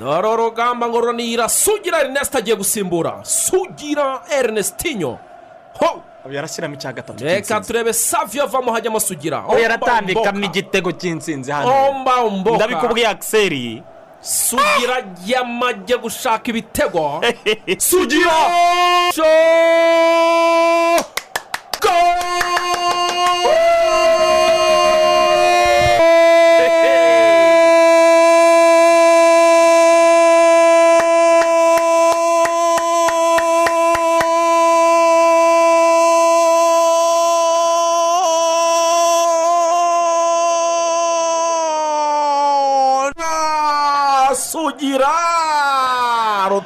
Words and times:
dore 0.00 0.28
urugamba 0.28 0.88
ngo 0.88 1.00
ruranira 1.00 1.48
sugira 1.48 2.00
erineste 2.00 2.38
agiye 2.38 2.56
gusimbura 2.56 3.20
sugira 3.24 4.22
erinestinyo 4.38 5.18
ho! 5.80 6.02
Yarashyiramo 6.30 6.74
icya 6.74 6.92
gatatu 6.92 7.24
reka 7.24 7.36
cy'insinzi 7.46 7.66
turebe 7.66 7.92
saviyo 7.92 8.44
avamo 8.44 8.72
hajyamo 8.72 9.00
sugira. 9.00 9.38
Aho 9.38 9.58
yaratambikamo 9.58 10.44
igitego 10.44 10.92
cy'insinzi 10.92 11.50
hano. 11.52 11.68
Omba 11.88 12.14
ndabikubwiye 12.56 13.06
akiseri 13.08 13.82
sugira 14.20 14.96
yamajye 15.26 15.96
gushaka 15.96 16.44
ibitego. 16.50 17.20
Sugira! 17.88 18.36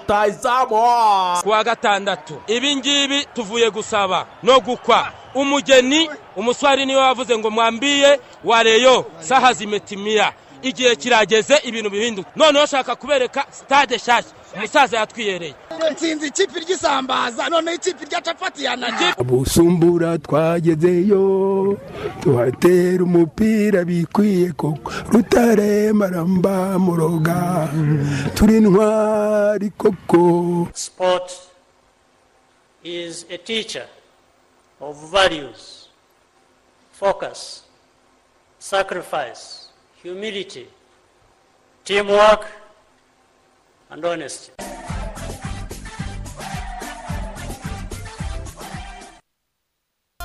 Rutayizamu 0.09 1.43
kuwa 1.43 1.65
gatandatu 1.65 2.41
ibi 2.47 2.77
ngibi 2.77 3.25
tuvuye 3.35 3.71
gusaba 3.71 4.27
no 4.43 4.61
gukwa. 4.61 5.09
Umugeni 5.35 6.11
umuswari 6.37 6.87
ni 6.87 6.95
we 6.95 7.01
wavuze 7.03 7.39
ngo 7.39 7.51
mwambiye 7.51 8.21
wareyo 8.45 9.07
saha 9.21 9.53
zimetimiya 9.53 10.33
igihe 10.69 10.97
kirageze 10.97 11.57
ibintu 11.69 11.91
bihinduka. 11.91 12.31
Noneho 12.37 12.65
ushaka 12.65 12.97
kubereka 12.97 13.45
sitade 13.51 13.97
nshyashya. 13.97 14.33
Umusaza 14.57 14.97
yatwiyereye. 14.99 15.55
Nsinzi 15.93 16.27
ikipe 16.27 16.61
ry'isambaza 16.61 17.49
noneho 17.49 17.77
ikipe 17.77 18.05
rya 18.05 18.21
capati 18.21 18.65
yanajye 18.65 19.09
busumbura 19.25 20.19
twagezeyo 20.19 21.23
tuhatera 22.23 23.05
umupira 23.05 23.85
bikwiye 23.85 24.53
koko. 24.53 24.93
Rutare 25.13 25.93
maramba 25.93 26.79
muroga 26.79 27.69
turi 28.35 28.61
ntwari 28.61 29.71
koko. 29.71 30.69
Sport 30.75 31.29
is 32.85 33.25
a 33.31 33.39
teacher 33.39 33.87
of 34.81 34.97
values, 35.11 35.89
focus, 36.93 37.63
sacrifice, 38.59 39.64
humility, 40.05 40.67
teamwork, 41.83 42.45
and 43.91 44.05
honesty. 44.05 44.53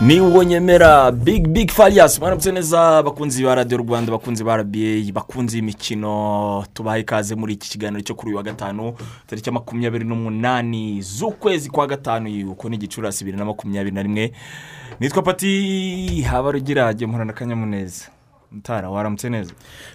ni 0.02 0.20
uwo 0.22 0.44
nyemera 0.44 1.12
big 1.12 1.48
big 1.48 1.72
fariyasi 1.72 2.20
mwaramutse 2.20 2.52
neza 2.52 3.04
bakunzi 3.04 3.44
ba 3.44 3.56
radiyo 3.56 3.78
rwanda 3.78 4.12
bakunzi 4.12 4.44
ba 4.44 4.58
rba 4.58 5.12
bakunzi 5.14 5.58
y'imikino 5.58 6.66
tubaha 6.74 6.98
ikaze 7.00 7.36
muri 7.36 7.54
iki 7.54 7.70
kiganiro 7.70 8.02
cyo 8.02 8.16
kuri 8.16 8.30
uyu 8.30 8.38
wa 8.38 8.44
gatanu 8.44 8.94
tariki 9.28 9.52
makumyabiri 9.52 10.06
n'umunani 10.06 11.02
z'ukwezi 11.02 11.70
kwa 11.70 11.88
gatanu. 11.88 12.52
Uko 12.52 12.70
ni 12.70 12.78
gicurasi 12.78 13.24
bibiri 13.26 13.38
na 13.38 13.46
makumyabiri 13.46 13.96
na 13.96 14.04
rimwe. 14.04 14.32
Nitwa 15.00 15.22
pati 15.24 16.22
habarugira 16.22 16.94
gemurana 16.94 17.34
akanyamuneza 17.34 18.06
mutara 18.52 18.90
waramutse 18.90 19.30
neza 19.30 19.52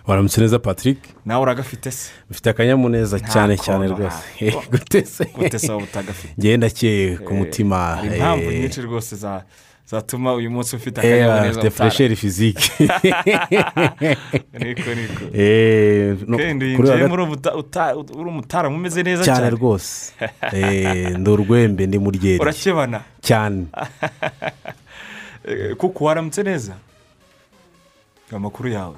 waramutse 0.07 0.41
neza 0.41 0.59
patrick? 0.59 0.99
Nawe 1.27 1.43
uragafite 1.43 1.91
se? 1.91 2.11
Ufite 2.31 2.51
akanyamuneza 2.51 3.21
cyane 3.21 3.57
cyane 3.57 3.87
rwose. 3.87 4.05
nta 4.41 4.51
kono. 4.53 4.67
gute 4.71 5.05
se? 5.07 5.25
Gute 5.35 5.59
se 5.59 5.73
waba 5.73 5.85
utagafite. 5.85 6.35
Ngenda 6.41 6.67
akeye 6.67 7.17
ku 7.17 7.35
mutima 7.35 7.77
hari 7.97 8.09
impamvu 8.17 8.51
eh, 8.51 8.61
nyinshi 8.61 8.83
rwose 8.83 9.17
za- 9.17 9.45
zatuma 9.91 10.35
uyu 10.35 10.51
munsi 10.51 10.77
ufite 10.77 11.01
eh, 11.01 11.07
akanyamuneza 11.07 11.61
afite 11.61 11.65
mutara. 11.65 11.71
furesheri 11.91 12.17
fizike 12.17 12.71
niko 14.61 14.91
niko. 14.95 15.25
Eh, 15.35 16.17
gat- 16.27 17.13
uri 17.13 17.23
umuta- 17.23 17.55
uta- 17.57 17.97
uri 17.97 18.29
umutaramu 18.29 18.77
umeze 18.77 19.03
neza 19.03 19.25
cyane 19.25 19.51
rwose. 19.51 20.13
Eh, 20.53 21.19
ndi 21.19 21.31
urwembe 21.31 21.87
ndi 21.87 21.99
muryeri. 21.99 22.41
Urakebana. 22.41 23.01
Cyane. 23.21 23.67
Eh, 25.49 25.77
kuko 25.77 26.05
waramutse 26.05 26.43
neza? 26.43 26.73
Amakuru 28.33 28.69
yawe 28.69 28.97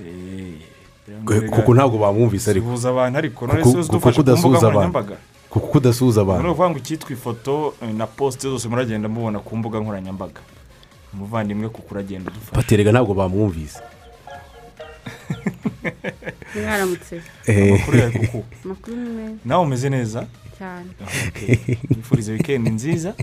Eh, 0.00 1.50
kuko 1.50 1.74
ntabwo 1.74 1.98
bamwumvise 1.98 2.50
ariko 2.50 2.66
suhuza 2.66 2.88
abantu 2.90 3.18
ariko 3.18 3.46
none 3.46 3.62
Kuko- 3.62 3.70
se 3.70 3.76
kuko 3.76 3.92
udufasha 3.92 4.16
ku 4.16 4.20
mbuga 4.22 4.32
udasuhuza 4.32 4.58
abantu. 4.58 4.70
nkoranyambaga 4.70 5.16
kuko 5.50 5.66
kudasuhuza 5.66 6.20
ni 6.20 6.24
abantu 6.30 6.48
ukuvuga 6.50 6.70
ngo 6.70 6.78
icyitwa 6.78 7.10
ifoto 7.12 7.74
na 7.96 8.06
posite 8.06 8.46
zose 8.48 8.68
muragenda 8.68 9.08
mubona 9.08 9.38
ku 9.38 9.52
mbuga 9.56 9.80
nkoranyambaga 9.80 10.40
umuvandimwe 11.14 11.68
kuko 11.68 11.88
uragenda 11.94 12.30
udufasha 12.30 12.56
paterega 12.56 12.90
ntabwo 12.92 13.14
bamwumvise 13.14 13.80
mwaramutse 16.62 17.20
Eh, 17.46 17.74
amakuru 17.74 17.96
yawe 17.98 18.12
kuko 18.62 18.90
ni 18.90 19.38
nawe 19.44 19.62
umeze 19.62 19.88
neza 19.90 20.26
cyane 20.58 20.88
wifuriza 21.96 22.32
wikendi 22.32 22.70
nziza 22.70 23.14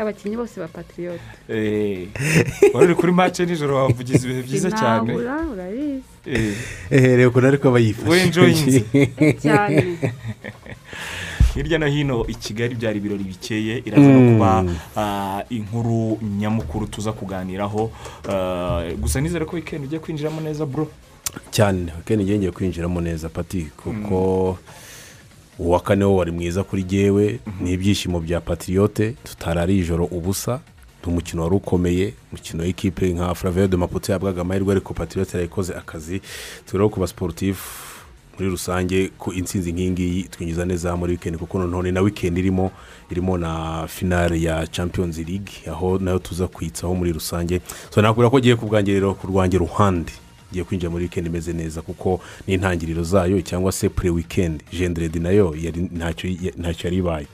abakinnyi 0.00 0.36
bose 0.36 0.60
ba 0.60 0.68
patiriyote 0.68 1.20
Eh, 1.48 2.08
wari 2.74 2.86
uri 2.86 2.94
kuri 2.94 3.12
mace 3.12 3.46
nijoro 3.46 3.76
wavugiza 3.76 4.24
ibihe 4.26 4.42
byiza 4.42 4.70
cyane. 4.70 5.12
Eh, 6.26 6.54
eh, 6.90 7.16
reba 7.16 7.28
ukuntu 7.28 7.46
ariko 7.48 7.68
aba 7.68 7.78
yifashe 7.78 8.10
Wenjoyinze. 8.10 8.80
cyane. 9.44 9.98
Hirya 11.54 11.78
no 11.78 11.86
hino 11.86 12.24
i 12.28 12.34
kigali 12.34 12.74
byari 12.74 12.98
ibirori 12.98 13.24
bikeye. 13.24 13.82
Iraza 13.84 14.08
no 14.08 14.32
kuba 14.32 14.64
ah, 14.96 15.42
inkuru 15.50 16.18
nyamukuru 16.38 16.86
tuza 16.86 17.12
kuganiraho. 17.12 17.90
Ah, 18.28 18.82
gusa 18.98 19.20
nizere 19.20 19.44
ko 19.44 19.56
wikendi 19.56 19.86
ugiye 19.86 20.00
kwinjiramo 20.00 20.40
neza 20.40 20.66
bro. 20.66 20.88
Cyane 21.50 21.92
weekend 21.96 22.22
ngiye 22.22 22.38
ngiye 22.38 22.50
kwinjiramo 22.50 23.00
neza 23.00 23.28
pati 23.28 23.68
kuko 23.76 24.58
uwa 25.58 25.80
kane 25.80 26.04
wo 26.04 26.16
wari 26.16 26.30
mwiza 26.32 26.64
kuri 26.64 26.82
jyewe 26.82 27.40
ni 27.60 27.72
ibyishimo 27.72 28.20
bya 28.20 28.40
patiriyote 28.40 29.10
tutarari 29.24 29.78
ijoro 29.78 30.04
ubusa 30.04 30.60
ni 31.06 31.12
umukino 31.12 31.42
wari 31.42 31.54
ukomeye 31.56 32.14
umukino 32.32 32.62
w'ikipe 32.62 33.12
nka 33.12 33.34
furaveyo 33.34 33.68
de 33.68 33.76
maputo 33.76 34.12
yabwaga 34.12 34.40
amahirwe 34.40 34.72
ariko 34.72 34.94
patiriyote 34.94 35.36
yayikoze 35.36 35.74
akazi. 35.74 36.20
Tugeraho 36.66 36.88
ku 36.90 37.00
basiporutifu 37.00 37.94
muri 38.38 38.50
rusange 38.50 39.08
ku 39.18 39.32
insinzi 39.32 39.72
nk'iyi 39.72 39.90
ngiyi 39.90 40.22
twinjiza 40.22 40.64
neza 40.64 40.96
muri 40.96 41.12
wikendi 41.12 41.38
kuko 41.38 41.58
noneho 41.58 41.82
ni 41.82 41.92
na 41.92 42.00
wikendi 42.00 42.40
irimo 42.40 42.70
irimo 43.10 43.38
na 43.38 43.86
finale 43.86 44.42
ya 44.42 44.66
champions 44.66 45.18
league 45.18 45.52
aho 45.70 45.98
na 45.98 46.10
yo 46.10 46.18
tuza 46.18 46.48
kwitsaho 46.48 46.94
muri 46.94 47.12
rusange. 47.12 47.60
So 47.90 48.02
nakubwira 48.02 48.30
ko 48.30 48.36
agiye 48.36 48.56
ku 48.56 48.66
bwanjye 48.66 48.92
rero 48.94 49.14
ku 49.14 49.26
rwanjye 49.26 49.58
ruhande. 49.58 50.12
Igiye 50.50 50.64
kwinjira 50.64 50.90
muri 50.90 51.04
wikendi 51.04 51.30
imeze 51.30 51.52
neza 51.52 51.82
kuko 51.82 52.20
n'intangiriro 52.46 53.02
zayo 53.02 53.40
cyangwa 53.42 53.72
se 53.72 53.88
pure 53.88 54.10
wikendi 54.10 54.64
jenderedi 54.72 55.20
na 55.20 55.30
yo 55.30 55.54
ntacyo 56.56 56.84
yari 56.84 56.96
ibaye. 56.96 57.26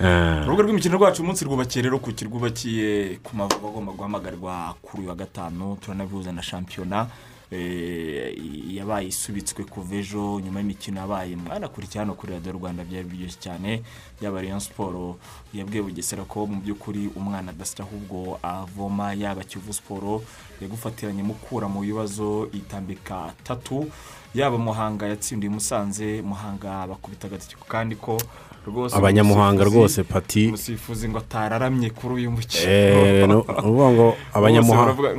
Ah. 0.00 0.42
urubuga 0.42 0.62
rw'imikino 0.62 0.96
rwacu 0.98 1.22
umunsi 1.22 1.44
rwubakiye 1.44 1.82
rero 1.82 1.98
ku 1.98 2.10
kirwubakiye 2.12 3.18
ku 3.22 3.36
mavugo 3.36 3.68
agomba 3.68 3.92
guhamagarwa 3.92 4.74
kuri 4.82 5.00
uyu 5.02 5.08
wa 5.08 5.14
gatanu 5.14 5.76
turanabihuza 5.80 6.32
na 6.32 6.42
shampiyona 6.42 7.06
yabaye 7.50 9.06
isubitswe 9.08 9.64
kuva 9.64 9.94
ejo 9.96 10.40
nyuma 10.40 10.60
y'imikino 10.60 11.00
yabaye 11.00 11.36
mwanakurikira 11.36 12.00
hano 12.04 12.14
kuri 12.14 12.32
radiyo 12.32 12.52
rwanda 12.52 12.84
byari 12.84 13.08
biryoshye 13.08 13.38
cyane 13.40 13.82
yaba 14.20 14.40
rayon 14.42 14.60
siporo 14.60 15.16
yabwiye 15.54 15.82
bugesera 15.82 16.24
ko 16.24 16.46
mu 16.46 16.60
by'ukuri 16.60 17.10
umwana 17.16 17.50
adasya 17.54 17.84
ahubwo 17.84 18.38
avoma 18.42 19.14
yaba 19.14 19.44
kivu 19.44 19.72
siporo 19.72 20.22
yagufatiranye 20.60 21.22
mukura 21.22 21.68
mu 21.68 21.80
bibazo 21.80 22.48
itambika 22.52 23.32
tatu. 23.44 23.86
Yaba 24.34 24.58
muhanga 24.58 25.06
yatsindiye 25.08 25.48
musanze 25.50 26.20
muhanga 26.22 26.86
bakubita 26.86 27.26
agatiko 27.26 27.64
kandi 27.64 27.96
ko 27.96 28.20
abanyamuhanga 28.96 29.64
rwose 29.64 30.02
pati. 30.02 30.46
Umusifuzi 30.46 31.08
ngo 31.08 31.18
atararamye 31.18 31.90
kuri 31.90 32.14
uyu 32.14 32.30
mukino. 32.30 32.72
Eh, 32.72 33.28
no- 33.28 33.44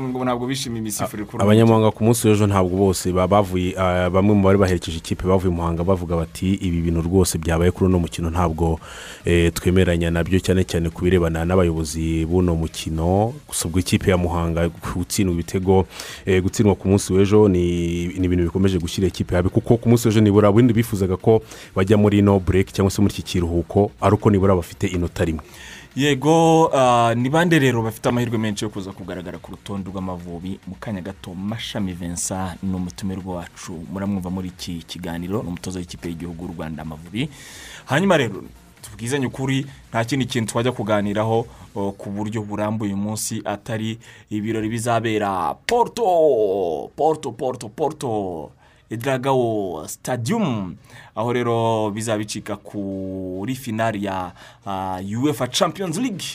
ngo 0.10 0.24
ntabwo 0.26 0.48
bishimiye 0.48 0.82
imisifurire 0.82 1.26
kuri 1.26 1.44
abanyamuhanga 1.44 1.92
ku 1.92 2.04
munsi 2.04 2.28
w'ejo 2.28 2.48
ntabwo 2.48 2.78
bose 2.78 3.12
ba- 3.12 3.28
bavuye 3.28 3.74
ah, 3.78 4.10
bamwe 4.10 4.36
mu 4.36 4.44
bari 4.44 4.58
baherekeje 4.58 4.98
ikipe 4.98 5.28
bavuye 5.28 5.54
muhanga 5.54 5.84
bavuga 5.84 6.16
bati 6.16 6.54
ibi 6.60 6.82
bintu 6.82 7.02
rwose 7.02 7.38
byabaye 7.38 7.72
kuri 7.72 7.86
uno 7.90 8.00
mukino 8.00 8.30
ntabwo 8.30 8.80
eh, 9.26 9.52
twemeranya 9.54 10.12
na 10.12 10.24
byo 10.24 10.40
cyane 10.40 10.64
cyane 10.64 10.90
ku 10.90 11.02
birebana 11.04 11.46
n'abayobozi 11.46 12.26
b'uno 12.26 12.56
mukino. 12.56 13.34
Gusa 13.48 13.68
ubwo 13.68 13.80
ikipe 13.80 14.12
ya 14.12 14.18
muhanga 14.18 14.70
gutsindwa 14.70 15.34
ibitego 15.34 15.86
eh, 16.26 16.42
gutsindwa 16.44 16.76
ku 16.76 16.88
munsi 16.88 17.14
w'ejo 17.14 17.48
ni 17.48 18.04
ibintu 18.18 18.44
bikomeje 18.52 18.78
gushyira 18.80 19.08
ikipe 19.08 19.36
habi 19.36 19.50
kuko 19.50 19.78
ku 19.78 19.90
munsi 19.90 20.08
w'ejo 20.08 20.22
nibura 20.22 20.50
ubundi 20.50 20.74
bifuzaga 20.74 21.18
ko 21.18 21.42
bajya 21.76 21.98
muri 21.98 22.20
ino 22.20 22.40
bureke 22.40 22.72
cyangwa 22.72 22.92
se 22.92 23.02
muri 23.02 23.14
iki 23.14 23.24
kiruhuko 23.38 23.92
ari 24.02 24.16
uko 24.16 24.30
nibura 24.30 24.56
bafite 24.56 24.88
inota 24.88 25.26
rimwe. 25.26 25.44
Yego 25.96 26.70
ah, 26.74 27.14
ni 27.16 27.30
bande 27.30 27.60
rero 27.60 27.82
bafite 27.82 28.10
amahirwe 28.10 28.38
menshi 28.38 28.66
yo 28.66 28.70
kuza 28.70 28.92
kugaragara 28.92 29.38
ku 29.38 29.52
rutonde 29.52 29.90
rw'amavubi? 29.90 30.60
Mu 30.68 30.76
kanya 30.80 31.02
gato 31.02 31.34
mashami 31.34 31.94
vincent 31.94 32.62
ni 32.64 32.76
umutumirwa 32.76 33.36
wacu. 33.36 33.74
Muramwumva 33.94 34.30
muri 34.30 34.48
iki 34.48 34.84
kiganiro 34.88 35.42
ni 35.42 35.48
umutoza 35.50 35.80
w'ikipe 35.80 36.10
y'igihugu 36.10 36.46
y'u 36.46 36.54
rwanda 36.58 36.82
amavubi. 36.82 37.30
Hanyuma 37.86 38.18
rero 38.18 38.44
tubwizanye 38.82 39.26
ukuri 39.26 39.66
nta 39.90 40.06
kindi 40.06 40.26
kintu 40.26 40.52
twajya 40.54 40.72
kuganiraho 40.72 41.46
ku 41.98 42.10
buryo 42.10 42.42
burambuye 42.42 42.94
uyu 42.94 43.02
munsi 43.02 43.42
atari 43.46 43.98
ibirori 44.30 44.70
bizabera. 44.70 45.54
Porto! 45.66 46.92
Porto 46.96 47.32
porto 47.32 47.70
porto! 47.70 48.52
Idragawo 48.90 49.88
stadium. 49.88 50.76
Aho 51.16 51.34
rero 51.34 51.92
bizaba 51.92 52.18
bicika 52.18 52.56
kuri 52.56 53.56
finari 53.56 54.04
ya 54.06 54.32
ah, 54.66 55.00
uefa 55.22 55.48
champions 55.48 55.98
league. 55.98 56.26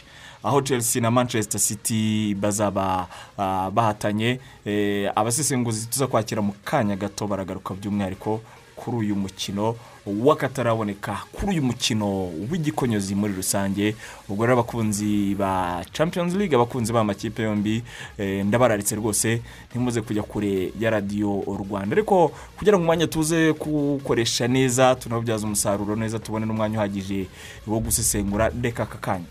Aho 0.42 0.60
chelsea 0.62 1.02
na 1.02 1.10
manchester 1.10 1.60
city 1.60 2.34
bazaba 2.34 3.08
ah, 3.38 3.70
bahatanye 3.70 4.40
Eh, 4.66 5.10
abasesenguzi 5.16 5.86
tuza 5.86 6.06
kwakira 6.06 6.42
mu 6.42 6.52
kanya 6.64 6.96
gato 6.96 7.26
baragaruka 7.26 7.74
by'umwihariko 7.74 8.40
kuri 8.76 8.96
uyu 8.96 9.16
mukino. 9.16 9.74
W'akataraboneka 10.06 11.18
kuri 11.32 11.52
uyu 11.52 11.62
mukino 11.62 12.26
w'igikonyozi 12.50 13.14
muri 13.14 13.32
rusange. 13.34 13.94
Ubwo 14.28 14.46
rero 14.46 14.58
abakunzi 14.58 15.34
ba 15.34 15.84
champions 15.92 16.34
league 16.34 16.54
abakunzi 16.56 16.92
b'amakipe 16.92 17.42
yombi 17.42 17.82
eh, 18.18 18.44
ndabararitse 18.46 18.94
rwose 18.96 19.42
ntimuze 19.70 20.00
kujya 20.00 20.22
kure 20.22 20.72
ya 20.80 20.90
radiyo 20.90 21.42
rwanda. 21.46 21.94
Ariko 21.96 22.32
kugira 22.58 22.76
ngo 22.76 22.82
umwanya 22.82 23.06
tuze 23.06 23.52
kuwukoresha 23.52 24.48
neza 24.48 24.94
tunawubyaza 24.94 25.46
umusaruro 25.46 25.96
neza 25.96 26.18
tubone 26.18 26.46
n'umwanya 26.46 26.78
uhagije 26.78 27.26
wo 27.66 27.78
gusesengura 27.80 28.50
reka 28.62 28.82
aka 28.82 28.98
kanya. 28.98 29.26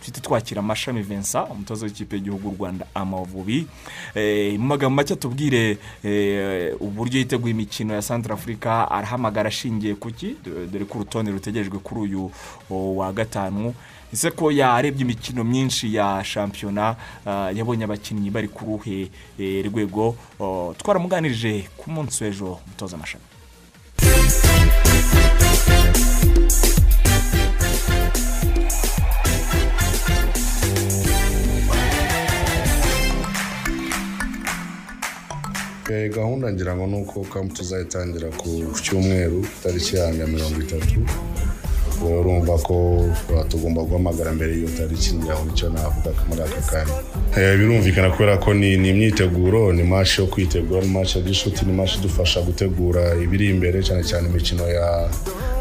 Tuhite 0.00 0.20
twakira 0.20 0.60
amashami 0.60 1.02
vincent 1.02 1.50
umutoza 1.50 1.86
w'ikipe 1.86 2.16
y'igihugu 2.16 2.48
y'u 2.48 2.54
rwanda 2.58 2.86
amavubi. 2.94 3.66
Eh, 4.14 4.58
mu 4.58 4.66
magambo 4.66 4.96
make 4.96 5.16
tubwire 5.16 5.78
eh, 6.04 6.74
uburyo 6.80 7.18
yiteguye 7.18 7.50
imikino 7.54 7.94
ya 7.94 8.02
santara 8.02 8.34
afurika 8.34 8.90
arahamagara 8.90 9.48
ashingiye 9.48 9.94
ku 9.94 10.10
ki? 10.10 10.36
Do- 10.44 10.66
dore 10.66 10.84
ko 10.84 10.98
urutonde 10.98 11.30
rutegerejwe 11.30 11.78
kuri 11.78 12.00
uyu 12.00 12.30
wa 12.70 13.12
gatanu. 13.12 13.74
Ese 14.12 14.30
ko 14.30 14.50
yarebye 14.50 15.02
imikino 15.02 15.44
myinshi 15.44 15.94
ya 15.94 16.24
shampiyona 16.24 16.96
ah, 17.26 17.50
yabonye 17.54 17.84
abakinnyi 17.84 18.30
bari 18.30 18.48
ku 18.48 18.64
ruhe 18.64 19.10
eh, 19.38 19.64
rwego? 19.70 20.16
Twaramuganirije 20.78 21.68
ku 21.76 21.90
munsi 21.90 22.24
w'ejo 22.24 22.58
umutoza 22.66 22.96
amashami 22.96 23.24
gahunda 36.14 36.52
ngira 36.52 36.76
ngo 36.76 36.86
ni 36.86 36.96
uko 37.02 37.20
kampu 37.32 37.54
tuzayitangira 37.54 38.28
ku 38.40 38.48
cyumweru 38.84 39.44
tariki 39.62 39.96
ya 39.96 40.10
mirongo 40.26 40.60
itatu. 40.62 41.00
Urumva 42.00 42.56
ko 42.64 43.04
tugomba 43.48 43.82
guhamagara 43.82 44.32
mbere 44.32 44.52
y'iyo 44.56 44.68
tariki 44.78 45.14
ngira 45.20 45.34
ngo 45.36 45.44
ni 45.44 45.52
cyo 45.58 45.68
navuga 45.70 46.10
muri 46.28 46.42
aka 46.42 46.60
kanya 46.70 46.94
Eh, 47.36 47.58
birumvikana 47.58 48.10
kubera 48.10 48.38
ko 48.38 48.54
ni 48.54 48.72
imyiteguro 48.74 49.72
ni 49.72 49.82
mashi 49.82 50.20
yo 50.20 50.26
kwitegura 50.26 50.80
ni 50.80 50.88
mashi 50.88 51.18
ya 51.18 51.24
gishuti 51.24 51.64
ni 51.66 51.72
mashi 51.72 51.98
idufasha 51.98 52.40
gutegura 52.42 53.14
ibiri 53.24 53.50
imbere 53.50 53.82
cyane 53.82 54.02
cyane 54.04 54.28
imikino 54.28 54.64
ya 54.68 55.10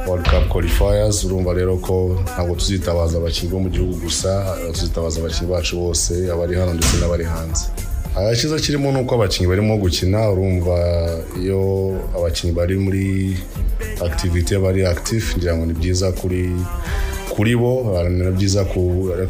World 0.08 0.26
Cup 0.32 0.48
qualifiers. 0.50 1.24
Urumva 1.24 1.54
rero 1.54 1.78
ko 1.78 2.16
ntabwo 2.24 2.56
tuzitabaza 2.56 3.18
abakinnyi 3.18 3.52
bo 3.52 3.60
mu 3.60 3.70
gihugu 3.70 3.94
gusa 4.00 4.56
tuzitabaza 4.74 5.20
abakinnyi 5.20 5.52
bacu 5.52 5.76
bose 5.78 6.14
abari 6.34 6.56
hano 6.56 6.74
ndetse 6.74 6.98
n'abari 6.98 7.24
hanze. 7.28 7.66
Icyiza 8.34 8.60
kirimo 8.60 8.92
ni 8.92 9.00
uko 9.02 9.16
abakinnyi 9.16 9.48
barimo 9.50 9.78
gukina 9.78 10.30
urumva 10.32 10.76
iyo 11.42 11.62
abakinnyi 12.18 12.54
bari 12.54 12.76
muri 12.78 13.38
akitivite 14.06 14.58
bari 14.60 14.86
akitifu 14.86 15.38
ngira 15.38 15.56
ngo 15.58 15.66
ni 15.66 15.74
byiza 15.74 16.12
kuri 16.12 16.52
kuri 17.40 17.56
bo 17.56 17.72
ni 18.10 18.32
byiza 18.36 18.66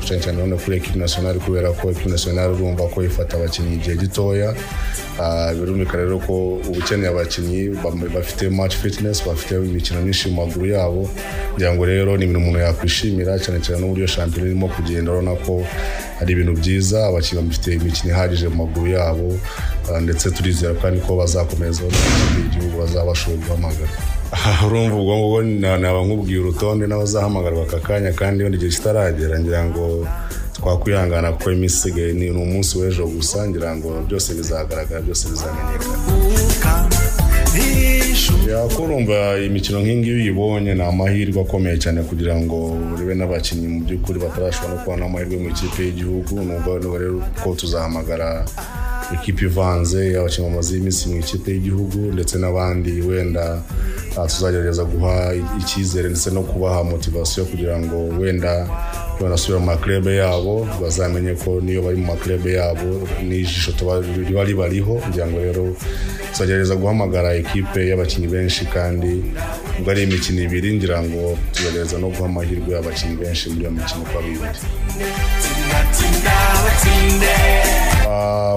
cyane 0.05 0.21
cyane 0.23 0.37
urabona 0.41 0.57
kuri 0.57 0.77
ekipi 0.77 0.97
nasiyonari 0.97 1.39
kubera 1.45 1.69
ko 1.77 1.91
ekipi 1.93 2.09
nasiyonari 2.09 2.51
urumva 2.57 2.83
ko 2.89 3.03
ifata 3.05 3.37
abakinnyi 3.37 3.75
igihe 3.77 3.95
gitoya. 4.01 4.49
Ah, 5.21 5.53
birumvikana 5.53 6.03
rero 6.09 6.17
ko 6.17 6.57
uba 6.57 6.77
ukeneye 6.81 7.09
abakinnyi 7.13 7.69
bafite 8.15 8.49
match 8.49 8.75
fitness 8.81 9.21
bafite 9.21 9.51
imikino 9.61 10.01
myinshi 10.01 10.29
mu 10.29 10.41
maguru 10.41 10.65
yabo. 10.73 11.01
Kugira 11.53 11.73
ngo 11.73 11.85
rero 11.85 12.17
ni 12.17 12.23
ibintu 12.25 12.39
umuntu 12.41 12.59
yakwishimira 12.65 13.37
cyane 13.43 13.59
cyane 13.61 13.77
n'uburyo 13.79 14.07
shampiyona 14.07 14.49
irimo 14.49 14.67
kugenda 14.73 15.11
urabona 15.11 15.35
ko 15.45 15.53
ari 16.21 16.29
ibintu 16.33 16.53
byiza 16.59 16.97
abakinnyi 17.13 17.45
bafite 17.45 17.69
imikino 17.77 18.09
ihagije 18.13 18.47
mu 18.49 18.57
maguru 18.65 18.87
yabo. 18.97 19.27
Ah, 19.93 20.01
ndetse 20.01 20.25
turizera 20.33 20.73
kandi 20.81 20.97
ko 21.05 21.13
bazakomeza 21.21 21.85
n'ikipe 21.85 22.37
y'igihugu 22.41 22.73
bazaba 22.81 23.13
bashoboye 23.13 23.37
guhamagara. 23.45 23.93
Urumva 24.65 24.95
ubwo 24.95 25.13
ngubwo 25.17 25.41
na- 25.43 25.77
naba 25.77 26.01
nkubwiye 26.05 26.39
urutonde 26.39 26.87
n'abazahamagarwa 26.87 27.63
aka 27.63 27.79
kanya 27.79 28.11
kandi 28.13 28.43
wenda 28.43 28.57
igihe 28.57 28.71
kitaragera 28.71 29.39
ngira 29.39 29.65
ngo 29.65 30.07
twakwihangana 30.55 31.31
kuko 31.31 31.51
iminsi 31.51 31.75
isigaye 31.77 32.13
ni 32.13 32.29
umunsi 32.29 32.77
w'ejo 32.77 33.07
gusa 33.07 33.47
ngira 33.49 33.75
ngo 33.75 33.89
byose 34.07 34.33
bizagaragara 34.37 35.01
byose 35.01 35.23
bizamenyekana. 35.31 35.97
Urumva 38.79 39.37
imikino 39.47 39.79
nk'ingiyi 39.81 40.13
iyo 40.13 40.21
uyibonye 40.21 40.73
ni 40.75 40.83
amahirwe 40.83 41.41
akomeye 41.41 41.77
cyane 41.77 42.01
kugira 42.01 42.35
ngo 42.39 42.57
urebe 42.93 43.13
n'abakinnyi 43.15 43.67
mu 43.67 43.79
by'ukuri 43.85 44.19
batarashobora 44.19 44.73
no 44.73 44.79
kubona 44.83 45.05
amahirwe 45.05 45.35
mu 45.41 45.47
ikipe 45.49 45.79
y'igihugu 45.85 46.31
nubwo 46.45 46.77
rero 46.97 47.19
ko 47.43 47.55
tuzahamagara 47.59 48.45
ikipe 49.15 49.45
ivanze 49.45 50.01
abakinnyi 50.19 50.47
bamaze 50.49 50.71
iminsi 50.77 51.03
mu 51.09 51.15
ikipe 51.23 51.47
y'igihugu 51.51 51.99
ndetse 52.15 52.35
n'abandi 52.37 52.91
wenda 53.07 53.45
ah, 54.17 54.27
tuzagerageza 54.29 54.83
guha 54.91 55.33
icyizere 55.61 56.07
ndetse 56.09 56.29
no 56.31 56.41
kubaha 56.49 56.83
motivasiyo 56.83 57.45
kugira 57.49 57.75
ngo 57.79 57.97
wenda 58.21 58.51
banasubira 59.19 59.59
mu 59.59 59.65
maklebe 59.65 60.11
yabo 60.21 60.55
bazamenye 60.81 61.33
ko 61.43 61.49
niyo 61.63 61.81
bari 61.85 61.97
mu 62.01 62.05
maklebe 62.13 62.49
yabo 62.59 62.89
n'ijisho 63.27 63.71
riba 64.29 64.43
ribariho 64.49 64.93
kugira 65.03 65.25
ngo 65.27 65.37
rero 65.45 65.63
tuzagerageza 66.31 66.75
guhamagara 66.81 67.29
ekipe 67.41 67.79
y'abakinnyi 67.89 68.27
benshi 68.35 68.61
kandi 68.75 69.11
ubwo 69.79 69.89
ari 69.91 70.01
imikino 70.07 70.39
ibiri 70.47 70.69
ngira 70.77 70.97
ngo 71.03 71.37
tugerageza 71.53 71.97
no 71.99 72.07
guha 72.13 72.25
amahirwe 72.31 72.71
abakinnyi 72.79 73.15
benshi 73.23 73.49
muri 73.49 73.61
iyo 73.65 73.71
mikino 73.75 74.01
uko 74.05 74.15
ari 74.19 74.31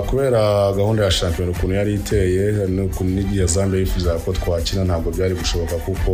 kubera 0.06 0.72
gahunda 0.72 1.04
ya 1.04 1.10
shampiyona 1.10 1.52
ukuntu 1.52 1.74
yari 1.74 1.94
iteye 1.94 2.66
n'ukuntu 2.68 3.10
n'igihe 3.14 3.46
zambia 3.46 3.80
yifuza 3.80 4.14
ko 4.24 4.32
twakina 4.32 4.84
ntabwo 4.84 5.10
byari 5.10 5.34
gushoboka 5.34 5.74
kuko 5.86 6.10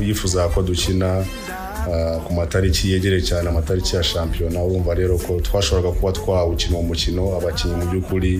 yifuza 0.00 0.48
ko 0.48 0.62
dukina 0.62 1.24
ah, 1.92 2.16
ku 2.24 2.32
matariki 2.32 2.92
yegereye 2.92 3.22
cyane 3.22 3.48
amatariki 3.48 3.96
ya 3.96 4.02
shampiyona. 4.02 4.62
Urumva 4.64 4.94
rero 4.94 5.18
ko 5.18 5.40
twashoboraga 5.40 5.90
kuba 5.96 6.12
twawukina 6.12 6.74
uwo 6.76 6.82
mukino 6.82 7.22
abakinnyi 7.36 7.74
mu 7.76 7.86
by'ukuri 7.90 8.32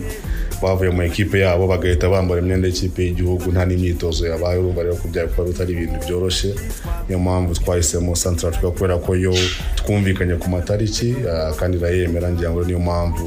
bavuye 0.65 0.91
mu 0.91 1.03
ekipe 1.03 1.39
yabo 1.45 1.67
bagahita 1.69 2.09
bambara 2.09 2.41
imyenda 2.41 2.69
y'ikipe 2.69 3.03
y'igihugu 3.05 3.53
nta 3.53 3.65
n'imyitozo 3.69 4.27
yabaye 4.27 4.59
urumva 4.59 4.83
rero 4.83 4.97
ko 4.97 5.09
byari 5.13 5.29
kuba 5.29 5.49
bitari 5.49 5.73
ibintu 5.73 5.97
byoroshye. 6.05 6.51
Niyo 7.09 7.19
mpamvu 7.19 7.55
twahisemo 7.55 8.17
santara 8.17 8.49
afurika 8.57 8.71
kubera 8.75 8.97
ko 8.99 9.11
yo 9.17 9.35
twumvikanye 9.79 10.35
ku 10.41 10.49
matariki 10.49 11.15
ah, 11.29 11.53
kandi 11.59 11.77
irayemera 11.79 12.33
ngira 12.33 12.51
ngo 12.51 12.65
niyo 12.65 12.81
mpamvu 12.81 13.27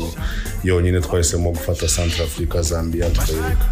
yonyine 0.63 0.99
twahisemo 1.01 1.51
gufata 1.51 1.87
santara 1.87 2.23
afurika 2.25 2.61
zambia 2.61 3.05
tukayireka 3.09 3.65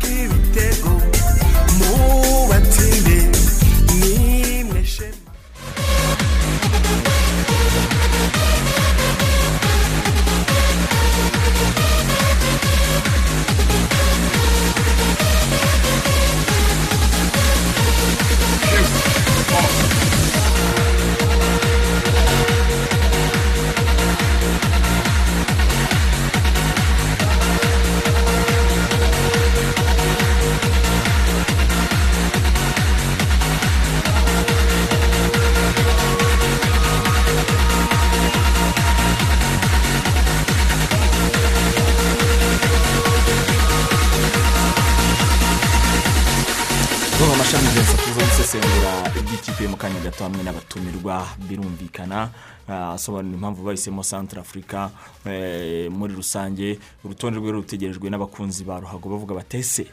asobanura 53.05 53.35
impamvu 53.37 53.63
bahisemo 53.63 54.01
santara 54.03 54.41
afurika 54.41 54.89
eh, 55.25 55.91
muri 55.91 56.13
rusange. 56.17 56.79
Urutonde 57.05 57.37
rwe 57.39 57.51
rutegerejwe 57.51 58.09
n'abakunzi 58.09 58.63
ba 58.65 58.79
ruhago 58.81 59.09
bavuga 59.09 59.35
batese 59.35 59.85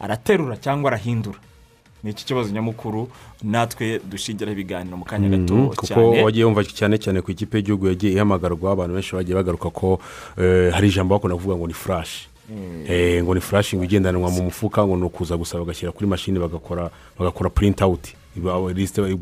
araterura 0.00 0.56
cyangwa 0.56 0.90
arahindura? 0.90 1.38
Ni 2.04 2.10
iki 2.10 2.24
kibazo 2.24 2.52
nyamukuru? 2.52 3.08
Natwe 3.42 3.98
dushingiraho 4.04 4.52
ibiganiro 4.52 4.96
mu 4.96 5.04
kanya 5.04 5.28
gato 5.28 5.54
Mhm, 5.54 5.68
kuko 5.68 5.86
cyane. 5.86 6.22
wagiye 6.22 6.44
wumva 6.44 6.64
cyane 6.64 6.98
cyane 6.98 7.20
ku 7.22 7.30
ikipe 7.32 7.56
y'igihugu 7.58 7.86
yagiye 7.88 8.12
ihamagarwa 8.12 8.72
abantu 8.72 8.94
benshi 8.94 9.14
bagiye 9.16 9.34
bagaruka 9.34 9.70
ko 9.72 9.98
eh, 10.38 10.70
hari 10.72 10.88
ijambo 10.88 11.14
bakunda 11.16 11.36
kuvuga 11.36 11.56
ngo 11.56 11.66
ni 11.66 11.74
furashi 11.74 12.28
Eh, 12.88 13.24
ngo 13.24 13.34
ni 13.34 13.40
furashi 13.40 13.76
ngo 13.76 13.84
igendanwa 13.88 14.28
mu 14.30 14.42
mufuka 14.52 14.84
ngo 14.84 14.96
ni 14.96 15.04
ukuza 15.08 15.32
gusa 15.36 15.56
bagashyira 15.58 15.92
kuri 15.96 16.04
mashini 16.06 16.36
bagakora 16.38 16.90
bagakora 17.18 17.48
purinti 17.50 17.80
awuti 17.82 18.12
ubwo 18.36 18.70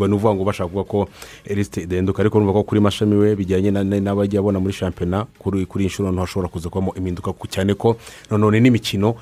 ni 0.09 0.15
ukuvuga 0.15 0.35
ngo 0.35 0.45
bashaka 0.45 0.69
kuvuga 0.69 0.85
ko 0.91 1.09
lisite 1.47 1.83
idahinduka 1.83 2.23
ariko 2.23 2.39
urumva 2.39 2.53
ko 2.53 2.63
kuri 2.63 2.81
mashami 2.81 3.17
we 3.17 3.37
bijyanye 3.37 3.71
na- 3.71 3.85
na- 3.85 4.01
n'abajya 4.01 4.41
abona 4.41 4.61
muri 4.61 4.73
shampiyona 4.73 5.27
kuri 5.39 5.67
kuri 5.67 5.85
iyi 5.85 5.89
nshuro 5.91 6.09
noneho 6.09 6.25
hashobora 6.27 6.49
kuza 6.49 6.69
kubamo 6.69 6.95
impinduka 6.95 7.33
cyane 7.51 7.75
ko 7.75 7.97
nanone 8.31 8.61
n'imikino 8.61 9.15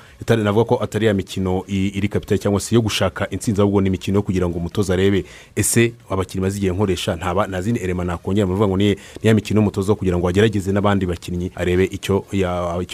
navuga 0.43 0.65
ko 0.65 0.75
atari 0.83 1.05
ya 1.05 1.13
mikino 1.13 1.63
iri 1.67 2.07
kapitali 2.07 2.39
cyangwa 2.39 2.59
se 2.59 2.75
yo 2.75 2.81
gushaka 2.81 3.29
intsinzi 3.29 3.61
ahubwo 3.61 3.81
ni 3.81 3.87
imikino 3.87 4.15
yo 4.17 4.21
kugira 4.23 4.49
ngo 4.49 4.57
umutoza 4.57 4.93
arebe 4.93 5.25
ese 5.55 5.93
abakinnyi 6.09 6.41
maze 6.41 6.57
igihe 6.57 6.71
nkoresha 6.71 7.15
ntaba 7.15 7.47
nta 7.47 7.61
zindi 7.61 7.79
erema 7.83 8.03
nakongera. 8.03 8.47
Mu 8.47 8.55
ngo 8.67 8.77
ni 8.77 8.95
ya 9.23 9.33
mikino 9.33 9.59
y'umutoza 9.59 9.95
kugira 9.95 10.17
ngo 10.17 10.27
agerageze 10.27 10.71
n'abandi 10.71 11.05
bakinnyi 11.05 11.51
arebe 11.55 11.85
icyo 11.91 12.23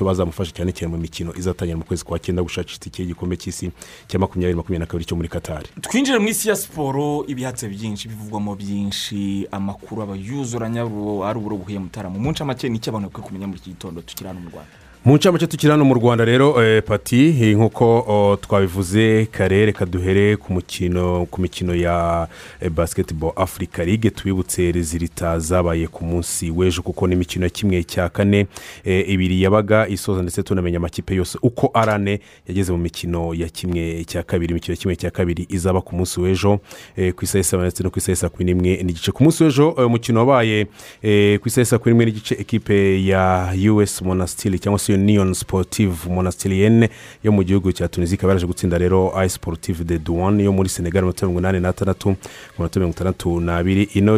bazamufasha 0.06 0.52
cyane 0.56 0.72
cyane 0.72 0.92
mu 0.94 0.98
mikino 0.98 1.34
izatangira 1.38 1.78
mu 1.78 1.84
kwezi 1.84 2.04
kwa 2.06 2.20
cyenda 2.20 2.42
gushakisha 2.44 2.78
itike 2.78 3.02
y'igikombe 3.04 3.36
cy'isi 3.38 3.72
cya 4.08 4.20
makumyabiri 4.20 4.56
makumyabiri 4.58 4.80
na 4.80 4.86
kabiri 4.86 5.06
cyo 5.06 5.16
muri 5.16 5.30
katari 5.30 5.68
twinjire 5.82 6.20
mu 6.20 6.28
isi 6.28 6.50
ya 6.50 6.56
siporo 6.56 6.87
ibihatse 7.28 7.68
byinshi 7.70 8.08
bivugwamo 8.08 8.56
byinshi 8.56 9.48
amakuru 9.52 10.02
aba 10.04 10.16
yuzuranya 10.16 10.82
ari 11.28 11.38
uburo 11.40 11.58
buhuye 11.58 11.80
mutarama. 11.80 12.20
Mu 12.20 12.32
ncamake 12.32 12.70
ni 12.70 12.78
icyo 12.78 12.92
abantu 12.92 13.08
bakwiye 13.10 13.28
kumenya 13.28 13.48
muri 13.48 13.60
iki 13.60 13.70
gitondo? 13.74 14.02
Tukiri 14.02 14.28
hano 14.28 14.40
mu 14.40 14.50
rwanda. 14.50 14.72
Mu 15.08 15.16
ncamake 15.16 15.48
tukiri 15.48 15.72
hano 15.72 15.86
mu 15.86 15.94
rwanda 15.94 16.26
rero 16.26 16.64
eh, 16.64 16.84
pati 16.84 17.36
eh, 17.42 17.56
nk'uko 17.58 18.38
twabivuze 18.42 19.26
kare 19.32 19.66
reka 19.66 19.86
duhere 19.86 20.36
ku 20.36 20.54
mukino 20.54 21.26
ku 21.32 21.42
mikino 21.42 21.76
ya 21.76 22.28
eh, 22.62 22.70
basketball 22.70 23.32
africa 23.36 23.78
league 23.86 24.10
tubibutse 24.10 24.72
rezilita 24.72 25.40
zabaye 25.40 25.88
ku 25.88 26.04
munsi 26.06 26.52
w'ejo 26.52 26.82
kuko 26.82 27.08
n'imikino 27.08 27.46
ya 27.46 27.50
kimwe 27.50 27.84
cya 27.84 28.10
kane 28.10 28.48
ibiri 28.84 29.42
yabaga 29.42 29.88
isoza 29.88 30.22
ndetse 30.22 30.44
tunamenya 30.44 30.78
amakipe 30.78 31.16
yose 31.16 31.38
uko 31.42 31.72
ari 31.74 31.92
ane 31.92 32.20
yageze 32.48 32.72
mu 32.72 32.78
mikino 32.78 33.34
ya 33.34 33.50
kimwe 33.50 34.04
cya 34.04 34.24
kabiri 34.24 34.52
imikino 34.52 34.74
ya 34.74 34.78
kimwe 34.82 34.96
cya 34.96 35.12
kabiri 35.12 35.46
izaba 35.50 35.82
ku 35.82 35.96
munsi 35.96 36.20
w'ejo 36.20 36.60
ku 37.16 37.24
isaha 37.24 37.38
y'isaba 37.40 37.64
ndetse 37.64 37.84
no 37.84 37.90
ku 37.90 38.00
isaha 38.00 38.12
y'isa 38.12 38.30
kumi 38.30 38.46
n'imwe 38.46 38.84
n'igice. 38.84 39.12
Ku 39.12 39.24
munsi 39.24 39.44
w'ejo 39.44 39.70
umukino 39.70 40.20
wabaye 40.20 40.66
ku 41.40 41.48
isaha 41.48 41.62
y'isa 41.62 41.80
kumi 41.80 41.92
n'imwe 41.94 42.06
n'igice 42.06 42.36
ekipe 42.40 43.06
ya 43.06 43.54
us 43.72 44.02
monastiri 44.02 44.60
cyangwa 44.60 44.80
se 44.80 44.97
union 44.98 45.34
sportive 45.34 46.10
monastiriyene 46.10 46.90
yo 47.24 47.32
mu 47.32 47.44
gihugu 47.44 47.72
cya 47.72 47.88
tunisi 47.88 48.16
ikaba 48.16 48.32
yaraje 48.34 48.48
gutsinda 48.48 48.78
rero 48.78 49.12
ayi 49.18 49.30
sportive 49.30 49.84
de 49.84 49.98
douane 50.00 50.44
yo 50.44 50.52
muri 50.54 50.70
senegal 50.70 51.04
mirongo 51.04 51.18
mirongo 51.22 51.40
inani 51.40 51.60
n'atandatu 51.60 52.16
minota 52.58 52.80
mirongo 52.80 52.96
itandatu 52.96 53.40
n'abiri 53.40 53.84
ino 53.94 54.16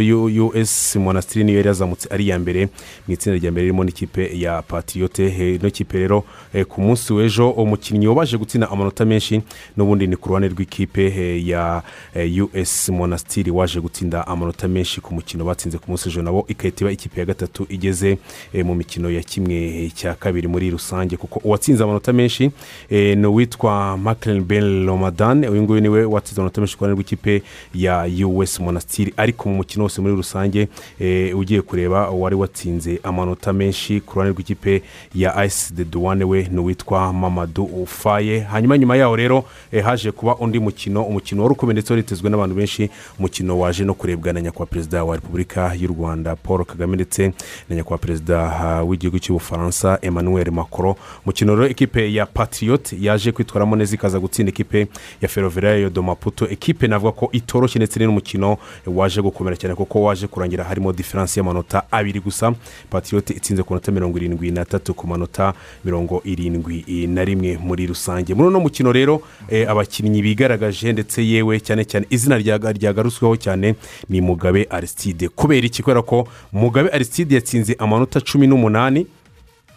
us 0.61 0.95
monastiri 0.95 1.43
niyo 1.45 1.57
yari 1.57 1.67
yazamutse 1.67 2.07
ari 2.11 2.23
iya 2.25 2.39
mbere 2.39 2.69
mu 3.07 3.13
itsinda 3.13 3.37
rya 3.39 3.51
mbere 3.51 3.65
ririmo 3.65 3.83
n'ikipe 3.83 4.39
ya 4.39 4.61
patriyote 4.61 5.29
Eh, 5.39 5.55
ino 5.55 5.69
kipe 5.71 5.97
rero 5.97 6.23
eh, 6.53 6.65
ku 6.65 6.81
munsi 6.81 7.13
w'ejo 7.13 7.49
umukinnyi 7.49 8.07
wabaje 8.07 8.37
gutsinda 8.37 8.69
amanota 8.71 9.05
menshi 9.05 9.41
n'ubundi 9.77 10.07
ni 10.07 10.15
ku 10.15 10.29
ruhande 10.29 10.47
rw'ikipe 10.47 11.03
ya 11.47 11.83
eh, 12.15 12.43
us 12.61 12.89
monastiri 12.89 13.51
waje 13.51 13.79
gutsinda 13.81 14.27
amanota 14.27 14.67
menshi 14.67 15.01
ku 15.01 15.13
mukino 15.13 15.45
batsinze 15.45 15.77
ku 15.77 15.85
munsi 15.91 16.09
w'ejo. 16.09 16.21
Nabo 16.21 16.45
igahita 16.47 16.83
iba 16.83 16.91
ikipe 16.91 17.19
ya 17.19 17.25
gatatu 17.25 17.65
igeze 17.69 18.17
eh, 18.53 18.65
mu 18.65 18.75
mikino 18.75 19.11
ya 19.11 19.21
kimwe 19.23 19.91
cya 19.95 20.13
kabiri 20.13 20.47
muri 20.47 20.58
rusange 20.69 21.17
kuko 21.17 21.41
uwatsinze 21.43 21.83
amanota 21.83 22.13
menshi 22.13 22.51
eh, 22.89 23.17
ni 23.17 23.27
uwitwa 23.27 23.97
makirin 23.97 24.43
ben 24.43 24.85
romadan 24.87 25.45
uyu 25.45 25.61
nguyu 25.63 25.81
ni 25.81 25.89
we 25.89 26.05
watsinze 26.05 26.41
amanota 26.41 26.61
menshi 26.61 26.77
ku 26.77 26.83
ruhande 26.85 27.01
rw'ikipe 27.01 27.41
ya 27.75 28.07
us 28.35 28.59
monastiri 28.59 29.13
ariko 29.17 29.49
mu 29.49 29.55
mukino 29.55 29.83
wose 29.83 30.01
muri 30.01 30.15
rusange 30.15 30.67
eh, 30.99 31.37
ugiye 31.37 31.61
kureba 31.61 32.09
uwari 32.11 32.35
watsinze 32.35 32.99
amanota 33.03 33.53
menshi 33.53 34.01
ku 34.01 34.13
ruhande 34.15 34.33
rw'ikipe 34.33 34.81
ya 35.15 35.35
ayisi 35.35 35.73
de 35.73 35.83
duwane 35.85 36.23
we 36.23 36.47
ni 36.51 36.59
uwitwa 36.59 37.13
mamadu 37.13 37.63
ufaye 37.63 38.39
hanyuma 38.39 38.77
nyuma 38.77 38.95
yaho 38.97 39.15
rero 39.15 39.43
eh, 39.71 39.83
haje 39.83 40.11
kuba 40.11 40.35
undi 40.35 40.59
mukino 40.59 41.03
umukino 41.03 41.41
wari 41.43 41.53
ukomeye 41.53 41.73
ndetse 41.73 41.93
wari 41.93 42.01
witezwe 42.01 42.29
n'abantu 42.29 42.55
benshi 42.55 42.89
umukino 43.19 43.59
waje 43.59 43.83
no 43.85 43.93
kurebwa 43.93 44.33
na 44.33 44.41
nyakubahwa 44.41 44.65
perezida 44.65 45.03
wa 45.03 45.15
repubulika 45.15 45.73
y'u 45.79 45.87
rwanda 45.87 46.35
paul 46.35 46.65
kagame 46.65 46.95
ndetse 46.95 47.31
na 47.69 47.75
nyakubahwa 47.75 47.97
perezida 47.97 48.59
ah, 48.59 48.83
w'igihugu 48.83 49.19
cy'ubufaransa 49.19 49.99
emmanuel 50.01 50.48
macron 50.51 50.95
umukino 51.25 51.55
rero 51.55 51.67
ekipe 51.69 52.13
ya 52.13 52.25
patriot 52.25 52.93
yaje 52.99 53.31
kwitwaramo 53.31 53.75
neza 53.75 53.95
ikaza 53.95 54.19
gutsinda 54.19 54.49
ekipe 54.49 54.87
ya 55.21 55.27
ferroviario 55.27 55.89
do 55.89 56.01
maputo. 56.03 56.45
Ekipe 56.49 56.87
navuga 56.87 57.11
ko 57.11 57.29
itoroshye 57.31 57.79
ndetse 57.79 57.99
n'umukino 57.99 58.57
waje 58.87 59.21
gukomera 59.21 59.55
cyane 59.57 59.75
kuko 59.75 60.01
waje 60.03 60.27
kurangira 60.27 60.63
harimo 60.63 60.93
diferansi 60.93 61.39
y'amanota 61.39 61.83
abiri 61.91 62.19
gusa. 62.19 62.53
Patriot 62.89 63.29
itsinze 63.33 63.63
ku 63.63 63.73
manota 63.73 63.91
mirongo 63.91 64.17
irindwi 64.17 64.51
n'atatu 64.51 64.93
ku 64.93 65.07
manota 65.07 65.53
mirongo 65.85 66.21
irindwi 66.25 67.07
na 67.07 67.23
rimwe 67.25 67.57
muri 67.61 67.87
rusange. 67.87 68.33
Muri 68.33 68.47
uno 68.47 68.59
mukino 68.59 68.91
rero 68.91 69.21
eh, 69.49 69.69
abakinnyi 69.69 70.21
bigaragaje 70.21 70.91
ndetse 70.93 71.21
yewe 71.25 71.59
cyane 71.59 71.85
cyane 71.85 72.05
izina 72.09 72.37
ryaga- 72.37 72.71
ryagarutsweho 72.73 73.35
cyane 73.37 73.75
ni 74.09 74.21
mugabe 74.21 74.67
aristide. 74.69 75.29
Kubera 75.29 75.67
iki? 75.67 75.83
Kubera 75.83 76.01
ko 76.01 76.27
mugabe 76.53 76.89
aristide 76.89 77.35
yatsinze 77.35 77.75
amanota 77.79 78.21
cumi 78.21 78.47
n'umunani. 78.47 79.07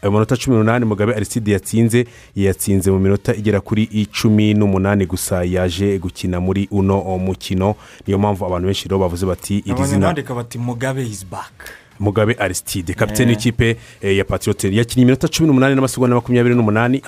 Ayo 0.02 0.12
manota 0.12 0.36
cumi 0.36 0.56
n'umunani 0.56 0.84
mugabe 0.84 1.14
aristide 1.14 1.52
yatsinze 1.52 2.06
yatsinze 2.36 2.90
mu 2.90 2.98
minota 2.98 3.34
igera 3.34 3.60
kuri 3.60 3.82
icumi 3.82 4.54
n'umunani 4.54 5.06
gusa 5.06 5.44
yaje 5.44 5.98
gukina 5.98 6.40
muri 6.40 6.68
uno 6.70 7.18
mukino. 7.18 7.74
Niyo 8.06 8.18
mpamvu 8.18 8.46
abantu 8.46 8.66
benshi 8.66 8.88
rero 8.88 8.98
bavuze 8.98 9.26
bati 9.26 9.58
iri 9.66 9.84
zina 9.84 10.14
mugabe 10.58 11.02
is 11.06 11.24
back. 11.26 11.81
Mugabe 12.02 12.34
aristide 12.38 12.94
kapitene 12.94 13.30
w'ikipe 13.30 13.76
eh, 14.02 14.16
ya 14.16 14.24
patriyote 14.24 14.74
yakinnye 14.76 15.02
iminota 15.02 15.28
cumi 15.28 15.46
n'umunani 15.46 15.74
n'amasegonda 15.74 16.14
makumyabiri 16.16 16.54
n'umunani 16.54 17.02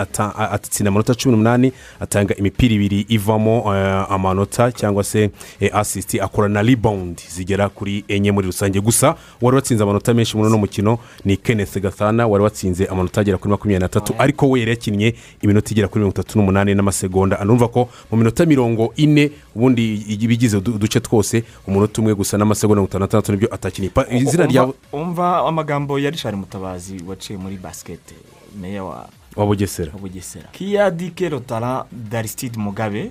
atsinda 0.50 0.88
amanota 0.88 1.14
cumi 1.14 1.32
n'umunani 1.32 1.72
atanga 2.00 2.34
imipira 2.36 2.74
ibiri 2.74 3.06
ivamo 3.08 3.74
eh, 3.76 4.06
amanota 4.12 4.72
cyangwa 4.72 5.04
se 5.04 5.30
eh, 5.60 5.70
asisiti 5.76 6.20
akora 6.20 6.48
na 6.48 6.62
ribawundi 6.62 7.22
zigera 7.30 7.68
kuri 7.68 8.04
enye 8.08 8.32
muri 8.32 8.46
rusange. 8.46 8.80
Gusa 8.80 9.16
wari 9.42 9.54
watsinze 9.56 9.82
amanota 9.82 10.14
menshi 10.14 10.36
muri 10.36 10.48
uno 10.48 10.58
mukino 10.58 10.98
ni 11.24 11.36
kenneth 11.36 11.78
gathana 11.78 12.26
wari 12.26 12.44
watsinze 12.44 12.86
amanota 12.86 13.20
agera 13.20 13.38
kuri 13.38 13.50
makumyabiri 13.50 13.82
n'atatu 13.84 14.14
ariko 14.18 14.50
we 14.50 14.60
yari 14.60 14.70
yakinnye 14.70 15.14
iminota 15.42 15.70
igera 15.72 15.88
kuri 15.88 15.98
mirongo 16.00 16.14
itatu 16.14 16.38
n'umunani 16.38 16.74
n'amasegonda. 16.74 17.40
Anumva 17.40 17.68
ko 17.68 17.88
mu 18.10 18.18
minota 18.18 18.46
mirongo 18.46 18.92
ine 18.96 19.30
ubundi 19.56 19.94
ibigize 20.08 20.56
udu- 20.56 20.74
uduce 20.74 21.00
twose 21.00 21.44
umunota 21.66 22.00
umwe 22.02 22.14
gusa 22.14 22.38
n'amasegonda 22.38 22.74
mirongo 22.80 22.88
itanu 22.90 23.04
n'atandatu 23.04 23.32
ni 23.32 23.38
byo 23.38 23.54
atakiniye. 23.54 23.90
Pa- 23.90 24.06
izina 24.10 24.46
rya 24.46 24.68
Umva- 24.92 25.48
amagambo 25.48 25.98
ya 25.98 26.10
rishari 26.10 26.36
mutabazi 26.36 27.02
waciye 27.06 27.38
muri 27.38 27.56
basiketi 27.56 28.14
meya 28.60 28.84
wa 28.84 29.08
wa 29.36 29.46
bugesera. 29.46 29.92
wa 29.92 29.98
bugesera. 29.98 30.48
Kiya 30.52 30.90
dike 30.90 31.28
rotara 31.28 31.86
daristide 31.92 32.58
mugabe 32.58 33.10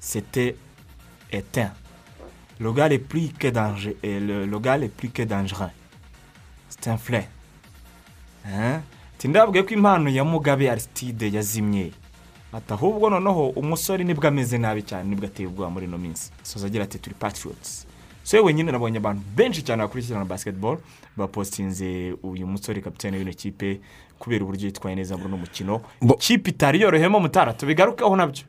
sete 0.00 0.54
etin 1.30 1.68
plus 2.58 3.32
que 5.12 5.24
dangereux 5.24 5.70
c'est 6.68 6.88
un 6.90 6.96
flé 6.98 7.28
hein? 8.44 8.80
Tindabwiye 9.18 9.62
ko 9.64 9.74
impano 9.74 10.10
ya 10.10 10.24
mugabe 10.24 10.68
aristide 10.70 11.30
yazimye. 11.32 11.92
Ati 12.52 12.72
ahubwo 12.72 13.10
noneho 13.10 13.48
umusore 13.48 14.04
ni 14.04 14.14
bwo 14.14 14.28
ameze 14.28 14.58
nabi 14.58 14.82
cyane 14.82 15.08
ni 15.08 15.16
bwo 15.16 15.26
ateye 15.26 15.46
ubwoba 15.48 15.70
muri 15.70 15.86
ino 15.86 15.98
minsi. 15.98 16.30
Soza 16.42 16.66
agira 16.66 16.84
ati 16.84 16.98
turi 16.98 17.14
patriots. 17.18 17.85
So 18.26 18.42
wenyine 18.44 18.72
nabonye 18.72 18.98
abantu 18.98 19.22
benshi 19.36 19.62
cyane 19.62 19.82
bakurikirana 19.82 20.24
basketball 20.24 20.78
bapositinze 21.16 22.14
uyu 22.22 22.46
musore 22.46 22.80
kapitene 22.80 23.18
w'ino 23.18 23.32
kipe 23.32 23.80
kubera 24.18 24.44
uburyo 24.44 24.66
yitwaye 24.66 24.96
neza 24.96 25.16
muri 25.16 25.28
uno 25.28 25.36
mukino. 25.36 25.80
Ikipe 26.02 26.50
itari 26.50 26.80
yorohemo 26.80 27.20
mutara 27.20 27.52
tubigarukeho 27.52 28.16
na 28.16 28.26
byo. 28.26 28.42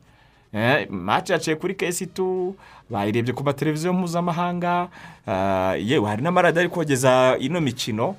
Eh, 0.53 0.89
match 0.89 1.29
yaciye 1.29 1.55
kuri 1.55 1.75
kesi 1.75 2.07
tu 2.07 2.55
bayirebye 2.89 3.34
ku 3.34 3.43
mateleviziyo 3.43 3.93
mpuzamahanga 3.93 4.89
ah, 5.27 5.75
yewe 5.77 6.07
hari 6.10 6.22
n'amaradiyo 6.24 6.62
ari 6.62 6.69
kogeza 6.69 7.38
ino 7.39 7.62
mikino. 7.62 8.15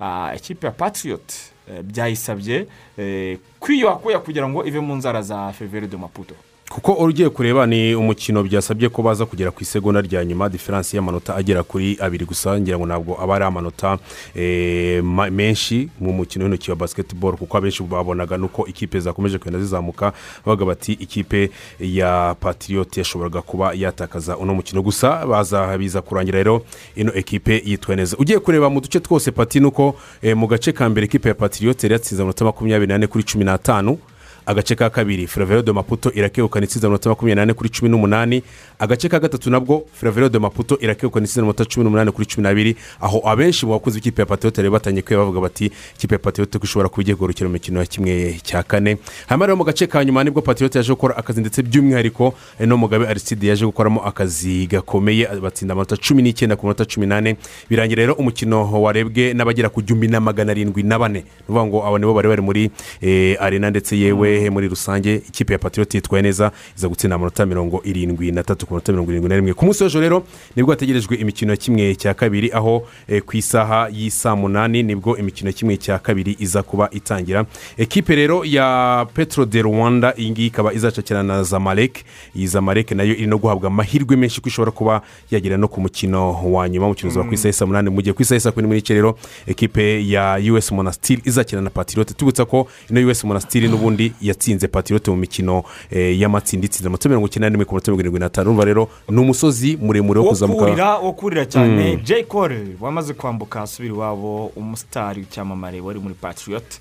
Ah, 0.00 0.32
ikipe 0.36 0.66
ya 0.66 0.72
patriot 0.72 1.32
eh, 1.70 1.82
byayisabye 1.82 2.66
eh, 2.98 3.38
kwiyuhakuya 3.60 4.18
kugira 4.18 4.48
ngo 4.48 4.64
ive 4.66 4.80
mu 4.80 4.94
nzara 4.94 5.22
za 5.22 5.52
fevere 5.52 5.86
de 5.88 5.96
maputo. 5.96 6.34
Kuko 6.70 6.92
ugiye 6.92 7.28
kureba 7.28 7.66
ni 7.66 7.94
umukino 7.94 8.42
byasabye 8.42 8.88
ko 8.88 9.02
baza 9.02 9.26
kugera 9.26 9.50
ku 9.50 9.58
isegonda 9.62 10.00
rya 10.00 10.24
nyuma 10.24 10.48
diferansi 10.48 10.96
y'amanota 10.96 11.34
agera 11.36 11.62
kuri 11.62 11.96
abiri 12.00 12.24
gusa 12.24 12.60
ngira 12.60 12.78
ngo 12.78 12.86
ntabwo 12.86 13.18
aba 13.22 13.34
ari 13.36 13.44
amanota 13.44 13.98
eh, 14.34 15.02
menshi 15.30 15.88
mu 16.00 16.12
mukino 16.12 16.44
w'intoki 16.44 16.70
wa 16.70 16.76
basiketiboro 16.76 17.36
kuko 17.36 17.56
abenshi 17.58 17.82
babonaga 17.82 18.36
nuko 18.38 18.66
ikipe 18.66 19.00
zakomeje 19.00 19.38
kugenda 19.38 19.58
zizamuka 19.58 20.12
bavuga 20.46 20.64
bati 20.66 20.92
ikipe 20.92 21.50
ya 21.80 22.36
patiriyote 22.40 23.00
yashoboraga 23.00 23.42
kuba 23.42 23.72
yatakaza 23.74 24.36
uno 24.36 24.54
mukino. 24.54 24.82
Gusa 24.82 25.26
baza 25.26 25.78
biza 25.78 26.02
kurangira 26.02 26.38
rero 26.38 26.62
ino 26.96 27.12
ekipe 27.14 27.62
yitwaye 27.66 27.96
neza. 27.96 28.16
Ugiye 28.18 28.38
kureba 28.38 28.70
mu 28.70 28.80
duce 28.80 29.00
twose 29.00 29.30
pati 29.30 29.60
nuko 29.60 29.96
eh, 30.22 30.36
mu 30.36 30.46
gace 30.46 30.72
ka 30.72 30.88
mbere 30.88 31.04
ekipe 31.04 31.28
ya 31.28 31.34
patiriyote 31.34 31.88
yatsinze 31.88 32.22
amanota 32.22 32.44
makumyabiri 32.44 32.88
n'ane 32.92 33.06
kuri 33.06 33.24
cumi 33.24 33.44
n'atanu 33.44 33.98
agace 34.46 34.74
ka 34.74 34.90
kabiri. 34.90 35.26
Firavero 35.26 35.62
de 35.62 35.72
maputo 35.72 36.12
irakegukana 36.14 36.64
itsinze 36.64 36.86
amanota 36.86 37.08
makumyabiri 37.10 37.40
n'ane 37.40 37.54
kuri 37.54 37.70
cumi 37.70 37.90
n'umunani. 37.90 38.42
Agace 38.78 39.08
ka 39.08 39.18
gatatu 39.20 39.50
nabwo 39.50 39.84
firavero 39.92 40.28
de 40.28 40.38
maputo 40.38 40.78
irakegukana 40.80 41.24
itsinze 41.24 41.40
amanota 41.40 41.64
cumi 41.64 41.84
n'umunani 41.84 42.12
kuri 42.12 42.26
cumi 42.26 42.42
n'abiri. 42.44 42.76
Aho 43.00 43.22
abenshi 43.28 43.66
mu 43.66 43.72
bakunzi 43.72 43.98
b'ikipe 44.00 44.22
ya 44.22 44.26
patiyote 44.26 44.56
bari 44.62 44.70
batangiye 44.70 45.02
kuba 45.02 45.16
bavuga 45.18 45.40
bati 45.40 45.70
ikipe 45.96 46.14
ya 46.14 46.18
patiyote 46.18 46.58
ko 46.58 46.64
ishobora 46.64 46.88
kuba 46.88 47.02
igiye 47.02 47.14
guhurukira 47.16 47.48
mu 47.48 47.52
mikino 47.52 47.80
ya 47.80 47.86
kimwe 47.86 48.40
cya 48.42 48.62
kane. 48.62 48.96
Hanyuma 49.26 49.46
rero 49.46 49.56
mu 49.56 49.64
gace 49.64 49.86
ka 49.86 50.04
nyuma 50.04 50.24
ni 50.24 50.30
bwo 50.30 50.42
patiyote 50.42 50.78
yaje 50.78 50.92
gukora 50.92 51.16
akazi 51.16 51.40
ndetse 51.40 51.62
by'umwihariko 51.62 52.34
eh, 52.60 52.68
no 52.68 52.76
mugabe 52.76 53.06
ariside 53.08 53.46
yaje 53.46 53.64
gukoramo 53.66 54.00
akazi 54.04 54.66
gakomeye 54.66 55.26
batsinda 55.42 55.72
amanota 55.72 55.96
cumi 55.96 56.22
n'icyenda 56.22 56.56
ku 56.56 56.66
manota 56.66 56.84
cumi 56.84 57.06
n'ane. 57.06 57.36
Birangira 57.70 58.02
rero 58.02 58.14
umukino 58.14 58.82
warebwe 58.82 59.34
n'abagera 59.34 59.68
ku 59.68 59.82
gihumbi 59.82 60.08
na 60.08 60.20
magana 60.20 60.52
arindwi 60.52 60.82
na 60.82 60.98
bane. 60.98 61.18
Ni 61.20 61.24
ukuvuga 61.48 61.66
ngo 61.66 61.86
abo 61.86 61.98
nibo 61.98 62.14
bari 62.14 62.28
bari 62.28 62.42
muri 62.42 62.70
eh, 63.02 63.36
arena 63.40 63.70
ndetse 63.70 63.96
yewe 63.98 64.29
muri 64.50 64.68
rusange 64.68 65.14
ikipe 65.14 65.52
ya 65.52 65.58
patiyote 65.58 65.98
yitwaye 65.98 66.22
neza 66.22 66.52
iza 66.76 66.88
gutsinda 66.88 67.16
amanota 67.16 67.46
mirongo 67.46 67.80
irindwi 67.84 68.32
na 68.32 68.42
tatu 68.42 68.66
ku 68.66 68.74
manota 68.74 68.92
mirongo 68.92 69.10
irindwi 69.10 69.28
na 69.28 69.36
rimwe. 69.36 69.54
Ku 69.54 69.64
munsi 69.64 69.82
w'ejo 69.84 70.00
rero 70.00 70.22
ni 70.56 70.62
bwo 70.62 70.70
hategerejwe 70.72 71.16
imikino 71.16 71.50
ya 71.52 71.56
kimwe 71.56 71.94
cya 71.94 72.14
kabiri 72.14 72.50
aho 72.52 72.86
eh, 73.08 73.22
ku 73.22 73.36
isaha 73.36 73.88
y'isaa 73.92 74.36
munani 74.36 74.82
ni 74.82 74.94
bwo 74.94 75.16
imikino 75.16 75.48
ya 75.50 75.52
kimwe 75.52 75.76
cya 75.76 75.98
kabiri 75.98 76.36
iza 76.38 76.62
kuba 76.62 76.88
itangira. 76.90 77.44
Ekipe 77.78 78.14
rero 78.16 78.44
ya 78.44 79.06
petro 79.14 79.46
de 79.46 79.62
rwanda 79.62 80.14
iyi 80.16 80.30
ngiyi 80.30 80.46
ikaba 80.46 80.72
izacakirana 80.72 81.36
na 81.36 81.42
zamalek. 81.42 82.04
Iyi 82.36 82.46
zamalek 82.46 82.90
na 82.92 83.02
yo 83.02 83.14
iri 83.14 83.26
no 83.26 83.38
guhabwa 83.38 83.66
amahirwe 83.66 84.16
menshi 84.16 84.40
ko 84.40 84.48
ishobora 84.48 84.70
kuba 84.70 85.02
yagera 85.30 85.56
no 85.56 85.68
ku 85.68 85.80
mukino 85.80 86.32
wa 86.52 86.68
nyuma 86.68 86.86
umukino 86.86 87.10
uzaba 87.10 87.26
ku 87.28 87.34
isaha 87.34 87.48
y'isaa 87.48 87.66
munani 87.66 87.90
mu 87.90 88.02
gihe 88.02 88.12
ku 88.12 88.22
isaha 88.22 88.52
kumi 88.52 88.62
n'imwe 88.62 88.76
n'igice 88.76 88.94
rero 88.94 89.16
ekipe 89.46 90.08
ya 90.08 90.38
us 90.52 90.72
monastir 90.72 91.18
izakina 91.24 91.62
na 91.62 91.70
patirote 91.70 92.14
tubutsa 92.14 92.44
ko 92.44 92.66
ino 92.90 93.00
us 93.10 93.24
monastir 93.24 93.68
n'ubundi 93.70 94.12
yatsinze 94.20 94.68
patirote 94.68 95.10
mu 95.10 95.16
mikino 95.16 95.64
eh, 95.90 96.18
y'amatsinda 96.20 96.66
itsinze 96.66 96.86
amanota 96.86 97.08
mirongo 97.08 97.26
icyenda 97.26 97.50
n'imwe 97.50 97.64
ku 97.64 97.74
mirongo 97.74 98.00
irindwi 98.00 98.20
n'atanu 98.20 98.46
urumva 98.50 98.64
rero 98.64 98.88
ni 99.08 99.20
umusozi 99.20 99.76
muremure 99.76 100.20
wo 100.20 100.24
wo 100.26 100.30
kuzamuka. 100.32 100.64
kurira 100.64 100.98
wo 100.98 101.12
kurira 101.12 101.44
cyane. 101.46 101.96
Mm. 101.96 102.02
jay 102.04 102.22
cole 102.24 102.76
wamaze 102.80 103.14
kwambuka 103.14 103.62
asubira 103.62 103.94
iwabo 103.94 104.46
umusitari 104.56 105.20
w'icyamamare 105.20 105.80
wari 105.80 105.98
muri 106.00 106.14
patriot 106.14 106.80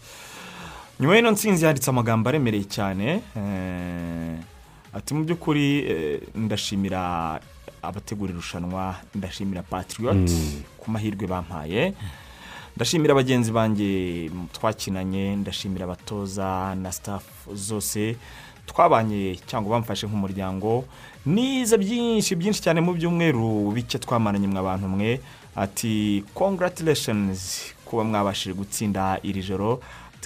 nyuma 0.99 1.15
y'ino 1.15 1.31
nsinzi 1.31 1.65
yanditse 1.65 1.89
amagambo 1.89 2.29
aremereye 2.29 2.63
cyane 2.67 3.21
eh, 3.37 4.35
ati 4.93 5.13
mu 5.13 5.23
by'ukuri 5.23 5.79
eh, 5.87 6.19
ndashimira 6.35 7.39
abategura 7.81 8.31
irushanwa 8.33 8.95
ndashimira 9.15 9.61
patriot 9.63 10.15
Mm. 10.29 10.61
ku 10.77 10.91
mahirwe 10.91 11.27
bampaye. 11.27 11.93
Ndashimira 12.79 13.13
bagenzi 13.15 13.51
banjye 13.51 14.31
twakinanye 14.55 15.35
ndashimira 15.35 15.83
abatoza 15.83 16.75
na 16.75 16.91
staff 16.91 17.23
zose 17.53 18.15
twabanye 18.65 19.35
cyangwa 19.47 19.71
bamfashe 19.75 20.07
nk'umuryango. 20.07 20.85
Nize 21.25 21.75
byinshi 21.77 22.35
byinshi 22.39 22.61
cyane 22.63 22.79
mu 22.81 22.93
byumweru 22.95 23.71
bike 23.75 23.99
twamaranye 23.99 24.47
mwe 24.47 24.59
abantu 24.63 24.87
mwe. 24.87 25.19
Ati 25.55 26.23
congratulations 26.33 27.73
kuba 27.85 28.03
mwabashije 28.07 28.53
gutsinda 28.55 29.19
iri 29.27 29.43
joro. 29.43 29.79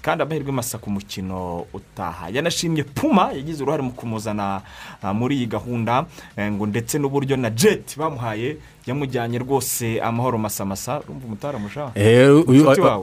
Kandi 0.04 0.24
amahirwe 0.24 0.52
masa 0.52 0.78
ku 0.78 0.92
mukino 0.92 1.64
utaha. 1.74 2.28
Yanashimye 2.30 2.84
puma 2.84 3.32
yagize 3.32 3.64
uruhare 3.64 3.82
mu 3.84 3.92
kumuzana 3.96 4.62
ah, 5.02 5.14
muri 5.14 5.36
iyi 5.40 5.48
gahunda 5.48 6.06
eh, 6.38 6.52
ngo 6.52 6.66
ndetse 6.68 7.00
n'uburyo 7.00 7.38
na 7.40 7.50
jet 7.50 7.96
bamuhaye. 7.98 8.58
Yamujyanye 8.88 9.38
rwose 9.38 10.02
amahoro 10.02 10.38
masamasa 10.38 11.00
urumva 11.00 11.26
umutaramusha 11.26 11.92
Eh, 11.96 12.50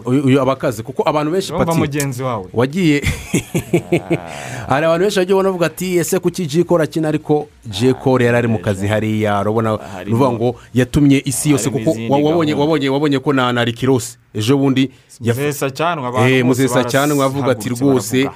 uyu 0.06 0.40
aba 0.42 0.52
akazi 0.52 0.82
kuko 0.82 1.02
abantu 1.08 1.32
benshi 1.32 1.52
pati 1.52 1.78
mugenzi 1.78 2.22
wawe. 2.22 2.46
wagiye. 2.52 3.02
Hari 4.68 4.86
abantu 4.86 5.00
benshi 5.04 5.18
bagiye 5.18 5.42
bavuga 5.42 5.66
ati 5.66 5.96
ese 5.98 6.18
kuki 6.18 6.46
jikoro 6.46 6.82
akina 6.84 7.08
ariko 7.08 7.48
jikoro 7.66 8.24
yari 8.24 8.36
ari 8.36 8.48
mu 8.48 8.58
kazi 8.58 8.86
hariya? 8.86 9.40
Urabona 9.40 9.78
ni 10.04 10.12
ukuvuga 10.12 10.32
ngo 10.32 10.56
yatumye 10.74 11.22
isi 11.24 11.50
yose 11.50 11.70
kuko 11.70 11.94
wabonye 12.92 13.18
ko 13.18 13.32
na 13.32 13.52
na 13.52 13.64
rikirose 13.64 14.18
ejo 14.34 14.56
bundi 14.56 14.90
muzesa 15.20 15.70
cyane 16.84 17.12
Eh, 17.12 17.18
bavuga 17.18 17.52
ati 17.52 17.68
rwose 17.68 18.26
ah, 18.26 18.32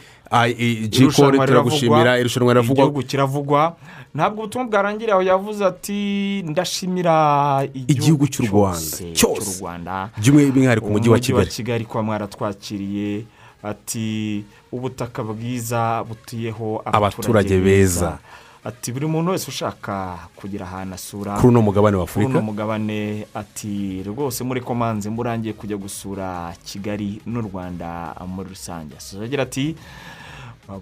jikoro 0.88 1.28
Irushanwa 1.28 1.46
turagushimira 1.46 2.18
irushanwa 2.18 2.52
riravugwa. 2.52 2.84
Igihugu 2.84 3.02
kiravugwa. 3.02 3.76
Ntabwo 4.14 4.42
ubutumwa 4.42 4.66
bwarangiriye 4.68 5.12
aho 5.12 5.22
yavuze 5.22 5.64
ati 5.64 6.42
ndashimira 6.46 7.66
Igihugu 7.74 8.26
cy'u 8.28 8.46
Rwanda, 8.46 8.78
cyose 8.78 9.12
cyose. 9.12 9.50
cy'u 9.50 9.60
rwanda. 9.62 10.10
By'umwihariko 10.18 10.86
umujyi 10.86 11.08
wa 11.10 11.18
kigali. 11.18 11.50
Kigali 11.50 11.84
kuba 11.84 12.02
mwaratwakiriye 12.02 13.24
ati 13.62 14.44
ubutaka 14.72 15.22
bwiza 15.22 16.04
butuyeho 16.08 16.82
Abaturage 16.84 17.58
beza. 17.58 18.18
Ati 18.64 18.92
buri 18.92 19.06
muntu 19.06 19.30
wese 19.30 19.48
ushaka 19.48 20.18
kugira 20.36 20.66
ahantu 20.66 20.94
asura 20.94 21.36
kuri 21.36 21.48
uno 21.48 21.62
mugabane 21.62 21.96
wa 21.96 22.02
kuri 22.06 22.10
afurika? 22.10 22.30
uno 22.30 22.42
mugabane 22.42 23.26
ati 23.34 24.02
rwose 24.02 24.44
muri 24.44 24.60
komanze 24.60 25.10
murangiye 25.10 25.52
kujya 25.52 25.76
gusura 25.76 26.54
kigali 26.64 27.20
n'u 27.26 27.40
rwanda 27.42 28.14
muri 28.26 28.48
rusange. 28.48 28.96
Agira 29.24 29.42
ati 29.42 29.76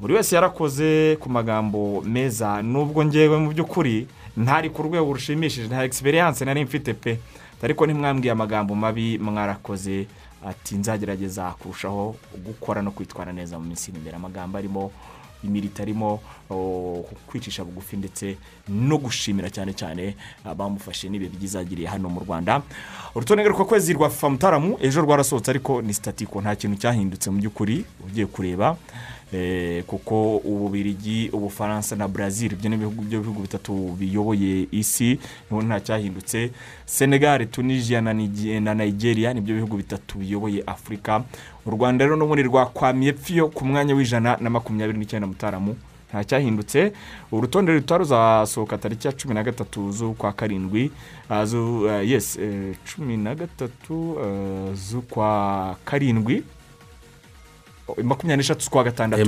buri 0.01 0.15
wese 0.15 0.35
yarakoze 0.35 1.17
ku 1.21 1.31
magambo 1.31 2.01
meza 2.07 2.63
nubwo 2.63 3.05
ngewe 3.05 3.37
mu 3.39 3.51
by'ukuri 3.51 4.07
ntari 4.37 4.71
ku 4.71 4.83
rwego 4.83 5.13
rushimishije 5.13 5.67
nta 5.67 5.85
egisperiyanse 5.85 6.45
nari 6.45 6.65
mfite 6.65 6.95
pe. 6.95 7.19
Ariko 7.63 7.87
ntimwambwiye 7.87 8.33
amagambo 8.33 8.75
mabi 8.75 9.19
mwarakoze. 9.19 10.07
Ati 10.47 10.75
nzagerageza 10.75 11.55
kurushaho 11.59 12.15
gukora 12.47 12.83
no 12.83 12.91
kwitwara 12.91 13.31
neza 13.33 13.59
mu 13.59 13.67
minsi 13.67 13.91
iri 13.91 13.99
imbere. 13.99 14.17
Amagambo 14.17 14.59
arimo 14.59 14.91
imirita 15.45 15.83
arimo 15.83 16.21
kwicisha 17.27 17.65
bugufi 17.65 17.97
ndetse 17.97 18.37
no 18.69 18.99
gushimira 18.99 19.51
cyane 19.51 19.73
cyane 19.75 20.17
abamufashe 20.45 21.09
n'ibihe 21.09 21.31
byizagiriye 21.37 21.89
hano 21.89 22.09
mu 22.09 22.21
rwanda. 22.21 22.63
Urutonde 23.15 23.49
rwa 23.49 23.65
kwezi 23.65 23.93
rwa 23.93 24.11
fifa 24.11 24.31
mutaramu 24.31 24.79
ejo 24.81 25.01
rwarasohotse 25.03 25.51
ariko 25.51 25.83
ni 25.83 25.95
sitatiko 25.95 26.41
nta 26.41 26.57
kintu 26.57 26.77
cyahindutse 26.77 27.31
mu 27.31 27.39
by'ukuri 27.39 27.85
ugiye 28.07 28.27
kureba. 28.27 28.77
Kuko 29.87 30.37
ububirigi 30.37 31.31
ubufaransa 31.33 31.97
na 31.97 32.09
brazil 32.09 32.53
ibyo 32.53 32.69
ni 32.71 32.77
ibihugu 32.77 33.03
byo 33.03 33.21
bihugu 33.21 33.41
bitatu 33.43 33.73
biyoboye 33.99 34.67
isi 34.71 35.19
nta 35.51 35.81
cyahindutse. 35.81 36.51
Senegal 36.87 37.47
tunisia 37.47 38.01
na 38.01 38.13
Nige- 38.13 38.61
na 38.61 38.75
nigeria 38.75 39.33
ni 39.35 39.41
byo 39.41 39.55
bihugu 39.55 39.77
bitatu 39.77 40.19
biyoboye 40.19 40.63
afurika 40.67 41.25
u 41.67 41.71
rwanda 41.71 42.05
rero 42.05 42.17
n'ubundi 42.17 42.43
rwakwamiye 42.43 43.13
pfiyo 43.13 43.49
ku 43.49 43.65
mwanya 43.65 43.95
w'ijana 43.95 44.37
na 44.41 44.51
makumyabiri 44.51 44.99
n'icyenda 44.99 45.27
mutaramu. 45.27 45.77
Nta 46.13 46.25
cyahindutse. 46.25 46.93
Urutonde 47.33 47.73
ruta 47.73 47.97
ruzasohoka 47.99 48.79
tariki 48.79 49.07
ya 49.07 49.13
cumi 49.13 49.35
na 49.35 49.43
gatatu 49.43 49.93
z'ukwa 49.93 50.33
karindwi 50.33 50.91
ah, 51.31 51.41
ah, 51.89 52.03
yes 52.05 52.37
eh, 52.37 52.77
cumi 52.85 53.17
na 53.17 53.35
gatatu 53.35 54.17
ah, 54.21 54.75
z'ukwa 54.75 55.77
karindwi. 55.85 56.43
Makumyabiri 58.03 58.37
n'eshatu 58.37 58.65
z'ukwa 58.65 58.85
gatandatu 58.85 59.23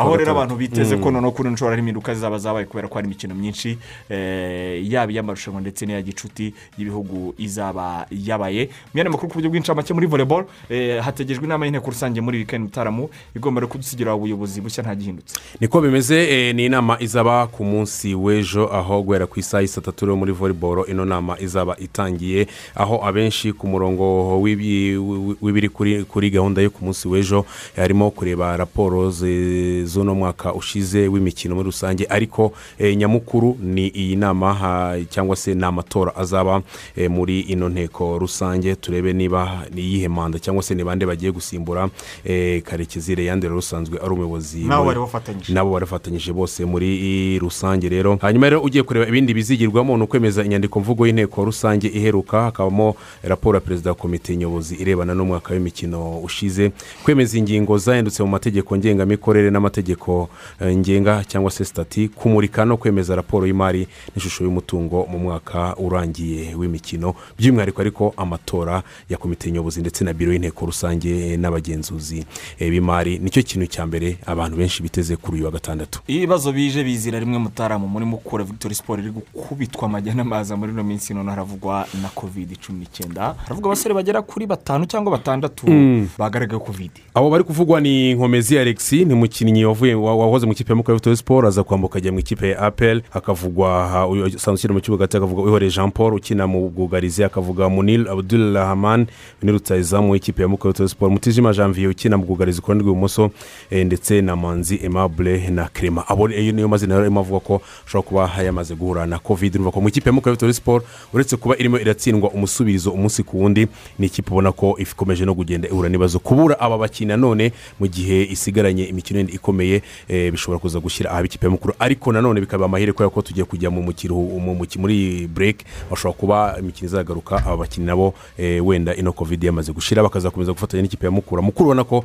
aho 0.00 0.16
rero 0.16 0.32
abantu 0.32 0.56
biteze 0.56 0.96
ko 0.96 1.08
Mm. 1.08 1.14
noneho 1.14 1.32
kuri 1.32 1.50
nshobora 1.50 1.72
hari 1.76 1.82
impinduka 1.82 2.14
zizaba 2.14 2.38
zabaye 2.38 2.66
kubera 2.66 2.88
ko 2.88 2.94
hari 2.94 3.06
imikino 3.06 3.34
myinshi 3.34 3.78
eh, 4.10 4.82
yaba 4.92 5.12
iy'amarushanwa 5.12 5.60
ndetse 5.60 5.86
n'iya 5.86 6.02
gicuti 6.02 6.54
y'ibihugu 6.78 7.34
izaba 7.38 8.06
yabaye. 8.10 8.68
Yandi 8.94 9.10
makuru 9.10 9.28
ku 9.28 9.34
buryo 9.38 9.50
bw'incamake 9.50 9.94
muri 9.94 10.06
volleyball 10.06 10.44
eh, 10.70 11.00
hategejwe 11.02 11.44
inama 11.44 11.66
y'inteko 11.66 11.90
rusange 11.90 12.20
muri 12.20 12.38
weekend 12.38 12.62
mutaramu 12.64 13.08
igomba 13.36 13.60
rero 13.60 13.68
kudusigira 13.72 14.14
ubuyobozi 14.14 14.60
bushya 14.60 14.82
nta 14.82 14.94
gihindutse. 14.94 15.34
Niko 15.60 15.80
bimeze 15.80 16.16
eh, 16.28 16.54
ni 16.54 16.64
inama 16.66 16.96
izaba 17.00 17.46
ku 17.46 17.64
munsi 17.64 18.14
w'ejo 18.14 18.68
aho 18.72 19.02
guhera 19.02 19.26
ku 19.26 19.40
isaha 19.40 19.62
y'i 19.62 19.68
saa 19.68 19.80
tatu 19.80 20.16
muri 20.16 20.32
volleyball 20.32 20.84
ino 20.88 21.04
nama 21.04 21.38
izaba 21.40 21.76
itangiye 21.78 22.46
aho 22.74 23.00
abenshi 23.04 23.52
ku 23.52 23.66
murongo 23.68 24.38
w'ibi- 24.40 24.96
w'ibiri 25.42 25.68
kuri 26.04 26.30
gahunda 26.30 26.62
yo 26.62 26.70
ku 26.70 26.84
munsi 26.84 27.08
w'ejo 27.08 27.44
harimo 27.88 28.10
kureba 28.10 28.56
raporo 28.56 29.10
z'uno 29.10 30.14
mwaka 30.14 30.54
ushize 30.54 31.08
w'imikino 31.08 31.54
muri 31.54 31.66
rusange. 31.66 32.06
Ariko 32.08 32.52
eh, 32.78 32.96
nyamukuru 32.96 33.56
ni 33.62 33.86
iyi 33.88 34.16
nama 34.16 34.94
cyangwa 35.10 35.36
se 35.36 35.54
ni 35.54 35.64
amatora 35.64 36.16
azaba 36.16 36.62
eh, 36.96 37.10
muri 37.10 37.40
ino 37.40 37.68
nteko 37.68 38.18
rusange. 38.18 38.74
Turebe 38.76 39.12
niba 39.12 39.64
ni 39.74 39.80
iyihe 39.82 40.08
manda 40.08 40.38
cyangwa 40.38 40.62
se 40.62 40.74
ni 40.74 40.84
bande 40.84 41.06
bagiye 41.06 41.32
gusimbura 41.32 41.88
eh, 42.24 42.62
karekezi 42.62 43.14
reyande 43.14 43.46
rero 43.48 43.58
usanzwe 43.58 43.98
ari 43.98 44.10
umuyobozi 44.12 44.58
Nabo 44.64 44.84
muri- 44.84 44.86
bari 44.86 45.00
bafatanyije. 45.00 45.52
nabo 45.54 45.70
barafatanyije 45.72 46.32
bose 46.32 46.64
muri 46.64 47.38
rusange 47.38 47.88
rero. 47.88 48.18
Hanyuma 48.20 48.48
rero 48.50 48.60
ugiye 48.62 48.82
kureba 48.84 49.08
ibindi 49.08 49.34
bizigirwamo 49.34 49.96
ni 49.96 50.02
ukwemeza 50.02 50.44
inyandiko 50.44 50.80
mvugo 50.80 51.06
y'inteko 51.06 51.44
rusange 51.44 51.88
iheruka. 51.88 52.42
Hakabamo 52.42 52.94
raporo 53.22 53.56
ya 53.56 53.60
perezida 53.60 53.90
wa 53.90 53.94
komite 53.96 54.36
nyobozi 54.36 54.74
irebana 54.74 55.14
n'umwaka 55.14 55.54
w'imikino 55.54 56.18
ushize. 56.20 56.70
Kwemeza 57.04 57.38
ingingo 57.38 57.67
zahindutse 57.78 58.22
mu 58.22 58.28
mategeko 58.28 58.76
ngengamikorere 58.76 59.50
n'amategeko 59.50 60.28
eh, 60.60 60.76
ngenga 60.76 61.24
cyangwa 61.24 61.50
se 61.50 61.64
sitati 61.64 62.08
kumurika 62.08 62.64
no 62.64 62.76
kwemeza 62.76 63.16
raporo 63.16 63.46
y'imari 63.46 63.88
n'ishusho 64.16 64.44
y'umutungo 64.44 65.06
mu 65.10 65.18
mwaka 65.18 65.76
urangiye 65.76 66.54
w'imikino. 66.54 67.14
By'umwihariko 67.38 67.80
ariko 67.80 68.14
amatora 68.16 68.82
ya 69.10 69.16
komite 69.18 69.50
nyobozi 69.50 69.80
ndetse 69.80 70.04
na 70.04 70.12
biro 70.14 70.32
y'inteko 70.32 70.66
rusange 70.66 71.36
n'abagenzuzi. 71.36 72.24
Eh, 72.58 72.70
b'imari 72.70 73.18
ni 73.18 73.30
cyo 73.30 73.42
kintu 73.42 73.66
cya 73.66 73.86
mbere 73.86 74.18
abantu 74.26 74.56
benshi 74.56 74.82
biteze 74.82 75.16
kuri 75.16 75.36
uyu 75.36 75.44
wa 75.44 75.50
gatandatu. 75.50 76.00
Ibibazo 76.06 76.52
bije 76.52 76.84
bizira 76.84 77.18
rimwe 77.18 77.38
mutaramu 77.38 77.88
muri 77.88 78.04
mukura 78.04 78.44
victoire 78.44 78.74
sport 78.74 79.00
iri 79.00 79.10
gukubitwa 79.10 79.84
amajya 79.88 80.14
n'amaza 80.14 80.56
muri 80.56 80.72
ino 80.72 80.84
minsi 80.84 81.14
none 81.14 81.30
haravugwa 81.30 81.86
na 82.02 82.08
covid 82.08 82.56
cumi 82.60 82.78
n'icyenda. 82.78 83.34
Haravugwa 83.42 83.72
abasore 83.72 83.94
bagera 83.94 84.22
kuri 84.22 84.46
batanu 84.46 84.86
cyangwa 84.86 85.12
batandatu 85.18 85.66
Mm. 85.68 86.08
bagaragaye 86.18 86.60
covid. 86.60 86.90
Abo 87.14 87.30
bari 87.30 87.44
kuvugwa 87.58 87.80
ni 87.80 88.14
nkomezi 88.14 88.58
alexi 88.58 89.04
ni 89.04 89.64
wa- 89.94 90.16
wahoze 90.16 90.46
mu 90.46 90.52
ikipe 90.52 90.72
ya 90.72 90.76
victoire 90.82 91.16
sport 91.16 91.46
aza 91.46 91.64
kwambuka 91.64 91.98
ajya 91.98 92.12
mu 92.12 92.18
ikipe 92.18 92.48
ya 92.50 92.58
apel 92.58 93.02
hakavugwa 93.10 94.06
usanzwe 94.08 94.54
ukina 94.54 94.74
mu 94.74 94.80
kibuga 94.80 95.02
hagati 95.02 95.16
hakavuga 95.16 95.42
wihoreye 95.42 95.72
jean 95.72 95.90
paul 95.90 96.14
ukina 96.14 96.46
mu 96.46 96.68
bwugarizi 96.70 97.22
hakavuga 97.22 97.68
munil 97.68 98.08
abdul 98.08 98.54
rahman 98.54 99.06
ni 99.42 99.52
rutayizamu 99.52 100.10
w'ikipe 100.12 100.42
ya 100.42 100.48
victoire 100.48 100.88
sport. 100.88 101.12
Mutijima 101.12 101.52
janvier 101.52 101.90
ukina 101.90 102.16
mu 102.18 102.24
bwugarizi 102.24 102.60
ku 102.60 102.66
ruhande 102.66 102.84
rw'ibumoso 102.84 103.30
eh, 103.70 103.86
ndetse 103.86 104.20
na 104.22 104.36
manzi 104.36 104.80
aimable 104.82 105.50
na 105.50 105.68
crema 105.68 106.08
abo 106.08 106.30
iyo 106.30 106.52
niyo 106.52 106.68
mazina 106.68 106.94
rero 106.94 107.04
arimo 107.06 107.20
avuga 107.20 107.40
ko 107.40 107.60
ashobora 107.86 108.08
kuba 108.28 108.42
yamaze 108.44 108.74
guhura 108.74 109.06
na 109.06 109.18
covid 109.18 109.54
urumva 109.54 109.70
ko 109.70 109.80
mu 109.80 109.88
ikipe 109.88 110.10
ya 110.10 110.14
victoire 110.16 110.52
sport 110.52 110.84
uretse 111.12 111.36
kuba 111.36 111.56
irimo 111.58 111.78
iratsindwa 111.78 112.30
umusubirizo 112.30 112.90
umunsi 112.90 113.22
ku 113.22 113.40
wundi 113.42 113.66
ni 113.98 114.06
ikipe 114.06 114.30
ubona 114.30 114.52
ko 114.52 114.76
ikomeje 114.78 115.24
no 115.24 115.34
kugenda 115.34 115.68
ihura 115.68 115.88
n'ibibazo. 115.88 116.18
Kubura 116.18 116.60
aba 116.60 116.78
bakinnyi 116.78 117.08
nanone 117.08 117.47
mu 117.80 117.86
gihe 117.86 118.22
isigaranye 118.30 118.84
imikino 118.84 119.20
ikomeye 119.20 119.82
eh, 120.08 120.30
bishobora 120.32 120.58
kuza 120.58 120.80
gushyira 120.80 121.10
ahaba 121.10 121.26
ikipe 121.26 121.46
y'umukuru. 121.46 121.74
Ariko 121.78 122.12
nanone 122.12 122.40
bikaba 122.40 122.64
amahirwe 122.64 122.92
kubera 122.92 123.10
ko 123.10 123.22
tugiye 123.22 123.44
kujya 123.44 123.70
mu 123.70 123.82
mukiro 123.82 124.14
mu 124.16 124.54
muki- 124.54 124.78
muri 124.78 125.26
break 125.26 125.64
bashobora 125.90 126.18
kuba 126.18 126.56
imikino 126.58 126.86
izagaruka 126.88 127.36
aba 127.44 127.56
bakinnyi 127.56 127.86
nabo 127.86 128.14
eh, 128.38 128.66
wenda 128.66 128.94
ino 128.94 129.12
covid 129.12 129.42
yamaze 129.44 129.72
gushira 129.72 130.02
bakazakomeza 130.02 130.52
gufatanya 130.52 130.82
n'ikipe 130.82 131.06
ya 131.06 131.10
mukura. 131.10 131.42
Mukuru 131.42 131.70
ubona 131.70 131.84
ko 131.84 132.04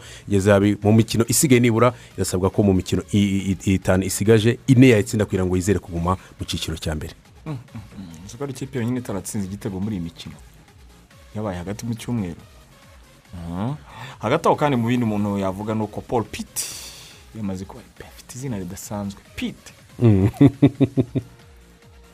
mu 0.84 0.92
mikino 0.94 1.26
isigaye 1.28 1.60
nibura 1.60 1.94
irasabwa 2.18 2.50
ko 2.50 2.64
mu 2.64 2.74
mikino 2.74 3.02
itanu 3.12 4.04
isigaje 4.04 4.60
ine 4.68 4.90
yayitsinda 4.90 5.26
kugira 5.26 5.46
ngo 5.46 5.56
yizere 5.56 5.80
kuguma 5.80 6.18
mu 6.40 6.46
cyiciro 6.46 6.78
cya 6.78 6.96
mbere. 6.96 7.14
Uzi 8.26 8.38
ko 8.38 8.44
ari 8.44 8.54
ikipe 8.54 8.78
yonyine 8.80 9.00
itaratsinze 9.00 9.48
igitego 9.48 9.80
muri 9.80 9.96
iyi 9.96 10.04
mikino. 10.04 10.36
Yabaye 11.36 11.58
hagati 11.58 11.86
mu 11.86 11.94
cyumweru. 11.96 12.40
Hagati 14.20 14.48
aho 14.48 14.56
kandi 14.56 14.78
mu 14.78 14.88
bindi 14.88 15.06
umuntu 15.06 15.38
yavuga 15.38 15.76
ni 15.76 15.82
uko 15.84 16.02
paul 16.02 16.24
pitt 16.24 16.66
yamaze 17.36 17.66
kuba 17.66 17.82
afite 18.00 18.36
izina 18.36 18.58
ridasanzwe. 18.58 19.22
Pitt. 19.36 19.74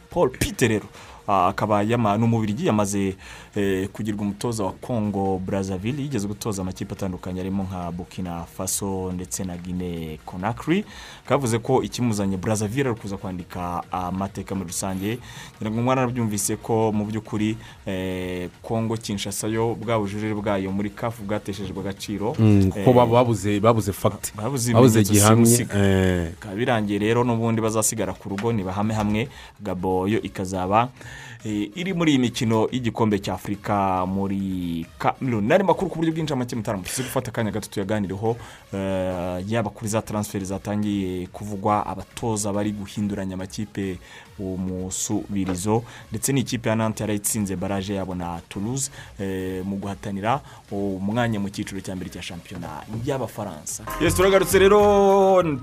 Paul 0.10 0.30
pitt 0.30 0.62
rero 0.62 0.88
akaba 1.28 1.84
ni 1.84 1.96
umubirigi 1.96 2.66
yamaze 2.68 3.16
eh, 3.56 3.88
kugirwa 3.90 4.22
umutoza 4.22 4.64
wa 4.64 4.72
congo 4.72 5.38
brazzaville 5.38 6.02
yigeze 6.02 6.28
gutoza 6.28 6.62
amakipe 6.62 6.94
atandukanye 6.94 7.40
arimo 7.42 7.64
nka 7.64 7.92
burkina 7.92 8.44
faso 8.46 9.12
ndetse 9.12 9.44
na 9.44 9.58
guinea 9.58 10.18
conakry. 10.26 10.86
Kavuze 11.30 11.60
ko 11.62 11.84
ikimuzanye 11.86 12.38
brazzaville 12.38 12.90
ari 12.90 12.98
kuza 13.00 13.18
kwandika 13.18 13.84
amateka 13.92 14.56
muri 14.56 14.68
rusange. 14.74 15.20
Ngira 15.62 15.70
ngo 15.72 15.80
umwana 15.80 16.02
arabyumvise 16.02 16.56
ko 16.58 16.90
mu 16.92 17.06
by'ukuri 17.06 17.54
eh, 17.86 18.50
congo 18.66 18.98
kinshasa 18.98 19.46
yo 19.48 19.78
bwa 19.78 20.00
bujurire 20.02 20.34
bwayo 20.34 20.72
muri 20.74 20.90
kafu 20.90 21.22
bwateshejwe 21.24 21.80
agaciro. 21.80 22.34
Mm, 22.40 22.72
kuko 22.74 22.90
Eh, 22.90 22.96
baba 22.96 23.12
babuze 23.14 23.60
babuze 23.60 23.92
fagiti 23.94 24.34
babuze 24.36 25.04
gihamye 25.04 25.68
eh, 25.76 26.30
bikaba 26.34 26.56
birangiye 26.56 26.98
rero 27.00 27.22
n'ubundi 27.24 27.62
bazasigara 27.62 28.14
ku 28.18 28.30
rugo 28.30 28.50
ntibahame 28.54 28.94
hamwe. 28.98 29.30
Gabo 29.62 30.08
yo 30.10 30.18
ikazaba 30.22 30.90
eh, 30.98 31.29
iri 31.46 31.94
muri 31.94 32.12
iyi 32.12 32.20
mikino 32.20 32.68
y'igikombe 32.72 33.20
cya 33.20 33.34
afurika 33.34 34.06
muri 34.06 34.86
kameruni 35.00 35.48
n'andi 35.48 35.64
makuru 35.64 35.90
ku 35.92 35.96
buryo 36.00 36.12
bwinshi 36.12 36.36
make 36.36 36.56
mutarama 36.56 36.84
tuzi 36.84 37.04
gufata 37.04 37.32
akanya 37.32 37.52
gato 37.52 37.70
tuyaganireho 37.72 38.36
eh, 38.74 39.44
yaba 39.48 39.70
kuri 39.70 39.90
za 39.90 40.02
taransiferi 40.02 40.46
zatangiye 40.46 41.28
kuvugwa 41.28 41.86
abatoza 41.86 42.52
bari 42.54 42.72
guhinduranya 42.72 43.34
amakipe 43.34 43.98
umusubirizo 44.40 45.84
ndetse 46.12 46.34
n'ikipe 46.34 46.70
ya 46.70 46.76
nante 46.76 47.04
yarayitsinze 47.04 47.56
baraje 47.56 47.94
yabo 47.96 48.16
na 48.16 48.42
toulouse 48.50 48.92
eh, 49.20 49.66
mu 49.66 49.76
guhatanira 49.76 50.42
umwanya 50.72 51.40
mu 51.40 51.50
cyiciro 51.50 51.82
cya 51.82 51.96
mbere 51.96 52.10
cya 52.10 52.22
shampiyona 52.22 52.68
y'abafaransa. 53.06 53.84
Yes 54.02 54.16
turagarutse 54.16 54.60
rero 54.60 54.80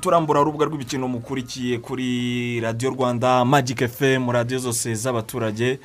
turambura 0.01 0.41
urubuga 0.41 0.67
rw'imikino 0.67 1.09
mukurikiye 1.09 1.79
kuri 1.79 2.61
radiyo 2.61 2.91
rwanda 2.91 3.45
magic 3.45 3.87
fm 3.89 4.31
radiyo 4.31 4.59
zose 4.59 4.95
z'abaturage. 4.95 5.79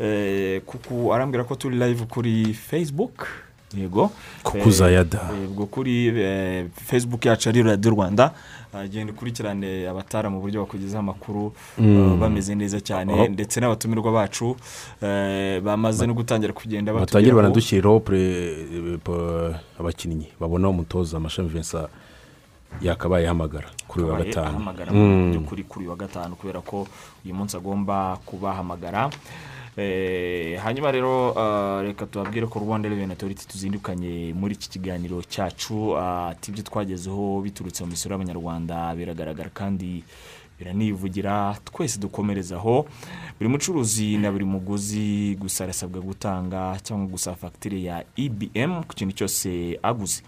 Eh, 0.00 0.60
kuko 0.66 1.14
arambwira 1.14 1.44
ko 1.44 1.54
turi 1.54 1.76
live 1.76 2.04
kuri 2.04 2.54
facebook. 2.54 3.26
Yego. 3.76 4.10
Kuku 4.42 4.70
Zayada. 4.70 5.20
Eh, 5.32 5.50
ubwo 5.50 5.66
kuri 5.66 6.12
facebook 6.86 7.24
yacu 7.26 7.48
ari 7.48 7.62
radiyo 7.62 7.90
rwanda. 7.94 8.30
Agenda 8.78 9.12
ukurikirane 9.12 9.88
abatara 9.88 10.30
mu 10.30 10.40
buryo 10.40 10.60
bakugezaho 10.64 11.00
amakuru 11.00 11.52
Mm. 11.78 12.12
eh, 12.12 12.18
bameze 12.18 12.54
neza 12.54 12.80
cyane. 12.80 13.28
Ndetse 13.28 13.60
n'abatumirwa 13.60 14.12
bacu 14.12 14.56
eh, 15.02 15.60
bamaze 15.62 16.06
no 16.06 16.14
gutangira 16.14 16.52
kugenda 16.52 16.92
batangire 16.92 17.32
batugeraho. 17.32 17.36
banadushyirireho 17.36 18.02
abakinnyi. 19.80 20.28
Babona 20.40 20.68
umutoza 20.68 21.16
amashami 21.16 21.48
vincent 21.48 21.88
yakabaye 22.82 23.24
ahamagara 23.26 23.68
kuri 23.88 24.04
uyu 24.04 24.12
wa 24.12 24.18
gatanu. 24.20 24.46
ahamagara 24.48 24.92
mu 24.92 25.30
by'ukuri 25.32 25.62
kuri 25.64 25.84
uyu 25.84 25.90
wa 25.90 25.96
gatanu 25.96 26.36
kubera 26.36 26.60
ko 26.60 26.86
uyu 27.24 27.34
munsi 27.34 27.56
agomba 27.56 28.18
kubahamagara. 28.26 29.10
Hanyuma 29.76 30.90
rero 30.90 31.34
ah, 31.38 31.82
reka 31.82 32.06
tubabwire 32.06 32.46
ko 32.46 32.58
rwanda 32.60 32.88
reveni 32.88 33.12
otoriti 33.12 33.46
tuzindukanye 33.48 34.32
muri 34.32 34.54
iki 34.54 34.68
kiganiro 34.68 35.20
cyacu. 35.22 35.96
Ah, 35.96 36.28
ati 36.32 36.50
ibyo 36.50 36.62
twagezeho 36.64 37.40
biturutse 37.44 37.84
mu 37.84 37.90
misoro 37.92 38.16
y'abanyarwanda 38.16 38.94
biragaragara 38.96 39.50
kandi 39.52 40.00
biranivugira 40.58 41.56
twese 41.64 41.98
dukomerezaho 42.00 42.86
buri 43.38 43.48
mucuruzi 43.50 44.16
na 44.18 44.32
buri 44.32 44.44
muguzi 44.44 45.36
gusa 45.40 45.64
arasabwa 45.64 46.00
gutanga 46.00 46.76
cyangwa 46.82 47.06
gusaba 47.06 47.36
fagitire 47.36 47.82
ya 47.82 48.04
ibm 48.16 48.82
ku 48.88 48.94
kintu 48.94 49.14
cyose 49.14 49.78
aguze. 49.82 50.22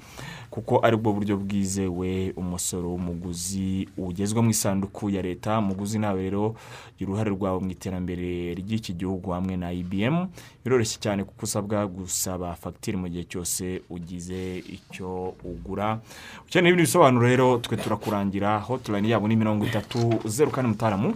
Kuko 0.50 0.80
ari 0.82 0.96
bwo 0.96 1.12
buryo 1.12 1.36
bwizewe 1.36 2.32
umusoro 2.36 2.88
w'umuguzi 2.90 3.88
ugezwa 3.96 4.42
mu 4.42 4.50
isanduku 4.50 5.10
ya 5.10 5.22
leta. 5.22 5.58
Umuguzi 5.58 5.98
nawe 5.98 6.22
rero 6.22 6.56
uruhare 7.00 7.30
rwawe 7.30 7.60
mu 7.60 7.70
iterambere 7.70 8.54
ry'iki 8.56 8.92
gihugu 8.96 9.30
hamwe 9.30 9.56
na 9.56 9.72
ibm 9.72 10.26
biroroshye 10.64 10.98
cyane 11.00 11.24
kuko 11.24 11.44
usabwa 11.44 11.84
gusaba 11.86 12.56
fagitire 12.56 12.96
mu 12.96 13.08
gihe 13.12 13.24
cyose 13.28 13.82
ugize 13.92 14.64
icyo 14.72 15.36
ugura. 15.44 16.00
Ukeneye 16.48 16.72
ibindi 16.72 16.88
bisobanuro 16.88 17.28
rero 17.28 17.58
twe 17.60 17.76
turakurangira. 17.76 18.58
Hotline 18.58 19.08
yabo 19.08 19.28
ni 19.28 19.36
mirongo 19.36 19.66
itatu 19.68 20.17
zeru 20.24 20.50
kane 20.50 20.68
mutaramu. 20.68 21.14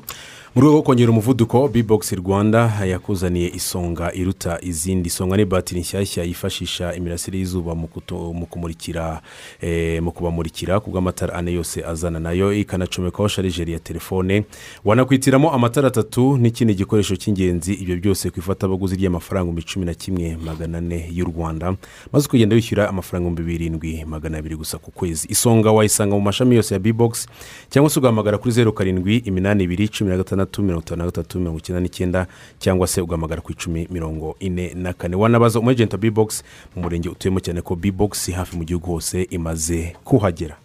Mu 0.55 0.61
rwego 0.61 0.73
rwo 0.77 0.83
kongera 0.83 1.11
umuvuduko 1.11 1.69
bbox 1.69 2.13
rwanda 2.13 2.73
yakuzaniye 2.87 3.49
isonga 3.55 4.13
iruta 4.15 4.59
izindi. 4.63 5.07
Isonga 5.09 5.37
ni 5.37 5.45
batiri 5.45 5.81
nshyashya 5.81 6.25
yifashisha 6.25 6.95
imirasire 6.95 7.39
y'izuba 7.39 7.75
mu 7.75 8.47
kumurikira 8.51 9.21
eh, 9.61 10.03
mu 10.03 10.13
kubamurikira 10.13 10.81
ku 10.81 10.91
bw'amatara 10.91 11.35
ane 11.35 11.53
yose 11.53 11.85
azana 11.85 12.21
na 12.21 12.33
yo. 12.33 12.53
Ikanacomekaho 12.53 13.29
sharijeri 13.29 13.73
ya 13.73 13.79
telefone. 13.79 14.45
Wanakwitiramo 14.85 15.51
amatara 15.53 15.89
atatu 15.89 16.37
n'ikindi 16.37 16.75
gikoresho 16.75 17.17
cy'ingenzi. 17.17 17.73
Ibyo 17.75 17.97
byose 17.97 18.31
ku 18.31 18.39
ifatabuguzi 18.39 18.97
ry'amafaranga 18.97 19.49
ibihumbi 19.51 19.63
cumi 19.73 19.87
na 19.87 19.95
kimwe 19.95 20.37
magana 20.45 20.79
ane 20.79 21.09
y'u 21.13 21.25
rwanda. 21.25 21.75
Maze 22.13 22.29
ukagenda 22.29 22.57
wishyura 22.57 22.89
amafaranga 22.89 23.29
ibihumbi 23.31 23.53
birindwi 23.53 24.05
magana 24.05 24.39
abiri 24.39 24.57
gusa 24.57 24.77
ku 24.79 24.91
kwezi. 24.91 25.29
Isonga 25.33 25.73
wayisanga 25.73 26.15
mu 26.15 26.21
mashami 26.21 26.57
yose 26.57 26.75
ya 26.75 26.81
bbox 26.81 27.27
cyangwa 27.71 27.91
se 27.91 27.99
ugahamagara 27.99 28.39
kuri 28.39 28.53
zeru 28.53 28.73
karindwi 28.73 29.17
iminani 29.17 29.65
ibiri 29.65 29.89
cumi 29.89 30.11
na 30.11 30.17
gatandatu 30.17 30.42
itandatu 30.43 30.63
mirongo 30.63 30.83
itanu 30.83 30.99
na 30.99 31.05
gatatu 31.05 31.39
mirongo 31.39 31.59
icyenda 31.59 31.81
n'icyenda 31.81 32.27
cyangwa 32.59 32.87
se 32.87 33.01
ugahamagara 33.01 33.41
ku 33.41 33.53
icumi 33.53 33.87
mirongo 33.91 34.37
ine 34.41 34.75
na 34.75 34.93
kane. 34.93 35.17
Wanabaza 35.17 35.59
umu 35.59 35.71
ejenti 35.71 35.95
wa 35.95 35.99
bibogisi 36.01 36.43
mu 36.77 36.83
murenge 36.83 37.09
utuyemo 37.09 37.41
cyane 37.41 37.63
ko 37.63 37.77
bibogisi 37.77 38.33
hafi 38.33 38.57
mu 38.57 38.65
gihugu 38.65 38.87
hose 38.91 39.23
imaze 39.31 39.97
kuhagera. 40.05 40.57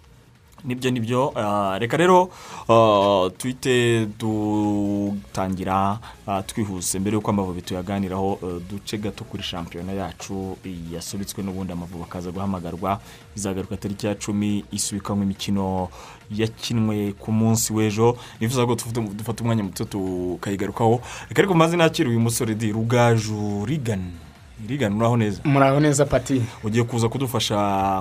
Ni 0.64 0.76
byo 0.76 0.92
ni 0.92 1.00
byo. 1.00 1.32
Ah, 1.36 1.78
reka 1.80 1.98
rero 1.98 2.30
ah, 2.70 3.30
tuhite 3.38 4.06
dutangira 4.20 6.00
ah, 6.28 6.42
twihuse. 6.44 7.00
Mbere 7.00 7.16
y'uko 7.16 7.30
amavubi 7.32 7.62
tuyaganiraho 7.62 8.40
ah, 8.44 8.60
duce 8.70 8.98
gato 8.98 9.24
kuri 9.24 9.44
shampiyona 9.44 9.92
yacu 9.94 10.58
yasubitswe 10.92 11.44
n'ubundi 11.44 11.74
amavubi 11.74 12.04
akaza 12.04 12.32
guhamagarwa. 12.32 13.00
Izagaruka 13.36 13.78
tariki 13.78 14.08
ya 14.08 14.16
cumi 14.16 14.66
isubikamo 14.72 15.24
imikino 15.24 15.90
yakinwe 16.32 17.14
ku 17.14 17.32
munsi 17.32 17.74
w'ejo. 17.74 18.18
Nifuza 18.40 18.66
ko 18.66 18.76
dufata 19.14 19.44
umwanya 19.44 19.64
muto 19.64 19.86
tukayigarukaho. 19.86 21.02
Reka 21.30 21.42
ariko 21.42 21.54
maze 21.54 21.78
nakira 21.78 22.10
uyu 22.10 22.20
musore 22.20 22.56
di 22.56 22.72
rugaju 22.72 23.66
rigani 23.66 24.27
rigani 24.70 24.96
uraho 24.96 25.18
neza. 25.18 25.42
Muraho 25.44 25.80
neza 25.80 26.06
pati. 26.06 26.42
Ugiye 26.64 26.84
kuza 26.84 27.10
kudufasha 27.10 27.56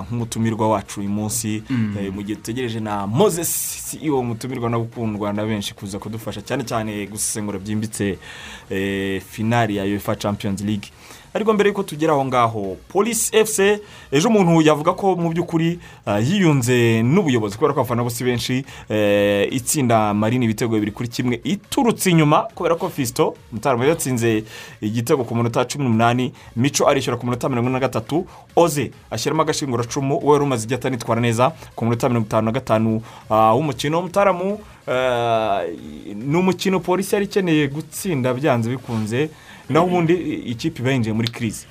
nk'umutumirwa 0.07 0.69
wacu 0.69 0.99
uyu 0.99 1.09
munsi 1.09 1.63
eh, 1.99 2.13
mu 2.13 2.21
gihe 2.23 2.35
dutegereje 2.35 2.79
na 2.79 3.07
moses 3.07 3.93
iyo 4.01 4.23
mutumirwa 4.23 4.69
no 4.69 4.79
gukundwa 4.79 5.33
na 5.33 5.45
benshi 5.45 5.73
kuza 5.73 5.99
kudufasha 5.99 6.41
cyane 6.41 6.63
cyane 6.63 7.07
gusesengura 7.07 7.59
byimbitse 7.59 8.17
eh, 8.69 9.21
finari 9.21 9.75
ya 9.77 9.83
uefa 9.83 10.15
champions 10.15 10.61
league. 10.61 10.89
Ariko 11.37 11.53
mbere 11.53 11.69
y'uko 11.69 11.83
tugera 11.83 12.13
aho 12.13 12.25
ngaho 12.25 12.77
polisi 12.89 13.29
efuse 13.37 13.79
ejo 14.11 14.27
umuntu 14.29 14.61
yavuga 14.65 14.93
ko 14.97 15.15
mu 15.15 15.29
by'ukuri 15.29 15.79
ah, 16.05 16.17
yiyunze 16.19 17.03
n'ubuyobozi 17.05 17.55
kubera 17.57 17.73
ko 17.73 17.79
abafana 17.85 18.01
bose 18.03 18.23
benshi 18.25 18.65
eh, 18.89 19.45
itsinda 19.53 20.13
marine 20.17 20.45
ibitego 20.45 20.73
bibiri 20.73 20.91
kuri 20.91 21.09
kimwe 21.09 21.39
iturutse 21.43 22.09
inyuma 22.09 22.49
kubera 22.57 22.75
ko 22.75 22.89
fisito 22.89 23.37
mutarama 23.53 23.85
yatsinze 23.85 24.43
igitego 24.81 25.23
ku 25.23 25.35
munota 25.35 25.61
cumi 25.69 25.85
n'umunani 25.85 26.33
mico 26.55 26.89
arishyura 26.89 27.17
ku 27.17 27.25
munota 27.25 27.49
mirongo 27.49 27.69
ine 27.69 27.77
na 27.77 27.85
gatatu 27.85 28.25
oze 28.55 28.91
ashyiramo 29.11 29.41
agashinguracumu 29.41 30.17
we 30.17 30.31
wari 30.33 30.43
umaze 30.43 30.65
igihe 30.65 30.79
atanitwara 30.81 31.21
neza 31.21 31.53
ku 31.75 31.85
munota 31.85 32.09
mirongo 32.09 32.25
itanu 32.27 32.45
na 32.45 32.51
gatanu 32.51 33.01
ah, 33.29 33.53
w'umukino. 33.53 34.01
Mutaramu 34.01 34.57
ni 36.15 36.37
umukino 36.37 36.79
polisi 36.79 37.15
yari 37.15 37.25
ikeneye 37.25 37.67
gutsinda 37.67 38.33
byanze 38.33 38.69
bikunze 38.69 39.29
naho 39.69 39.85
ubundi 39.85 40.13
ikipe 40.53 40.81
iba 40.81 40.91
yinjiye 40.91 41.13
muri 41.13 41.27
kirizi 41.31 41.65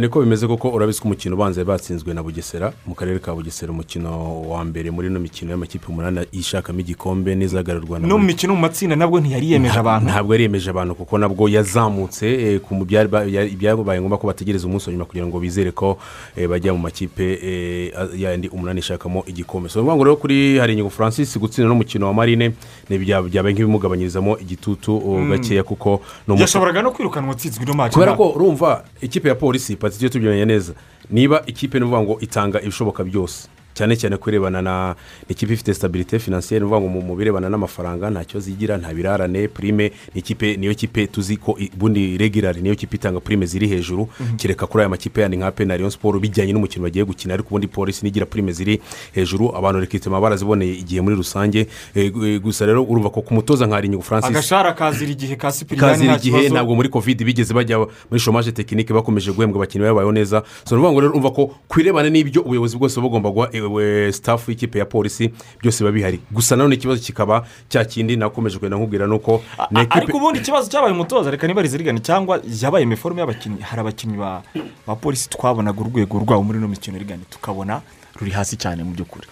niko 0.00 0.20
bimeze 0.20 0.46
koko 0.46 0.68
urabizi 0.68 1.00
ko 1.00 1.08
umukino 1.08 1.34
ubanza 1.34 1.64
batsinzwe 1.64 2.14
na 2.14 2.22
bugesera 2.22 2.72
mu 2.86 2.94
karere 2.94 3.18
ka 3.18 3.34
bugesera 3.34 3.72
umukino 3.72 4.42
wa 4.42 4.64
mbere 4.64 4.90
muri 4.90 5.08
ino 5.08 5.20
mikino 5.20 5.50
y'amakipe 5.50 5.86
umunani 5.88 6.26
ishakamo 6.32 6.80
igikombe 6.80 7.34
n'izagarurwa 7.34 7.98
no 7.98 8.18
mu 8.18 8.24
mikino 8.24 8.54
mu 8.54 8.60
matsinda 8.60 8.96
nabwo 8.96 9.20
ntiyari 9.20 9.52
yemeje 9.52 9.78
abantu. 9.78 10.10
ntabwo 10.10 10.34
yari 10.34 10.42
yemeje 10.42 10.70
abantu 10.70 10.94
kuko 10.94 11.18
nabwo 11.18 11.48
yazamutse 11.48 12.26
eh, 12.26 12.60
byabaye 13.58 14.00
ngombwa 14.00 14.18
ko 14.18 14.26
bategereza 14.26 14.66
umunsi 14.66 14.86
wa 14.86 14.92
nyuma 14.92 15.04
kugira 15.04 15.26
ngo 15.26 15.40
bizere 15.40 15.70
ko 15.70 15.98
eh, 16.36 16.48
bajya 16.48 16.72
mu 16.72 16.78
makipe 16.78 17.38
eh, 17.42 17.92
yandi 18.16 18.48
umunani 18.48 18.80
ishakamo 18.80 19.22
igikombe. 19.26 19.68
So 19.68 19.78
ni 19.78 19.86
ukuvuga 19.86 20.04
rero 20.04 20.16
kuri 20.16 20.58
hari 20.58 20.72
inyungu 20.72 20.90
francis 20.90 21.38
gutsinda 21.38 21.68
n'umukino 21.68 22.06
wa 22.06 22.14
marine 22.14 22.52
byabaye 22.90 23.54
nk'ibimugabanyirizamo 23.54 24.38
igitutu 24.38 24.96
oh, 24.96 25.26
gakeya 25.30 25.62
kuko 25.62 26.00
yashoboraga 26.26 26.82
no 26.82 26.90
kwirukanwa 26.90 27.32
atsinzwe 27.32 27.62
ino 27.64 27.74
maci 27.74 27.94
kubera 27.94 28.16
ko 28.16 28.30
urumva 28.30 28.84
ikipe 29.00 29.27
ya 29.28 29.34
polisi 29.34 29.76
pati 29.76 29.94
tujye 29.94 30.08
tubyemenya 30.08 30.44
neza 30.44 30.72
niba 31.10 31.42
ikipe 31.46 31.78
ni 31.78 31.84
ukuvuga 31.84 32.02
ngo 32.02 32.20
itanga 32.20 32.60
ibishoboka 32.62 33.04
byose. 33.04 33.48
Cyane 33.78 33.94
cyane 33.96 34.16
kurebana 34.18 34.62
na 34.62 34.94
ikipe 35.28 35.52
ifite 35.54 35.74
sitabirite 35.74 36.18
finansiyeri 36.18 36.64
ni 36.64 36.70
ukuvuga 36.70 36.90
ngo 36.90 37.00
mu- 37.06 37.16
birebana 37.16 37.48
n'amafaranga 37.48 38.10
nta 38.10 38.24
kibazo 38.24 38.50
igira 38.50 38.74
nta 38.76 38.90
birarane 38.94 39.48
purime 39.48 39.92
ni 40.14 40.20
ikipe 40.20 40.56
niyo 40.56 40.74
kipe 40.74 41.06
tuzi 41.06 41.36
ko 41.36 41.54
ubundi 41.74 42.18
regirari 42.18 42.60
niyo 42.62 42.74
kipe 42.74 42.96
itanga 42.96 43.20
purime 43.20 43.46
ziri 43.46 43.68
hejuru 43.68 44.08
kereka 44.36 44.66
kuri 44.66 44.82
aya 44.82 44.88
makipe 44.88 45.20
yandi 45.22 45.36
nka 45.36 45.50
penariyo 45.54 45.90
siporo 45.90 46.18
bijyanye 46.18 46.52
n'umukino 46.52 46.82
bagiye 46.82 47.04
gukina 47.04 47.34
ariko 47.34 47.48
ubundi 47.48 47.66
polisi 47.68 48.02
nigira 48.04 48.26
purime 48.26 48.52
ziri 48.52 48.80
hejuru 49.14 49.54
abantu 49.56 49.80
rekitema 49.80 50.20
baraziboneye 50.20 50.74
igihe 50.74 51.00
muri 51.00 51.16
rusange 51.16 51.66
Eh, 51.94 52.12
eh, 52.24 52.40
gusa 52.40 52.66
rero 52.66 52.82
urumva 52.84 53.10
ko 53.10 53.22
ku 53.22 53.34
mutoza 53.34 53.66
nka 53.66 53.74
Harinyigo 53.74 54.02
francis. 54.02 54.30
Agashara 54.30 54.72
kazira 54.72 55.10
igihe 55.12 55.36
ka 55.36 55.52
sipiriyani 55.52 56.04
nta 56.04 56.18
kibazo. 56.18 56.48
ntabwo 56.54 56.74
muri 56.74 56.88
kovide 56.88 57.24
bigeze 57.24 57.54
bajya 57.54 57.78
muri 57.78 58.20
shomaje 58.20 58.52
tekinike 58.52 58.92
bakomeje 58.94 59.32
guhembwa 59.32 59.58
abakinnyi 59.62 59.84
babayeho 59.86 60.12
neza. 60.12 60.42
So 60.64 60.74
ni 60.76 60.82
ukuvuga 60.82 60.92
ngo 60.92 61.00
rero 61.00 61.10
urumva 61.12 61.30
ko 61.30 61.42
ku 61.68 61.80
irebana 61.80 62.10
n'ibyo 62.10 62.42
ubuyobozi 62.42 62.76
bwose 62.76 63.00
bugomba 63.00 63.30
guha 63.30 63.48
sitafu 64.12 64.50
y'ikipe 64.50 64.78
ya 64.78 64.84
polisi 64.84 65.30
byose 65.60 65.84
biba 65.84 65.92
bihari. 65.92 66.20
Gusa 66.30 66.56
nanone 66.56 66.74
ikibazo 66.74 67.00
kikaba 67.02 67.46
cya 67.68 67.84
kindi 67.84 68.16
nakomeje 68.16 68.56
kugenda 68.58 68.76
nkubwira 68.76 69.06
ni 69.06 69.14
uko 69.14 69.42
ariko 69.90 70.16
ubundi 70.16 70.38
ikibazo 70.38 70.70
cyabaye 70.70 70.92
umutoza 70.92 71.30
reka 71.30 71.46
niba 71.46 71.62
rigana 71.62 72.00
cyangwa 72.00 72.40
yabaye 72.62 72.82
imiforume 72.84 73.20
y'abakinnyi 73.20 73.60
hari 73.62 73.80
abakinnyi 73.80 74.16
ba 74.16 74.42
polisi 75.00 75.28
twabonaga 75.30 75.80
urwego 75.80 76.18
rwabo 76.18 76.42
muri 76.42 76.58
ino 76.58 76.68
mikino 76.68 76.98
rigana 76.98 77.22
tukabona 77.30 77.80
ruri 78.20 78.30
hasi 78.30 78.56
cyane 78.56 78.82
mu 78.84 78.90
by'ukuri. 78.94 79.26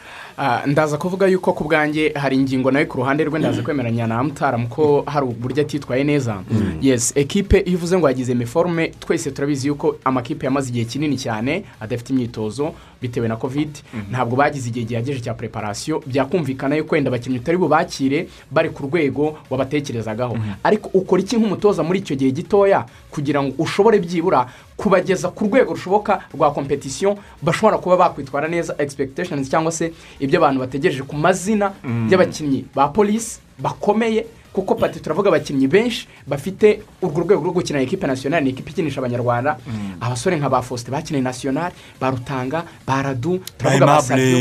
Ndaza 0.67 0.99
kuvuga 0.99 1.27
yuko 1.27 1.53
ku 1.53 1.65
bwanjye 1.65 2.13
hari 2.15 2.37
ingingo 2.37 2.71
nawe 2.71 2.85
ku 2.85 2.97
ruhande 2.99 3.25
rwe 3.25 3.39
ndaza 3.39 3.63
kwemeranya 3.63 4.07
na 4.07 4.23
mutaramu 4.23 4.69
ko 4.69 5.03
hari 5.07 5.27
uburyo 5.27 5.63
atitwaye 5.63 6.05
neza. 6.05 6.43
Yesi 6.83 7.13
ekipe 7.21 7.59
iyo 7.61 7.77
uvuze 7.79 7.99
ngo 7.99 8.09
yagize 8.09 8.33
imiforume 8.33 8.89
twese 9.01 9.31
turabizi 9.31 9.69
yuko 9.69 9.97
amakipe 10.05 10.47
yamaze 10.47 10.69
igihe 10.71 10.85
kinini 10.85 11.17
cyane 11.17 11.65
adafite 11.81 12.11
imyitozo 12.13 12.73
bitewe 13.03 13.29
na 13.29 13.37
kovide 13.37 13.81
ntabwo 14.11 14.37
bagize 14.37 14.69
igihe 14.69 14.85
gihagije 14.87 15.21
cya 15.21 15.35
preparasiyo 15.35 16.03
byakumvikana 16.07 16.77
yuko 16.77 16.95
wenda 16.95 17.09
abakinnyi 17.11 17.39
utari 17.39 17.59
bubakire 17.59 18.29
bari 18.51 18.71
ku 18.71 18.83
rwego 18.87 19.39
wabatekerezagaho. 19.51 20.37
Ariko 20.65 20.91
ukora 20.93 21.23
iki 21.23 21.37
nk'umutoza 21.37 21.83
muri 21.83 21.99
icyo 21.99 22.17
gihe 22.17 22.31
gitoya? 22.31 22.85
Kugira 23.11 23.41
ngo 23.43 23.55
ushobore 23.59 23.99
byibura 23.99 24.47
kubageza 24.77 25.29
ku 25.33 25.45
rwego 25.49 25.73
rushoboka 25.73 26.21
rwa 26.35 26.51
kompetisiyo 26.53 27.17
bashobora 27.43 27.79
kuba 27.81 27.97
bakwitwara 27.97 28.49
neza 28.49 28.75
expectations 28.79 29.49
cyangwa 29.49 29.73
se 29.73 29.93
ibyo 30.27 30.39
abantu 30.43 30.61
bategereje 30.61 31.03
ku 31.07 31.15
mazina 31.17 31.73
y'abakinnyi 32.11 32.65
ba 32.75 32.89
polisi 32.91 33.39
bakomeye 33.59 34.27
kuko 34.57 34.75
pati 34.75 35.01
turavuga 35.01 35.29
abakinnyi 35.29 35.69
benshi 35.69 36.09
bafite 36.27 36.81
urwo 37.03 37.21
rwego 37.21 37.43
rwo 37.45 37.53
gukina 37.53 37.81
ekipe 37.81 38.07
nasiyonari 38.07 38.45
ni 38.45 38.51
ekipe 38.51 38.71
ikinisha 38.71 39.01
abanyarwanda. 39.05 39.57
Abasore 40.01 40.37
nka 40.37 40.49
ba 40.49 40.63
faustin 40.63 40.93
bakiniye 40.93 41.21
nasiyonari 41.23 41.75
ba 42.01 42.11
rutanga 42.11 42.65
ba 42.87 43.03
radu 43.03 43.41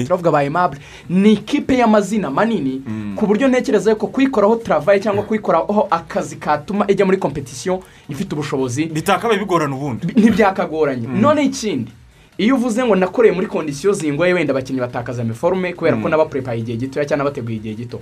turavuga 0.08 0.32
ba 0.32 0.44
emabure 0.44 0.80
ni 1.10 1.34
ikipe 1.34 1.76
y'amazina 1.78 2.32
manini 2.32 2.80
ku 3.16 3.28
buryo 3.28 3.48
ntekereza 3.48 3.92
yuko 3.92 4.08
kuyikoraho 4.08 4.56
turavaye 4.56 5.00
cyangwa 5.00 5.24
kuyikoraho 5.28 5.88
akazi 5.92 6.36
katuma 6.40 6.88
ijya 6.88 7.06
muri 7.06 7.18
kompetisiyo 7.20 7.84
ifite 8.10 8.34
ubushobozi 8.34 8.86
bitakabaye 8.88 9.40
bigorana 9.40 9.76
ubundi. 9.76 10.08
Ntibyakagoranye. 10.16 11.08
None 11.08 11.44
ikindi 11.44 11.92
iyo 12.38 12.56
uvuze 12.56 12.84
ngo 12.86 12.96
nakoreye 12.96 13.34
muri 13.36 13.48
kondisiyo 13.48 13.94
zingoye 13.94 14.34
wenda 14.34 14.52
abakinnyi 14.54 14.80
batakaza 14.80 15.22
amiforume 15.22 15.74
kubera 15.74 15.98
ko 15.98 16.10
nabapurepaye 16.10 16.60
igihe 16.60 16.78
gitoya 16.78 17.06
cyangwa 17.06 17.24
nabateguye 17.30 17.58
igihe 17.58 17.76
gito. 17.76 18.02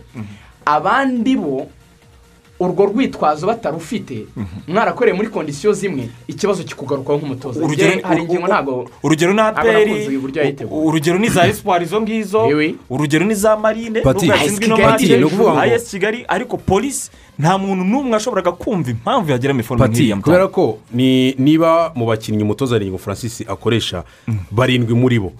Abandi 0.65 1.35
bo 1.37 1.67
urwo 2.59 2.85
rwitwazo 2.85 3.47
batarufite 3.47 4.25
mwarakoreye 4.67 5.17
muri 5.17 5.29
kondisiyo 5.29 5.73
zimwe 5.73 6.09
ikibazo 6.27 6.63
kikugarukaho 6.63 7.17
nk'umutoza. 7.19 7.67
Hari 8.03 8.21
ingingo 8.23 8.47
ntabwo 8.47 8.89
urugero 9.03 9.33
ni 9.33 9.41
aperi 9.41 10.19
urugero 10.71 11.17
ni 11.19 11.29
za 11.29 11.47
esipari 11.47 11.85
izo 11.85 12.01
ngizo 12.01 12.49
urugero 12.89 13.25
ni 13.25 13.35
za 13.35 13.57
marine 13.57 14.03
ayesi 15.59 15.89
kigali. 15.89 16.25
Ariko 16.27 16.57
polisi 16.57 17.11
nta 17.39 17.57
muntu 17.57 17.83
n'umwe 17.83 18.11
washoboraga 18.13 18.51
kumva 18.51 18.91
impamvu 18.91 19.31
yagira 19.31 19.53
imiforume 19.53 19.87
pati 19.87 19.93
nk'iriya 19.99 20.15
kubera 20.17 20.47
ko 20.47 20.77
ni 20.93 21.33
niba 21.37 21.91
mu 21.95 22.05
bakinnyi 22.05 22.43
umutoza 22.43 22.75
Harinyigo 22.75 22.97
francis 22.97 23.41
akoresha 23.47 24.03
barindwi 24.51 24.93
muri 24.95 25.19
bo 25.19 25.31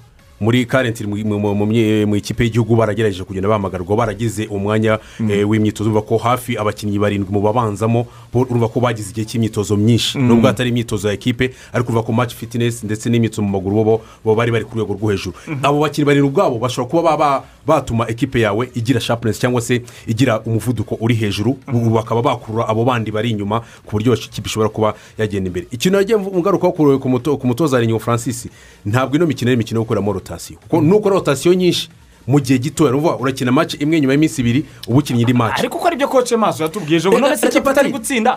muri 0.41 0.65
karenti 0.65 1.03
mu- 1.07 2.15
ikipe 2.15 2.43
y'igihugu 2.43 2.75
baragerageje 2.75 3.23
kugenda 3.23 3.47
bahamagarwa 3.49 3.95
baragize 3.97 4.47
umwanya 4.47 4.99
eh, 5.29 5.49
w'imyitozo 5.49 5.89
urumva 5.89 6.01
ko 6.07 6.17
hafi 6.17 6.57
abakinnyi 6.57 6.99
barindwi 6.99 7.31
mu 7.31 7.41
babanzamo 7.41 8.05
urumva 8.33 8.67
ko 8.67 8.79
bagize 8.79 9.11
igihe 9.11 9.25
cy'imyitozo 9.25 9.77
myinshi. 9.77 10.17
Nubwo 10.19 10.47
atari 10.49 10.69
imyitozo 10.69 11.07
ya 11.07 11.13
ekipe 11.13 11.53
ariko 11.73 11.89
urumva 11.91 12.03
ko 12.05 12.11
match 12.13 12.33
fitness 12.35 12.83
ndetse 12.83 13.09
n'imyitozo 13.09 13.41
mu 13.41 13.49
maguru 13.55 14.01
bo 14.25 14.35
bari 14.35 14.51
bari 14.51 14.65
ku 14.65 14.75
rwego 14.77 14.93
rwo 14.93 15.11
hejuru. 15.11 15.35
Abo 15.63 15.79
bakinnyi 15.79 16.05
barindwi 16.05 16.27
ubwabo 16.29 16.57
bashobora 16.59 16.89
kuba 16.89 17.03
baba 17.17 17.43
batuma 17.67 18.07
ekipe 18.09 18.39
yawe 18.41 18.69
igira 18.75 18.99
sharpness 18.99 19.39
cyangwa 19.39 19.61
se 19.61 19.81
igira 20.07 20.39
umuvuduko 20.41 20.97
uri 21.01 21.15
hejuru 21.15 21.57
ubu 21.73 21.89
bakaba 21.89 22.21
bakurura 22.21 22.67
abo 22.67 22.83
bandi 22.85 23.11
bari 23.11 23.29
inyuma 23.31 23.59
ku 23.85 23.91
buryo 23.91 24.13
ikipe 24.13 24.47
ishobora 24.47 24.69
kuba 24.69 24.93
yagenda 25.17 25.47
imbere. 25.47 25.67
Ikintu 25.71 25.97
yagiye 25.97 26.19
ngarukaho 26.19 26.71
ku- 26.73 26.99
ku 26.99 27.09
muto- 27.09 27.37
ku 27.37 27.47
mutoza 27.47 27.77
Harinyigo 27.77 27.99
francis 27.99 28.47
ntabwo 28.85 29.15
ino 29.15 29.25
mikino 29.25 29.49
ari 29.49 29.55
imikino 29.55 29.79
yo 29.79 29.83
gukoreramo 29.83 30.13
rotasiyo 30.13 30.59
kuko 30.59 30.81
nukora 30.81 31.15
rotasiyo 31.15 31.53
nyinshi 31.53 31.89
mu 32.27 32.39
gihe 32.39 32.59
gitoya. 32.59 32.91
Ni 32.91 32.97
ukuvuga 32.97 33.17
urakina 33.19 33.51
match 33.51 33.73
imwe 33.79 34.01
nyuma 34.01 34.13
y'iminsi 34.13 34.41
ibiri 34.41 34.65
uba 34.87 34.99
ukinnye 34.99 35.21
indi 35.21 35.33
match. 35.33 35.59
Ariko 35.59 35.77
uko 35.77 35.87
ari 35.87 35.95
byo 35.95 36.07
koce 36.07 36.37
maso 36.37 36.63
yatubwiye 36.63 36.97
ejo 36.97 37.11
none 37.11 37.37
se 37.37 37.45
Reka, 37.45 37.57
ikipe 37.57 37.71
itari 37.71 37.91
gutsinda 37.91 38.35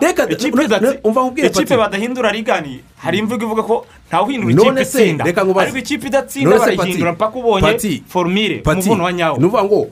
ikipe 1.45 1.77
badahindura 1.77 2.31
rigani 2.31 2.79
hari 2.97 3.17
imvugo 3.17 3.43
ivuga 3.45 3.63
ko 3.63 3.85
ntawuhindura 4.07 4.53
ikipe 4.53 4.81
itsinda. 4.81 5.23
ariko 5.25 5.77
ikipe 5.77 6.07
idatsinda 6.07 6.59
barayihindura 6.59 7.11
mpaka 7.13 7.39
ubonye 7.39 8.01
forumire 8.07 8.61
umuvuno 8.65 9.03
wa 9.03 9.13
nyawo. 9.13 9.37
Ni 9.37 9.45
ukuvuga 9.45 9.63
ngo 9.63 9.87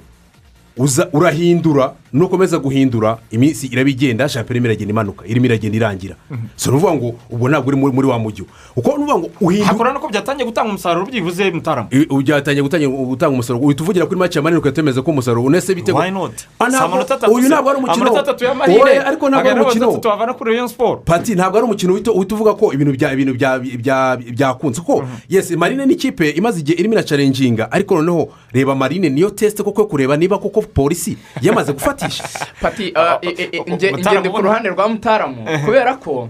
urahindura 1.14 1.94
nukomeza 2.16 2.58
guhindura 2.60 3.18
iminsi 3.32 3.68
iraba 3.68 3.90
igenda 3.90 4.30
shampiyona 4.30 4.56
irimo 4.56 4.66
iragenda 4.68 4.92
imanuka. 4.92 5.28
Irimo 5.28 5.46
iragenda 5.46 5.78
irangira. 5.78 6.16
Si 6.56 6.70
ukuvuga 6.70 6.94
ngo 6.94 7.16
ubwo 7.30 7.50
ntabwo 7.50 7.68
uri 7.68 7.78
muri 7.78 8.08
wa 8.08 8.20
mujyi 8.20 8.44
kuko 8.76 8.90
ni 8.98 9.04
ukuvuga 9.04 9.18
ngo 9.20 9.30
uhindura 9.42 9.68
hakora 9.68 9.94
nuko 9.94 10.08
byatangiye 10.10 10.46
gutanga 10.46 10.70
umusaruro 10.70 11.06
byibuze 11.06 11.52
mutarama. 11.52 11.88
Byatangiye 12.24 12.64
gutanga 12.64 13.30
umusaruro. 13.30 13.66
Uhita 13.66 13.84
uvugira 13.84 14.06
kuri 14.06 14.20
make 14.20 14.36
ya 14.40 14.42
manini 14.44 14.60
ugahita 14.60 14.82
wemeza 14.82 15.02
ko 15.02 15.12
umusaruro 15.12 15.44
unese 15.44 15.76
not? 16.12 16.48
Ah, 16.60 17.30
uyu 17.30 17.48
ntabwo 17.48 17.70
ari 17.70 17.80
umukino. 17.80 18.06
Ariko 19.06 19.30
ntabwo 19.30 19.50
ari 19.50 19.60
umukino. 19.60 21.02
Pati 21.06 21.36
ntabwo 21.36 21.58
ari 21.58 21.66
umukino 21.66 21.94
uhita 21.94 22.12
uvuga 22.12 22.54
ko 22.54 22.74
ibintu 22.74 22.94
bya 22.94 23.14
ibintu 23.14 23.34
bya 23.34 23.60
bya 23.60 24.18
byakunze. 24.18 24.82
Kuko 24.82 25.04
yesi 25.30 25.56
marine 25.58 25.86
ni 25.86 25.94
ikipe 25.94 26.30
imaze 26.30 26.60
igihe 26.60 26.80
irimo 26.80 26.94
iracarenjinga 26.94 27.72
ariko 27.72 27.96
noneho 27.96 28.30
reba 28.54 28.76
marine 28.76 29.10
niyo 29.10 29.30
tesite 29.30 29.64
koko 29.64 29.86
kureba 29.86 30.18
niba 30.18 30.38
koko 30.38 30.62
polisi 30.62 31.18
yamaze 31.42 31.74
gufatisha 31.74 32.05
pati 32.62 32.94
Mutaramu 33.68 34.20
ngende 34.20 34.30
ku 34.30 34.42
ruhande 34.42 34.70
rwa 34.70 34.90
mutaramu. 34.90 35.46
Kubera 35.66 35.94
ko 35.96 36.30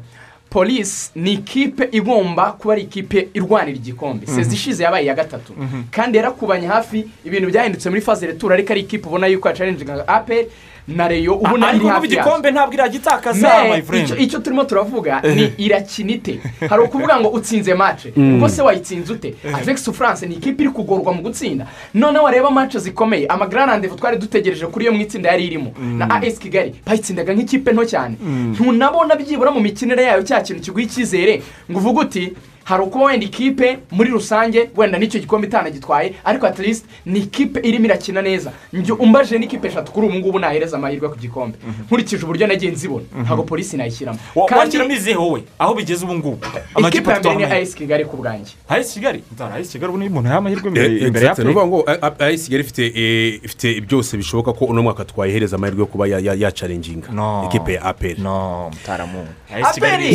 polisi 0.50 1.12
ni 1.16 1.34
ikipe 1.34 1.90
igomba 1.92 2.52
kuba 2.52 2.74
ari 2.74 2.82
ikipe 2.82 3.28
irwanira 3.34 3.78
igikombe. 3.78 4.28
Sezi 4.28 4.56
ishize 4.56 4.84
yabaye 4.84 5.06
iya 5.06 5.14
gatatu. 5.16 5.54
Kandi 5.92 6.18
yarakubanye 6.18 6.68
hafi 6.68 7.08
ibintu 7.26 7.48
byahindutse 7.50 7.90
muri 7.90 8.02
faze 8.02 8.28
retura 8.28 8.54
ariko 8.56 8.72
ari 8.74 8.82
ikipe 8.82 9.08
ubona 9.08 9.28
yuko 9.28 9.48
yacarenjinga 9.48 10.08
aperi 10.08 10.48
na 10.88 11.08
reyo 11.08 11.34
ubu 11.36 11.58
na 11.58 11.71
yo 11.71 11.76
iri 11.76 11.88
hafi 11.88 12.08
igikombe 12.08 12.52
ntabwo 12.52 12.74
iragitakaza 12.74 13.82
friend. 13.84 14.10
icyo- 14.19 14.39
turimo 14.39 14.63
turavuga 14.63 15.21
ni 15.21 15.54
irakina 15.58 16.12
ite 16.12 16.39
hari 16.69 16.84
ukuvuga 16.84 17.19
ngo 17.19 17.30
utsinze 17.30 17.74
mace 17.74 18.13
ubwo 18.17 18.50
se 18.50 18.62
wayitsinze 18.62 19.13
ute? 19.13 19.34
Avegisi 19.54 19.91
france 19.93 20.26
ni 20.26 20.36
ikipe 20.36 20.63
iri 20.63 20.71
kugorwa 20.71 21.13
mu 21.13 21.21
gutsinda. 21.21 21.67
Noneho 21.93 22.24
wareba 22.24 22.52
mace 22.52 22.80
zikomeye. 22.80 23.28
Amagararandevu 23.28 23.95
twari 23.95 24.17
dutegereje 24.17 24.65
kuri 24.67 24.86
iyo 24.86 24.93
mu 24.93 25.02
itsinda 25.02 25.30
yari 25.30 25.45
irimo. 25.45 25.74
Na 25.98 26.10
as 26.21 26.39
kigali 26.39 26.76
bayitsindaga 26.86 27.34
nk'ikipe 27.34 27.71
nto 27.74 27.86
cyane. 27.86 28.15
Ntunabona 28.52 29.15
byibura 29.15 29.52
mu 29.52 29.60
mikinire 29.60 30.04
yayo 30.04 30.24
cya 30.24 30.41
kintu 30.41 30.62
kiguha 30.62 30.84
icyizere. 30.84 31.41
Ngo 31.71 31.80
uvuge 31.80 32.00
uti 32.00 32.34
hari 32.65 32.84
ukuba 32.84 33.06
wenda 33.06 33.25
ikipe 33.25 33.78
muri 33.91 34.10
rusange 34.10 34.69
wenda 34.78 34.97
n'icyo 34.99 35.19
gikombe 35.19 35.47
itanagitwaye 35.47 36.13
ariko 36.25 36.45
at 36.47 36.60
least 36.60 36.86
ni 37.06 37.19
ikipe 37.19 37.60
irimo 37.67 37.86
irakina 37.86 38.21
neza. 38.21 38.51
Njye 38.73 38.93
umbaje 38.93 39.38
n'ikipe 39.39 39.67
eshatu 39.67 39.91
kuri 39.91 40.08
ubu 40.08 40.15
ngubu 40.17 40.39
nahereza 40.39 40.78
amahirwe 40.78 41.10
ku 41.10 41.15
gikombe. 41.15 41.58
Nkurikije 41.86 42.23
uburyo 42.23 42.47
nagiye 42.47 42.71
nzibona. 42.71 43.06
Ntabwo 43.23 43.43
polisi 43.43 43.78
nayishyiramo. 43.78 44.19
Wa- 44.36 44.45
kandi 44.45 44.60
wakiramo 44.65 44.91
izihe 44.93 45.15
wowe? 45.15 45.43
Aho 45.60 45.73
bigeze 45.75 46.06
ubu 46.06 46.15
ngubu? 46.15 46.39
Ikipe 46.88 47.12
ya 47.12 47.19
mbere 47.19 47.36
ni 47.36 47.43
as 47.43 47.75
kigali 47.75 48.06
ku 48.06 48.17
bwanjye. 48.17 48.51
Ayisi 48.69 48.93
kigali? 48.93 49.23
Ayisi 49.56 49.71
kigali 49.71 49.89
ubu 49.89 49.97
niyo 49.97 50.12
umuntu 50.12 50.30
amahirwe 50.30 50.67
imbere 50.67 50.97
imbere 51.08 51.25
ya 51.25 51.34
ni 51.34 51.43
ukuvuga 51.43 51.65
ngo 51.67 51.86
ayi 52.19 52.38
kigali 52.38 52.63
ifite 52.63 52.84
eh, 52.95 53.39
ifite 53.43 53.82
byose 53.82 54.17
bishoboka 54.17 54.54
ko 54.54 54.65
uno 54.65 54.84
mwaka 54.84 55.06
twayihereza 55.06 55.56
amahirwe 55.56 55.80
yo 55.80 55.86
kuba 55.86 56.08
ya- 56.08 56.19
ya- 56.19 56.34
yacarenjinga 56.34 57.12
No. 57.12 57.45
ikipe 57.45 57.73
ya 57.73 57.82
aperi 57.86 58.21
no 58.21 58.69
mutaramu. 58.73 59.28
Kigali 59.74 60.04
ni 60.04 60.10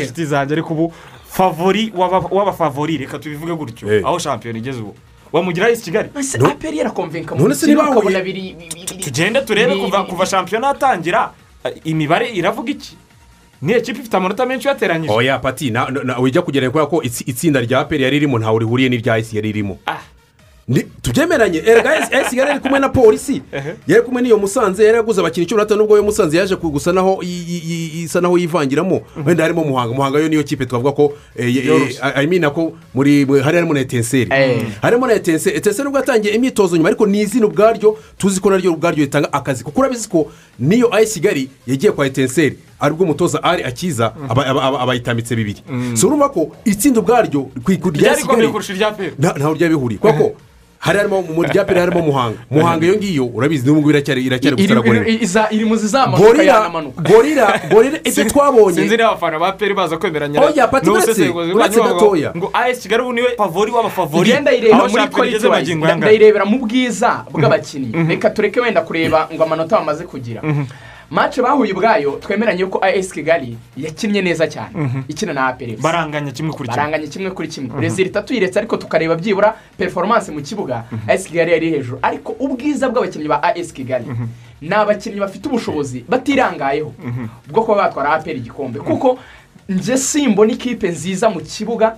inshuti 0.00 0.24
zanjye 0.24 0.52
ariko 0.54 0.74
ubu 0.74 0.92
favori 1.30 1.92
w'aba- 1.96 2.28
w'abafavori 2.30 2.96
reka 2.98 3.18
tubivuge 3.18 3.54
gutyo. 3.54 3.88
Aho 4.06 4.18
shampiyona 4.18 4.58
igeze 4.58 4.80
ubu. 4.80 4.94
Wamugira 5.32 5.66
ayisi 5.66 5.82
kigali? 5.84 6.08
Aperi 6.50 6.78
yarakomvenka 6.78 7.34
mu 7.34 7.48
niba 7.48 7.90
ukabona 7.90 8.20
biri 8.20 8.56
tugende 9.04 9.40
turebe 9.46 9.74
kuva 10.08 10.26
shampiyona 10.26 10.66
yatangira 10.66 11.30
imibare 11.84 12.28
iravuga 12.34 12.70
iki? 12.70 12.96
Ni 13.62 13.72
ekipa 13.72 14.00
ifite 14.00 14.16
amanota 14.16 14.46
menshi 14.46 14.68
yateranyije 14.68 15.12
oya 15.12 15.38
pati 15.38 15.70
na- 15.70 15.90
na- 15.90 16.18
wijya 16.18 16.42
kugerera 16.42 16.70
kubera 16.72 16.86
ko 16.86 17.02
itsi- 17.04 17.24
itsinda 17.28 17.60
rya 17.60 17.80
aperi 17.84 18.02
yari 18.04 18.18
ririmo 18.18 18.38
ntawe 18.38 18.58
rihuriye 18.58 18.88
n'irya 18.88 19.14
ayisi 19.14 19.36
yari 19.36 19.52
ririmo 19.52 19.78
Ah. 19.86 20.00
Tubyemeranye 21.02 21.58
erega 21.58 21.90
ayisi 21.90 22.36
yari 22.38 22.50
ari 22.50 22.60
kumwe 22.60 22.78
na 22.78 22.88
polisi. 22.88 23.42
Yari 23.86 24.02
kumwe 24.02 24.22
n'iyo 24.22 24.38
musanze 24.38 24.84
yari 24.84 24.96
yaguze 24.96 25.20
abakinnyi 25.20 25.46
cumi 25.46 25.60
n'atanu 25.60 25.80
nubwo 25.80 25.96
iyo 25.96 26.04
musanze 26.04 26.36
yaje 26.38 26.56
gusa 26.56 26.92
naho 26.92 27.22
isa 27.22 28.20
naho 28.20 28.38
yivangiramo. 28.38 29.00
Wenda 29.26 29.42
harimo 29.44 29.64
muhanga. 29.64 29.94
Muhanga 29.94 30.18
yo 30.18 30.28
niyo 30.28 30.42
kipe 30.44 30.66
twavuga 30.66 30.92
ko 30.92 31.12
eh, 31.36 31.56
eh, 32.16 32.28
mean 32.28 32.50
ko 32.50 32.72
muri 32.94 33.24
hari 33.42 33.56
harimo 33.56 33.74
na 33.74 33.80
etenseri. 33.80 34.30
Eh. 34.32 34.62
harimo 34.82 35.06
na 35.06 35.12
etenseri. 35.14 35.56
Etenseri 35.56 35.84
nubwo 35.84 35.98
yatangiye 35.98 36.34
imyitozo 36.34 36.76
nyuma 36.76 36.88
ariko 36.88 37.06
ni 37.06 37.20
izina 37.20 37.46
ubwaryo 37.46 37.98
tuzi 38.18 38.40
ko 38.40 38.50
naryo 38.50 38.72
ubwaryo 38.72 39.04
ritanga 39.04 39.32
akazi. 39.32 39.64
Kuko 39.64 39.80
urabizi 39.80 40.08
ko 40.08 40.30
niyo 40.58 40.94
ayisi 40.94 41.14
kigali 41.20 41.50
yagiye 41.66 41.92
kwa 41.92 42.06
etenseri 42.06 42.56
ari 42.80 42.94
bwo 42.94 43.04
umutoza 43.04 43.42
ari 43.42 43.64
akiza 43.64 44.12
aba- 44.28 44.46
aba- 44.46 44.62
aba- 44.62 44.80
abayitambitse 44.80 45.36
bibiri. 45.36 45.62
So 45.94 46.06
urumva 46.06 46.28
ko 46.28 46.50
itsinda 46.64 47.00
ubwaryo 47.00 47.50
ryari 47.66 48.16
rikomeye 48.20 48.22
kigali 48.22 48.48
kurusha 48.48 48.72
irya 48.72 48.90
peri 48.92 49.12
nta- 49.18 49.36
ntaho 49.36 49.54
ryari 49.54 49.74
bihuriye 49.74 49.98
kubera 50.00 50.18
ko 50.18 50.32
hari 50.80 50.98
harimo 50.98 51.22
mu 51.22 51.42
rya 51.44 51.64
peri 51.64 51.80
harimo 51.80 52.00
muhanga. 52.02 52.38
Muhanga 52.50 52.86
iyo 52.86 52.96
ngiyo 52.96 53.24
urabizi 53.36 53.66
n'ubu 53.66 53.78
ngubu 53.80 53.90
iracyari 53.90 54.24
iracyari 54.24 54.56
gusara 54.56 54.80
iri- 54.80 55.20
iri- 55.52 55.64
mu 55.68 55.76
zizamuka 55.76 56.22
gorira 56.22 56.44
yanamanuka 56.44 57.02
gorira 57.04 57.46
gorira 57.70 57.98
ibyo 58.08 58.24
twabonye 58.24 58.74
sinzi 58.80 58.96
niba 58.96 59.08
abafana 59.12 59.38
ba 59.38 59.52
peri 59.52 59.74
baza 59.74 59.96
kwemeranya 60.00 60.40
Oya, 60.40 60.68
Pati, 60.68 60.86
n'ubusesenguzi 60.86 61.52
uretse- 61.52 61.82
gatoya. 61.84 62.32
ngo 62.36 62.50
ayesi 62.52 62.80
kigali 62.88 63.02
ubu 63.02 63.12
ni 63.12 63.20
we 63.22 63.36
favori 63.36 63.70
w'abafavori 63.72 64.32
aho 64.32 64.88
muri 64.88 64.92
shampiyona 64.92 65.28
igeze 65.28 65.48
magingo 65.48 65.84
wise. 65.84 65.90
yangana 65.90 65.96
ndayirebera 65.96 66.44
mu 66.44 66.58
bwiza 66.64 67.24
bw'abakinnyi. 67.32 67.92
Reka 68.08 68.30
tureke 68.30 68.60
wenda 68.60 68.80
kureba 68.80 69.28
ngo 69.34 69.42
amanota 69.44 69.76
bamaze 69.76 70.04
kugira. 70.08 70.40
Mace 71.10 71.42
bahuye 71.42 71.72
ubwayo 71.72 72.10
twemeranye 72.22 72.66
ko 72.66 72.78
as 72.84 73.12
kigali 73.12 73.56
yakinnye 73.76 74.22
neza 74.22 74.46
cyane. 74.46 75.04
Ikina 75.08 75.32
na 75.32 75.46
aperi 75.46 75.76
baranganya 75.76 76.32
kimwe 76.32 76.52
kuri 76.52 76.68
kimwe. 76.68 76.76
Baranganye 76.76 77.06
kimwe 77.08 77.30
kuri 77.30 77.48
kimwe. 77.48 77.80
Rezilita 77.80 78.22
tuyiretse 78.22 78.58
ariko 78.58 78.76
tukareba 78.76 79.14
byibura 79.16 79.54
performance 79.78 80.32
mu 80.32 80.40
kibuga. 80.42 80.84
As 81.08 81.26
kigali 81.26 81.52
yari 81.52 81.70
hejuru. 81.70 81.98
Ariko 82.02 82.32
ubwiza 82.38 82.88
bw'abakinnyi 82.88 83.28
ba 83.28 83.42
as 83.42 83.72
kigali 83.72 84.06
ni 84.60 84.74
abakinnyi 84.74 85.20
bafite 85.20 85.48
ubushobozi 85.48 86.04
batirangayeho. 86.08 86.94
Bwo 87.48 87.62
kuba 87.62 87.76
batwara 87.76 88.12
aperi 88.12 88.38
igikombe. 88.38 88.78
Kuko 88.80 89.18
njye 89.68 89.96
simbona 89.98 90.52
ikipe 90.52 90.88
nziza 90.88 91.30
mu 91.30 91.40
kibuga 91.40 91.96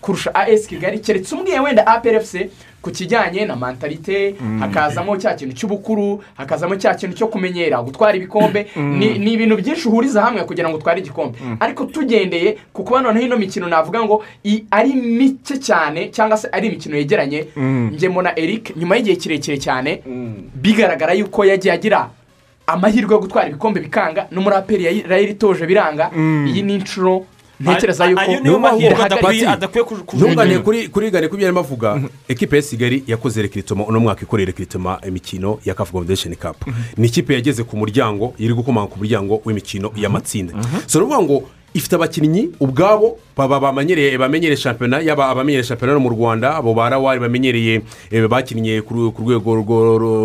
kurusha 0.00 0.34
as 0.34 0.66
kigali. 0.66 0.98
Keretse 0.98 1.34
umbwiye 1.34 1.60
wenda 1.60 1.86
aperi 1.86 2.16
efuse 2.16 2.50
ku 2.82 2.90
kijyanye 2.90 3.44
na 3.46 3.56
mentalite 3.56 4.34
hakazamo 4.60 5.16
cya 5.16 5.34
kintu 5.34 5.54
cy'ubukuru 5.54 6.22
hakazamo 6.34 6.76
cya 6.76 6.94
kintu 6.94 7.16
cyo 7.16 7.26
kumenyera 7.26 7.82
gutwara 7.82 8.16
ibikombe. 8.16 8.66
Ni 8.76 9.18
ni 9.18 9.32
ibintu 9.32 9.56
byinshi 9.56 9.88
uhuriza 9.88 10.22
hamwe 10.22 10.44
kugira 10.44 10.68
ngo 10.68 10.76
utware 10.78 11.00
igikombe. 11.00 11.38
Ariko 11.60 11.84
tugendeye 11.84 12.56
ku 12.72 12.82
kuba 12.84 13.00
noneho 13.02 13.26
ino 13.26 13.36
mikino 13.38 13.68
navuga 13.68 14.02
ngo 14.04 14.24
i- 14.44 14.64
ari 14.70 14.92
mike 14.92 15.58
cyane 15.58 16.08
cyangwa 16.10 16.36
se 16.36 16.48
ari 16.52 16.66
imikino 16.68 16.96
yegeranye. 16.96 17.46
Njye 17.94 18.08
mbona 18.08 18.34
eric 18.38 18.76
nyuma 18.76 18.96
y'igihe 18.96 19.16
kirekire 19.16 19.56
cyane 19.58 20.02
bigaragara 20.54 21.12
yuko 21.14 21.44
yagiye 21.44 21.74
agira 21.74 22.10
amahirwe 22.66 23.14
yo 23.14 23.20
gutwara 23.20 23.48
ibikombe 23.48 23.80
bikanga 23.80 24.26
n'umuraperi 24.30 24.84
yayiritoje 25.10 25.66
biranga. 25.66 26.10
Iyi 26.46 26.62
ni 26.62 26.74
inshuro 26.74 27.26
ntekereza 27.70 28.06
yuko 28.06 28.22
niyo 28.42 28.58
kuj- 30.02 30.16
ntungane 30.16 30.58
kuri 30.64 30.88
kuri 30.88 31.10
gane 31.10 31.28
ku 31.28 31.36
byo 31.36 31.44
yarimo 31.46 31.60
avuga 31.60 32.00
ekipe 32.28 32.56
ya 32.56 32.62
kigali 32.62 33.04
yakoze 33.06 33.42
rekiritoma 33.42 33.84
uno 33.86 34.00
mwaka 34.00 34.22
ikorera 34.22 34.46
rekiritoma 34.46 34.98
imikino 35.08 35.58
ya 35.64 35.74
kafu 35.74 35.92
komvesheni 35.92 36.36
kapu 36.36 36.70
ni 36.96 37.06
ikipe 37.06 37.34
yageze 37.34 37.62
ku 37.64 37.76
muryango 37.76 38.34
iri 38.38 38.54
gukomanga 38.54 38.86
ku 38.90 38.98
muryango 38.98 39.40
w'imikino 39.44 39.92
y'amatsinda 39.96 40.52
so 40.86 40.98
ni 40.98 41.04
ukuvuga 41.04 41.22
ngo 41.22 41.42
ifite 41.74 41.94
abakinnyi 41.96 42.48
ubwabo 42.60 43.18
baba 43.36 43.60
bamenyereye 43.60 44.18
bamenyereye 44.18 44.56
shampiyona 44.56 45.00
yaba 45.00 45.28
abamenyereye 45.28 45.64
shampiyona 45.64 45.98
mu 45.98 46.08
rwanda 46.10 46.56
abo 46.56 46.74
ba 46.74 46.88
rawari 46.90 47.20
bamenyereye 47.20 47.80
eh, 48.10 48.28
bakinnye 48.28 48.82
ku 48.82 49.12
rwego 49.22 49.54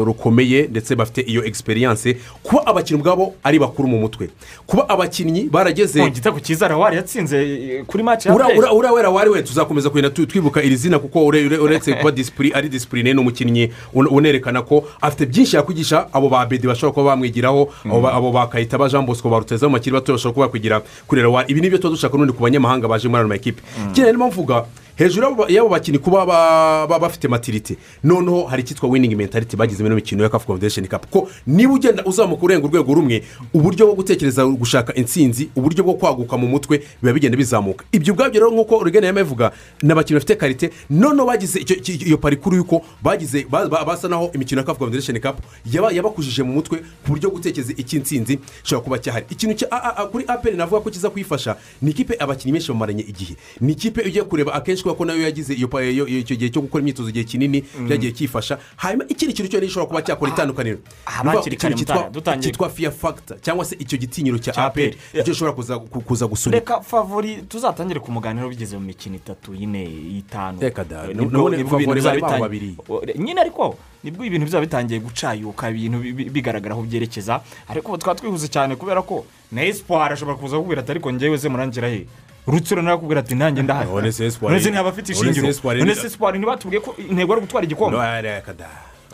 rukomeye 0.05 0.67
ndetse 0.67 0.95
bafite 0.95 1.21
iyo 1.21 1.43
egisperiyanse 1.45 2.17
kuba 2.43 2.65
abakinnyi 2.67 2.99
ubwabo 3.01 3.33
ari 3.43 3.60
bakuru 3.60 3.88
mu 3.88 3.97
mutwe. 3.99 4.29
Kuba 4.67 4.89
abakinnyi 4.89 5.47
barageze 5.49 6.01
mu 6.01 6.10
gitego 6.10 6.39
cyiza 6.39 6.67
rawari 6.67 6.95
yatsinze 6.95 7.38
eh, 7.38 7.83
kuri 7.88 8.03
maci 8.03 8.27
ya 8.27 8.36
ura 8.36 8.45
peri 8.47 8.60
ura 8.60 8.71
ura 8.73 8.91
wera 8.91 9.10
wari 9.10 9.29
we 9.29 9.41
tuzakomeza 9.43 9.89
kugenda 9.89 10.10
twibuka 10.10 10.63
iri 10.63 10.75
zina 10.75 10.99
kuko 10.99 11.25
ure- 11.25 11.45
ure- 11.47 11.57
uretse 11.57 11.93
kuba 11.93 12.12
disipuri 12.12 12.51
ari 12.53 12.69
disipurine 12.69 13.13
ni 13.13 13.19
umukinnyi 13.19 13.71
un- 13.93 14.07
unerekana 14.12 14.62
ko 14.62 14.83
afite 15.01 15.25
byinshi 15.25 15.55
yakwigisha 15.55 16.07
abo 16.13 16.29
ba 16.29 16.45
bedi 16.45 16.67
bashobora 16.67 16.93
kuba 16.93 17.05
bamwigiraho 17.15 17.69
abo 17.86 18.01
ba- 18.01 18.13
abo 18.13 18.31
bakayita 18.31 18.77
ba 18.77 18.89
jean 18.89 19.05
bosco 19.05 19.29
baruteza 19.29 19.67
mu 19.67 19.73
bakiri 19.79 19.93
bato 19.95 20.12
bashobora 20.13 20.33
kuba 20.33 20.45
bakwigira 20.47 20.81
kuri 21.07 21.21
rero 21.21 21.31
ibi 21.47 21.62
ni 21.62 21.69
byo 21.69 21.78
tuba 21.78 21.93
dushaka 21.93 22.13
n'ubundi 22.17 22.34
ku 22.34 22.41
banyamahanga 22.43 22.88
baje 22.88 23.08
muri 23.08 23.19
ano 23.21 23.30
makipe. 23.30 23.62
Ikindi 23.91 24.12
niyo 24.17 24.28
mvuga 24.28 24.65
hejuru 24.97 25.23
y'abo 25.27 25.36
ba- 25.43 25.49
y'abo 25.51 25.69
bakinnyi 25.69 25.99
kuba 25.99 26.25
ba- 26.25 26.88
ba- 26.88 26.99
bafite 26.99 27.27
matirite 27.27 27.77
noneho 28.03 28.43
hari 28.45 28.63
icyitwa 28.63 28.89
winingi 28.89 29.15
mentality 29.15 29.55
bagize 29.57 29.83
muri 29.83 29.88
ino 29.93 29.95
mikino 29.95 30.23
ya 30.23 30.29
kafu 30.29 30.47
komvesheni 30.47 30.88
kapu 30.88 31.07
ko 31.07 31.29
niba 31.47 31.73
ugenda 31.73 32.03
uzamuka 32.05 32.43
urenga 32.43 32.65
urwego 32.67 32.93
rumwe 32.93 33.23
uburyo 33.53 33.86
bwo 33.86 33.95
gutekereza 33.95 34.45
gushaka 34.45 34.93
intsinzi 34.95 35.49
uburyo 35.55 35.83
bwo 35.83 35.93
kwaguka 35.93 36.38
mu 36.38 36.47
mutwe 36.47 36.81
biba 37.01 37.13
bigenda 37.13 37.38
bizamuka. 37.38 37.86
Ibyo 37.91 38.13
ubwabyo 38.13 38.39
rero 38.41 38.51
nk'uko 38.51 38.77
urugendo 38.77 39.07
yabivuga 39.07 39.51
ni 39.81 39.91
abakinnyi 39.91 40.19
bafite 40.19 40.36
karite 40.38 40.69
noneho 40.89 41.27
bagize 41.27 41.60
iyo 42.05 42.17
parikuru 42.17 42.55
y'uko 42.57 42.81
bagize 43.03 43.45
ba- 43.49 43.67
ba- 43.69 43.86
basa 43.86 44.07
naho 44.07 44.31
imikino 44.33 44.62
ya 44.62 44.65
kafu 44.67 44.79
komvesheni 44.79 45.19
kapu 45.19 45.41
yaba- 45.71 45.91
yabakujije 45.93 46.43
mu 46.43 46.53
mutwe 46.53 46.77
ku 47.05 47.12
buryo 47.13 47.29
gutekereza 47.29 47.73
icy'insinzi 47.77 48.39
gishobora 48.63 48.83
kuba 48.83 48.97
cyahari. 48.99 49.25
Ikintu 49.29 49.65
kuri 50.12 50.25
aperi 50.27 50.57
navuga 50.57 50.81
ko 50.81 50.89
kiza 50.89 51.10
kuyifasha 51.10 51.55
ni 51.81 51.91
ikipe 51.91 52.15
abakinnyi 52.19 52.53
benshi 52.53 52.71
bamaranye 52.73 53.03
igihe. 53.03 53.36
Ni 53.62 53.73
ikipe 53.73 54.01
ugiye 54.01 54.23
kureba 54.23 54.53
akenshi 54.53 54.83
kubera 54.88 54.97
ko 54.97 55.06
na 55.06 55.13
yo 55.13 55.21
yagize 55.28 55.54
icyo 55.54 56.36
gihe 56.36 56.50
cyo 56.50 56.62
gukora 56.62 56.82
imyitozo 56.82 57.10
igihe 57.10 57.23
kinini 57.26 57.63
byagiye 57.86 58.12
cyifasha 58.15 58.58
hanyuma 58.78 59.04
ikindi 59.10 59.34
kintu 59.34 59.52
cyo 59.52 59.60
gishobora 59.60 59.88
kuba 59.88 60.02
cyakora 60.02 60.32
itandukaniro. 60.32 60.78
ukuvuga 60.80 61.36
bakiri 61.36 61.56
ikintu 61.56 61.86
kare 61.86 62.38
cyitwa- 62.41 62.69
fiya 62.69 62.91
fagita 62.91 63.36
cyangwa 63.41 63.65
se 63.65 63.76
icyo 63.80 63.97
gitinyiro 63.97 64.38
cya 64.39 64.54
aperi 64.58 64.97
ni 65.13 65.23
cyo 65.23 65.34
gishobora 65.34 65.54
kuza 65.56 65.80
ku- 65.80 66.02
kuza 66.02 66.28
gusunika 66.28 66.60
reka 66.60 66.82
favori 66.82 67.41
tuzatangire 67.50 68.00
ku 68.00 68.12
muganiro 68.12 68.50
bigeze 68.50 68.77
mu 68.77 68.85
mikino 68.85 69.15
itatu 69.15 69.54
yine 69.54 69.83
y'itanu 69.83 70.60
Reka 70.62 70.83
da, 70.83 71.04
Eh, 71.06 71.12
ibintu 71.12 71.69
favori 71.69 72.02
bari 72.02 72.21
baba 72.21 72.40
babiri. 72.40 72.75
Nyine 73.17 73.42
ariko 73.42 73.75
ni 74.04 74.12
bwo 74.12 74.23
ibintu 74.25 74.46
bizaba 74.46 74.65
bitangiye 74.65 75.00
gucayuka 75.00 75.69
ibintu 75.69 75.98
bi- 76.00 76.13
bi- 76.13 76.29
bigaragara 76.29 76.73
aho 76.75 76.81
byerekeza. 76.83 77.42
Ariko 77.67 77.98
twaba 77.98 78.19
twihuse 78.19 78.48
cyane 78.48 78.75
kubera 78.75 79.02
ko 79.02 79.25
na 79.52 79.63
espoir 79.63 80.12
ashobora 80.13 80.38
kuza 80.38 80.58
kukubwira 80.58 80.81
ati 80.81 80.92
ariko 80.92 81.10
ngewe 81.13 81.38
ze 81.38 81.50
murangira 81.50 81.88
he 81.90 82.06
rutsiro 82.48 82.81
nawe 82.81 82.95
akubwira 82.98 83.19
ati 83.19 83.35
nanjye 83.35 83.62
ndahari 83.63 83.89
None 83.89 84.12
se 84.12 84.27
Espoir- 84.27 84.50
none 84.50 84.60
se 84.63 84.69
ntiyaba 84.69 84.89
afite 84.89 85.10
ishingiro. 85.12 85.48
Espoir- 85.48 85.79
none 85.79 85.95
se 85.95 86.08
espoir 86.08 86.35
ntibatubwiye 86.37 86.79
ko 86.81 86.95
intego 87.10 87.33
ari 87.33 87.39
ugutwara 87.41 87.65
igikombe. 87.65 87.98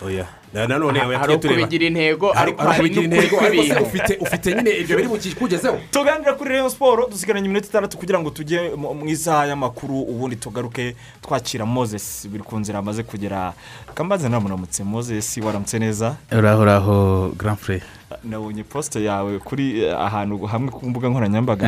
Oya 0.06 0.26
Na- 0.54 0.68
nanone 0.68 1.02
oya, 1.02 1.20
hari 1.20 1.34
ukubigira 1.34 1.86
intego 1.86 2.32
ariko 2.36 2.62
hari 2.62 2.88
intego 2.90 3.40
ariko 3.42 3.84
ufite 3.84 4.18
ufite 4.22 4.56
nyine 4.56 4.70
ibyo 4.72 4.96
biri 4.98 5.08
bukikugezeho 5.08 5.78
tuganira 5.92 6.34
kuri 6.34 6.50
rayon 6.50 6.70
siporo 6.70 7.08
dusigaranye 7.10 7.46
iminota 7.46 7.68
itandatu 7.68 7.98
kugira 7.98 8.20
ngo 8.20 8.30
tujye 8.30 8.70
mu 8.78 9.06
isaha 9.10 9.46
y'amakuru 9.50 10.02
ubundi 10.02 10.36
tugaruke 10.36 10.96
twakira 11.22 11.66
moses 11.66 12.28
biri 12.30 12.44
ku 12.44 12.60
nzira 12.60 12.80
amaze 12.80 13.04
kugera 13.04 13.54
kambaze 13.96 14.30
namuramutse. 14.30 14.84
Moses 14.84 15.38
waramutse 15.38 15.80
neza? 15.80 16.16
Uraho 16.32 16.62
uraho 16.62 17.30
grand 17.38 17.58
frere 17.58 17.82
nabonye 18.24 18.64
posite 18.64 19.04
yawe 19.04 19.40
kuri 19.40 19.82
eh, 19.86 19.98
ahantu 19.98 20.46
hamwe 20.46 20.70
ku 20.70 20.86
mbuga 20.90 21.10
nkoranyambaga. 21.10 21.66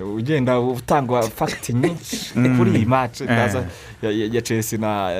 Ugenda 0.00 0.60
utanga 0.60 1.22
fagiti 1.22 1.72
nyinshi 1.72 2.32
kuri 2.56 2.70
iyi 2.70 2.86
ya- 4.02 4.10
ya 4.10 4.26
ya 4.32 4.40
chelsea 4.42 4.78
na 4.78 5.10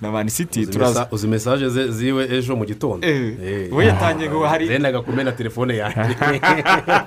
na 0.00 0.10
mani 0.10 0.30
Uzi 0.30 0.66
turaza 0.66 1.08
uzi 1.10 1.28
mesaje 1.28 1.68
ze- 1.68 1.88
ziwe 1.92 2.24
ejo 2.36 2.56
mu 2.56 2.64
gitondo? 2.64 3.06
Eh, 3.06 3.36
Eh. 3.44 3.68
we 3.72 3.86
yatangiye 3.86 4.30
ngo 4.30 4.46
hari- 4.46 4.66
zendaga 4.66 5.02
kumena 5.02 5.32
telefone 5.32 5.76
yanjye. 5.76 6.16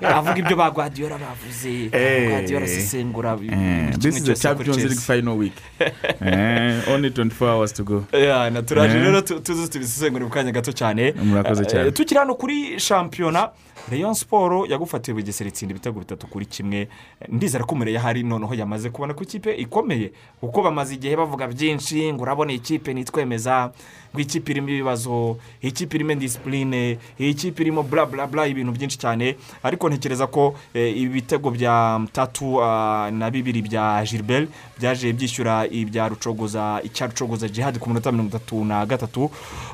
Avuga 0.13 0.37
ibyo 0.37 0.55
ba 0.55 0.71
guardiola 0.71 1.17
bavuze. 1.17 1.89
Eh. 1.91 2.29
guardiola 2.29 2.65
asesengura 2.65 3.35
buri 3.35 3.49
this 3.49 3.99
kimwe 3.99 4.17
is 4.17 4.23
the 4.23 4.33
cyose 4.35 4.55
kuri 4.55 4.65
champions 4.69 4.83
league 4.83 5.01
final 5.01 5.37
week. 5.37 5.53
Only 6.93 7.09
24 7.09 7.47
hours 7.49 7.73
to 7.73 7.83
go. 7.83 8.03
Na 8.51 8.61
turaje 8.61 8.99
rero 8.99 9.21
tu- 9.21 9.39
tuzi 9.39 9.67
tubisesengura 9.69 10.25
mu 10.25 10.29
kanya 10.31 10.51
gato 10.51 10.71
cyane. 10.71 11.13
Murakoze 11.23 11.65
cyane. 11.65 11.91
Tukiri 11.91 12.19
hano 12.19 12.35
kuri 12.35 12.79
shampiyona 12.79 13.49
rayon 13.91 14.13
siporo 14.13 14.65
yagufatiye 14.65 15.15
bugesera 15.15 15.47
itsinda 15.49 15.71
ibitego 15.71 15.99
bitatu 15.99 16.27
kuri 16.27 16.45
kimwe. 16.45 16.87
Ndizera 17.29 17.65
ko 17.65 17.75
umureye 17.75 17.97
ahari 17.97 18.23
noneho 18.23 18.53
yamaze 18.53 18.89
kubona 18.89 19.13
ko 19.13 19.23
ikipe 19.23 19.53
ikomeye. 19.55 20.11
Kuko 20.39 20.63
bamaze 20.63 20.93
igihe 20.95 21.15
bavuga 21.17 21.47
byinshi 21.47 22.13
ngo 22.13 22.23
urabona 22.23 22.51
iyi 22.51 22.59
kipe 22.83 22.93
nitwemeza 22.93 23.71
ngo 24.13 24.19
iyi 24.19 24.25
kipe 24.27 24.51
irimo 24.51 24.69
ibibazo 24.69 25.37
iyi 25.63 25.71
kipe 25.71 25.95
irimo 25.97 26.11
indisipurine 26.11 26.97
iyi 27.19 27.33
kipe 27.33 27.61
irimo 27.63 27.83
bla 27.83 28.05
bla 28.05 28.27
bla 28.27 28.47
ibintu 28.47 28.71
byinshi 28.71 28.97
cyane. 28.99 29.35
Ariko 29.63 29.89
ntekereza 29.89 30.27
ko 30.27 30.55
eh, 30.73 30.97
ibitego 30.97 31.49
bya 31.51 32.01
tatu 32.11 32.61
ah, 32.61 33.09
na 33.11 33.31
bibiri 33.31 33.61
bya 33.61 34.03
gilbert 34.05 34.49
byaje 34.79 35.13
byishyura 35.13 35.65
ibya 35.67 36.07
rucogoza 36.09 36.81
icya 36.83 37.07
rucogoza 37.07 37.47
jihad 37.49 37.79
ku 37.79 37.89
minota 37.89 38.11
mirongo 38.11 38.29
itatu 38.37 38.65
na 38.65 38.85
gatatu. 38.85 39.31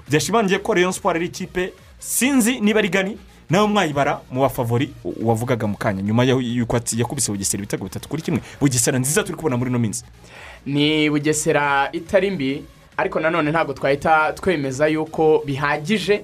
Byashimangiye 0.08 0.60
ko 0.60 0.74
rayon 0.74 0.92
siporo 0.94 1.16
ari 1.18 1.26
ikipe 1.26 1.74
sinzi 2.00 2.62
niba 2.62 2.80
ari 2.80 2.90
gani 2.90 3.18
nawe 3.50 3.68
mwayibara 3.68 4.22
mu 4.32 4.42
bafavori 4.42 4.94
wavugaga 5.04 5.68
mu 5.68 5.76
kanya. 5.78 6.02
Nyuma 6.02 6.24
y'uko 6.24 6.80
yakubise 6.96 7.32
bugesera 7.32 7.60
ibitego 7.60 7.84
bitatu 7.84 8.08
kuri 8.10 8.22
kimwe. 8.22 8.40
Bugesera 8.62 9.00
nziza 9.00 9.24
turi 9.24 9.36
kubona 9.36 9.58
muri 9.58 9.70
ino 9.70 9.80
minsi. 9.80 10.04
Ni 10.66 11.10
bugesera 11.10 11.90
itari 11.92 12.32
mbi 12.32 12.64
ariko 13.00 13.20
nanone 13.20 13.52
ntabwo 13.52 13.74
twahita 13.74 14.34
twemeza 14.34 14.88
yuko 14.88 15.42
bihagije 15.46 16.24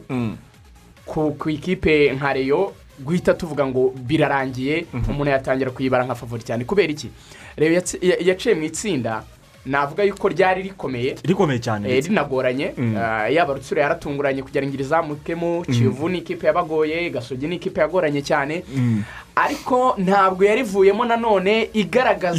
ku 1.05 1.31
ku 1.39 1.49
ikipe 1.49 2.11
nka 2.13 2.33
reyo 2.33 2.73
guhita 2.99 3.33
tuvuga 3.33 3.65
ngo 3.67 3.93
birarangiye 3.95 4.85
umuntu 5.09 5.31
yatangira 5.31 5.71
kuyibara 5.71 6.05
nka 6.05 6.15
favori 6.15 6.43
cyane. 6.43 6.63
Kubera 6.65 6.91
iki? 6.91 7.09
Reyo 7.57 7.81
yaciye 8.19 8.55
mu 8.55 8.63
itsinda 8.63 9.23
navuga 9.65 10.03
yuko 10.03 10.27
ryari 10.29 10.61
rikomeye. 10.61 11.15
Rikomeye 11.23 11.59
cyane 11.59 11.89
Eh, 11.89 12.03
rinagoranye. 12.05 12.71
Mm. 12.77 12.95
Ah, 12.97 13.27
yaba 13.29 13.53
rutsiro 13.53 13.81
yaratunguranye 13.81 14.41
kugira 14.43 14.65
ngo 14.67 14.73
irizamukemo 14.73 15.65
kiyovu 15.65 16.09
ni 16.09 16.17
ikipe 16.23 16.47
yabagoye 16.47 17.09
gasogi 17.09 17.47
ni 17.47 17.55
ikipe 17.55 17.81
yagoranye 17.81 18.21
cyane. 18.21 18.63
Ariko 19.35 19.95
ntabwo 19.97 20.43
yarivuyemo 20.45 21.05
nanone 21.05 21.69
igaragaza 21.73 22.37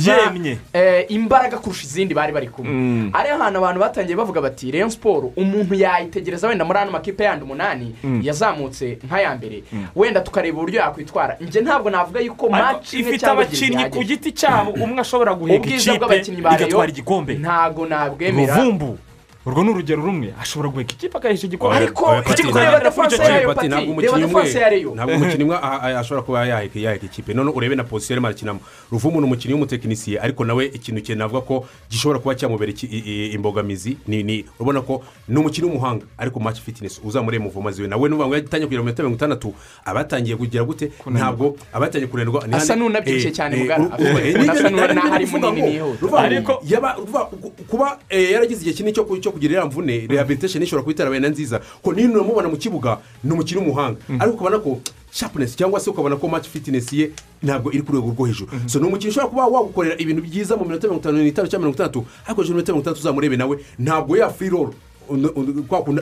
eh, 0.72 1.04
imbaraga 1.08 1.58
kurusha 1.58 1.84
izindi 1.84 2.14
bari 2.14 2.32
bari 2.32 2.48
kumwe. 2.48 2.72
Mm. 2.72 3.10
ariyo 3.12 3.36
hantu 3.38 3.58
abantu 3.58 3.80
batangiye 3.80 4.16
bavuga 4.16 4.40
bati 4.40 4.70
rayon 4.70 4.90
siporo 4.90 5.32
umuntu 5.36 5.74
yayitegereza 5.74 6.48
wenda 6.48 6.64
muri 6.64 6.78
ano 6.78 6.90
makipe 6.90 7.24
yandi 7.24 7.44
umunani 7.44 7.94
Mm. 8.04 8.20
yazamutse 8.24 8.98
nk'aya 9.06 9.34
mbere. 9.36 9.62
Wenda 9.96 10.20
tukareba 10.20 10.58
uburyo 10.58 10.80
yakwitwara. 10.80 11.36
Njye 11.40 11.60
ntabwo 11.60 11.90
navuga 11.90 12.20
yuko 12.20 12.48
maci 12.48 12.98
imwe 13.00 13.18
cyangwa 13.18 13.42
abakinnyi 13.44 13.84
ku 13.90 14.02
giti 14.04 14.32
cyabo 14.32 14.70
umwe 14.70 15.00
ashobora 15.00 15.34
guheka 15.34 15.66
ikipe 15.68 15.92
igatwara 16.54 16.88
igikombe. 16.90 17.34
ntabwo 17.34 17.86
nabwemera. 17.86 18.54
Urwo 19.46 19.64
ni 19.64 19.70
urugero 19.70 20.02
rumwe 20.02 20.34
ashobora 20.40 20.68
guheka 20.70 20.92
ikipe 20.92 21.18
akayisha 21.18 21.46
igikombe 21.46 21.76
Ariko 21.76 22.02
kureba 22.52 22.70
ntabwo- 22.78 22.84
defanse 22.84 23.22
yayo 23.22 23.48
Pati, 23.54 23.68
reba 23.68 23.82
umukinnyi 23.82 24.20
defanse 24.26 24.58
ya 24.58 24.66
umwe 24.66 24.70
reyo 24.70 24.90
ntabwo 24.94 25.14
umukinnyi 25.16 25.44
umwe 25.44 25.56
ah, 25.56 25.80
ah, 25.82 25.98
ashobora 26.00 26.22
kuba 26.22 26.46
yaheka 26.46 26.78
yaheka 26.80 27.06
ikipe 27.06 27.34
none 27.34 27.50
urebe 27.54 27.74
na 27.76 27.84
posiyo 27.84 28.14
arimo 28.14 28.26
arakinamo 28.26 28.60
ruvumu 28.92 29.20
ni 29.20 29.26
umukinnyi 29.26 29.54
w'umutekinisiye 29.54 30.20
ariko 30.20 30.44
nawe 30.44 30.66
ikintu 30.66 31.00
cye 31.00 31.14
navuga 31.14 31.40
ko 31.40 31.66
gishobora 31.90 32.18
kuba 32.18 32.34
cyamubera 32.34 32.72
imbogamizi 33.34 33.96
ni 34.08 34.22
ni 34.22 34.44
urabona 34.58 34.80
ko 34.82 35.02
ni 35.28 35.38
umukinnyi 35.38 35.68
w'umuhanga 35.70 36.04
ariko 36.18 36.40
match 36.40 36.60
fitness 36.60 37.00
uzamure 37.04 37.38
muvomazi 37.38 37.82
we 37.82 37.88
nawe 37.88 38.08
nuvuga 38.08 38.26
ngo 38.28 38.34
yatangiye 38.34 38.66
kugera 38.66 38.82
mu 38.82 38.86
minota 38.86 39.02
mirongo 39.02 39.16
itandatu 39.16 39.54
abatangiye 39.84 40.36
kugira 40.36 40.64
gute 40.64 40.90
ntabwo 41.06 41.56
abatangiye 41.72 42.06
ni 42.46 42.54
Asa 42.54 42.76
n'unabyibushye 42.76 43.28
eh, 43.28 43.34
cyane 43.34 43.56
eh, 43.56 44.34
eh, 44.34 44.50
Asa 44.50 44.70
n'ahari 44.70 45.24
bivuga 45.24 45.50
munini 45.50 45.78
ku- 47.26 47.50
kuba 47.70 47.98
eh, 48.10 48.32
yaragize 48.32 48.60
igihe 48.60 48.74
kinini 48.76 48.92
cyo 48.94 49.04
kugira 49.36 49.52
iriya 49.60 49.66
mvune 49.68 50.06
rehabilitation 50.08 50.62
ishobora 50.64 50.82
kuba 50.82 50.92
itarabaye 50.96 51.20
na 51.20 51.28
nziza. 51.28 51.60
Ko 51.84 51.92
niyo 51.92 52.10
uramubona 52.10 52.48
mu 52.48 52.56
kibuga 52.56 52.98
ni 53.24 53.32
umukinnyi 53.32 53.60
w'umuhanga. 53.60 53.98
Ariko 54.18 54.34
ukabona 54.36 54.58
ko 54.58 54.80
sharpness 55.12 55.56
cyangwa 55.56 55.80
se 55.80 55.90
ukabona 55.90 56.16
ko 56.16 56.28
match 56.28 56.48
fitness 56.48 56.92
ye 56.92 57.10
ntabwo 57.42 57.72
iri 57.72 57.82
ku 57.82 57.92
rwego 57.92 58.10
rwo 58.16 58.24
hejuru. 58.26 58.50
So 58.66 58.80
ni 58.80 58.86
umukinnyi 58.88 59.10
ushobora 59.12 59.28
kuba 59.30 59.46
wagukorera 59.46 59.94
ibintu 60.00 60.22
byiza 60.22 60.56
mu 60.56 60.64
minota 60.64 60.88
mirongo 60.88 61.00
itanu 61.04 61.18
n'itanu 61.22 61.48
cyangwa 61.48 61.68
mirongo 61.68 61.76
itandatu 61.76 62.00
hejuru 62.26 62.44
y'iminota 62.48 62.72
mirongo 62.72 62.82
itandatu 62.82 63.00
uzamurebe 63.00 63.36
nawe 63.36 63.54
ntabwo 63.78 64.16
ya 64.16 64.28
free 64.30 64.48
roll 64.48 64.70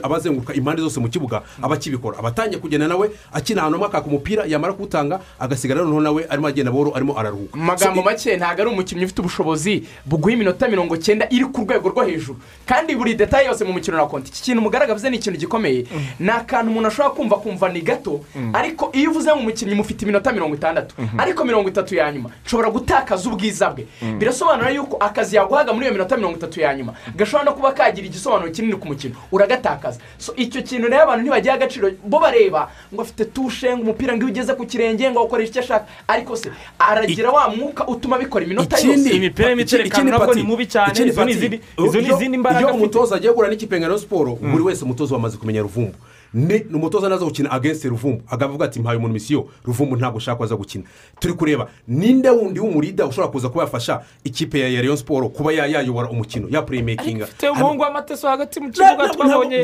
abazenguruka 0.03 0.53
impande 0.53 0.81
zose 0.81 0.99
mu 0.99 1.09
kibuga 1.09 1.41
aba 1.61 1.75
akibikora 1.75 2.19
aba 2.19 2.29
atangiye 2.29 2.61
kugenda 2.61 2.87
nawe 2.87 3.09
akina 3.33 3.61
ahantu 3.61 3.77
hamwe 3.77 3.87
akaka 3.87 4.07
umupira 4.07 4.45
yamara 4.47 4.73
kuwutanga 4.73 5.19
agasigara 5.39 5.81
noneho 5.81 6.01
nawe 6.01 6.25
arimo 6.29 6.47
agenda 6.47 6.71
boro 6.71 6.91
arimo 6.95 7.19
araruhuka. 7.19 7.57
Mu 7.57 7.63
magambo 7.63 8.01
So, 8.01 8.05
make 8.05 8.37
ntabwo 8.37 8.61
ari 8.61 8.69
umukinnyi 8.71 9.05
ufite 9.05 9.19
ubushobozi 9.21 9.83
buguha 10.05 10.33
iminota 10.33 10.67
mirongo 10.67 10.97
cyenda 10.97 11.27
iri 11.29 11.45
ku 11.45 11.61
rwego 11.61 11.89
rwo 11.89 12.03
hejuru. 12.03 12.39
Kandi 12.65 12.95
buri 12.95 13.15
detaye 13.15 13.47
yose 13.47 13.63
mu 13.63 13.73
mukino 13.73 13.97
na 13.97 14.05
konti. 14.05 14.29
Iki 14.29 14.41
kintu 14.43 14.61
mugaragaza 14.61 15.09
ni 15.09 15.17
ikintu 15.17 15.39
gikomeye. 15.39 15.85
Ni 16.19 16.29
akantu 16.29 16.71
umuntu 16.71 16.87
ashobora 16.87 17.09
kumva 17.15 17.35
kumva 17.37 17.69
ni 17.69 17.81
gato. 17.81 18.21
Ariko 18.53 18.89
iyo 18.93 19.11
uvuze 19.11 19.33
mu 19.33 19.41
mukinnyi 19.41 19.75
mufite 19.75 20.01
iminota 20.05 20.31
mirongo 20.33 20.55
itandatu. 20.55 20.95
Ariko 21.17 21.45
mirongo 21.45 21.69
itatu 21.69 21.95
ya 21.95 22.11
nyuma. 22.11 22.29
Nshobora 22.45 22.69
gutakaza 22.69 23.29
ubwiza 23.29 23.69
bwe. 23.69 23.87
Birasobanura 24.17 24.69
yuko 24.69 24.97
akazi 24.97 25.35
yaguhaga 25.35 25.73
muri 25.73 25.85
iyo 25.85 25.93
minota 25.93 26.17
mirongo 26.17 26.37
itatu 26.37 26.59
ya 26.59 26.75
nyuma. 26.75 26.93
Gashobora 27.15 27.45
no 27.45 27.53
kuba 27.53 27.71
kagira 27.71 28.07
igisobanuro 28.07 28.51
kinini 28.51 28.75
ku 28.75 28.87
mukino 28.95 29.15
uragatakaza. 29.31 29.99
So 30.17 30.31
icyo 30.35 30.61
kintu 30.63 30.87
rero 30.87 31.03
abantu 31.03 31.21
ntibagiha 31.27 31.53
agaciro 31.59 31.91
bo 32.03 32.19
bareba 32.19 32.71
ngo 32.93 33.01
afite 33.03 33.25
tushe 33.35 33.67
ngo 33.75 33.83
umupira 33.83 34.15
ngo 34.15 34.23
iyo 34.23 34.31
ugeze 34.31 34.53
ku 34.55 34.63
kirenge 34.65 35.11
ngo 35.11 35.19
awukoreshe 35.19 35.51
icyo 35.51 35.61
ashaka. 35.61 35.85
Ariko 36.07 36.35
se 36.35 36.49
aragira 36.79 37.31
wa 37.31 37.49
mwuka 37.49 37.87
utuma 37.87 38.17
bikora 38.17 38.45
iminota 38.45 38.77
ikindi 38.79 39.09
yose 39.09 39.17
imipira 39.17 39.49
y'imiterekano 39.49 40.09
nabwo 40.11 40.33
ni 40.33 40.43
mubi 40.43 40.65
cyane, 40.67 40.93
izo 41.11 41.25
ni 41.25 41.31
izindi- 41.33 41.59
iyo- 42.07 42.37
mbaraga 42.39 42.59
iyo 42.59 42.69
afite. 42.69 42.83
umutoza 42.83 43.15
agiye 43.15 43.31
guhura 43.33 43.49
n'ikipe 43.51 43.75
nka 43.79 43.87
Rayon 43.87 43.99
siporo 43.99 44.31
buri 44.41 44.63
wese 44.63 44.81
umutoza 44.85 45.15
wamaze 45.15 45.37
kumenya 45.37 45.61
ruvumbu. 45.61 45.97
Ni 46.35 46.59
ni 46.69 46.75
umutoza 46.75 47.09
naza 47.09 47.25
gukina 47.25 47.51
agensi 47.51 47.87
ruvumbu. 47.89 48.21
Akavuga 48.27 48.65
ati 48.65 48.79
mpaye 48.79 48.97
umuntu 48.97 49.13
misiyo 49.13 49.47
ruvumbu 49.65 49.95
ntabwo 49.95 50.17
ushaka 50.17 50.43
aza 50.43 50.55
gukina. 50.55 50.83
Turi 51.19 51.33
kureba 51.33 51.67
ninde 51.87 52.29
wundi 52.29 52.59
w'umurida 52.59 53.05
ushobora 53.07 53.31
kuza 53.31 53.49
kuba 53.49 53.63
yafasha 53.63 54.01
ikipe 54.23 54.59
ya 54.59 54.81
Rayon 54.81 54.97
siporo 54.97 55.29
kuba 55.29 55.53
ya- 55.53 55.65
yayobora 55.65 56.09
umukino 56.09 56.47
ya 56.49 56.61
pureymekinga 56.61 57.23
ufite 57.25 57.49
umuhungu 57.49 57.81
w'amateso 57.81 58.27
hagati 58.27 58.59
mu 58.59 58.69
kibuga 58.71 59.09
twabonye 59.09 59.63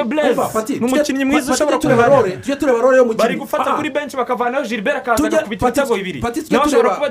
Umva, 0.00 0.04
blaise. 0.04 0.52
Pati, 0.52 0.72
ni 0.72 0.78
umukinnyi 0.86 1.24
mwiza 1.24 1.52
ushobora 1.52 1.78
role- 2.22 2.36
tujye 2.36 2.56
tureba 2.56 2.78
role 2.80 2.96
y'umukinnyi 2.96 3.22
bari 3.22 3.36
gufata 3.36 3.70
Ah, 3.72 3.76
kuri 3.76 3.90
benshi 3.90 4.16
bakavanaho 4.16 4.64
gilbert 4.64 4.96
akaza 4.96 5.22
Pati- 5.22 5.46
ibitego 5.46 5.94
bibiri. 5.96 6.20
Nawe 6.50 6.64
ashobora 6.66 6.88
tureba- 6.88 6.94
kuba 6.96 7.08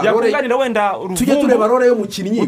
role- 0.00 0.06
yakunganira 0.06 0.56
wenda 0.56 0.94
tujye 1.14 1.36
tureba 1.36 1.66
role 1.66 1.86
y'umukinnyi 1.86 2.40
mu- 2.40 2.46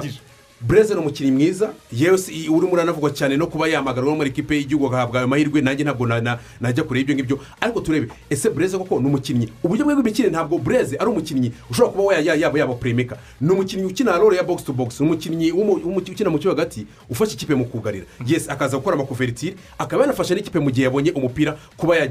kibuga. 0.00 0.33
Bureze 0.66 0.94
ni 0.94 1.00
umukinnyi 1.00 1.30
mwiza. 1.32 1.70
Yewe 1.92 2.18
urimo 2.50 2.72
uranavugwa 2.72 3.10
cyane 3.10 3.36
no 3.36 3.46
kuba 3.46 3.68
yamagarwa 3.68 4.14
muri 4.16 4.30
ekipe 4.30 4.56
y'igihugu 4.56 4.86
agahabwa 4.86 5.18
ayo 5.20 5.28
mahirwe 5.28 5.60
nanjye 5.60 5.84
ntabwo 5.84 6.06
na- 6.06 6.20
na- 6.20 6.38
najya 6.60 6.84
kure 6.84 7.00
y'ibyo 7.00 7.14
ngibyo. 7.14 7.38
Ariko 7.60 7.80
turebe 7.80 8.08
ese 8.30 8.50
bureze 8.50 8.78
koko 8.78 9.00
ni 9.00 9.06
umukinnyi? 9.06 9.48
Uburyo 9.64 9.84
bwe 9.84 9.94
bw'imikino 9.94 10.28
ntabwo 10.30 10.58
bureze 10.58 10.96
ari 10.96 11.10
umukinnyi 11.10 11.52
ushobora 11.70 11.92
kuba 11.92 12.14
yaba 12.18 12.58
yaba 12.58 12.74
puremeka 12.74 13.16
ni 13.40 13.50
umukinnyi 13.50 13.84
ukina 13.86 14.16
role 14.18 14.36
ya 14.36 14.42
box 14.42 14.64
to 14.64 14.72
box. 14.72 15.00
Ni 15.00 15.06
umukinnyi 15.06 15.52
ukina 15.52 16.30
mu 16.30 16.38
kibuga 16.38 16.62
hagati 16.62 16.86
ufasha 17.10 17.32
ikipe 17.34 17.54
mu 17.54 17.64
kugarira. 17.64 18.04
Yes 18.26 18.48
akaza 18.48 18.76
gukora 18.76 18.96
amakuveritire 18.96 19.56
akaba 19.78 20.02
yanafasha 20.02 20.34
n'ikipe 20.34 20.58
mu 20.60 20.70
gihe 20.70 20.84
yabonye 20.84 21.10
umupira 21.12 21.56
kuba 21.76 21.96
ya- 21.96 22.06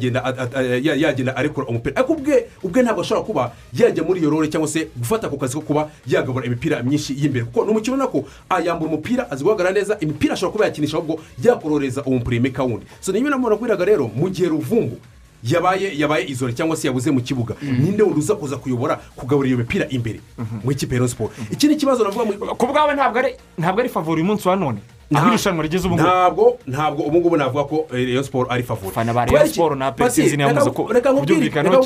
yagenda 0.95 1.35
arekura 1.35 1.67
umupira. 1.67 1.95
Ariko 1.95 2.13
ubwe 2.13 2.45
ubwe 2.63 2.81
ntabwo 2.83 3.01
ashobora 3.01 3.25
kuba 3.25 3.51
yajya 3.73 4.03
muri 4.03 4.19
iyo 4.21 4.29
role 4.29 4.47
cyangwa 4.47 4.67
se 4.67 4.87
gufata 4.97 5.27
ako 5.27 5.37
kazi 5.37 5.53
ko 5.55 5.61
kuba 5.61 5.89
yagabura 6.07 6.45
imipira 6.45 6.83
myinshi 6.83 7.13
y'imbere. 7.17 7.45
Kuko 7.45 7.65
ni 7.65 7.71
umukino 7.71 7.95
ubona 7.95 8.07
ko 8.11 8.25
yambura 8.65 8.89
umupira 8.91 9.31
azi 9.31 9.43
guhagarara 9.43 9.73
neza 9.75 9.97
imipira 9.99 10.33
ashobora 10.33 10.51
kuba 10.53 10.65
yakinisha 10.65 10.97
ahubwo 10.97 11.19
yakororeza 11.43 12.03
uwo 12.05 12.17
mupuremeka 12.17 12.63
wundi 12.63 12.85
so 13.01 13.11
niyo 13.11 13.29
namwe 13.29 13.49
nakubwiraga 13.49 13.85
rero 13.85 14.07
mu 14.15 14.29
gihe 14.29 14.47
ruvumbu 14.49 14.97
yabaye 15.43 15.91
yabaye 15.99 16.25
izore 16.27 16.53
cyangwa 16.53 16.75
se 16.77 16.87
yabuze 16.87 17.11
mu 17.11 17.21
kibuga 17.21 17.55
ninde 17.61 18.03
wundi 18.03 18.19
uza 18.19 18.35
kuza 18.35 18.57
kuyobora 18.57 18.95
kugaburira 19.15 19.49
iyo 19.49 19.57
mipira 19.57 19.85
imbere 19.89 20.19
mu 20.63 20.71
ikipe 20.71 20.95
ya 20.95 21.07
siporo 21.07 21.31
iki 21.51 21.67
ni 21.67 21.73
ikibazo 21.73 22.03
navuga 22.03 22.25
ku 22.55 22.65
bwawe 22.67 22.93
ntabwo 22.95 23.79
ari 23.79 23.89
favori 23.89 24.21
uyu 24.21 24.25
munsi 24.31 24.47
wa 24.47 24.55
none? 24.55 24.79
Aho 25.13 25.27
irushanwa 25.29 25.63
rigeze 25.63 25.87
ubu 25.87 25.95
ngubu? 25.95 26.07
Ntabwo 26.09 26.57
ntabwo. 26.67 27.03
Ubu 27.05 27.17
ngubu 27.19 27.37
navuga 27.37 27.63
ko 27.63 27.85
eh, 27.93 28.05
Rayon 28.07 28.23
siporo 28.23 28.49
ari 28.51 28.63
favori. 28.63 28.95
Fana 28.95 29.13
ba 29.13 29.25
iki? 29.27 29.53
Sport 29.53 29.77
na 29.77 29.91
Persizi 29.91 30.37
niyo 30.37 30.47
yamuze 30.47 30.69
ko- 30.71 30.87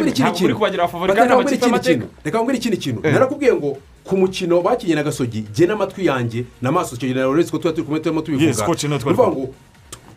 ikindi 0.10 0.24
Ntabwo 0.24 0.46
uri 0.46 0.54
kubagira 0.54 0.84
Reka 1.14 1.28
kandi 1.28 1.34
amakipe 1.34 1.56
ikindi 1.56 1.66
y'amateka. 1.66 2.06
reka 2.24 2.38
nkubwire 2.38 2.58
ikindi 2.60 2.78
kintu. 2.78 3.00
Eh. 3.04 3.14
narakubwiye 3.14 3.54
ngo 3.54 3.78
ku 4.08 4.16
mukino 4.18 4.62
bakinnye 4.62 4.96
na 4.96 5.04
gasogi 5.04 5.44
jye 5.54 5.68
n'amatwi 5.68 6.06
yanjye 6.08 6.46
n'amaso 6.62 6.96
na 6.96 7.24
Lorenzo 7.28 7.52
ko 7.52 7.58
tuba 7.60 7.74
turi 7.74 7.84
kumwe 7.86 8.00
turimo 8.00 8.22
tubivuga 8.22 8.46
ni 8.88 8.96
ukuvuga 8.96 9.28
ngo 9.36 9.54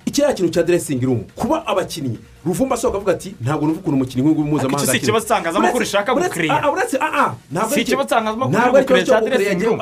ikiriya 0.06 0.32
kintu 0.34 0.50
cya 0.52 0.62
dressing 0.62 1.00
room 1.02 1.24
kuba 1.36 1.66
abakinnyi 1.66 2.18
ruvumba 2.46 2.74
asohoka 2.74 2.96
avuga 2.98 3.12
ati 3.12 3.34
ntabwo 3.40 3.66
numva 3.66 3.80
ukuntu 3.80 3.96
umukinnyi 3.96 4.22
nk'uyu 4.22 4.46
mpuzamahanga 4.46 4.82
iki 4.82 4.86
si 4.86 4.90
akina." 4.90 5.02
ikibazo 5.02 5.26
Uretse- 5.72 5.78
rishaka 5.80 6.12
uretse- 6.12 6.28
gucreate. 6.28 6.66
ah, 6.66 6.72
uretse 6.72 6.96
ah, 7.00 7.12
ah, 7.20 7.34
ntabwo 7.52 7.74
ari 7.74 7.82
ikibazo 7.82 8.08
cyo 8.08 9.14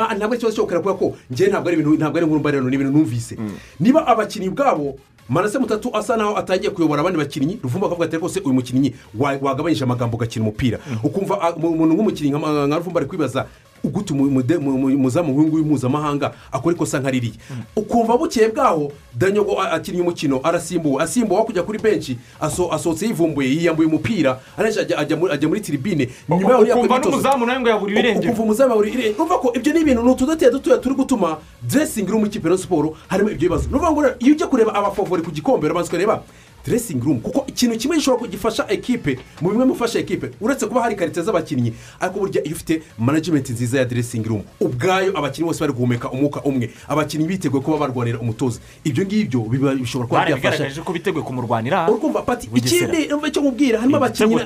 ah, 0.01 0.15
ntabwo 0.15 0.33
ari 0.33 0.37
ikibazo 0.37 0.55
cyo 0.57 0.63
gucreate 0.65 0.83
kubera 0.83 0.99
ko 0.99 1.07
njye 1.31 1.47
ntabwo 1.49 1.69
ari 1.69 1.75
ibintu 1.79 1.95
ntabwo 1.97 2.17
ari 2.19 2.25
inkuru 2.27 2.41
mbariro 2.41 2.63
ni 2.69 2.75
ibintu 2.77 2.93
numvise. 2.93 3.35
Niba 3.81 4.01
abakinnyi 4.07 4.49
ubwabo 4.49 4.99
manase 5.29 5.59
mutatu 5.59 5.89
asa 5.97 6.17
naho 6.17 6.37
atangiye 6.37 6.71
kuyobora 6.73 7.01
abandi 7.01 7.19
bakinnyi 7.19 7.61
ruvumba 7.63 7.87
akavuga 7.87 8.07
ati 8.09 8.17
rwose 8.17 8.41
uyu 8.41 8.55
mukinnyi 8.55 8.95
wa- 9.15 9.39
wagabanyije 9.41 9.85
amagambo 9.85 10.17
ugakina 10.17 10.43
umupira. 10.45 10.79
Ukumva 11.05 11.39
ah, 11.41 11.53
mu- 11.57 11.69
umuntu 11.73 11.95
nk'umukinnyi 11.95 12.33
nka 12.33 12.77
ruvumba 12.81 13.01
ari 13.01 13.09
kwibaza 13.09 13.47
uguta 13.85 14.15
mu- 14.15 14.31
mu- 14.79 14.87
umuzamu 14.97 15.33
nk'uyu 15.33 15.49
nguyu 15.49 15.65
mpuzamahanga 15.65 16.33
akora 16.53 16.75
ikosa 16.77 16.99
nka 17.01 17.11
ririya 17.11 17.35
ukumva 17.77 18.17
bukeye 18.19 18.49
bwaho 18.49 18.93
danyogo 19.19 19.61
akinnye 19.61 20.01
umukino 20.03 20.41
arasimbuwe. 20.45 21.03
Asimbuwe 21.03 21.43
kujya 21.45 21.63
kuri 21.63 21.79
benshi 21.79 22.19
aso- 22.41 22.73
asohotse 22.73 23.07
yivumbuye 23.07 23.49
yiyambuye 23.49 23.89
umupira 23.89 24.39
ajya- 24.59 25.17
muri- 25.17 25.61
tiribine 25.61 26.09
nyuma 26.29 26.53
yaho 26.53 26.63
ukumva 26.81 26.99
n'umuzamu 26.99 27.47
nawe 27.47 27.61
ngo 27.61 27.69
yabura 27.69 27.93
ibirengero 27.93 28.33
ukumva 28.33 28.43
umuzamu 28.43 28.71
yabura 28.71 28.89
irengero 28.89 29.15
urumva 29.15 29.39
ko 29.39 29.53
ibyo 29.57 29.73
ni 29.73 29.81
ibintu 29.81 30.03
ni 30.03 30.11
utudatiya 30.11 30.51
dutoya 30.51 30.79
turi 30.79 30.95
gutuma 30.95 31.39
dressing 31.63 32.07
room 32.07 32.27
ikipe 32.27 32.49
ya 32.51 32.59
siporo 32.59 32.97
harimo 33.09 33.31
ibyo 33.31 33.49
bibazo. 33.49 33.69
Ni 33.71 33.75
ukuvuga 33.77 33.91
ngo 33.93 34.15
iyo 34.21 34.33
ujya 34.35 34.47
kureba 34.47 34.75
abafavori 34.75 35.23
ku 35.23 35.31
gikombe 35.31 35.67
urabanza 35.67 35.89
ukareba 35.89 36.23
dressing 36.69 37.01
room 37.01 37.21
kuko 37.21 37.45
ikintu 37.49 37.79
kimwe 37.79 37.97
gishobora 37.97 38.21
kugifasha 38.23 38.65
ekipe 38.69 39.19
mu 39.41 39.51
bimwe 39.51 39.65
mu 39.65 39.73
bifasha 39.75 39.99
ekipe 39.99 40.31
uretse 40.41 40.67
kuba 40.67 40.83
hari 40.83 40.97
karite 40.97 41.23
z'abakinnyi 41.23 41.73
ariko 42.01 42.19
burya 42.21 42.45
iyo 42.45 42.55
ufite 42.57 42.83
management 42.99 43.51
nziza 43.51 43.79
ya 43.79 43.85
dressing 43.85 44.23
room 44.29 44.43
ubwayo 44.61 45.19
abakinnyi 45.19 45.47
bose 45.49 45.61
bari 45.61 45.73
guhumeka 45.73 46.11
umwuka 46.11 46.41
umwe. 46.45 46.71
Abakinnyi 46.89 47.27
biteguye 47.27 47.63
kuba 47.63 47.79
barwanira 47.79 48.19
umutoza. 48.21 48.61
Ibyo 48.85 49.05
ngibyo 49.05 49.41
bishobora 49.41 50.09
kuba 50.09 50.21
byafasha 50.27 50.35
barabigaragaje 50.35 50.81
ko 50.85 50.93
biteguye 50.93 51.25
kumurwanira 51.25 51.89
urumva 51.91 52.23
pati 52.23 52.49
ikindi 52.55 53.07
numva 53.09 53.29
icyo 53.29 53.41
nkubwira 53.43 53.79
harimo 53.81 53.97
abakinnyi 53.97 54.37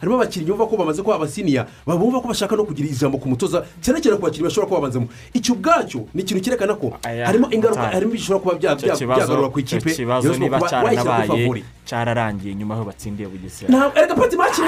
harimo 0.00 0.14
abakinnyi 0.16 0.46
bumva 0.50 0.66
ko 0.66 0.76
bamaze 0.76 1.02
kuba 1.02 1.16
abasiniya 1.16 1.66
bumva 1.86 2.20
ko 2.20 2.28
bashaka 2.28 2.56
no 2.56 2.64
kugira 2.64 2.88
ijambo 2.88 3.18
ku 3.18 3.28
mutoza 3.28 3.64
cyane 3.82 4.00
cyane 4.00 4.16
ku 4.16 4.22
bakinnyi 4.22 4.44
bashobora 4.48 4.66
kuba 4.68 4.78
babanzamo 4.80 5.08
icyo 5.34 5.54
ubwacyo 5.54 6.00
ni 6.14 6.22
ikintu 6.22 6.40
cyerekana 6.44 6.74
ko 6.74 6.92
harimo 7.02 7.46
ingaruka 7.50 7.82
harimo 7.90 8.12
ibishobora 8.14 8.40
kuba 8.40 8.54
byagarura 8.58 9.48
ku 9.50 9.58
ikipe 9.60 9.90
niba 10.38 10.58
cyaranabaye. 10.68 11.64
Cyararangiye 11.86 12.54
nyuma 12.54 12.74
aho 12.74 12.84
batsindiye 12.84 13.28
bugesera. 13.28 13.68
Ntabwo 13.70 13.98
erega 13.98 14.14
pati 14.14 14.36
maci 14.36 14.60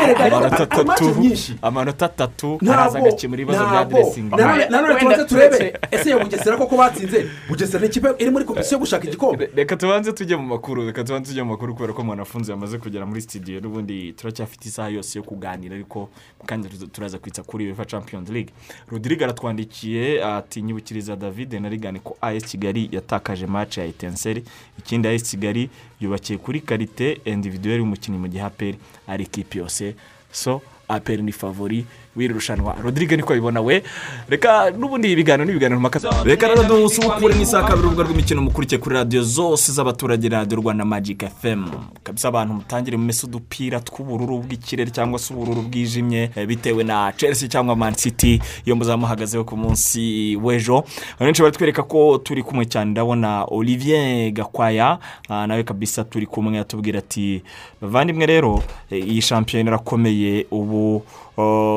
maci 0.87 1.05
nyinshi. 1.21 1.57
amanota 1.63 2.07
atatu 2.07 2.59
araza 2.63 2.99
ntabwo 2.99 3.09
agakemura 3.09 3.43
ibibazo 3.43 3.65
bya 3.67 3.85
room. 3.85 4.31
nanone 4.71 4.95
tubanze 5.01 5.25
turebe 5.25 5.75
ese 5.91 6.09
iyo 6.09 6.19
bugesera 6.21 6.57
koko 6.57 6.77
batsinze? 6.77 7.27
Bugesera 7.49 7.81
ni 7.81 7.87
ikipe 7.87 8.09
iri 8.19 8.31
muri 8.31 8.45
kompisiyo 8.45 8.77
yo 8.77 8.81
gushaka 8.81 9.07
igikombe. 9.07 9.51
Reka 9.55 9.77
tubanze 9.77 10.13
tujye 10.13 10.37
mu 10.37 10.47
makuru 10.47 10.87
reka 10.87 11.05
tubanze 11.05 11.29
tujye 11.31 11.43
mu 11.43 11.51
makuru 11.51 11.75
kubera 11.75 11.93
ko 11.93 12.05
mwanafunzi 12.05 12.51
yamaze 12.51 12.79
kugera 12.79 13.07
muri 13.07 13.21
studio 13.21 13.61
n'ubundi 13.61 14.13
turacyafite 14.13 14.67
isaha 14.69 14.89
yose 14.89 15.19
yo 15.19 15.23
kuganira 15.25 15.75
ariko 15.75 16.09
kandi 16.47 16.69
turaza 16.93 17.19
kwitsa 17.19 17.43
kuri 17.43 17.67
uefa 17.67 17.85
champions 17.85 18.29
league. 18.31 18.53
Rodrigue 18.91 19.25
aratwandikiye 19.25 20.25
ati 20.25 20.63
nyibukiriza 20.63 21.17
david 21.17 21.55
na 21.55 21.69
rigani 21.69 22.01
ko 22.01 22.17
as 22.21 22.45
kigali 22.45 22.89
yatakaje 22.93 23.47
match 23.47 23.79
ya 23.79 23.85
etenseri 23.85 24.45
ikindi 24.79 25.09
as 25.09 25.23
kigali 25.31 25.71
yubakiye 26.01 26.39
kuri 26.39 26.61
karite 26.61 27.21
individuel 27.25 27.79
y'umukinnyi 27.79 28.19
mu 28.19 28.29
gihe 28.29 28.45
aperi 28.45 28.79
ari 29.07 29.25
ikipe 29.25 29.59
yose. 29.59 29.95
So 30.33 30.63
aperi 30.89 31.23
ni 31.23 31.33
favori 31.33 31.85
w'iri 32.19 32.35
rushanwa. 32.35 32.75
Rodrigue 32.83 33.17
niko 33.17 33.33
abibona 33.33 33.61
we. 33.61 33.83
Reka 34.29 34.71
n'ubundi 34.71 35.13
ibiganiro 35.13 35.45
n'ibiganiro 35.45 35.81
mpaka 35.81 36.01
reka 36.25 36.49
rero 36.49 36.63
dusubukure 36.65 37.35
n'isaha 37.35 37.69
kabiri 37.69 37.87
urubuga 37.87 38.03
rw'imikino 38.05 38.43
mukurikiye 38.43 38.79
kuri 38.81 38.95
radiyo 38.95 39.23
zose 39.23 39.73
z'abaturage 39.73 40.29
radiyo 40.29 40.61
rwanda 40.61 40.85
magic 40.85 41.25
fm 41.41 41.65
kabisa 42.03 42.29
abantu 42.29 42.55
mutangire 42.55 42.97
mumese 42.97 43.27
udupira 43.27 43.81
tw'ubururu 43.81 44.39
bw'ikirere 44.43 44.91
cyangwa 44.91 45.19
se 45.19 45.35
ubururu 45.35 45.63
bwijimye 45.63 46.31
eh, 46.37 46.47
bitewe 46.47 46.85
na 46.85 47.13
chelsea 47.17 47.49
cyangwa 47.49 47.77
man 47.77 47.95
city. 47.95 48.41
Iyo 48.65 48.77
muzamuhagazeho 48.77 49.45
ku 49.45 49.57
munsi 49.57 50.37
w'ejo. 50.37 50.85
Benshi 51.21 51.43
baratwereka 51.43 51.83
ko 51.83 52.19
turi 52.19 52.43
kumwe 52.43 52.65
cyane. 52.67 52.91
Ndabona 52.91 53.45
olivier 53.45 54.31
gakwaya 54.31 54.99
ah, 55.29 55.47
nawe 55.47 55.63
kabisa 55.63 56.05
turi 56.05 56.27
kumwe 56.27 56.59
atubwira 56.59 56.99
ati 56.99 57.43
bavandimwe 57.83 58.27
rero 58.27 58.63
eh, 58.91 59.09
iyi 59.09 59.23
shampiyona 59.23 59.71
irakomeye 59.71 60.47
ubu 60.51 61.03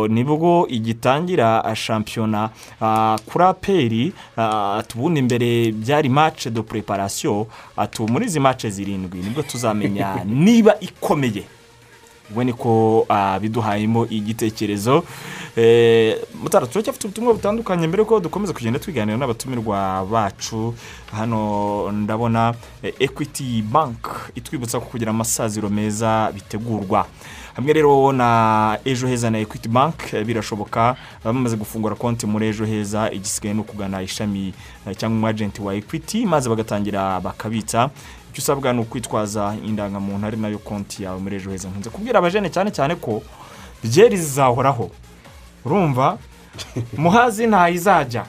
ni 0.10 0.24
bwo 0.24 0.68
igitangira 0.70 1.76
shampiyona 1.76 2.50
kuri 3.26 3.44
aperi 3.44 4.14
ati 4.78 4.98
ubundi 4.98 5.20
imbere 5.20 5.72
byari 5.72 6.10
preparation 6.64 7.46
ati 7.78 8.02
ubu 8.02 8.14
muri 8.14 8.26
izi 8.26 8.40
match 8.40 8.66
zirindwi 8.66 9.20
ni 9.20 9.30
bwo 9.30 9.44
tuzamenya 9.44 10.24
niba 10.26 10.80
ikomeye. 10.80 11.44
Ubwo 12.32 12.44
niko 12.44 13.08
biduhayemo 13.42 14.08
igitekerezo. 14.10 15.04
Eh, 15.56 16.18
mutara 16.44 16.68
turacyafite 16.68 17.08
ubutumwa 17.08 17.34
butandukanye 17.34 17.88
mbere 17.88 18.04
ko 18.04 18.20
dukomeza 18.20 18.54
kugenda 18.54 18.80
tuganira 18.80 19.18
n'abatumirwa 19.18 20.08
bacu. 20.12 20.74
Hano 21.12 21.92
ndabona 21.92 22.54
eh, 22.84 22.94
equity 23.00 23.62
bank 23.62 24.32
itwibutsa 24.36 24.80
ko 24.80 24.86
kugira 24.86 25.12
amasaziro 25.12 25.70
meza 25.70 26.32
bitegurwa. 26.32 27.06
Hamwe 27.56 27.74
rero 27.74 28.12
na 28.12 28.78
ejo 28.86 29.08
heza 29.08 29.30
na 29.30 29.40
equity 29.40 29.70
bank 29.70 30.14
eh, 30.14 30.26
birashoboka 30.26 30.96
bamaze 31.24 31.56
gufungura 31.58 31.96
konti 31.96 32.26
muri 32.26 32.48
ejo 32.48 32.66
heza 32.66 33.12
igisigaye 33.12 33.54
ni 33.54 33.62
ukugana 33.62 34.02
ishami 34.02 34.54
eh, 34.88 34.96
cyangwa 34.98 35.18
umu 35.18 35.28
agenti 35.28 35.62
wa 35.62 35.76
equity 35.76 36.26
maze 36.26 36.50
bagatangira 36.50 37.20
bakabitsa. 37.20 37.90
Icyo 38.32 38.42
usabwa 38.42 38.74
ni 38.74 38.80
ukwitwaza 38.82 39.56
indangamuntu 39.68 40.28
ari 40.28 40.38
na 40.38 40.48
yo 40.48 40.58
konti 40.58 41.04
yawe 41.04 41.20
muri 41.20 41.36
ejo 41.36 41.52
heza. 41.52 41.68
Nkunze 41.70 41.90
kubwira 41.90 42.20
abajene 42.20 42.50
cyane 42.50 42.72
cyane 42.72 42.96
ko 42.96 43.22
byeri 43.84 44.18
zizahoraho. 44.18 44.92
Urumva? 45.66 46.18
Muhazi 46.98 47.48
ntayizajya 47.48 48.26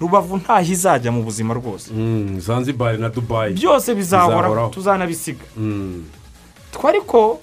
rubavu 0.00 0.36
ntayizajya 0.36 1.12
mu 1.12 1.22
buzima 1.22 1.54
rwose. 1.54 1.90
Mm, 1.92 2.40
zanzibari 2.40 2.98
na 2.98 3.08
dubayi 3.08 3.54
byose 3.54 3.94
bizahoraho 3.94 4.38
Bizahoraho. 4.42 4.68
tuzanabisiga. 4.70 5.44
Mm. 5.56 6.04
twe 6.72 6.88
ariko 6.90 7.40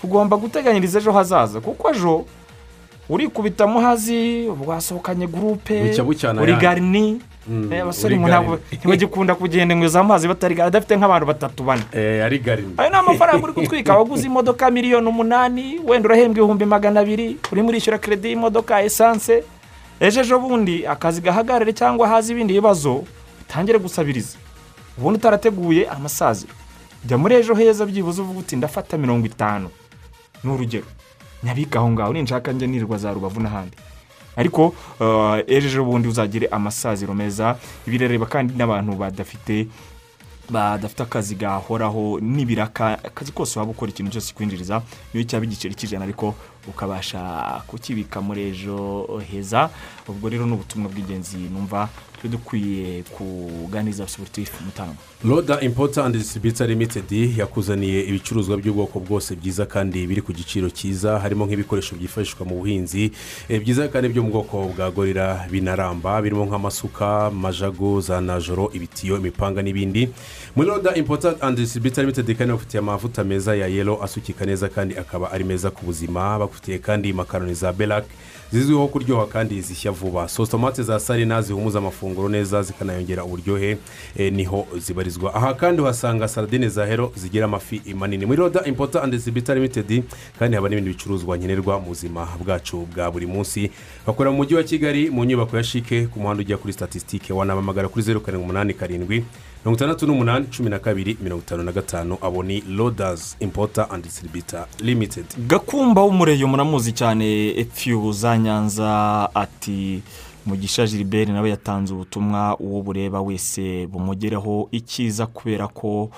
tugomba 0.00 0.36
guteganyiriza 0.36 0.98
ejo 0.98 1.12
hazaza 1.12 1.60
kuko 1.60 1.90
ejo 1.90 2.24
urikubita 3.08 3.66
muhazi 3.66 4.48
wasohokanye 4.66 5.26
gurupe 5.26 5.94
uri 6.42 6.52
garini 6.56 7.20
abasore 7.82 8.16
ntabwo 8.16 8.58
ntibagikunda 8.72 9.34
kugenda 9.34 9.76
ngo 9.76 9.88
za 9.88 10.02
mazi 10.04 10.28
batari 10.28 10.54
garini 10.54 10.68
adafite 10.68 10.96
nk'abantu 10.96 11.26
batatu 11.26 11.64
bane. 11.64 11.82
Eh, 11.92 12.24
ari 12.24 12.38
garini 12.38 12.74
ayo 12.76 12.90
ni 12.90 12.96
amafaranga 12.96 13.44
uri 13.44 13.52
gutwika 13.52 13.96
waguze 13.96 14.26
imodoka 14.26 14.70
miliyoni 14.70 15.08
umunani 15.08 15.80
wenda 15.86 16.08
urahembwa 16.08 16.32
ibihumbi 16.44 16.64
magana 16.64 17.00
abiri 17.00 17.36
urimo 17.52 17.68
urishyura 17.68 17.98
keredi 17.98 18.28
y'imodoka 18.28 18.82
esanse 18.82 19.42
ejo 20.00 20.20
ejo 20.20 20.38
bundi 20.38 20.86
akazi 20.86 21.20
gahagarare 21.20 21.72
cyangwa 21.72 22.08
haza 22.08 22.32
ibindi 22.32 22.52
bibazo 22.54 23.04
utangire 23.40 23.78
gusabiriza. 23.78 24.36
Ubundi 24.98 25.16
utarateguye 25.18 25.88
amasaziro 25.88 26.52
jya 27.04 27.16
muri 27.18 27.34
ejo 27.40 27.54
heza 27.54 27.86
byibuze 27.86 28.20
uvuga 28.22 28.38
uti 28.40 28.56
ndafata 28.56 28.98
mirongo 28.98 29.26
itanu. 29.26 29.70
Ni 30.44 30.50
urugero 30.50 30.86
nyabika 31.44 31.78
aho 31.78 31.90
ngaho 31.90 32.12
ninshaka 32.12 32.52
njya 32.52 32.66
nirirwa 32.66 32.98
za 32.98 33.12
rubavu 33.12 33.40
n'ahandi. 33.40 33.76
Ariko 34.36 34.66
uh, 35.00 35.38
ejo 35.46 35.84
bundi 35.84 36.08
uzagire 36.08 36.46
amasaziro 36.46 37.14
meza 37.14 37.56
birareba 37.86 38.26
kandi 38.26 38.54
n'abantu 38.54 38.92
badafite 38.96 39.66
badafite 40.50 41.02
akazi 41.02 41.34
gahoraho 41.34 42.18
n'ibiraka 42.22 42.98
akazi 43.04 43.32
kose 43.32 43.58
waba 43.58 43.70
ukora 43.70 43.90
ikintu 43.90 44.10
cyose 44.12 44.32
kwinjiriza 44.34 44.82
niyo 45.14 45.24
cyaba 45.26 45.44
igiceri 45.44 45.74
cy'ijana 45.74 46.04
ariko 46.04 46.34
ukabasha 46.68 47.20
kukibika 47.66 48.20
muri 48.20 48.42
ejo 48.48 49.06
heza. 49.30 49.70
Ubwo 50.08 50.28
rero 50.28 50.46
ni 50.46 50.52
ubutumwa 50.52 50.88
bw'ingenzi 50.90 51.36
numva 51.52 51.88
turi 52.18 52.28
dukwiye 52.32 53.02
kuganiriza 53.02 54.08
siporutifu 54.08 54.64
mutanga. 54.64 54.94
Roda 55.24 55.60
impota 55.60 56.04
andi 56.04 56.18
disibita 56.18 56.66
limitedi 56.66 57.38
yakuzaniye 57.38 58.02
ibicuruzwa 58.04 58.56
by'ubwoko 58.56 59.00
bwose 59.00 59.36
byiza 59.36 59.66
kandi 59.66 60.06
biri 60.06 60.22
ku 60.22 60.32
giciro 60.32 60.70
cyiza. 60.70 61.18
Harimo 61.18 61.46
nk'ibikoresho 61.46 61.96
byifashishwa 61.96 62.46
mu 62.46 62.54
buhinzi 62.58 63.10
eh, 63.48 63.60
byiza 63.62 63.88
kandi 63.88 64.08
byo 64.08 64.22
mu 64.22 64.30
bwoko 64.30 64.66
bwa 64.76 64.90
gorira 64.90 65.46
binaramba 65.50 66.22
birimo 66.22 66.44
nk'amasuka 66.46 67.30
majago 67.30 68.00
za 68.00 68.20
najoro 68.20 68.70
ibitiyo 68.74 69.16
imipanga 69.18 69.62
n'ibindi. 69.62 70.08
Muri 70.56 70.68
roda 70.68 70.94
impota 70.94 71.34
andi 71.40 71.62
disibita 71.62 72.02
limitedi 72.02 72.34
kandi 72.34 72.52
bafitiye 72.52 72.78
amavuta 72.82 73.24
meza 73.24 73.54
ya 73.54 73.66
yelo 73.66 74.02
asukika 74.02 74.46
neza 74.46 74.68
kandi 74.68 74.96
akaba 74.98 75.30
ari 75.30 75.44
meza 75.44 75.70
ku 75.70 75.86
buzima. 75.86 76.38
Bafitiye 76.38 76.78
kandi 76.78 77.12
makaroni 77.12 77.54
za 77.54 77.72
berake 77.72 78.10
zizwiho 78.52 78.88
kuryoha 78.88 79.26
kandi 79.26 79.60
zishya 79.62 79.90
vuba. 79.92 80.28
Sositomate 80.28 80.82
za 80.82 81.00
sarina 81.00 81.42
zihumuza 81.42 81.78
amafunguro 81.78 82.28
neza 82.28 82.62
zikanayongera 82.62 83.24
uburyohe 83.24 83.78
eh, 84.16 84.32
ni 84.32 84.44
ho 84.44 84.66
zibarizwa. 84.78 85.34
Aha 85.34 85.54
kandi 85.54 85.82
uhasanga 85.82 86.28
saradine 86.28 86.68
za 86.68 86.86
hero 86.86 87.12
zigira 87.16 87.44
amafi 87.44 87.82
manini. 87.94 88.26
Muri 88.26 88.38
roda 88.38 88.64
impota 88.64 89.02
andi 89.02 89.18
zibita 89.18 89.54
limitedi 89.54 90.04
kandi 90.38 90.56
haba 90.56 90.68
n'ibindi 90.68 90.90
bicuruzwa 90.90 91.36
nkenerwa 91.36 91.80
mu 91.80 91.86
buzima 91.86 92.28
bwacu 92.44 92.86
bwa 92.94 93.10
buri 93.10 93.26
munsi. 93.26 93.70
Bakorera 94.06 94.30
mu 94.30 94.36
mujyi 94.36 94.54
wa 94.54 94.62
kigali 94.62 95.10
mu 95.10 95.24
nyubako 95.24 95.56
ya 95.56 95.64
shike 95.64 96.06
ku 96.06 96.20
muhanda 96.20 96.40
ujya 96.40 96.56
kuri 96.56 96.72
statisitike 96.72 97.32
wanabamagara 97.32 97.88
kuri 97.88 98.04
zeru 98.04 98.20
karindwi 98.20 98.44
umunani 98.44 98.74
karindwi 98.74 99.24
mirongo 99.64 99.76
itandatu 99.76 100.06
n'umunani 100.06 100.46
cumi 100.56 100.70
na 100.70 100.78
kabiri 100.78 101.16
mirongo 101.20 101.42
itanu 101.42 101.62
na 101.62 101.72
gatanu 101.72 102.18
abo 102.22 102.42
ni 102.42 102.64
rodazi 102.78 103.36
impota 103.40 103.90
andi 103.90 104.08
disibita 104.08 104.66
limitedi 104.78 105.28
gakumba 105.48 106.02
w'umureyo 106.02 106.48
muramuzi 106.48 106.92
cyane 106.92 107.48
epfiyu 107.60 108.12
za 108.12 108.38
nyanza 108.38 109.28
ati 109.34 110.02
mugisha 110.48 110.86
gilbert 110.86 111.28
nawe 111.28 111.50
yatanze 111.50 111.94
ubutumwa 111.94 112.56
uwo 112.60 112.82
bureba 112.82 113.20
wese 113.20 113.86
bumugereho 113.86 114.68
icyiza 114.72 115.26
kubera 115.26 115.68
ko 115.68 116.10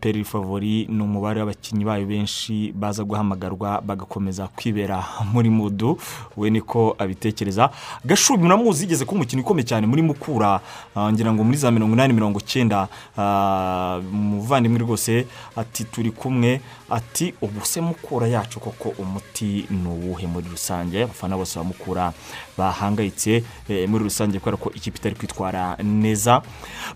peri 0.00 0.24
favori 0.24 0.86
ni 0.90 1.02
umubare 1.02 1.40
w'abakinnyi 1.40 1.84
bayo 1.84 2.06
benshi 2.06 2.72
baza 2.74 3.04
guhamagarwa 3.04 3.80
bagakomeza 3.80 4.48
kwibera 4.48 5.04
muri 5.32 5.50
mudu. 5.50 5.98
We 6.36 6.50
niko 6.50 6.96
abitekereza. 6.98 7.70
Gashubi 8.04 8.42
muramuzi 8.42 8.82
yigeze 8.82 9.04
kuba 9.04 9.20
umukinnyi 9.20 9.42
ukomeye 9.42 9.64
cyane 9.66 9.86
muri 9.86 10.02
mukura. 10.02 10.60
Ah, 10.94 11.12
ngira 11.12 11.32
ngo 11.32 11.44
muri 11.44 11.56
za 11.58 11.70
mirongo 11.70 11.94
inani 11.94 12.12
mirongo 12.12 12.38
icyenda 12.40 12.88
ah, 13.18 14.00
umuvandimwe 14.12 14.78
rwose 14.78 15.26
ati 15.56 15.84
turi 15.84 16.10
kumwe. 16.10 16.60
Ati 16.90 17.34
ubu 17.42 17.64
se 17.66 17.80
mukura 17.80 18.28
yacu 18.28 18.60
koko 18.60 18.88
umuti 18.98 19.66
ni 19.70 19.88
uwuhe 19.88 20.26
muri 20.26 20.46
rusange? 20.50 21.02
Abafana 21.02 21.36
bose 21.36 21.58
bamukura 21.58 22.12
bahangayitse 22.58 23.44
eh, 23.68 23.88
muri 23.88 24.04
rusange 24.04 24.38
kubera 24.38 24.56
ko 24.56 24.70
ikipe 24.74 24.98
itari 24.98 25.14
kwitwara 25.14 25.76
neza. 25.82 26.42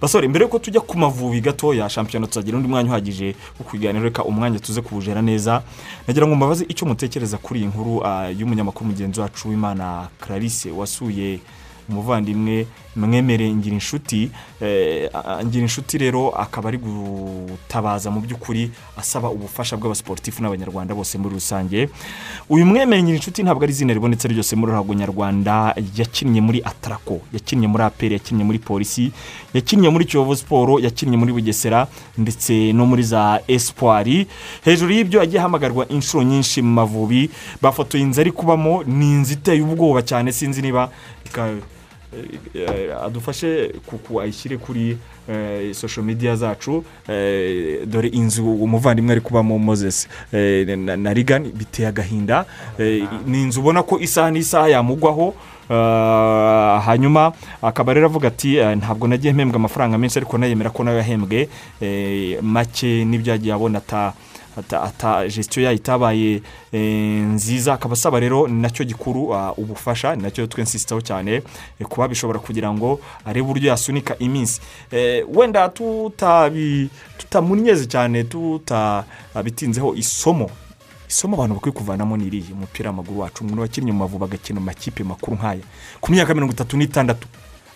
Basore 0.00 0.28
mbere 0.28 0.44
yuko 0.44 0.58
tujya 0.58 0.80
ku 0.80 0.98
mavubi 0.98 1.40
gatoya 1.40 1.88
shampiyona 1.88 2.26
tuzagira 2.26 2.56
undi 2.56 2.68
mwanya 2.68 2.90
uhagije 2.90 3.34
wo 3.58 3.64
kuganira 3.64 4.04
reka 4.04 4.24
umwanya 4.24 4.58
tuze 4.58 4.80
kuwujera 4.82 5.22
neza. 5.22 5.62
Nagira 6.06 6.26
ngo 6.26 6.34
mbabaze 6.36 6.64
icyo 6.68 6.86
mutekereza 6.86 7.38
kuri 7.38 7.60
iyi 7.60 7.68
nkuru 7.68 8.06
ah, 8.06 8.30
y'umunyamakuru 8.30 8.86
mugenzi 8.90 9.20
wacu 9.20 9.48
w'imana 9.48 10.08
clarisse 10.20 10.70
wasuye 10.70 11.40
umuvandimwe 11.90 12.66
mwemere 12.96 13.50
ngira 13.54 13.74
inshuti 13.74 14.30
ngira 15.46 15.62
inshuti 15.62 15.98
rero 15.98 16.30
akaba 16.30 16.68
ari 16.68 16.78
gutabaza 16.78 18.10
mu 18.10 18.20
by'ukuri 18.20 18.70
asaba 18.98 19.30
ubufasha 19.30 19.76
bw'abasiporutifu 19.76 20.42
n'abanyarwanda 20.42 20.94
bose 20.94 21.18
muri 21.18 21.34
rusange. 21.34 21.88
Uyu 22.50 22.66
mwemere 22.66 23.02
ngira 23.02 23.16
inshuti 23.16 23.42
ntabwo 23.42 23.62
ari 23.64 23.72
izina 23.72 23.94
ribonetse 23.94 24.28
ryose 24.28 24.56
muri 24.56 24.72
ruhago 24.72 24.94
nyarwanda 24.94 25.74
yakinnye 25.96 26.40
muri 26.40 26.58
atarako 26.64 27.20
yakinnye 27.32 27.66
muri 27.68 27.82
aperi 27.84 28.14
yakinnye 28.18 28.44
muri 28.44 28.58
polisi 28.58 29.12
yakinnye 29.54 29.88
muri 29.88 30.04
kiyovu 30.04 30.36
siporo 30.36 30.78
yakinnye 30.78 31.16
muri 31.16 31.32
bugesera 31.32 31.86
ndetse 32.18 32.72
no 32.72 32.86
muri 32.86 33.02
za 33.02 33.40
esipuwari 33.48 34.26
hejuru 34.64 34.92
y'ibyo 34.92 35.20
yagiye 35.20 35.40
ahamagarwa 35.40 35.88
inshuro 35.88 36.22
nyinshi 36.24 36.62
mu 36.62 36.72
mavubi 36.74 37.30
bafotoye 37.62 38.02
inzu 38.02 38.20
ari 38.20 38.32
kubamo 38.32 38.82
ni 38.84 39.10
inzu 39.14 39.32
iteye 39.38 39.62
ubwoba 39.62 40.02
cyane 40.02 40.32
sinzi 40.32 40.62
niba 40.62 40.90
adufashe 43.04 43.68
kuku 43.86 44.20
ayishyire 44.20 44.56
kuri 44.56 44.98
sosho 45.72 46.02
mediya 46.02 46.36
zacu. 46.36 46.84
Dore 47.86 48.08
inzu 48.08 48.52
umuvandimwe 48.52 49.12
ari 49.12 49.20
kubamo 49.20 49.58
mozesi 49.58 50.08
na 50.76 51.14
rigani 51.14 51.48
biteye 51.48 51.88
agahinda. 51.88 52.44
Ni 53.26 53.42
inzu 53.42 53.60
ubona 53.60 53.82
ko 53.82 53.98
isaha 54.00 54.30
n'isaha 54.30 54.68
yamugwaho. 54.68 55.34
Hanyuma 56.84 57.32
akaba 57.62 57.94
rero 57.94 58.06
avuga 58.06 58.28
ati 58.28 58.58
ntabwo 58.76 59.08
nagiye 59.08 59.32
mpembwa 59.32 59.56
amafaranga 59.56 59.98
menshi 59.98 60.18
ariko 60.18 60.38
nayemera 60.38 60.70
ko 60.70 60.84
nawe 60.84 60.96
yahembwe 60.96 61.48
make 62.42 63.04
n'ibyo 63.04 63.32
yagiye 63.32 63.54
abona 63.54 63.78
ata 63.78 64.12
gestion 65.28 65.64
yayo 65.64 65.76
itabaye 65.76 66.42
nziza. 66.72 67.74
Akaba 67.74 67.92
asaba 67.92 68.20
rero 68.20 68.48
ni 68.48 68.62
na 68.62 68.70
cyo 68.70 68.84
gikuru 68.84 69.34
ubufasha 69.56 70.16
ni 70.16 70.22
na 70.22 70.30
cyo 70.30 70.46
twensisitaho 70.46 71.00
cyane 71.00 71.42
kuba 71.88 72.08
bishobora 72.08 72.38
kugira 72.38 72.72
ngo 72.72 73.00
arebe 73.24 73.40
uburyo 73.40 73.68
yasunika 73.70 74.18
iminsi. 74.18 74.60
Wenda 75.34 75.68
tutamunyeze 77.18 77.86
cyane 77.86 78.24
tutabitinzeho 78.24 79.94
isomo. 79.94 80.50
Isomo 81.08 81.34
abantu 81.36 81.54
bakwiye 81.54 81.72
kuvanamo 81.72 82.16
ni 82.16 82.26
iriya 82.26 82.54
umupira 82.54 82.90
w'amaguru 82.90 83.20
wacu 83.20 83.44
umuntu 83.44 83.62
wakinnye 83.62 83.92
mu 83.92 83.98
mavubi 83.98 84.24
agakina 84.24 84.60
mu 84.60 84.66
makipe 84.66 85.04
makuru 85.04 85.36
nk'aya. 85.36 85.60
Ku 86.00 86.12
myaka 86.12 86.34
mirongo 86.34 86.52
itatu 86.52 86.76
n'itandatu 86.76 87.26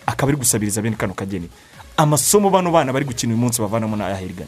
akaba 0.05 0.29
ari 0.31 0.37
gusabiriza 0.37 0.81
bene 0.81 0.95
kano 0.95 1.13
kageni. 1.13 1.49
Amasomo 1.97 2.49
bano 2.49 2.71
bana 2.71 2.93
bari 2.93 3.05
gukina 3.05 3.33
uyu 3.33 3.41
munsi 3.41 3.61
bavanamo 3.61 3.95
n'ayahirigana 3.95 4.47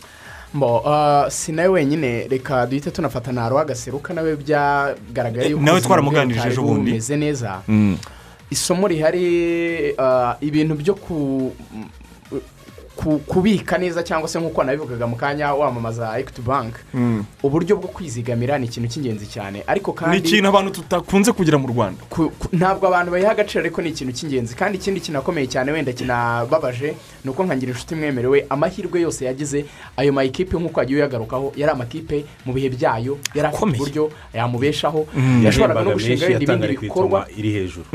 mbo 0.54 0.84
si 1.30 1.52
nawe 1.52 1.68
wenyine 1.68 2.28
reka 2.28 2.66
duhite 2.66 2.92
tunafata 2.92 3.32
na 3.32 3.42
agaseruka 3.60 4.14
nawe 4.14 4.36
byagaragaye 4.36 5.50
yuko 5.50 5.64
nawe 5.64 5.82
twaramuganirije 5.82 6.48
ejo 6.48 6.62
bundi 6.62 6.92
bumeze 6.92 7.18
neza. 7.18 7.62
Isomo 8.50 8.88
rihari 8.88 9.96
ibintu 10.42 10.76
byo 10.76 10.94
kubika 13.28 13.78
neza 13.78 14.04
cyangwa 14.04 14.30
se 14.30 14.40
nk'uko 14.40 14.64
nabivugaga 14.64 15.08
mu 15.08 15.16
kanya 15.16 15.54
wamamaza 15.54 16.20
ekwiti 16.20 16.42
banki 16.42 16.80
uburyo 17.44 17.76
bwo 17.78 17.88
kwizigamira 17.94 18.58
ni 18.58 18.66
ikintu 18.66 18.90
cy'ingenzi 18.90 19.28
cyane. 19.28 19.64
Ariko 19.68 19.94
kandi 19.94 20.18
ni 20.18 20.24
ikintu 20.26 20.48
abantu 20.50 20.72
tutakunze 20.72 21.32
kugira 21.32 21.58
mu 21.58 21.68
rwanda. 21.68 22.02
Ntabwo 22.52 22.88
abantu 22.88 23.12
bayiha 23.12 23.32
agaciro 23.32 23.62
ariko 23.62 23.82
ni 23.82 23.90
ikintu 23.90 24.14
cy'ingenzi. 24.14 24.56
Kandi 24.56 24.78
ikindi 24.78 25.00
kinakomeye 25.00 25.48
cyane 25.48 25.72
wenda 25.72 25.94
kinababaje 25.94 26.96
ni 27.24 27.30
uko 27.32 27.44
nkangira 27.46 27.72
inshuti 27.72 27.96
mwemerewe 27.96 28.46
amahirwe 28.50 29.02
yose 29.02 29.26
yagize 29.26 29.66
ayo 29.98 30.14
mayikipe 30.14 30.58
nk'uko 30.58 30.80
yagiye 30.80 31.00
uyagarukaho. 31.00 31.54
Yari 31.56 31.72
amakipe 31.72 32.26
mu 32.46 32.54
bihe 32.54 32.70
byayo. 32.70 33.18
Yari 33.36 33.48
afite 33.48 33.66
uburyo 33.76 34.12
yamubeshaho. 34.34 35.08
Yashoboraga 35.44 35.82
no 35.84 35.92
gushinga 35.94 36.30
ibindi 36.40 36.68
bikorwa. 36.78 37.28
iri 37.38 37.52
hejuru. 37.52 37.86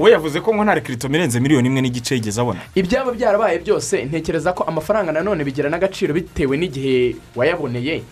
We 0.00 0.10
yavuze 0.10 0.40
ko 0.40 0.54
ngo 0.54 0.64
nta 0.64 0.74
rekiritomo 0.74 1.14
irenze 1.16 1.40
miliyoni 1.40 1.68
imwe 1.68 1.80
n'igice 1.82 2.14
yigeze 2.14 2.40
abona. 2.40 2.60
Ibyaba 2.74 3.12
byarabaye 3.12 3.58
byose 3.58 4.04
ntekereza 4.10 4.52
ko 4.52 4.64
amafaranga 4.66 5.12
nanone 5.12 5.44
bigira 5.44 5.70
n'agaciro 5.70 6.14
bitewe 6.14 6.56
n'igihe 6.58 7.16
wayaboneye. 7.36 8.02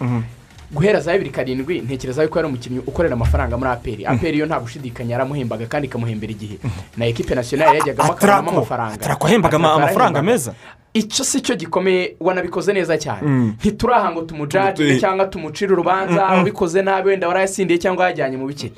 Guhera 0.72 1.00
za 1.00 1.12
bibiri 1.12 1.30
karindwi 1.30 1.80
ntekereza 1.80 2.22
yuko 2.22 2.38
yari 2.38 2.48
umukinnyi 2.48 2.78
ukorera 2.86 3.14
amafaranga 3.14 3.56
muri 3.56 3.70
aperi. 3.70 4.06
Aperi 4.06 4.38
yo 4.38 4.46
nta 4.46 4.60
gushidikanya 4.60 5.12
yaramuhembaga 5.16 5.66
kandi 5.66 5.88
ikamuhembera 5.88 6.32
igihe. 6.32 6.58
Na 6.96 7.06
ekipe 7.06 7.34
nasiyonari 7.34 7.78
yajyagamo 7.78 8.12
akabonamo 8.12 8.50
amafaranga 8.50 8.94
atarako 8.94 9.26
ahembaga 9.26 9.56
amafaranga 9.56 10.22
meza. 10.22 10.54
Icyo 10.94 11.24
si 11.24 11.40
cyo 11.40 11.56
gikomeye 11.56 12.16
wanabikoze 12.20 12.72
neza 12.72 12.98
cyane. 12.98 13.54
Ntituraha 13.56 14.10
ngo 14.12 14.22
tumujajire 14.22 15.00
cyangwa 15.00 15.26
tumucire 15.26 15.72
urubanza 15.72 16.40
ubikoze 16.40 16.82
nabi 16.82 17.08
wenda 17.08 17.28
warayasindiye 17.28 17.78
cyangwa 17.78 18.04
yajyanye 18.06 18.36
mu 18.36 18.46
bike 18.46 18.72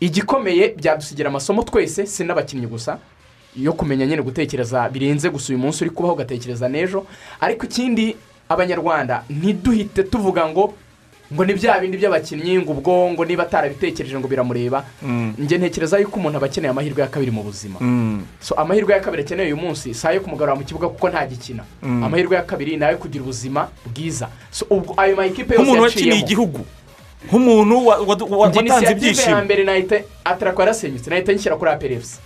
igikomeye 0.00 0.74
byadusigira 0.78 1.28
amasomo 1.28 1.62
twese 1.62 2.06
si 2.06 2.24
n'abakinnyi 2.24 2.66
gusa. 2.66 2.98
Yo 3.56 3.72
kumenya 3.72 4.06
nyine 4.06 4.22
gutekereza 4.22 4.88
birenze 4.88 5.30
gusa 5.30 5.52
uyu 5.52 5.58
munsi 5.58 5.84
uri 5.84 5.90
kubaho 5.90 6.14
ugatekereza 6.14 6.68
n'ejo. 6.68 7.06
Ariko 7.40 7.66
ikindi 7.66 8.16
abanyarwanda 8.48 9.24
ntiduhite 9.30 10.02
tuvuga 10.02 10.46
ngo 10.48 10.74
ngo 11.30 11.44
ni 11.44 11.54
bya 11.54 11.78
bindi 11.78 11.94
by'abakinnyi 11.96 12.58
ngo 12.58 12.72
ubwo 12.74 13.10
ngo 13.14 13.22
niba 13.24 13.42
atarabitekereje 13.46 14.18
ngo 14.18 14.26
biramureba. 14.28 14.82
Njye 15.38 15.58
ntekereza 15.58 15.98
yuko 15.98 16.18
umuntu 16.18 16.36
aba 16.38 16.46
akeneye 16.46 16.70
amahirwe 16.70 17.02
ya 17.02 17.08
kabiri 17.08 17.30
mu 17.30 17.42
buzima. 17.42 17.78
So 18.40 18.54
amahirwe 18.54 18.94
ya 18.94 19.00
kabiri 19.00 19.22
akeneye 19.22 19.46
uyu 19.54 19.56
munsi 19.56 19.94
si 19.94 20.06
ayo 20.06 20.20
kumugarura 20.20 20.58
mu 20.58 20.64
kibuga 20.66 20.88
kuko 20.90 21.08
ntagikina 21.08 21.62
amahirwe 21.82 22.36
ya 22.36 22.42
kabiri 22.42 22.76
ni 22.76 22.84
ayo 22.84 22.98
kugira 22.98 23.22
ubuzima 23.22 23.68
bwiza. 23.86 24.28
So 24.50 24.66
ubwo 24.70 24.94
ayo 24.98 25.14
mayikipe 25.16 25.54
yose 25.54 25.62
nk'umuntu 25.62 25.82
wakiniye 25.82 26.18
igihugu. 26.18 26.66
Nk'umuntu 27.28 27.86
wa- 27.86 27.98
wa- 27.98 28.16
wa- 28.30 28.36
watanze 28.38 28.60
inisiyative 28.60 29.06
ya 29.06 29.12
ibyishimo. 29.12 29.44
mbere 29.44 29.64
nahita 29.64 29.96
atarakora 30.24 30.64
yarasenyutse 30.66 31.10
nahita 31.10 31.32
nshyira 31.32 31.56
kuri 31.56 31.70
aperi 31.70 31.94
efuse 31.94 32.18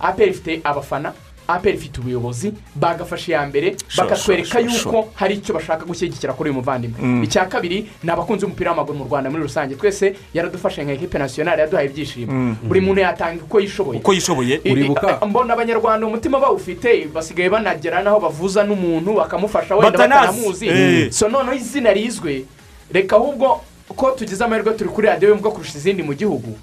aperi 0.00 0.30
ifite 0.30 0.60
abafana 0.64 1.12
aperi 1.48 1.76
ifite 1.76 1.98
ubuyobozi 2.00 2.52
bagafashe 2.74 3.32
iya 3.32 3.46
mbere 3.46 3.76
bakatwereka 3.96 4.60
yuko 4.60 5.08
hari 5.14 5.34
icyo 5.34 5.54
bashaka 5.54 5.84
gushyigikira 5.84 6.32
kuri 6.32 6.50
uyu 6.50 6.58
muvandimwe. 6.60 6.98
Mm. 7.02 7.24
icya 7.24 7.44
kabiri 7.48 7.88
ni 8.02 8.10
abakunzi 8.10 8.46
b'umupira 8.46 8.70
w'amaguru 8.70 8.98
mu 8.98 9.04
rwanda 9.04 9.30
muri 9.30 9.42
rusange. 9.42 9.74
Twese 9.74 10.14
yaradufashe 10.34 10.84
nka 10.84 10.92
ekipe 10.92 11.18
nasiyonari 11.18 11.60
yaduhaye 11.60 11.88
ibyishimo. 11.88 12.32
Mm. 12.32 12.56
buri 12.62 12.80
muntu 12.80 13.00
yatanga 13.00 13.42
uko 13.44 13.60
yishoboye. 13.60 13.98
Uko 14.00 14.12
yishoboye. 14.14 14.60
I- 14.64 15.26
mbona 15.26 15.54
abanyarwanda 15.54 16.06
umutima 16.06 16.38
bawufite 16.40 17.08
basigaye 17.12 17.50
banagera 17.50 18.02
n'aho 18.02 18.20
bavuza 18.20 18.64
n'umuntu 18.64 19.14
bakamufasha 19.16 19.76
wenda 19.76 19.98
batanamuzi 19.98 20.68
Eh. 20.68 21.10
so 21.10 21.28
noneho 21.28 21.54
izina 21.56 21.92
rizwe 21.92 22.44
reka 22.92 23.16
ahubwo 23.16 23.60
ko 23.92 24.10
tugize 24.10 24.44
amahirwe 24.44 24.74
turi 24.74 24.90
kuri 24.90 25.06
radiyo 25.06 25.30
yumva 25.30 25.50
kurusha 25.50 25.78
izindi 25.78 26.02
mu 26.02 26.14
gihugu. 26.14 26.58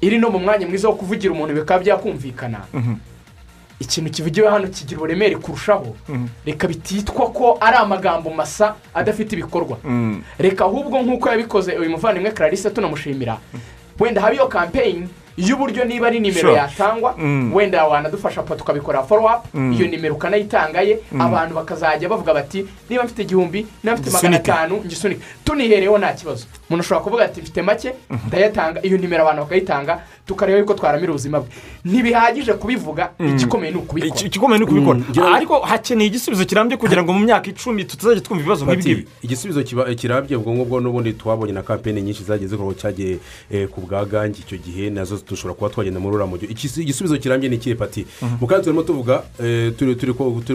Iri 0.00 0.18
no 0.18 0.30
mu 0.30 0.38
mwanya 0.38 0.66
mwiza 0.66 0.88
wo 0.88 0.94
kuvugira 0.94 1.32
umuntu 1.32 1.54
bikaba 1.54 1.80
byakumvikana. 1.80 2.60
Ikintu 3.80 4.10
kivugiwe 4.10 4.48
hano 4.48 4.68
kigira 4.68 4.96
uburemere 4.98 5.36
kurushaho. 5.36 5.96
Reka 6.46 6.68
bititwa 6.68 7.28
ko 7.32 7.58
ari 7.60 7.76
amagambo 7.76 8.30
masa 8.30 8.74
adafite 8.94 9.32
ibikorwa. 9.32 9.76
Reka 10.38 10.64
ahubwo 10.64 11.02
nk'uko 11.02 11.28
yabikoze 11.28 11.76
uyu 11.76 11.90
muvandimwe 11.90 12.30
clarisse 12.30 12.70
tunamushimira. 12.70 13.38
Wenda 14.00 14.20
haba 14.20 14.34
iyo 14.34 14.48
kampeyini 14.48 15.08
y'uburyo 15.36 15.84
niba 15.84 16.06
ari 16.06 16.20
nimero 16.20 16.52
yatangwa 16.56 17.14
Mm. 17.18 17.54
wenda 17.54 17.84
wanadufasha 17.86 18.42
tukabikora 18.42 19.02
foro 19.02 19.28
apu 19.28 19.48
Mm. 19.58 19.72
iyo 19.72 19.86
nimero 19.88 20.14
ukanayitangaye 20.14 20.98
Mm. 21.12 21.20
abantu 21.20 21.54
bakazajya 21.54 22.08
bavuga 22.08 22.34
bati 22.34 22.66
niba 22.90 23.04
mfite 23.04 23.22
igihumbi 23.22 23.66
niba 23.84 23.96
mfite 23.96 24.10
magana 24.10 24.36
atanu 24.36 24.76
ngisunike 24.84 25.20
tunihereyeho 25.44 25.98
nta 25.98 26.12
kibazo 26.12 26.46
umuntu 26.68 26.82
ashobora 26.84 27.04
kuvuga 27.04 27.24
ati 27.24 27.40
mfite 27.42 27.62
make 27.62 27.92
ndayatanga. 28.26 28.82
Iyo 28.86 28.98
nimero 28.98 29.22
abantu 29.22 29.42
bakayitanga 29.42 30.02
tukareba 30.26 30.58
yuko 30.58 30.74
twaramira 30.74 31.10
ubuzima 31.12 31.40
bwe. 31.40 31.48
Ntibihagije 31.84 32.52
kubivuga 32.52 33.10
igikomeye 33.20 33.72
ni 33.72 33.78
ukubikora. 33.78 34.20
Igikomeye 34.26 34.58
ni 34.58 34.64
ukubikora. 34.64 34.98
Mm, 34.98 35.34
ariko 35.34 35.60
hakeneye 35.60 36.08
igisubizo 36.08 36.44
kirambye 36.44 36.76
kugira 36.76 37.02
ngo 37.02 37.12
mu 37.12 37.20
myaka 37.24 37.50
icumi 37.50 37.84
tutazajya 37.84 38.20
twumva 38.20 38.42
ibibazo 38.42 38.64
nk'ibi 38.66 39.06
igisubizo 39.22 39.60
kiba- 39.62 39.94
kirambye 39.94 40.36
ubwo 40.36 40.52
ngubwo 40.54 40.80
n'ubundi 40.80 41.12
twabonye 41.12 41.52
na 41.52 41.62
kampeni 41.62 42.02
nyinshi 42.02 42.24
zagiye 42.24 42.48
zikorwa 42.50 42.74
cyagiye 42.74 43.18
eh, 43.50 43.68
ku 43.68 43.80
bwa 43.80 44.04
gangi 44.04 44.40
icyo 44.42 44.58
gihe 44.58 44.90
na 44.90 45.04
zo 45.04 45.18
dushobora 45.28 45.54
kuba 45.54 45.70
twagenda 45.70 46.00
muri 46.00 46.16
uriya 46.18 46.26
mujyi 46.30 46.46
Igis- 46.50 46.80
igisubizo 46.82 47.18
kirambye 47.18 47.48
ni 47.48 47.56
ikihe 47.56 47.74
pati? 47.78 48.06
Mu 48.40 48.46
kandi 48.46 48.64
turimo 48.64 48.82
tuvuga 48.82 49.22
eh, 49.38 49.72
turi 49.78 49.94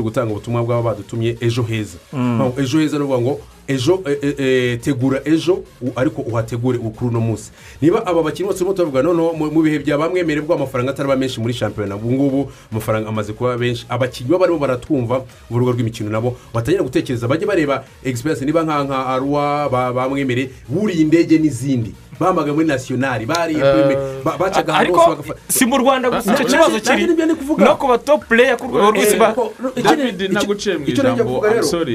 gutanga 0.03 0.31
ubutumwa 0.31 0.63
bw'aba 0.63 0.81
badutumye 0.91 1.37
ejo 1.41 1.63
heza. 1.63 1.97
Mm. 2.13 2.51
Ejo 2.59 2.79
heza 2.79 2.97
ni 2.97 3.03
ukuvuga 3.03 3.21
ngo 3.21 3.39
ejo 3.67 4.01
eh, 4.05 4.17
eh, 4.21 4.35
eh, 4.37 4.79
tegura 4.81 5.21
ejo 5.25 5.63
ariko 5.95 6.21
uhategure 6.21 6.77
kuri 6.79 7.09
uno 7.11 7.19
munsi. 7.21 7.51
Niba 7.81 8.05
aba 8.05 8.23
bakinnyi 8.23 8.47
bose 8.47 8.59
turimo 8.59 8.73
turavuga 8.73 9.01
noneho 9.03 9.33
mu- 9.33 9.51
bihe 9.63 9.79
bya 9.79 9.97
bamwemerera 9.97 10.45
bwo 10.45 10.55
amafaranga 10.55 10.91
ataraba 10.91 11.15
menshi 11.15 11.39
muri 11.41 11.53
shampiyona. 11.53 11.95
Ubu 11.95 12.11
ngubu 12.11 12.51
amafaranga 12.71 13.09
amaze 13.09 13.33
kuba 13.33 13.57
benshi. 13.57 13.85
Abakinnyi 13.89 14.29
barimo 14.37 14.59
baratwumva 14.59 15.25
rugo 15.59 15.71
rw'imikino 15.71 16.09
nabo 16.09 16.37
batangira 16.53 16.83
gutekereza. 16.83 17.27
Bajye 17.27 17.45
bareba 17.47 17.83
egisipirasi 18.03 18.45
niba 18.45 18.63
nka 18.63 18.83
nka 18.83 19.05
aruwa 19.07 19.69
ba- 19.69 19.93
bamwemereye 19.93 20.49
buriye 20.69 21.01
indege 21.01 21.37
n'izindi. 21.37 21.93
Bambaga 22.21 22.53
muri 22.53 22.67
nasiyonari 22.67 23.25
bariye 23.25 23.61
Eh, 23.61 24.21
ba- 24.23 24.37
bacaga 24.37 24.73
ahantu 24.73 24.93
hose 24.93 25.09
bagafata 25.09 25.39
si 25.49 25.65
mu 25.65 25.77
rwanda 25.81 26.09
gusa 26.13 26.33
icyo 26.33 26.45
kibazo 26.45 26.77
kiri? 26.79 27.35
kuvuga. 27.39 27.65
no 27.65 27.75
ku 27.75 27.85
batopu 27.87 28.25
pureya 28.29 28.53
ku 28.57 28.65
rwego 28.69 28.91
ba 29.17 29.33
david 29.81 30.31
naguciye 30.31 30.77
mu 30.77 30.85
ijambo. 30.87 31.41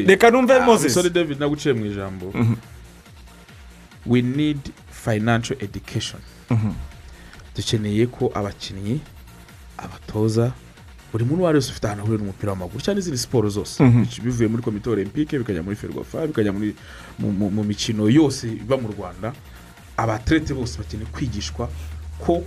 Reka 0.06 0.30
numve 0.30 0.58
Moses. 0.66 0.94
david 1.12 1.38
naguciye 1.40 1.72
mu 1.74 1.84
ijambo. 1.86 2.26
We 4.06 4.22
need 4.22 4.60
financial 4.90 5.56
education. 5.62 6.20
Dukeneye 7.56 8.06
ko 8.06 8.30
abakinnyi 8.34 9.00
abatoza 9.78 10.52
buri 11.12 11.24
muntu 11.24 11.40
uwo 11.40 11.48
ari 11.48 11.58
wese 11.58 11.70
ufite 11.70 11.86
ahantu 11.86 12.02
ahurira 12.02 12.20
n'umupira 12.20 12.52
w'amaguru 12.52 12.80
cyangwa 12.84 12.98
n'izindi 12.98 13.18
siporo 13.18 13.48
zose. 13.48 13.82
Mhm. 13.82 14.04
Bivuye 14.24 14.48
muri 14.48 14.62
komite 14.62 14.90
olympique 14.90 15.38
bikajya 15.38 15.62
muri 15.62 15.76
ferwafa 15.76 16.26
bikajya 16.26 16.52
mu 17.18 17.62
mikino 17.64 18.08
yose 18.10 18.46
iba 18.52 18.76
mu 18.76 18.88
rwanda. 18.92 19.32
Abaterete 19.96 20.54
bose 20.54 20.78
bakeneye 20.78 21.08
kwigishwa 21.12 21.68
ko 22.18 22.44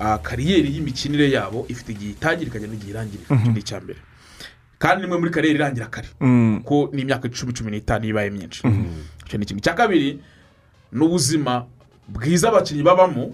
ah, 0.00 0.18
kariyeri 0.18 0.74
y'imikinire 0.74 1.30
yabo 1.30 1.66
ifite 1.68 1.92
igihe 1.92 2.10
itangira 2.16 2.48
ikajya 2.50 2.68
n'igihe 2.68 2.90
irangirira 2.90 3.36
icyo 3.36 3.52
ni 3.52 3.58
icya 3.60 3.80
mbere. 3.80 3.98
Kandi 4.78 5.02
nimwe 5.04 5.18
muri 5.18 5.30
kariyeri 5.30 5.58
irangira 5.58 5.86
kare. 5.86 6.08
Mm. 6.20 6.60
kuko 6.64 6.90
ni 6.96 7.02
imyaka 7.02 7.28
icumi 7.28 7.52
cumi 7.52 7.70
n'itanu 7.70 8.04
ibaye 8.08 8.30
myinshi. 8.30 8.62
Icyo 9.26 9.38
ni 9.38 9.44
kimwe. 9.46 9.60
Icya 9.60 9.74
kabiri 9.74 10.20
ni 10.92 11.04
ubuzima 11.04 11.66
bwiza 12.08 12.48
abakinnyi 12.48 12.82
babamo 12.82 13.32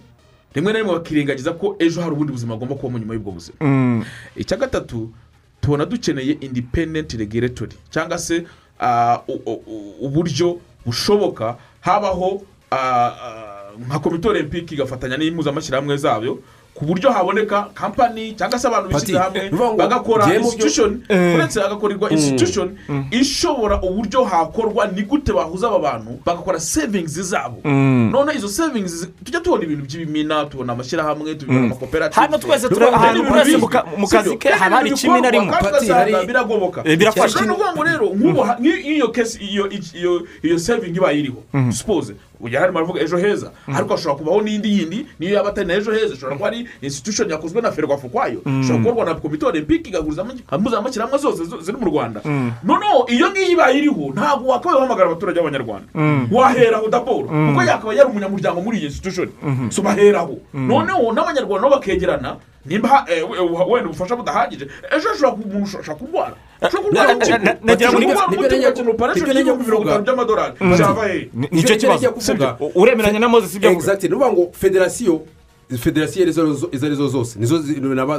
rimwe 0.54 0.72
na 0.72 0.78
rimwe 0.78 0.94
bakirengagiza 0.94 1.52
ko 1.52 1.76
ejo 1.78 2.00
hari 2.02 2.12
ubundi 2.12 2.32
buzima 2.32 2.54
bagomba 2.54 2.74
kubamo 2.74 2.98
nyuma 2.98 3.14
y'ubwo 3.14 3.30
buzima. 3.32 3.56
Mm. 3.60 4.04
icya 4.36 4.56
gatatu 4.56 5.12
tubona 5.60 5.84
dukeneye 5.86 6.32
independent 6.40 7.12
regulatory 7.12 7.76
cyangwa 7.90 8.18
se 8.18 8.44
ah, 8.80 9.18
uburyo 10.00 10.60
bushoboka 10.86 11.56
habaho 11.80 12.42
ah, 12.70 12.76
ah, 12.78 13.45
nka 13.88 13.98
komite 13.98 14.28
olympique 14.28 14.72
igafatanya 14.74 15.16
n'impuzamashyirahamwe 15.16 15.96
zayo 15.96 16.38
ku 16.76 16.84
buryo 16.84 17.08
haboneka 17.10 17.70
kampani 17.74 18.36
cyangwa 18.36 18.58
se 18.58 18.68
abantu 18.68 18.88
bishyize 18.92 19.18
hamwe 19.18 19.50
bagakora 19.76 20.28
institution 20.34 21.00
Eh. 21.08 21.34
uretse 21.34 21.60
hagakorerwa 21.60 22.10
institution 22.10 22.76
ishobora 23.10 23.80
uburyo 23.82 24.24
hakorwa 24.24 24.86
ni 24.86 25.02
gute 25.02 25.32
bahuza 25.32 25.68
aba 25.68 25.78
bantu 25.78 26.20
bagakora 26.24 26.60
savings 26.60 27.16
zabo 27.20 27.60
Mm. 27.64 28.10
none 28.12 28.34
izo 28.36 28.48
savings 28.48 29.08
tujya 29.24 29.40
tubona 29.40 29.64
ibintu 29.64 29.84
by'ibimina 29.88 30.44
tubona 30.44 30.72
amashyirahamwe 30.72 31.34
tubona 31.34 31.58
amakoperative 31.60 32.20
Hano 32.20 32.38
twese 32.38 32.68
turi 32.68 32.84
ahantu 32.86 33.18
ibintu 33.18 33.28
buri 33.28 33.38
wese 33.40 33.50
bizwi. 33.50 33.60
mu 33.60 33.68
ka- 33.68 33.84
mu 33.96 34.06
kazi 34.08 34.36
ke 34.36 34.48
haba 34.48 34.76
hari 34.76 34.88
ibintu 34.88 35.00
kimwe 35.00 35.20
na 35.20 35.30
bikorwa, 35.30 36.04
rimwe. 36.04 36.26
biragoboka 36.26 36.80
Eh, 36.84 36.98
birafasha. 36.98 37.40
ni 37.40 37.50
ukuvuga 37.50 37.72
ngo 37.72 37.84
rero 37.84 38.06
nk'iyo 38.60 39.08
kesi 39.08 39.38
iyo 39.44 39.64
iyo 39.94 40.26
iyo 40.44 40.58
saving 40.58 40.92
ibaye 40.96 41.18
iriho 41.20 41.40
suppose 41.72 42.12
ujya 42.40 42.60
harimo 42.60 42.78
aravuga 42.78 43.00
ejo 43.00 43.16
heza. 43.16 43.50
Ariko 43.74 43.94
hashobora 43.94 44.18
kubaho 44.18 44.42
n'indi 44.42 44.78
yindi 44.78 45.06
niyo 45.20 45.34
yaba 45.34 45.48
atari 45.48 45.66
na 45.68 45.74
ejo 45.74 45.92
heza. 45.92 46.14
Ishobora 46.14 46.36
kuba 46.36 46.48
ari 46.48 46.68
institution 46.82 47.30
yakozwe 47.30 47.60
na 47.62 47.72
ferwafu 47.72 48.08
kwayo 48.08 48.40
ishobora 48.60 48.78
gukorwa 48.84 49.04
na 49.04 49.14
komite 49.14 49.46
olympique 49.46 49.88
igaguza 49.88 50.26
impuzamashyirahamwe 50.52 51.18
zose 51.18 51.44
zo- 51.44 51.60
ziri 51.60 51.78
mu 51.78 51.86
rwanda. 51.86 52.20
Noneho 52.64 53.06
iyo 53.08 53.30
ngiyo 53.30 53.48
ibaye 53.48 53.78
iriho 53.78 54.12
ntabwo 54.14 54.48
wakabaye 54.50 54.78
uhamagara 54.78 55.10
abaturage 55.10 55.40
b'abanyarwanda. 55.40 55.88
Waheraho 56.32 56.88
daboro 56.88 57.26
kuko 57.28 57.62
yakaba 57.64 57.94
yari 57.94 58.08
umunyamuryango 58.10 58.60
muri 58.60 58.78
iyi 58.78 58.86
institution. 58.86 59.28
So 59.70 59.82
baheraho 59.82 60.38
noneho 60.54 61.12
n'abanyarwanda 61.12 61.62
nabo 61.68 61.76
bakegerana 61.76 62.36
nimba 62.68 63.04
eh, 63.08 63.22
we- 63.30 63.40
we- 63.40 63.64
wenda 63.72 63.88
ubufasha 63.90 64.16
budahagije 64.16 64.64
ejo 64.96 65.08
hashobora 65.08 65.32
ku- 65.36 65.48
umuntu 65.48 65.78
ashobora 65.78 65.94
kurwara 66.00 66.34
ashobora 66.60 66.88
kurwara 66.88 67.14
nagira 67.14 67.38
ngo 67.38 67.72
ashobora 67.72 68.00
nibyo- 68.00 68.14
kurwara 68.14 68.30
ni 68.30 68.36
byo 68.36 68.46
umutima 68.46 68.48
najya- 68.48 68.68
ugakina 68.68 68.90
operation 68.90 69.16
ni 69.16 69.24
byo 69.24 69.34
najya 69.34 69.40
y'ibihumbi 69.40 69.64
mirongo 69.64 69.82
kuvuga. 69.82 69.94
itanu 69.94 70.04
by'amadolari 70.06 70.54
byava 70.76 71.04
he 71.08 71.18
Ni- 71.34 71.46
Icyo 71.60 71.74
ni 71.74 71.80
cyo 71.80 72.12
kibazo. 72.12 72.70
uremeranya 72.74 73.18
na 73.20 73.28
moses 73.28 73.54
ibyo 73.54 73.68
avuga 73.70 73.92
ni 73.94 74.06
ukuvuga 74.08 74.28
ngo 74.32 74.42
federasiyo 74.52 75.14
federasiyo 75.78 76.28
izo 76.28 76.68
izo 76.72 76.86
ari 76.86 76.94
zo 76.94 77.08
zose. 77.08 77.38
Nizo 77.38 77.58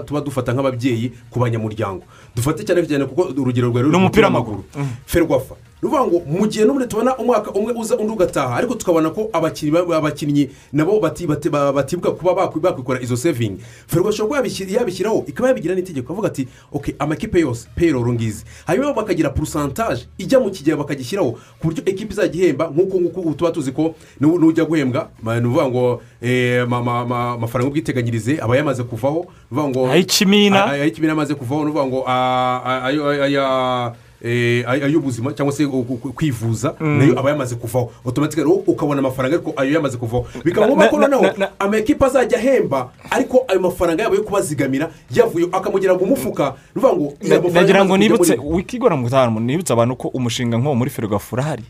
tuba 0.05 0.19
dufata 0.21 0.51
nk'ababyeyi 0.53 1.11
ku 1.31 1.39
banyamuryango. 1.39 2.03
Dufate 2.35 2.63
cyane 2.67 2.83
cyane 2.83 3.05
kuko 3.07 3.31
urugero 3.39 3.67
rwawe 3.71 3.87
Ni 3.87 3.95
umupira 3.95 4.27
w'amaguru. 4.27 4.63
ferwafa. 5.07 5.55
Ni 5.81 5.87
ukuvuga 5.89 6.07
ngo 6.07 6.21
mu 6.39 6.47
gihe 6.47 6.65
n'ubundi 6.65 6.87
tubona 6.87 7.17
umwaka 7.17 7.51
umwe 7.51 7.73
uza 7.73 7.97
undi 7.97 8.13
ugataha 8.13 8.55
ariko 8.55 8.73
tukabona 8.75 9.09
ko 9.13 9.29
abakinnyi 9.33 9.71
ba- 9.71 9.97
abakinnyi 9.97 10.49
nabo 10.73 10.99
bati- 10.99 11.27
bati- 11.27 11.49
ba- 11.49 11.73
batibuka 11.73 12.11
kuba 12.11 12.31
bakwi- 12.33 12.59
bakwikora 12.61 13.01
izo 13.01 13.17
sevingi 13.17 13.61
ferwafa 13.87 14.09
ishobora 14.13 14.27
kuba 14.27 14.37
yabishyira- 14.41 14.73
yabishyiraho 14.79 15.23
ikaba 15.27 15.47
yabigira 15.49 15.75
n'itegeko 15.75 16.09
bavuga 16.13 16.27
ati 16.27 16.47
ok 16.73 16.95
amakipe 16.99 17.39
yose 17.39 17.67
payroll 17.75 18.09
ngizi 18.13 18.43
hanyuma 18.65 18.93
bakagira 18.93 19.29
porosantaje 19.29 20.07
ijya 20.17 20.39
mu 20.39 20.49
kigega 20.49 20.77
bakagishyiraho 20.81 21.31
ku 21.61 21.63
buryo 21.69 21.83
ekipa 21.85 22.13
izajya 22.13 22.43
ihemba 22.43 22.71
nk'uko 22.73 22.97
nguko 23.01 23.33
tuba 23.37 23.51
tuzi 23.53 23.71
ko 23.71 23.93
nu- 24.19 24.39
nujya 24.39 24.65
guhembwa 24.65 25.09
ni 25.23 25.45
ukuvuga 25.45 25.67
ngo 25.69 26.01
eh, 26.21 26.65
ma- 26.67 26.81
ma- 26.81 27.05
ma- 27.05 27.33
amafaranga 27.37 27.67
y'ubwiteganyirize 27.69 28.41
aba 28.41 28.57
yamaze 28.57 28.81
kuvaho 28.83 29.29
Ay'ikimina. 29.93 30.65
Ay- 30.65 30.81
ay'ikimina 30.81 31.13
amaze 31.13 31.35
kuvaho 31.37 31.61
ni 31.65 31.69
ukuvuga 31.69 31.85
ngo 31.85 31.99
aya- 32.09 32.83
ay- 33.21 33.21
ay'ubuzima 34.21 35.33
cyangwa 35.33 35.53
se 35.53 35.67
kwivuza 36.15 36.73
na 36.79 37.03
yo 37.05 37.19
aba 37.19 37.29
yamaze 37.29 37.55
kuvaho. 37.55 37.91
Otomatikari 38.05 38.47
wowe 38.47 38.63
ukabona 38.67 38.99
amafaranga 38.99 39.35
ariko 39.37 39.53
ayo 39.57 39.71
yamaze 39.73 39.97
kuvaho. 39.97 40.25
Bikaba 40.45 40.67
ngombwa 40.67 40.87
ko 40.89 40.97
na- 40.99 41.07
noneho 41.07 41.49
amakipe 41.59 42.05
azajya 42.05 42.37
ahemba 42.37 42.89
ariko 43.11 43.45
ayo 43.47 43.59
mafaranga 43.59 44.03
yabo 44.03 44.15
yo 44.15 44.23
kubazigamira 44.23 44.89
yavuye 45.13 45.45
ukuvuga 46.81 46.93
ngo 46.97 47.13
Na- 47.21 47.35
ayo 47.35 47.41
mafaranga 47.41 47.61
nagira 47.61 47.85
ngo 47.85 47.93
yamaze 47.93 48.17
kujya 48.17 48.35
nibutse 48.35 48.55
wikigora 48.55 48.95
mu 48.97 49.03
gutanu 49.03 49.39
nibutse 49.39 49.73
abantu 49.73 49.95
ko 49.95 50.07
umushinga 50.13 50.57
nk'uwo 50.57 50.75
muri 50.75 50.89
ferwafa 50.89 51.29
urahari 51.35 51.63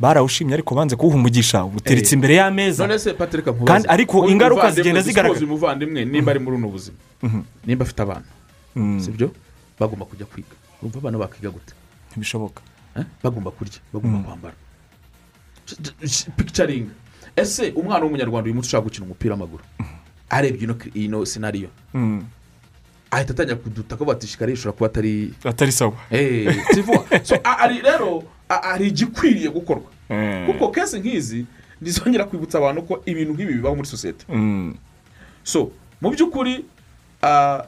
barawushimye 0.00 0.54
ariko 0.54 0.74
banze 0.74 0.96
kuwuha 0.96 1.16
umugisha 1.16 1.64
uteretse 1.64 2.14
imbere 2.14 2.34
y'ameza. 2.34 2.86
None 2.86 2.98
se 2.98 3.12
patrick 3.14 3.46
nkubaze 3.46 3.66
Kandi 3.72 3.88
ariko 3.88 4.26
ingaruka 4.28 4.70
zigenda 4.70 5.00
zigaragara. 5.00 5.34
suppose 5.34 5.44
uyu 5.44 5.52
muvandimwe 5.54 6.04
nimba 6.04 6.30
ari 6.32 6.40
muri 6.40 6.56
buno 6.56 6.68
buzima 6.68 6.96
nimba 7.66 7.84
afite 7.84 8.02
abana 8.02 8.26
Mm. 8.76 9.00
sibyo? 9.00 9.30
Bagomba 9.78 10.04
kujya 10.04 10.26
kwiga. 10.26 10.56
Urumva 10.82 10.98
abana 10.98 11.18
bakiga 11.18 11.50
gute? 11.50 11.72
Ntibishoboka. 12.10 12.62
Eh? 12.96 13.04
bagomba 13.22 13.50
kurya 13.50 13.80
bagomba 13.92 14.18
kwambara. 14.28 14.54
Pikicaringi 16.36 16.90
ese 17.36 17.70
umwana 17.72 18.04
w'umunyarwanda 18.04 18.44
uyu 18.46 18.54
munsi 18.54 18.68
ushaka 18.68 18.84
gukina 18.84 19.06
umupira 19.06 19.34
w'amaguru? 19.34 19.64
Arebye 20.30 20.68
ino 20.94 21.24
sinariyo 21.26 21.68
Mm. 21.94 22.24
ahita 23.10 23.32
atangira 23.32 23.56
kuduta 23.56 23.96
ko 23.96 24.04
batishikariye 24.04 24.54
ishobora 24.56 24.72
kuba 24.76 24.86
atari 24.86 25.32
atari 25.44 25.72
sawa. 25.72 25.92
Eh, 26.10 26.48
rero 27.82 28.24
hari 28.48 28.88
igikwiriye 28.88 29.48
gukorwa. 29.48 29.88
Eh. 30.08 30.46
kuko 30.46 30.68
kese 30.72 31.00
nk'izi 31.00 31.46
ntizongera 31.80 32.24
kwibutsa 32.24 32.58
abantu 32.58 32.82
ko 32.82 33.02
ibintu 33.06 33.32
nk'ibi 33.32 33.54
bibaho 33.54 33.76
muri 33.76 33.88
sosiyete. 33.88 34.24
So 35.44 35.72
mu 36.00 36.10
by'ukuri 36.10 36.64
ah, 37.22 37.64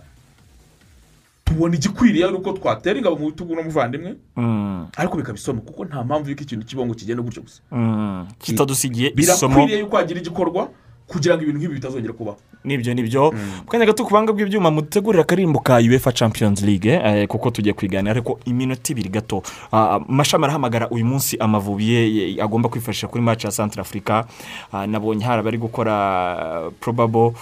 tubona 1.44 1.74
igikwiriye 1.76 2.24
ari 2.24 2.34
uko 2.36 2.52
twatera 2.52 2.98
ingabo 2.98 3.16
mu 3.16 3.26
bitugu 3.30 3.54
n'umuvandimwe 3.54 4.16
Mm. 4.36 4.86
ariko 4.96 5.16
bikaba 5.16 5.38
isomo 5.38 5.60
kuko 5.60 5.84
nta 5.84 6.04
mpamvu 6.04 6.30
y'uko 6.30 6.42
ikintu 6.42 6.66
kibaho 6.66 6.86
ngo 6.86 6.94
kigende 6.94 7.22
gutyo 7.22 7.42
gusa 7.42 7.60
Mm. 7.72 8.26
kitadusigiye 8.38 9.12
isomo 9.16 9.54
birakwiriye 9.54 9.78
yuko 9.80 9.96
hagira 9.96 10.20
igikorwa 10.20 10.68
kugira 11.06 11.34
ngo 11.36 11.42
ibintu 11.42 11.58
nk'ibi 11.60 11.74
bitazongera 11.74 12.12
kubaho. 12.12 12.38
Nibyo 12.64 12.94
ni 12.94 13.02
byo. 13.02 13.32
Mu 13.32 13.68
kanya 13.68 13.84
gato 13.86 14.04
ku 14.04 14.10
buhanga 14.10 14.32
bw'ibyuma 14.32 14.70
mutegurira 14.72 15.22
akarimbo 15.22 15.60
ka 15.60 15.76
uefa 15.76 16.12
champions 16.12 16.62
league 16.62 16.88
eh, 16.88 17.28
kuko 17.28 17.50
tugiye 17.50 17.76
kwiganira 17.76 18.16
ariko 18.16 18.40
iminota 18.48 18.92
ibiri 18.92 19.08
gato. 19.08 19.42
Ah, 19.72 20.00
mashami 20.08 20.44
arahamagara 20.44 20.88
uyu 20.88 21.04
munsi 21.04 21.36
amavubi 21.36 21.92
ye 21.92 22.42
agomba 22.42 22.68
kwifashisha 22.68 23.08
kuri 23.08 23.20
match 23.20 23.44
ya 23.44 23.50
centre 23.50 23.80
africa. 23.80 24.24
Ah, 24.72 24.86
nabonye 24.86 25.24
hari 25.24 25.40
abari 25.40 25.58
gukora 25.58 26.70
probable 26.80 27.36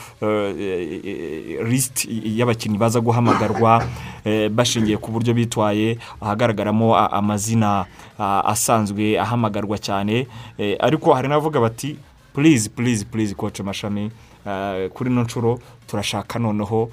list 1.70 2.06
y'abakinnyi 2.10 2.78
baza 2.78 3.00
guhamagarwa 3.00 3.86
eh, 4.26 4.50
bashingiye 4.50 4.98
ku 4.98 5.12
buryo 5.12 5.34
bitwaye. 5.34 5.98
Ahagaragaramo 6.20 6.98
amazina 6.98 7.86
ah, 8.18 8.42
asanzwe 8.44 9.14
ahamagarwa 9.20 9.78
cyane. 9.78 10.26
Eh, 10.58 10.74
ariko 10.80 11.14
hari 11.14 11.28
n'abavuga 11.28 11.60
bati 11.60 11.94
purize 12.32 12.68
purize 12.68 13.04
purize 13.04 13.34
koce 13.34 13.62
mashami. 13.62 14.10
Eh, 14.46 14.90
kuri 14.90 15.10
ino 15.10 15.22
nshuro 15.22 15.58
turashaka 15.86 16.38
noneho 16.38 16.90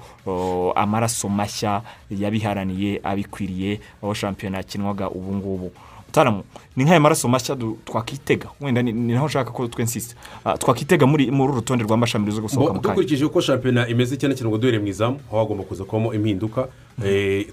amaraso 0.76 1.28
mashya 1.28 1.82
yabiharaniye 2.10 3.00
abikwiriye 3.04 3.80
aho 4.02 4.14
shampiyona 4.14 4.58
yakinwaga 4.58 5.10
ubu 5.10 5.34
ngubu. 5.34 5.72
Mutaramu 6.06 6.42
ni 6.76 6.84
nk'aya 6.84 7.00
maraso 7.00 7.28
mashya 7.28 7.56
twakitega? 7.84 8.48
Wenda 8.60 8.82
ni 8.82 8.92
naho 8.92 9.26
nshaka 9.26 9.50
ko 9.50 9.66
twensisa 9.68 10.14
Ah, 10.44 10.58
twakitega 10.58 11.06
muri 11.06 11.30
uru 11.30 11.54
rutonde 11.54 11.84
rw'amashami 11.84 12.26
ruza 12.26 12.40
gusohoka 12.42 12.72
mu 12.74 12.80
kanya. 12.80 12.94
dukurikije 12.94 13.24
uko 13.24 13.40
shampiyona 13.40 13.88
imeze 13.88 14.16
cyane 14.16 14.34
cyane 14.34 14.50
ngo 14.50 14.58
duhereye 14.58 14.82
mu 14.82 14.88
izamu 14.88 15.20
aho 15.30 15.38
hagomba 15.38 15.64
kuza 15.64 15.84
kubamo 15.84 16.14
impinduka 16.14 16.66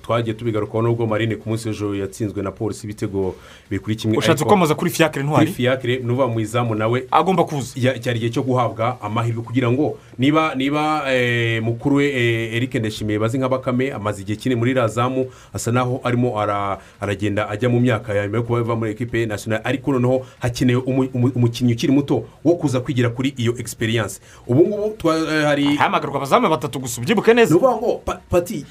twagiye 0.04 0.34
tubigarukaho 0.34 0.82
nubwo 0.82 1.08
marine 1.08 1.36
ku 1.36 1.50
munsi 1.50 1.68
w'ejo 1.70 1.96
yatsinzwe 1.96 2.44
na 2.44 2.52
polisi 2.52 2.88
ibitego 2.88 3.36
biri 3.70 3.80
kuri 3.80 3.96
kimwe 3.96 4.18
ushatse 4.18 4.46
kwamaza 4.46 4.76
kuri 4.76 4.92
fiyakire 4.92 5.24
ntwari 5.26 5.46
kuri 5.46 5.56
fiyakire 5.56 6.00
nuva 6.04 6.28
mu 6.28 6.40
izamu 6.40 6.76
nawe 6.76 7.04
agomba 7.12 7.44
kuza. 7.44 7.74
ya- 7.76 8.00
cyari 8.00 8.18
igihe 8.20 8.32
cyo 8.34 8.44
guhabwa 8.44 9.02
amahirwe 9.02 9.44
kugira 9.44 9.72
ngo 9.72 9.98
niba 10.20 10.56
niba 10.56 11.04
eh, 11.14 11.64
mukuru 11.64 11.96
we 11.96 12.06
eh, 12.08 12.54
eric 12.56 12.76
ndeshimiye 12.76 13.20
bazi 13.20 13.38
nka 13.38 13.50
bakame 13.50 13.92
amaze 13.94 14.22
igihe 14.22 14.36
kinini 14.40 14.60
muri 14.60 14.74
razamu 14.74 15.26
asa 15.54 15.72
naho 15.72 16.02
arimo 16.04 16.40
ara- 16.40 16.80
aragenda 17.02 17.50
ajya 17.50 17.70
mu 17.70 17.80
myaka 17.80 18.14
ya 18.14 18.24
nyuma 18.28 18.38
yo 18.38 18.44
kuba 18.44 18.58
yava 18.60 18.76
muri 18.76 18.92
ekipe 18.92 19.26
nasiyonari 19.26 19.64
ariko 19.66 19.92
noneho 19.92 20.26
hakenewe 20.40 20.82
umu- 20.86 21.10
umu- 21.14 21.32
umukinnyi 21.36 21.74
ukiri 21.74 21.94
muto 21.94 22.24
wo 22.44 22.56
kuza 22.56 22.80
kwigira 22.80 23.10
kuri 23.10 23.34
iyo 23.38 23.54
egisperiyanse 23.60 24.20
ubu 24.48 24.68
ngubu 24.68 25.12
eh, 25.12 25.44
hari 25.46 25.76
hahamagarwa 25.76 26.18
abazamu 26.18 26.50
batatu 26.50 26.80
gusa. 26.80 27.02
Ubyibuke 27.02 27.34
neza. 27.34 27.52
Ni 27.54 27.58
ukuvuga 27.58 27.78
ngo 27.78 28.02
pa- 28.06 28.22
pati 28.30 28.66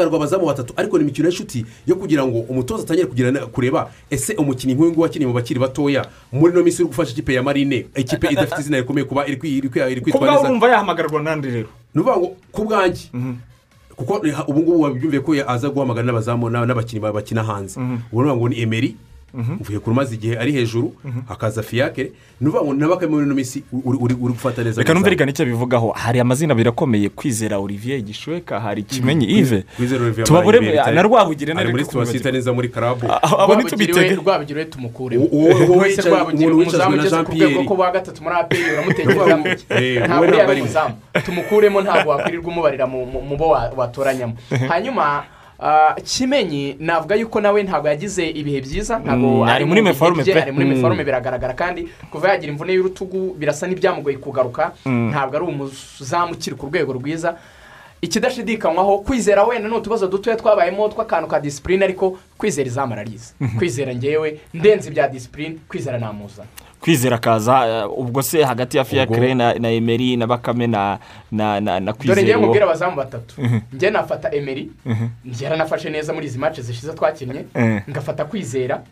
harahamagarwa 0.00 0.16
abazamu 0.16 0.46
batatu 0.46 0.72
ariko 0.76 0.98
ni 0.98 1.04
imikino 1.04 1.28
y'inshuti 1.28 1.64
yo 1.86 1.96
kugira 1.96 2.26
ngo 2.26 2.38
umutoza 2.48 2.82
atangire 2.82 3.06
kureba 3.52 3.90
ese 4.10 4.34
umukinnyi 4.34 4.74
nk'uyu 4.74 4.90
nguyu 4.90 5.02
wakiniye 5.02 5.26
mu 5.28 5.34
bakiri 5.34 5.60
batoya. 5.60 6.06
Muri 6.32 6.52
ino 6.52 6.62
minsi 6.64 6.82
uri 6.82 6.88
gufasha 6.88 7.12
ikipe 7.12 7.34
ya 7.34 7.42
marine 7.42 7.86
ikipe 7.96 8.26
idafite 8.32 8.60
izina 8.60 8.78
rikomeye 8.80 9.04
kuba 9.04 9.26
iri 9.26 9.36
kwi- 9.36 9.56
iri 9.58 9.68
kwi- 9.68 9.86
iri 9.92 10.00
ko 10.00 10.04
kwitwara 10.10 10.26
bwawe 10.32 10.36
neza. 10.42 10.48
urumva 10.50 10.68
yahamagarwa 10.68 11.22
n'andi 11.22 11.48
rero. 11.48 11.68
Ni 11.94 12.00
ukuvuga 12.00 12.16
ngo 12.18 12.28
ku 12.52 12.64
bwanjye 12.64 13.04
kuko 13.96 14.12
ni- 14.24 14.32
ubu 14.48 14.60
ngubu 14.60 14.80
wabyumviye 14.80 15.20
ko 15.22 15.32
aza 15.46 15.68
guhamagara 15.68 16.06
n'abazamu 16.06 16.48
n'a- 16.50 16.64
n'abakinnyi 16.66 17.00
ba- 17.04 17.12
bakina 17.12 17.44
hanze. 17.44 17.76
Ubu 18.12 18.22
ni 18.24 18.32
ngo 18.36 18.48
ni 18.48 18.60
emeri 18.62 18.96
mvuye 19.34 19.78
ku 19.78 19.90
rumaze 19.90 20.14
igihe 20.14 20.38
ari 20.38 20.52
hejuru 20.52 20.92
hakaza 21.28 21.62
fiyakire 21.62 22.12
ni 22.40 22.48
ukuvuga 22.48 22.64
ngo 22.64 22.74
na 22.74 22.88
bakame 22.88 23.12
muri 23.12 23.26
ino 23.26 23.34
minsi 23.34 23.62
uri 23.84 24.14
gufata 24.14 24.64
neza 24.64 24.80
reka 24.80 24.94
numve 24.94 25.10
rigana 25.10 25.30
icyo 25.30 25.44
bivugaho 25.44 25.90
hari 25.90 26.20
amazina 26.20 26.52
abiri 26.52 26.68
akomeye 26.68 27.08
kwizera 27.08 27.58
olivier 27.58 28.00
gishweka 28.00 28.60
hari 28.60 28.82
kimenyi 28.82 29.26
ive 29.26 29.64
tubabure 30.24 30.60
na 30.94 31.02
rwabugire 31.02 31.52
ari 31.52 31.70
muri 31.70 31.84
kumwibagirwa. 31.84 31.84
situwasiyo 31.84 32.20
itari 32.20 32.36
neza 32.36 32.52
muri 32.52 32.68
karabu 32.68 33.06
abo 33.22 33.54
ntitubitege 33.54 34.14
rwabugiriwe 34.14 34.64
tumukuremo 34.64 35.24
Uwo- 35.24 35.78
wese 35.78 36.02
wicazwe 36.02 36.46
umuzamu 36.52 36.96
na 36.96 37.02
ugeze 37.02 37.22
ku 37.24 37.32
rwego 37.32 37.64
ko 37.64 37.74
wa 37.74 37.90
gatatu 37.92 38.22
muri 38.22 38.34
aperi 38.36 38.72
uramutekereza 38.72 39.36
mu 39.36 39.46
iki 39.48 39.64
Eh, 39.70 40.02
ntabwo 40.06 40.24
uriya 40.26 40.48
ari 40.48 40.60
umuzamu. 40.60 40.94
Tumukuremo 41.24 41.80
ntabwo 41.82 42.10
wakwirirwa 42.10 42.48
umubarira 42.52 42.86
mu 42.86 43.36
bo 43.38 43.48
wa- 43.48 43.72
watoranyamo. 43.76 44.34
Hanyuma 44.70 45.04
ah, 45.04 45.24
kimenyi 46.04 46.76
navuga 46.80 47.14
yuko 47.14 47.40
nawe 47.40 47.62
ntabwo 47.62 47.88
yagize 47.88 48.26
ibihe 48.30 48.60
byiza 48.60 48.98
ntabwo 48.98 49.28
Mm, 49.28 49.42
ari 49.48 49.64
muri 49.64 49.82
meforume 49.82 50.24
pe. 50.24 50.42
ari 50.42 50.52
muri 50.52 50.64
Mm. 50.66 50.72
meforume 50.74 51.04
biragaragara 51.04 51.54
kandi 51.54 51.88
kuva 52.10 52.28
yagira 52.28 52.52
imvune 52.52 52.72
y'urutugu 52.72 53.34
birasa 53.38 53.66
n'ibyamugoye 53.66 54.16
kugaruka. 54.16 54.72
Ntabwo 54.86 55.36
ari 55.36 55.44
umuzamu 55.46 56.32
ukiri 56.32 56.56
ku 56.56 56.66
rwego 56.66 56.92
rwiza. 56.92 57.36
Ikidashidikanywaho 58.02 58.98
kwizera 59.04 59.44
wenda 59.44 59.68
ni 59.68 59.74
utubazo 59.76 60.06
dutoya 60.08 60.36
twabayemo 60.36 60.88
tw'akantu 60.88 61.28
ka 61.28 61.40
disipurine 61.40 61.84
ariko 61.84 62.16
kwizera 62.38 62.66
izamu 62.66 62.92
ararizi 62.92 63.34
kwizera 63.58 63.94
ngewe 63.94 64.40
ndenze 64.54 64.88
ibya 64.88 65.08
disipurine 65.08 65.56
kwizera 65.68 65.98
namuzana 65.98 66.48
kwizera 66.80 67.16
akaza 67.16 67.66
eh, 67.68 67.98
ubwo 67.98 68.22
se 68.22 68.42
hagati 68.44 68.76
ya 68.76 68.84
fiyakire 68.84 69.34
na 69.34 69.52
na 69.54 69.68
emeri 69.70 70.16
na 70.16 70.26
bakame 70.26 70.66
na 70.66 70.98
dore 71.32 71.92
kwizera 71.92 72.38
mubwira 72.38 72.64
abazamu 72.64 72.96
batatu. 72.96 73.34
Njye 73.72 73.90
nafata 73.90 74.34
emeri 74.34 74.70
njye 75.24 75.44
yaranafashe 75.44 75.90
neza 75.90 76.12
muri 76.12 76.26
izi 76.26 76.38
mace 76.38 76.62
zishize 76.62 76.92
twakinnye 76.92 77.44
ngafata 77.90 78.24
kwizera. 78.24 78.82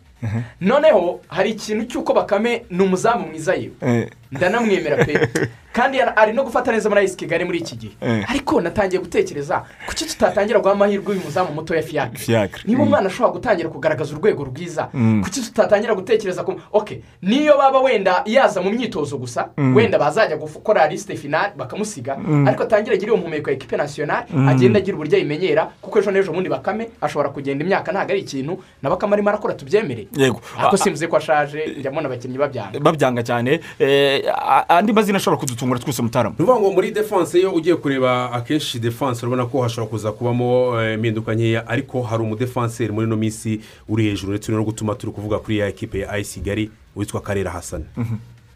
Noneho 0.61 1.19
hari 1.27 1.49
ikintu 1.51 1.85
cy'uko 1.85 2.13
bakame 2.13 2.63
ni 2.69 2.83
umuzamu 2.83 3.27
mwiza 3.27 3.53
yewe 3.55 4.09
ndanamwemera 4.31 5.05
pe. 5.05 5.19
Kandi 5.73 6.01
ari 6.01 6.33
no 6.33 6.43
gufata 6.43 6.71
neza 6.71 6.89
muri 6.89 6.99
ayisi 7.01 7.17
kigali 7.17 7.45
muri 7.45 7.57
iki 7.59 7.75
gihe. 7.75 7.93
Ariko 8.27 8.61
natangiye 8.61 9.01
gutekereza 9.01 9.63
kuki 9.87 10.05
tutatangira 10.05 10.59
guha 10.59 10.71
amahirwe 10.73 11.11
uyu 11.11 11.21
muzamu 11.25 11.53
muto 11.53 11.75
ya 11.75 11.81
fiyakire 11.81 12.47
niba 12.65 12.81
Mm. 12.81 12.87
umwana 12.87 13.07
ashobora 13.07 13.31
gutangira 13.33 13.69
kugaragaza 13.69 14.15
urwego 14.15 14.43
rwiza 14.43 14.89
Mm. 14.93 15.23
kuki 15.23 15.41
tutatangira 15.41 15.95
gutekereza 15.95 16.43
ko 16.43 16.55
ok 16.73 17.01
niyo 17.21 17.57
baba 17.57 17.79
wenda 17.79 18.23
yaza 18.25 18.61
mu 18.61 18.69
myitozo 18.71 19.17
gusa 19.17 19.49
wenda 19.57 19.99
bazajya 19.99 20.37
gukora 20.37 20.87
lisite 20.87 21.15
finale 21.15 21.53
bakamusiga 21.57 22.17
ariko 22.47 22.63
atangira 22.63 22.93
agira 22.95 23.11
iyo 23.11 23.17
mpumeko 23.17 23.49
ya 23.49 23.55
ekipe 23.55 23.77
nasiyonari 23.77 24.27
agenda 24.47 24.79
agira 24.79 24.95
uburyo 24.95 25.17
ayimenyera 25.17 25.69
kuko 25.81 25.99
ejo 25.99 26.11
n'ejo 26.11 26.31
bundi 26.33 26.49
bakame 26.49 26.89
ashobora 27.01 27.29
kugenda 27.29 27.65
imyaka 27.65 27.91
ntabwo 27.91 28.11
ari 28.11 28.21
ikintu 28.21 28.63
na 28.81 28.89
bakame 28.89 29.13
arimo 29.13 29.29
arakora 29.29 29.53
tubyemere. 29.53 30.07
Yego. 30.17 30.41
Ariko 30.57 30.77
simvuze 30.77 31.07
ko 31.07 31.17
ashaje 31.17 31.75
njya 31.79 31.91
mbona 31.91 32.07
abakinnyi 32.07 32.37
babyanga. 32.37 32.79
Babyanga 32.79 33.23
cyane. 33.23 33.59
Eh, 33.79 34.23
andi 34.67 34.93
mazina 34.93 35.17
ashobora 35.17 35.39
kudutungura 35.39 35.79
twese 35.79 36.01
mutarama 36.01 36.35
ni 36.39 36.43
ukuvuga 36.43 36.59
ngo 36.61 36.71
muri 36.71 36.91
defanse 36.91 37.39
iyo 37.39 37.51
ugiye 37.51 37.75
kureba 37.75 38.31
akenshi 38.31 38.79
defanse 38.79 39.25
urabona 39.25 39.45
ko 39.45 39.61
hashobora 39.61 39.89
kuza 39.89 40.11
kubamo 40.11 40.81
eh, 40.81 40.93
impinduka 40.95 41.33
nkeya 41.35 41.67
ariko 41.67 42.01
hari 42.01 42.23
umudefanseri 42.23 42.91
muri 42.93 43.07
ino 43.07 43.15
minsi 43.17 43.61
uri 43.89 44.03
hejuru 44.03 44.31
ndetse 44.33 44.51
no 44.51 44.63
gutuma 44.63 44.95
turi 44.95 45.11
kuvuga 45.13 45.39
kuri 45.39 45.57
ya 45.57 45.67
ekipe 45.67 45.99
ya 45.99 46.09
ayisi 46.09 46.39
kigali 46.39 46.71
witwa 46.95 47.21
karera 47.21 47.51
hasani 47.51 47.85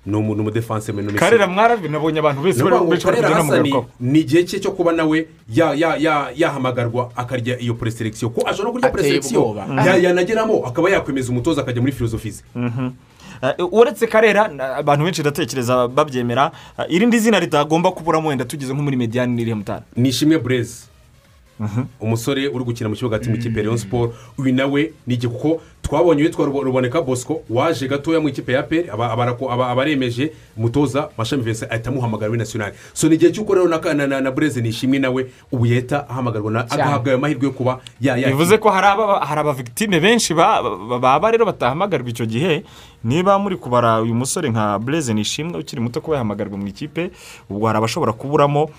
ni 0.05 0.15
umu- 0.17 0.35
ni 0.35 0.41
umudefanseri 0.41 0.93
muri 0.93 1.03
ino 1.03 1.11
minsi 1.11 1.19
karera 1.25 1.47
mwarabi 1.47 1.89
nabonye 1.89 2.19
abantu 2.19 2.41
ukuvuga 2.41 2.69
bari 2.69 3.01
kugenda 3.01 3.27
hasani 3.29 3.49
bamugarukaho 3.49 3.85
ni 3.99 4.19
igihe 4.19 4.43
cye 4.43 4.59
cyo 4.59 4.71
kuba 4.71 4.91
nawe 4.91 5.27
ya- 5.53 5.73
ya- 5.73 5.95
ya- 5.97 6.29
yahamagarwa 6.35 7.11
akarya 7.15 7.59
iyo 7.59 7.73
pureselekisiyo 7.73 8.29
ko 8.29 8.41
ashobora 8.47 8.71
kurya 8.71 8.89
pureselekisiyo 8.91 9.55
yanageramo 10.01 10.65
akaba 10.67 10.89
yakwemeza 10.89 11.31
umutoza 11.31 11.61
akajya 11.61 11.81
muri 11.81 11.93
filozofi 11.93 12.31
ze 12.31 12.43
Eh, 13.43 13.55
uretse 13.71 14.07
karera 14.07 14.47
abantu 14.77 15.03
benshi 15.05 15.21
ndatekereza 15.21 15.87
babyemera. 15.87 16.51
Eh, 16.79 16.85
irindi 16.95 17.19
zina 17.19 17.39
ritagomba 17.39 17.91
kuburamo 17.91 18.29
wenda 18.29 18.45
tugeze 18.45 18.71
nko 18.73 18.81
muri 18.83 18.95
mediyani 18.97 19.35
n'irihe 19.35 19.55
mutara. 19.55 19.83
Ni 19.95 20.09
ishimwe 20.09 20.37
bureze 20.39 20.87
umusore 21.99 22.47
uri 22.47 22.63
gukina 22.65 22.89
mu 22.89 22.95
kibuga 22.95 23.19
mu 23.29 23.35
ikipe 23.35 23.59
ya 23.59 23.63
leon 23.65 23.77
siporo 23.77 24.13
uyu 24.37 24.53
nawe 24.53 24.91
ni 25.07 25.13
igihe 25.13 25.33
kuko 25.33 25.61
twabonye 25.81 26.21
uwitwa 26.23 26.45
Rubo- 26.45 26.63
ruboneka 26.63 27.01
bosco 27.01 27.41
waje 27.49 27.87
gatoya 27.87 28.19
mu 28.19 28.29
ikipe 28.29 28.51
ya 28.53 28.63
peri 28.63 28.89
aba 28.89 29.11
aba- 29.11 29.37
aba- 29.49 29.67
aba 29.69 29.81
aremeje 29.81 30.31
umutoza 30.57 31.09
mashami 31.17 31.43
vese 31.43 31.65
ahita 31.69 31.89
amuhamagara 31.89 32.29
muri 32.29 32.39
nasiyonari 32.39 32.75
so 32.93 33.07
ni 33.09 33.15
igihe 33.15 33.31
cy'uko 33.31 33.53
rero 33.53 33.67
na, 33.67 34.31
bureze 34.31 34.61
ni 34.61 34.69
ishimwe 34.69 34.99
nawe 34.99 35.25
ubu 35.51 35.65
yahita 35.65 36.09
ahamagarwa 36.09 36.65
agahabwa 36.71 37.09
ayo 37.11 37.19
mahirwe 37.19 37.45
yo 37.45 37.51
kuba 37.51 37.79
ya 38.01 38.17
ya 38.17 38.27
bivuze 38.29 38.57
ko 38.57 38.69
hari 38.69 38.87
aba- 38.87 39.19
hari 39.25 39.39
abavigitime 39.41 39.99
benshi 39.99 40.33
ba- 40.33 40.63
ba- 40.63 40.99
baba 40.99 41.31
rero 41.31 41.45
batahamagarwa 41.45 42.09
icyo 42.09 42.25
gihe. 42.25 42.63
Niba 43.03 43.35
muri 43.39 43.57
kubara 43.59 43.99
uyu 44.01 44.15
musore 44.15 44.49
nka 44.49 44.79
bureze 44.79 45.13
nishimwe 45.13 45.59
ukiri 45.59 45.81
muto 45.81 45.99
kuba 46.01 46.15
yahamagarwa 46.17 46.57
mu 46.57 46.67
ikipe 46.67 47.11
ubwo 47.51 47.67
hari 47.67 47.77
abashobora 47.77 48.13
kuburamo. 48.15 48.69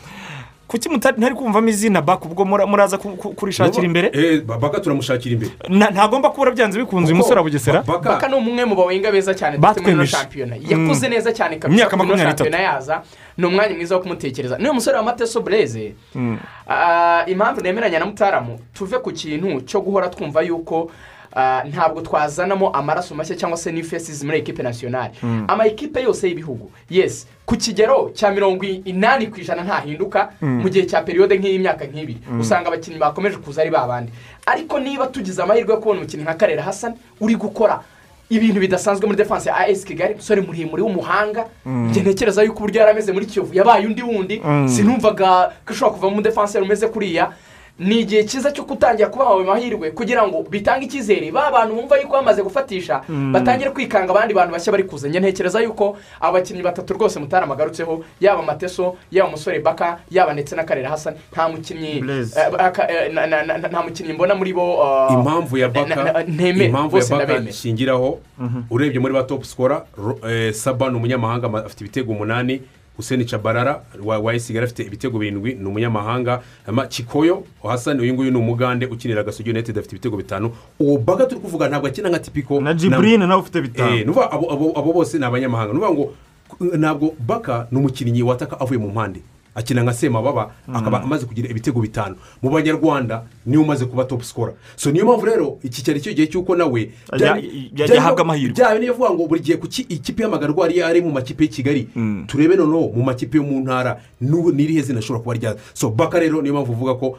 Kuki 0.68 0.88
mutari 0.88 1.16
ntari 1.18 1.34
kumvamo 1.34 1.68
izina 1.68 2.02
baka 2.02 2.24
ubwo 2.24 2.44
mura- 2.44 2.66
muraza 2.66 2.98
ku- 2.98 3.16
ku- 3.16 3.34
kurishakira 3.34 3.84
imbere? 3.84 4.10
Eh, 4.12 4.40
ba- 4.42 4.58
baka 4.58 4.80
turamushakira 4.80 5.32
imbere. 5.34 5.52
Ntagomba 5.68 6.30
kubura 6.30 6.50
byanze 6.50 6.78
bikunze 6.78 7.12
uyu 7.12 7.16
musore 7.20 7.36
wa 7.36 7.44
bugesera. 7.44 7.82
Baka 7.82 8.28
ni 8.28 8.34
umwe 8.34 8.64
mu 8.64 8.74
bawenga 8.74 9.12
beza 9.12 9.34
cyane 9.34 9.58
dufite 9.58 9.80
muri 9.80 9.92
ino 9.92 10.02
Batwemeje. 10.02 10.16
shampiyona 10.16 10.56
yakuze 10.56 11.08
neza 11.08 11.32
cyane 11.32 11.56
kabisa 11.60 11.96
muri 11.96 12.08
ino 12.08 12.16
shampiyona 12.16 12.58
yaza. 12.58 13.02
Ni 13.36 13.44
umwanya 13.46 13.74
mwiza 13.76 13.94
wo 13.96 14.02
kumutekereza. 14.02 14.58
Niyo 14.58 14.74
musore 14.74 14.96
wa 14.96 15.02
mateso 15.02 15.40
bureze 15.40 15.94
Ah, 16.68 17.24
impamvu 17.26 17.60
nemeranya 17.60 17.98
na 17.98 18.06
mutaramu 18.06 18.58
tuve 18.74 18.98
ku 18.98 19.10
kintu 19.12 19.60
cyo 19.68 19.80
guhora 19.80 20.08
twumva 20.08 20.40
yuko 20.42 20.90
ntabwo 21.68 22.00
twazanamo 22.02 22.70
amaraso 22.70 23.14
mashya 23.14 23.36
cyangwa 23.36 23.58
se 23.58 23.72
new 23.72 23.84
faces 23.84 24.22
muri 24.24 24.38
ekipe 24.38 24.62
nasiyonari 24.62 25.14
Mm. 25.22 25.44
ama 25.48 25.66
ekipe 25.66 26.02
yose 26.02 26.28
y'ibihugu. 26.28 26.70
Yes 26.90 27.26
ku 27.46 27.56
kigero 27.56 28.10
cya 28.14 28.30
mirongo 28.30 28.64
inani 28.64 29.26
ku 29.26 29.40
ijana 29.40 29.62
ntahinduka 29.62 30.30
Mm. 30.42 30.62
mu 30.62 30.68
gihe 30.68 30.86
cya 30.86 31.02
periyode 31.02 31.38
nk'iy'imyaka 31.38 31.84
nk'ibiri. 31.86 32.18
Mm. 32.30 32.40
usanga 32.40 32.68
abakinnyi 32.68 32.98
bakomeje 32.98 33.36
kuza 33.36 33.60
ari 33.62 33.70
babandi 33.70 34.12
ariko 34.46 34.78
niba 34.80 35.06
tugize 35.06 35.42
amahirwe 35.42 35.74
yo 35.74 35.80
kubona 35.80 36.00
umukinnyi 36.00 36.22
nka 36.24 36.34
karere 36.34 36.60
hasani 36.62 36.94
uri 37.20 37.34
gukora 37.36 37.82
ibintu 38.30 38.60
bidasanzwe 38.60 39.04
muri 39.06 39.16
defanse 39.18 39.48
ya 39.48 39.56
as 39.68 39.84
kigali 39.84 40.14
umusore 40.14 40.40
muremure 40.40 40.82
w'umuhanga 40.82 41.44
njye 41.66 42.02
ntekereza 42.02 42.42
yuko 42.42 42.58
uburyo 42.58 42.80
yari 42.80 42.90
ameze 42.92 43.12
muri 43.12 43.26
kiyovu. 43.26 43.54
Yabaye 43.54 43.86
undi 43.86 44.02
wundi. 44.02 44.40
Sinumvaga 44.66 45.52
ko 45.66 45.72
ashobora 45.72 45.94
kuvamo 45.94 46.12
umudefanseri 46.12 46.64
umeze 46.64 46.88
kuriya. 46.88 47.32
Ni 47.78 48.00
igihe 48.06 48.24
cyiza 48.24 48.52
cyo 48.54 48.62
gutangira 48.64 49.08
kubaha 49.10 49.30
ayo 49.34 49.44
mahirwe 49.44 49.90
kugira 49.90 50.22
ngo 50.28 50.42
bitange 50.50 50.86
icyizere. 50.86 51.30
Ba 51.34 51.50
bantu 51.50 51.74
bumva 51.74 51.98
yuko 51.98 52.12
bamaze 52.12 52.42
gufatisha 52.42 53.02
Mm. 53.08 53.32
batangire 53.32 53.70
kwikanga 53.70 54.10
abandi 54.14 54.34
bantu 54.34 54.52
bashya 54.54 54.70
bari 54.72 54.84
kuza 54.86 55.08
ntekereza 55.08 55.58
yuko 55.60 55.96
abo 56.20 56.32
bakinnyi 56.38 56.62
batatu 56.62 56.94
rwose 56.94 57.18
mutarama 57.18 57.54
agarutseho 57.54 58.04
yaba 58.20 58.42
mateso 58.42 58.94
yaba 59.10 59.28
umusore 59.28 59.58
baka 59.60 59.98
yaba 60.10 60.32
ndetse 60.32 60.54
na 60.56 60.62
karere 60.64 60.86
hasani 60.86 61.16
nta 61.32 61.48
mukinnyi 61.48 61.98
eh, 61.98 62.26
eh, 62.88 63.58
nta 63.70 63.82
mukinnyi 63.82 64.12
mbona 64.12 64.34
muri 64.34 64.52
bo 64.52 64.78
uh, 64.78 65.12
impamvu 65.12 65.58
ya 65.58 65.66
na- 65.68 65.72
baka 65.74 66.24
impamvu 66.24 66.96
ya 66.98 67.02
baka 67.04 67.14
ndabemera 67.24 67.50
ishingiraho 67.50 68.18
urebye 68.70 69.00
muri 69.00 69.14
ba 69.14 69.22
topu 69.26 69.44
sikora 69.44 69.82
eh, 70.30 70.52
saba 70.54 70.90
ni 70.90 70.96
umunyamahanga 70.96 71.46
ama- 71.46 71.64
afite 71.66 71.80
ibitego 71.84 72.12
umunani 72.12 72.62
huseni 72.96 73.24
cabarara 73.24 73.82
wa 74.04 74.18
wa 74.18 74.34
esigara 74.34 74.64
afite 74.64 74.82
ibitego 74.82 75.18
birindwi 75.18 75.54
ni 75.54 75.66
umunyamahanga. 75.66 76.42
Kikoyo 76.88 77.44
hasani 77.62 78.00
uyu 78.00 78.14
nguyu 78.14 78.30
ni 78.30 78.36
umugande 78.38 78.86
ukinira 78.86 79.20
agasogi 79.20 79.50
united 79.50 79.78
afite 79.78 79.92
ibitego 79.96 80.16
bitanu. 80.16 80.50
Uwo 80.80 80.98
baka 80.98 81.26
turi 81.26 81.40
kuvuga 81.40 81.68
ntabwo 81.68 81.88
akina 81.88 82.08
nka 82.08 82.18
tipiko 82.18 82.60
Na 82.60 82.74
Jibrine 82.74 83.26
nawe 83.26 83.40
ufite 83.40 83.60
bitanu. 83.60 83.96
Eh, 83.96 84.06
abo- 84.32 84.92
bose 84.92 85.18
ni 85.18 85.24
abanyamahanga. 85.24 85.72
Nuvuga 85.72 85.90
ngo 85.92 86.14
ntabwo 86.78 87.14
baka 87.26 87.66
ni 87.70 87.78
umukinnyi 87.78 88.22
wataka 88.22 88.60
avuye 88.60 88.78
mu 88.78 88.88
mpande. 88.90 89.20
Akina 89.54 89.82
nka 89.82 89.92
semababa 89.92 90.50
akaba 90.74 91.02
amaze 91.02 91.26
kugira 91.26 91.48
ibitego 91.50 91.80
bitanu. 91.80 92.16
Mu 92.42 92.50
banyarwanda 92.50 93.22
ni 93.46 93.56
we 93.56 93.62
umaze 93.62 93.84
kuba 93.86 94.04
topu 94.04 94.24
sikora 94.24 94.52
so 94.76 94.90
niyo 94.90 95.04
mpamvu 95.04 95.26
rero 95.26 95.58
iki 95.62 95.82
cyari 95.82 96.00
cyo 96.00 96.12
gihe 96.12 96.26
cy'uko 96.26 96.56
nawe 96.56 96.90
yajya 97.76 97.98
ahabwa 98.00 98.20
amahirwe. 98.22 98.54
byawe 98.56 98.78
niyo 98.78 98.92
uvuga 98.92 99.10
ngo 99.10 99.26
buri 99.26 99.40
gihe 99.40 99.56
ku 99.56 99.68
ki- 99.68 99.86
ikipe 99.88 100.22
y'amagarwa 100.22 100.64
ariyo 100.66 100.86
ari 100.86 101.00
mu 101.02 101.10
makipe 101.12 101.44
y'i 101.44 101.50
kigali 101.50 101.88
turebe 102.26 102.56
noneho 102.56 102.92
mu 102.96 103.02
makipe 103.04 103.36
yo 103.38 103.44
mu 103.44 103.60
ntara 103.60 104.00
n'irihe 104.20 104.82
zina 104.82 104.98
ashobora 104.98 105.20
kuba 105.22 105.34
ryaza 105.34 105.58
so 105.74 105.90
baka 105.90 106.18
rero 106.18 106.42
niyo 106.42 106.54
mpamvu 106.54 106.72
uvuga 106.72 106.94
ko 106.94 107.18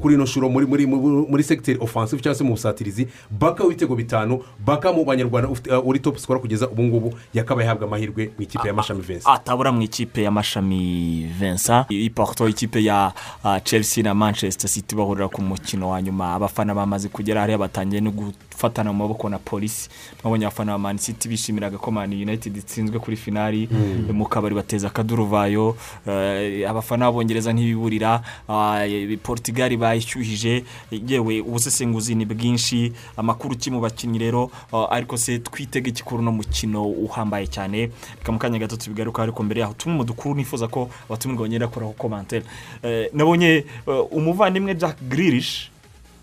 kuri 0.00 0.14
ino 0.14 0.26
shuro 0.26 0.48
muri 0.48 1.42
segiteri 1.42 1.78
ofansive 1.80 2.22
cyangwa 2.22 2.38
se 2.38 2.44
mu 2.44 2.52
busatirizi 2.56 3.08
baka 3.30 3.64
w'ibitego 3.64 3.94
bitanu 3.96 4.40
baka 4.64 4.92
mu 4.92 5.04
banyarwanda 5.04 5.48
uh, 5.48 5.86
uri 5.88 5.98
topu 6.00 6.18
sikora 6.18 6.40
kugeza 6.40 6.68
ubu 6.68 6.82
ngubu 6.82 7.14
yakabaye 7.34 7.68
ahabwa 7.68 7.86
amahirwe 7.86 8.30
mu 8.38 8.42
ikipe 8.42 8.68
ya 8.68 8.74
mashami 8.74 9.00
vensi 9.02 9.26
atabura 9.28 9.72
mu 9.72 9.82
ikipe 9.82 10.22
y'amashami 10.22 11.28
vincent. 11.40 11.67
I 11.88 12.10
porto 12.10 12.48
ikipe 12.48 12.84
ya 12.84 13.12
ah, 13.44 13.60
chelsea 13.60 14.04
na 14.04 14.14
manchester 14.14 14.70
city 14.70 14.94
bahurira 14.96 15.28
ku 15.28 15.42
mukino 15.42 15.88
wa 15.90 16.02
nyuma. 16.02 16.34
Abafana 16.34 16.74
bamaze 16.74 17.08
kugera 17.08 17.40
hariya 17.40 17.58
batangiye 17.58 18.00
no 18.00 18.10
gufatana 18.58 18.92
mu 18.92 18.98
maboko 18.98 19.28
na 19.28 19.38
polisi. 19.38 19.88
Babonye 20.24 20.46
abafana 20.46 20.72
ba 20.72 20.78
mani 20.78 20.98
city 20.98 21.28
bishimiraga 21.28 21.78
ko 21.78 21.90
mani 21.90 22.22
united 22.22 22.56
itsinzwe 22.56 22.98
kuri 22.98 23.16
finari 23.16 23.68
Mm. 23.70 24.10
mu 24.12 24.26
kabari 24.26 24.54
bateza 24.54 24.88
akaduruvayo. 24.90 25.76
Eh, 26.06 26.66
abafana 26.70 27.06
b'abongereza 27.06 27.52
ntibiburira. 27.52 28.20
Eh, 28.50 29.18
portugal 29.22 29.76
bayishyuhije. 29.76 30.64
Yewe 30.90 31.40
ubusesenguzi 31.40 32.14
ni 32.14 32.24
bwinshi. 32.26 32.92
Amakuru 33.16 33.54
ki 33.56 33.70
mu 33.70 33.80
bakinnyi 33.80 34.18
rero? 34.18 34.50
Ah, 34.72 34.90
ariko 34.90 35.16
se 35.16 35.38
twitege 35.38 35.90
ikikuru 35.90 36.22
no 36.22 36.32
mukino 36.32 36.82
uhambaye 36.82 37.46
cyane. 37.46 37.90
Reka 38.18 38.32
mu 38.32 38.38
kanya 38.38 38.58
gato 38.58 38.76
tubigaruka 38.76 39.22
ariko 39.22 39.42
mbere 39.42 39.60
yaho 39.60 39.74
tumwe 39.78 39.96
mu 39.98 40.04
dukuru 40.04 40.34
nifuza 40.34 40.66
ko 40.68 40.90
abatumirwa 41.06 41.46
bagenda 41.46 41.68
koraho 41.70 41.92
komantere 41.94 42.42
Eh, 42.82 43.06
nabonye 43.14 43.64
eh, 43.86 44.04
umuvandimwe 44.10 44.74
jack 44.74 44.96
grirish 45.08 45.70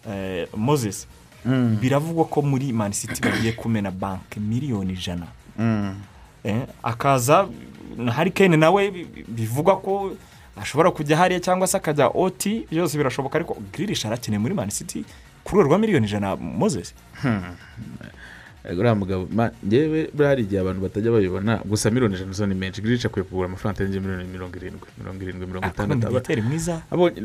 eh, 0.10 0.48
moses. 0.58 1.08
Biravugwa 1.82 2.26
ko 2.26 2.42
muri 2.42 2.74
mani 2.74 2.94
city 2.94 3.22
bagiye 3.22 3.52
kumena 3.54 3.92
banki 3.92 4.40
miliyoni 4.40 4.94
ijana. 4.94 5.28
Mm. 5.60 5.96
Eh, 6.44 6.62
akaza 6.84 7.48
hari 8.12 8.32
kene 8.32 8.58
nawe 8.58 8.92
bi- 8.92 9.08
bivugwa 9.28 9.78
ko 9.82 10.12
ashobora 10.62 10.92
kujya 10.92 11.18
hariya 11.18 11.40
cyangwa 11.40 11.68
se 11.68 11.78
akajya 11.78 12.08
oti 12.14 12.68
byose 12.72 12.98
birashoboka 12.98 13.36
ariko 13.36 13.58
grirish 13.74 14.06
arakeneye 14.06 14.40
muri 14.40 14.54
mani 14.54 14.72
city 14.72 15.06
ku 15.44 15.56
rwego 15.56 15.70
rwa 15.70 15.78
miliyoni 15.78 16.06
ijana. 16.08 16.36
Moses? 16.36 16.94
Uriya 18.74 18.96
mugabo 18.96 19.28
ngewe 19.68 20.10
buriya 20.14 20.30
hari 20.30 20.44
igihe 20.44 20.62
abantu 20.62 20.82
batajya 20.82 21.12
babibona 21.12 21.58
gusa 21.66 21.92
miliyoni 21.92 22.16
ijana 22.16 22.32
zo 22.34 22.46
ni 22.46 22.56
menshi 22.56 22.82
girica 22.82 23.06
akwiye 23.08 23.24
kugura 23.24 23.48
amafaranga 23.48 23.76
atarengeje 23.76 24.00
miliyoni 24.00 24.28
mirongo 24.32 24.56
irindwi 24.58 24.88
mirongo 24.98 25.24
irindwi 25.24 25.48
mirongo 25.48 25.68
itandatu. 25.68 26.08
Ni 26.08 26.14
Viteri 26.16 26.42
mwiza. 26.42 26.82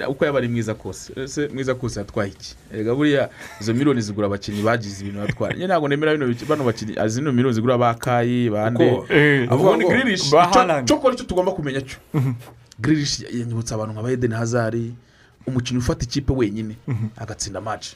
Uko 0.08 0.24
yaba 0.24 0.38
ari 0.38 0.48
mwiza 0.48 0.74
kose 0.74 1.12
mwiza 1.54 1.74
kose 1.74 2.00
atwaye 2.00 2.30
iki? 2.30 2.54
Erega 2.74 2.94
buriya 2.94 3.30
izo 3.60 3.72
miliyoni 3.74 4.00
zigura 4.00 4.26
abakinnyi 4.26 4.62
bagize 4.62 5.00
ibintu 5.04 5.20
batwara 5.20 5.54
njye 5.54 5.66
ntabwo 5.66 5.88
nemera 5.88 6.16
bano 6.48 6.64
bakinnyi 6.64 6.94
zino 7.08 7.32
miliyoni 7.32 7.54
zigura 7.54 7.78
ba 7.78 7.94
kayi 7.94 8.50
bande 8.50 8.84
eh, 9.08 9.48
avuga 9.52 9.76
ngo 9.76 9.88
Haaland. 10.52 10.88
cyo 10.88 10.96
kora 10.98 11.14
icyo 11.14 11.24
tugomba 11.26 11.52
kumenya 11.52 11.80
cyo 11.80 11.98
giririshi 12.80 13.24
yanyibutsa 13.38 13.74
abantu 13.74 13.92
nka 13.94 14.02
ba 14.02 14.10
edeni 14.12 14.34
hazari 14.34 14.94
umukinnyi 15.46 15.78
ufata 15.80 16.04
ikipe 16.04 16.32
wenyine 16.32 16.76
agatsinda 17.16 17.60
match. 17.60 17.86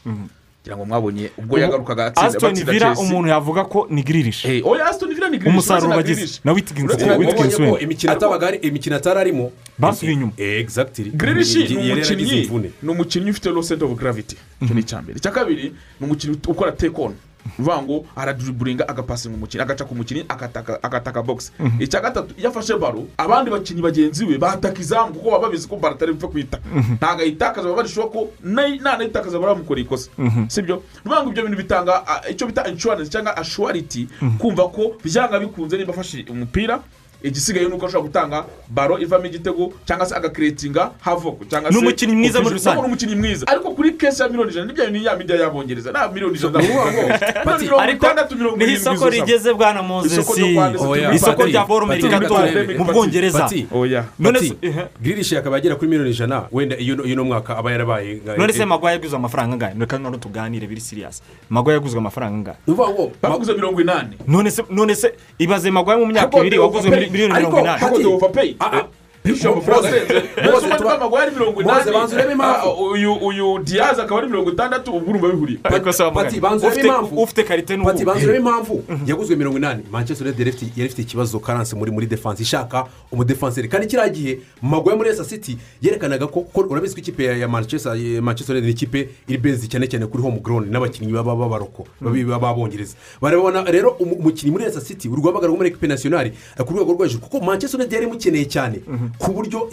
Kugira 0.64 0.76
ngo 0.76 0.84
mwabonye 0.84 1.30
ubwo 1.38 1.58
yagarukaga 1.58 2.06
atsinda 2.16 2.72
vila 2.72 2.94
umuntu 2.96 3.28
yavuga 3.28 3.64
ko 3.64 3.86
ni 3.90 4.02
grirish 4.02 4.44
oya 4.64 4.86
asitoni 4.86 5.14
vila 5.14 5.28
ni 5.28 5.38
Grealish, 5.38 5.52
umusaruro 5.52 5.92
uretse 5.96 6.40
na 6.44 6.54
Grealish. 6.54 6.76
ko 8.40 8.50
imikino 8.62 8.96
atari 8.96 9.20
arimo 9.20 9.52
basubiye 9.78 10.12
inyuma. 10.12 10.32
Egizagitiri 10.36 11.10
giririshi 11.10 11.68
ni 11.68 11.92
umukinnyi 11.92 12.50
ni 12.82 12.90
umukinnyi 12.90 13.30
ufite 13.30 13.50
low 13.50 13.62
center 13.62 13.88
of 13.88 13.98
gravity. 13.98 14.36
Icyo 14.62 14.74
ni 14.74 14.80
icya 14.80 15.02
mbere. 15.02 15.18
Icya 15.18 15.30
kabiri 15.30 15.74
ni 16.00 16.06
umukinnyi 16.06 16.38
ukora 16.48 16.72
take 16.72 16.96
on. 17.02 17.14
Uvuga 17.58 17.82
ngo 17.82 18.04
araduriburinga 18.16 18.88
agapasinga 18.88 19.36
umukinnyi 19.36 19.62
agaca 19.62 19.84
ku 19.88 19.94
mukinnyi 19.94 20.24
akataka 20.82 21.22
box. 21.22 21.52
Mhm. 21.58 21.82
icya 21.82 22.00
gatatu 22.00 22.34
iyo 22.38 22.48
afashe 22.48 22.74
baro 22.78 23.04
abandi 23.18 23.50
bakinnyi 23.50 23.82
bagenzi 23.82 24.26
be 24.26 24.38
bataka 24.38 24.80
izamu 24.80 25.12
kuko 25.14 25.30
baba 25.30 25.46
babizi 25.48 25.68
ko 25.68 25.76
baro 25.76 25.94
atari 25.94 26.12
bupfe 26.12 26.28
kuyita 26.28 26.58
ntabwo 26.98 27.22
ayitakaza 27.22 27.68
baba 27.68 27.76
barishoboye 27.82 28.10
ko 28.12 28.20
nayi- 28.44 28.80
nanayitakaza 28.82 29.38
baramukoreye 29.38 29.84
ikosa 29.86 30.10
Mhm. 30.18 30.48
sibyo? 30.48 30.76
Ni 30.76 31.10
ukuvuga 31.10 31.22
ngo 31.22 31.30
ibyo 31.30 31.42
bintu 31.42 31.58
bitanga 31.58 31.94
icyo 32.30 32.46
bita 32.46 32.68
inshuwarensi 32.68 33.10
cyangwa 33.10 33.36
ashuwariti 33.36 34.08
kumva 34.38 34.68
ko 34.68 34.96
byanga 35.04 35.38
bikunze 35.40 35.76
niba 35.76 35.92
afashe 35.92 36.24
umupira 36.30 36.80
igisigaye 37.24 37.66
ni 37.68 37.72
uko 37.74 37.86
ashobora 37.86 38.06
gutanga 38.08 38.44
baro 38.68 38.98
ivamo 38.98 39.26
igitego 39.26 39.72
cyangwa 39.86 40.06
se 40.06 40.14
agakiretinga 40.14 40.90
havoko 41.00 41.44
cyangwa 41.44 41.70
Ni 41.70 41.76
se 41.76 41.82
umukinnyi 41.82 42.16
mwiza 42.16 42.40
muri 42.40 42.54
rusange. 42.54 42.80
Ni 42.80 42.86
umukinnyi 42.86 43.14
mwiza. 43.16 43.46
Ariko 43.46 43.70
kuri 43.70 43.92
kesi 43.92 44.22
ya 44.22 44.28
miliyoni 44.28 44.50
ijana 44.50 44.66
ni 44.66 44.72
byo 44.72 44.90
ni 44.90 45.04
ya 45.04 45.16
midya 45.16 45.36
y'abongereza 45.36 45.90
nta 45.90 46.08
miliyoni 46.08 46.36
ijana 46.36 46.60
Ni 46.60 46.68
mirongo 47.64 47.90
itandatu 47.90 48.36
mirongo 48.36 48.56
irindwi 48.56 48.74
isoko 48.80 48.96
zo 48.96 49.08
rigeze 49.10 49.54
bwana 49.54 49.82
moses 49.82 50.12
Isoko 50.12 50.36
isoko 51.14 51.36
Patri, 51.36 51.52
rya 51.52 51.66
forume 51.66 51.96
Patri, 52.00 52.78
mu 52.78 52.84
bwongereza. 52.84 53.50
Oya 53.72 54.04
none 54.18 54.38
Pati, 54.38 54.48
se 54.48 54.54
ehe. 54.62 54.82
giririshe 55.02 55.38
akaba 55.38 55.56
agera 55.56 55.74
kuri 55.76 55.88
miliyoni 55.88 56.10
ijana. 56.10 56.42
Wenda 56.52 56.76
iyo 56.78 56.94
uno 57.04 57.24
mwaka 57.24 57.56
aba 57.58 57.72
yarabaye 57.72 58.20
none 58.38 58.52
se 58.52 58.64
magwaye 58.64 58.96
yaguzwe 58.96 59.16
amafaranga 59.16 59.54
angahe 59.54 59.74
reka 59.80 59.98
none 59.98 60.18
tuganire 60.18 60.66
biri 60.66 60.80
siriyasi 60.80 61.22
magwaye 61.50 61.76
yaguzwe 61.78 61.98
amafaranga 61.98 62.36
angahe 62.36 62.58
ni 62.66 62.74
baguze 63.22 63.52
mirongo 63.54 63.80
inani. 63.80 64.16
None 64.70 64.94
se 64.94 65.12
ibaze 65.38 65.70
magwaye 65.70 66.00
mu 66.00 66.06
myaka 66.06 66.38
ibiri 66.38 66.58
waguzwe 66.58 66.90
mili- 66.90 67.10
miliyoni 67.14 67.34
mirongo 67.34 67.58
inani 67.60 67.80
mbese 69.24 69.48
umwe 69.48 70.76
tuba- 70.76 70.92
n'amaguru 70.92 71.16
ari 71.22 71.30
mirongo 71.30 71.60
inani 71.62 71.92
banza 71.92 72.16
urebe 72.16 72.32
impamvu. 72.32 72.68
Uyu 72.92 73.12
uyu 73.12 73.58
diyazi 73.64 74.00
akaba 74.00 74.18
ari 74.20 74.28
mirongo 74.28 74.50
itandatu 74.50 74.92
ubwo 74.92 75.10
urumva 75.10 75.28
bihuriye 75.28 75.58
ariko 75.64 75.92
se 75.92 76.10
Pati, 76.10 76.40
banza 76.40 76.66
urebe 76.66 76.80
ufite 76.80 76.86
impamvu. 76.88 77.22
ufite 77.22 77.42
karite 77.44 77.76
n'ubu 77.76 77.90
Pati, 77.90 78.04
banza 78.04 78.24
urebe 78.24 78.38
impamvu 78.38 78.84
yaguzwe 79.06 79.36
mirongo 79.36 79.56
inani. 79.58 79.82
Manchester 79.92 80.26
united 80.26 80.46
yari 80.76 80.90
ifite- 80.90 81.02
ikibazo 81.02 81.38
karanse 81.40 81.76
muri 81.76 81.90
muri 81.90 82.06
defanse 82.06 82.42
ishaka 82.42 82.84
umudefanseri. 83.12 83.68
Kandi 83.68 83.86
kiriya 83.86 84.08
gihe 84.08 84.38
magoya 84.62 84.96
muri 84.96 85.08
esa 85.10 85.24
city 85.24 85.56
yerekanaga 85.82 86.26
ko 86.26 86.44
urabizi 86.54 86.94
ko 86.94 87.00
ikipe 87.00 87.24
ya- 87.24 87.48
manchester 87.48 87.96
manchester 88.22 88.56
united 88.56 88.66
ni 88.66 88.72
ikipe 88.76 89.08
iri 89.28 89.38
bezi 89.38 89.68
cyane 89.68 89.86
cyane 89.88 90.06
kuri 90.06 90.22
home 90.22 90.40
ground. 90.40 90.68
N'abakinnyi 90.70 91.12
baba 91.12 91.32
b'abaroko 91.34 91.86
babi- 92.00 92.24
b'abongereza. 92.24 92.94
Barabona 93.22 93.64
rero 93.64 93.96
umu- 93.98 94.16
umukinnyi 94.20 94.52
muri 94.52 94.64
esa 94.64 94.80
city 94.80 95.08
uri 95.08 95.20
guhamagara 95.22 95.48
muri 95.52 95.68
ekipe 95.72 95.86
nasiyonari 95.88 96.32
ku 96.60 96.72
rwego 96.74 96.92
rwo 96.92 97.04
hejuru. 97.04 97.20
Kuko 97.24 97.40
manchester 97.44 97.80
united 97.80 97.92
yari 97.94 98.06
imukeneye 98.06 98.44
cyane. 98.44 98.80
Ku 99.18 99.32
buryo 99.32 99.68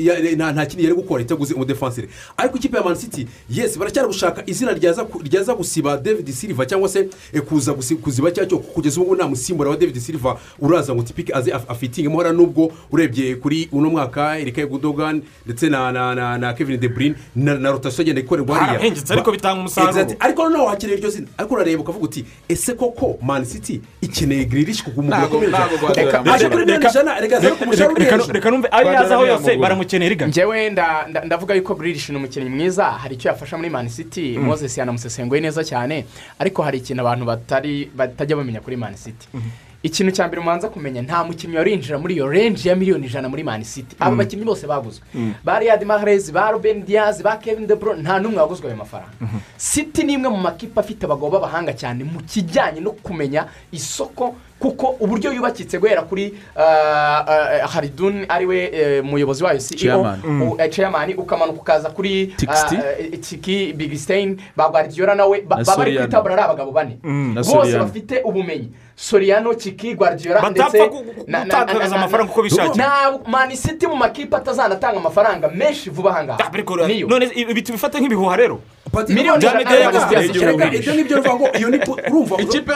nta 0.53 0.65
kindi 0.65 0.83
yari 0.83 0.95
gukora 0.95 1.21
itaguze 1.21 1.53
umudefansire 1.53 2.07
ariko 2.37 2.57
ikipe 2.57 2.77
ya 2.77 2.83
Man 2.83 2.95
City 2.95 3.27
yesi 3.49 3.79
baracyari 3.79 4.07
gushaka 4.07 4.43
izina 4.45 4.71
ryaza 4.73 5.53
gusiba 5.55 5.97
david 5.97 6.29
silva 6.33 6.65
cyangwa 6.65 6.89
se 6.89 7.09
eh, 7.33 7.41
kuza 7.41 7.73
kuziba 7.73 8.31
cya 8.31 8.45
cyo 8.45 8.57
kugeza 8.59 9.01
ubu 9.01 9.05
ngubu 9.09 9.15
nta 9.15 9.27
musimbura 9.27 9.69
wa 9.69 9.77
david 9.77 9.99
silva 9.99 10.37
uraza 10.59 10.95
ngo 10.95 11.03
tipike 11.03 11.33
aze 11.33 11.51
af- 11.51 11.67
afitingemo 11.71 12.17
hariya 12.17 12.33
nubwo 12.33 12.71
urebye 12.91 13.35
kuri 13.35 13.69
uno 13.71 13.89
mwaka 13.89 14.39
erika 14.39 14.65
gudogan 14.65 15.21
ndetse 15.45 15.69
na 15.69 15.91
na 15.91 16.15
na 16.15 16.37
na 16.37 16.53
kevin 16.53 16.79
de 16.79 16.87
bruyne 16.87 17.15
na 17.35 17.55
na 17.55 17.71
rotasiyo 17.71 18.01
agenda 18.01 18.21
ikorerwa 18.21 18.55
hariya. 18.55 18.73
Harahengetse, 18.77 19.13
ariko 19.13 19.31
bitanga 19.31 19.59
umusaruro. 19.59 20.15
Ariko 20.19 20.43
noneho 20.43 20.65
wakeneye 20.65 20.97
iryo 20.97 21.09
zina. 21.09 21.27
Ariko 21.37 21.53
urareba 21.55 21.81
ukavuga 21.81 22.05
uti 22.05 22.25
ese 22.49 22.73
koko 22.73 23.17
Man 23.21 23.45
City 23.45 23.81
ikeneye 24.01 24.45
giririshi 24.45 24.83
kuko 24.83 24.99
umugabo 25.01 25.41
ijana 26.89 27.19
reka 28.33 28.51
numve 28.51 28.67
ayo 28.71 28.91
yaza 28.93 29.15
aho 29.15 29.25
yose 29.31 29.57
njyewe 30.27 30.69
nda- 30.69 31.05
nda- 31.09 31.25
ndavuga 31.25 31.55
yuko 31.55 31.75
buririshi 31.75 32.11
ni 32.11 32.17
umukinnyi 32.17 32.49
mwiza 32.49 32.85
hari 32.85 33.15
icyo 33.15 33.29
yafasha 33.31 33.57
muri 33.57 33.69
mani 33.69 33.89
city 33.89 34.37
Mm. 34.37 34.45
moses 34.45 34.77
yanamusesenguye 34.77 35.41
neza 35.41 35.63
cyane 35.63 36.05
ariko 36.39 36.63
hari 36.63 36.77
ikintu 36.77 37.01
abantu 37.01 37.25
batari 37.25 37.91
batajya 37.95 38.35
bamenya 38.37 38.61
kuri 38.61 38.75
mani 38.77 38.97
city. 38.97 39.27
Ikintu 39.83 40.11
cya 40.13 40.27
mbere 40.29 40.41
umanza 40.41 40.69
kumenya 40.69 41.01
nta 41.01 41.23
mukinnyi 41.25 41.57
warinjira 41.57 41.97
muri 41.97 42.13
iyo 42.13 42.27
renji 42.29 42.69
ya 42.69 42.75
miliyoni 42.75 43.07
ijana 43.09 43.29
muri 43.29 43.43
mani 43.43 43.65
city. 43.65 43.95
Abo 43.99 44.11
Mm. 44.11 44.17
bakinnyi 44.17 44.45
bose 44.45 44.67
baguzwe 44.67 45.01
ba 45.43 45.57
riyadi 45.59 45.85
mahrez 45.85 46.29
ba 46.31 46.51
ruben 46.53 46.85
diaz 46.85 47.21
ba 47.23 47.37
kevin 47.41 47.65
de 47.67 47.73
bruyne 47.75 48.01
nta 48.05 48.19
n'umwe 48.21 48.37
waguzwe 48.39 48.67
ayo 48.69 48.77
mafaranga. 48.77 49.09
City 49.57 50.03
ni 50.03 50.13
imwe 50.13 50.29
mu 50.29 50.37
makipe 50.37 50.77
afite 50.79 51.03
abagabo 51.09 51.29
b'abahanga 51.33 51.73
cyane 51.73 52.03
mu 52.05 52.21
kijyanye 52.21 52.77
no 52.79 52.91
kumenya 52.93 53.45
isoko 53.73 54.35
kuko 54.61 54.95
uburyo 54.99 55.33
yubakitse 55.33 55.79
guhera 55.79 56.01
kuri 56.05 56.33
ah, 56.55 57.25
ah, 57.27 57.67
haridun 57.67 58.25
ari 58.29 58.45
we 58.45 58.57
eh, 58.73 59.03
muyobozi 59.03 59.43
wayo 59.43 59.59
ceo 59.59 60.05
eh, 60.59 60.69
chairman. 60.69 61.13
ukamanuka 61.17 61.59
ukaza 61.61 61.89
kuri 61.89 62.27
Tixty. 62.37 62.75
ah, 62.77 62.99
eh, 62.99 63.19
tiki 63.19 63.73
big 63.73 63.95
stein 63.97 64.37
ba 64.55 64.69
guardiola 64.69 65.15
nawe 65.15 65.41
ba 65.41 65.55
Na 65.57 65.63
ba 65.63 65.75
bari 65.77 65.97
kwitabura 65.97 66.33
ari 66.33 66.43
abagabo 66.43 66.71
bane. 66.71 66.97
Mm, 67.03 67.35
bose 67.35 67.77
bafite 67.77 68.21
ubumenyi. 68.23 68.69
Soriano 68.95 69.53
kiki 69.55 69.95
guardiola 69.95 70.41
Batapfa 70.41 70.77
ndetse 70.77 71.01
na- 71.27 71.95
amafaranga 71.95 72.31
uko 72.31 72.41
bishakiye. 72.43 72.75
nta 72.75 73.19
mani 73.27 73.57
city 73.57 73.87
mu 73.87 73.95
makipe 73.95 74.35
atazanatanga 74.35 74.97
amafaranga 74.99 75.49
menshi 75.49 75.89
vuba 75.89 76.09
aha 76.11 76.23
ngaha. 76.23 76.51
Niyo. 76.87 77.07
None 77.07 77.31
ibi 77.35 77.61
tubifate 77.61 77.99
nk'ibihuha 77.99 78.35
rero. 78.37 78.59
Miliyoni 79.07 79.45
ijana 79.45 80.07
ziyashyira. 80.09 80.51
mu 80.53 80.75
ibyo 80.75 80.93
ngibyo 80.93 81.17
bivuga 81.17 81.35
ngo 81.35 81.47
iyo 81.57 81.69
ni 81.69 81.77
urumva 82.09 82.35
ikipe 82.41 82.71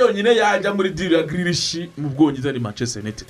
yonyine 0.00 0.30
ni 0.32 0.38
yajya 0.38 0.74
muri 0.74 0.90
diru 0.90 1.14
ya 1.14 1.22
giririshi 1.22 1.90
mu 1.98 2.08
bwongereza 2.08 2.52
ni 2.52 2.58
manchester 2.58 3.02
united 3.02 3.26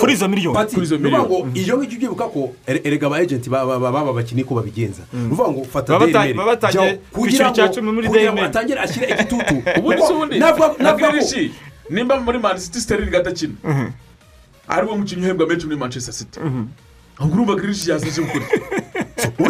kuri 0.00 0.12
izo 0.12 0.28
miliyoni 0.28 0.58
kuri 0.74 0.82
izo 0.86 0.98
miliyoni 0.98 1.50
iyo 1.54 1.78
ngibyo 1.78 1.96
ubyibuka 1.96 2.24
ko 2.28 2.52
ere- 2.66 2.80
erega 2.84 3.06
aba 3.06 3.20
ejenti 3.20 3.50
baba 3.50 4.12
bakinnyi 4.12 4.44
ko 4.44 4.54
babigenza 4.54 5.02
ruvuga 5.12 5.48
ngo 5.50 5.64
fata 5.64 5.98
kwishyura 7.12 7.50
kugira 7.52 8.32
ngo- 8.32 8.44
atangire 8.44 8.80
ashyire 8.80 9.06
igitutu 9.12 9.54
ubundi 9.78 10.02
si 10.02 10.12
ubundi 10.12 10.38
na 10.38 10.92
giririshi 10.96 11.52
nimba 11.90 12.20
muri 12.20 12.38
man 12.38 12.58
city 12.58 12.80
sterling 12.80 13.14
adakina 13.16 13.54
ari 14.68 14.86
we 14.86 14.96
mukinnyi 14.96 15.24
uhembwa 15.24 15.46
menshi 15.46 15.66
muri 15.66 15.78
manchester 15.78 16.14
city. 16.14 16.40
Ahubwo 17.18 17.34
urumva 17.34 17.54
giririshi 17.54 17.90
yazaje 17.90 18.20
gukora 18.26 18.46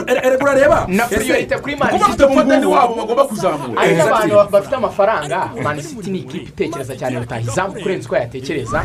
erega 0.06 0.44
urareba 0.44 0.86
na 0.88 1.04
ese- 1.04 1.16
priorite 1.16 1.56
kuri 1.58 1.76
mani 1.76 1.92
kuko 1.92 2.04
bafite 2.04 2.24
umufadani 2.24 2.66
wabo 2.66 2.94
bagomba 2.94 3.24
kuzamura. 3.24 3.80
Hari 3.80 3.92
Exactly. 3.92 4.30
n'abantu 4.30 4.50
bafite 4.52 4.74
amafaranga 4.76 5.50
mani 5.62 5.82
city 5.82 6.10
ni 6.10 6.18
ikipe 6.18 6.64
itekereza 6.64 6.96
cyane 6.96 7.18
rutahizamu 7.18 7.72
kurenza 7.82 8.06
uko 8.08 8.16
yatekereza. 8.16 8.84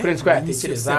Kurenza 0.00 0.20
uko 0.22 0.30
yatekereza 0.30 0.94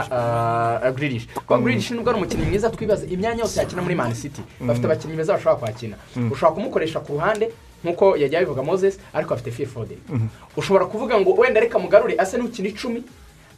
giririshi 0.96 1.28
kuko 1.36 1.58
giririshi 1.58 1.94
nubwo 1.94 2.10
ari 2.10 2.18
umukinnyi 2.20 2.46
mwiza 2.46 2.70
twibaza 2.70 3.06
imyanya 3.06 3.42
yose 3.42 3.60
yakina 3.60 3.82
muri 3.82 3.96
mani 3.96 4.16
city. 4.16 4.42
Bafite 4.62 4.86
abakinnyi 4.86 5.16
beza 5.18 5.34
bashobora 5.34 5.56
kwakina 5.56 5.96
ushobora 6.32 6.56
kumukoresha 6.56 7.00
ku 7.00 7.14
ruhande 7.14 7.50
nk'uko 7.84 8.16
yajya 8.18 8.40
abivuga 8.40 8.64
moses 8.64 9.00
ariko 9.14 9.34
afite 9.34 9.52
fiye 9.52 9.68
fode 9.68 9.98
ushobora 10.58 10.86
kuvuga 10.86 11.20
ngo 11.20 11.34
wenda 11.36 11.60
reka 11.60 11.80
mugarure 11.80 12.16
ase 12.18 12.38
n'ukina 12.38 12.70
icumi. 12.70 13.04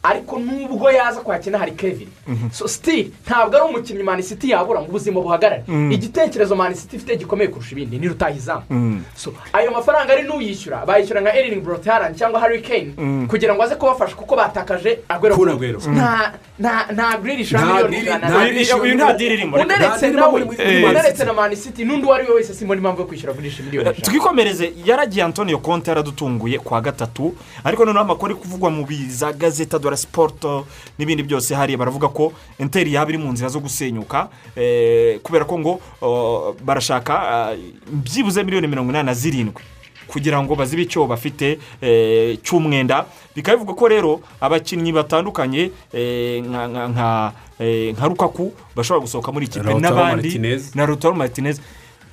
Ariko 0.05 0.39
nubwo 0.39 0.91
yaza 0.91 1.21
kwakina 1.21 1.57
hari 1.57 1.71
kevin 1.71 2.07
so 2.51 2.67
sitiri 2.67 3.11
ntabwo 3.25 3.55
ari 3.57 3.65
umukinnyi 3.69 4.03
mani 4.03 4.23
city 4.23 4.49
yabura 4.49 4.81
mu 4.81 4.87
buzima 4.87 5.21
buhagarare 5.21 5.63
Mhm. 5.67 5.91
igitekerezo 5.91 6.55
mani 6.55 6.75
city 6.75 6.95
ifite 6.95 7.17
gikomeye 7.17 7.47
kurusha 7.49 7.71
ibindi 7.71 7.97
ni 7.99 8.07
rutahizamu 8.07 9.01
so 9.15 9.33
ayo 9.53 9.71
mafaranga 9.71 10.13
ari 10.13 10.23
n'uyishyura 10.23 10.85
bayishyura 10.85 11.21
nka 11.21 11.33
erin 11.35 11.61
brotaran 11.61 12.15
cyangwa 12.15 12.39
harry 12.39 12.61
kane 12.61 12.93
Mm. 12.97 13.27
kugira 13.27 13.55
ngo 13.55 13.63
aze 13.63 13.75
kubafasha 13.75 14.15
kuko 14.15 14.35
batakaje 14.35 14.99
agwero 15.09 15.35
Kun 15.35 15.49
Aguero. 15.49 15.79
nta 15.79 16.33
nta 16.59 16.85
nta 16.93 17.17
grilish 17.17 17.51
Nta 17.51 17.65
miliyoni 17.65 17.97
ijana 17.97 18.27
nta 18.27 18.37
na- 19.07 19.17
irimo. 19.23 19.57
uneretse 19.57 20.07
nawe 20.11 20.39
Man 20.45 20.49
uneretse 20.89 21.11
City. 21.11 21.25
na 21.25 21.33
mani 21.33 21.55
city 21.55 21.85
n'undi 21.85 22.05
uwo 22.05 22.13
ari 22.15 22.27
we 22.27 22.33
wese 22.35 22.53
simbona 22.53 22.77
impamvu 22.77 23.01
yo 23.01 23.07
kwishyura 23.07 23.33
grilish 23.33 23.59
miliyoni 23.59 23.89
eshanu 23.89 24.05
twikomereze 24.05 24.73
yaragiye 24.85 25.23
antonio 25.25 25.57
konti 25.57 25.89
yaradutunguye 25.89 26.59
kwa 26.59 26.81
gatatu 26.81 27.35
ariko 27.63 27.85
noneho 27.85 28.03
amakuru 28.05 28.31
ari 28.31 28.41
kuvugwa 28.41 28.69
mu 28.69 28.85
biza 28.85 29.33
gazeta 29.33 29.79
dore 29.79 29.94
siporo 29.97 30.65
n'ibindi 30.99 31.23
byose 31.23 31.55
hariya. 31.55 31.77
Baravuga 31.77 32.07
ko 32.07 32.33
interi 32.59 32.93
yaba 32.93 33.09
iri 33.09 33.17
mu 33.17 33.31
nzira 33.31 33.49
zo 33.49 33.59
gusenyuka 33.59 34.29
eh, 34.55 35.19
kubera 35.23 35.45
ko 35.45 35.59
ngo 35.59 35.73
barashaka 36.63 37.13
ah, 37.13 37.55
byibuze 37.87 38.43
miliyoni 38.43 38.67
mirongo 38.67 38.89
inani 38.91 39.05
na 39.05 39.13
zirindwi 39.13 39.63
kugira 40.07 40.37
ngo 40.43 40.55
bazibe 40.55 40.81
icyo 40.85 41.07
bafite 41.07 41.57
eh, 41.81 42.37
cy'umwenda. 42.43 43.05
Bikaba 43.35 43.57
bivuga 43.57 43.73
ko 43.73 43.87
rero 43.87 44.21
abakinnyi 44.41 44.93
batandukanye 44.93 45.71
eh, 45.93 46.43
nka- 46.45 47.31
eh, 47.59 47.95
rukaku 48.03 48.53
bashobora 48.75 49.01
gusohoka 49.01 49.31
muri 49.31 49.45
ikipe 49.45 49.73
n'abandi. 49.73 50.37
Na 50.75 50.85
rutaro 50.85 51.15
martinez. 51.15 51.59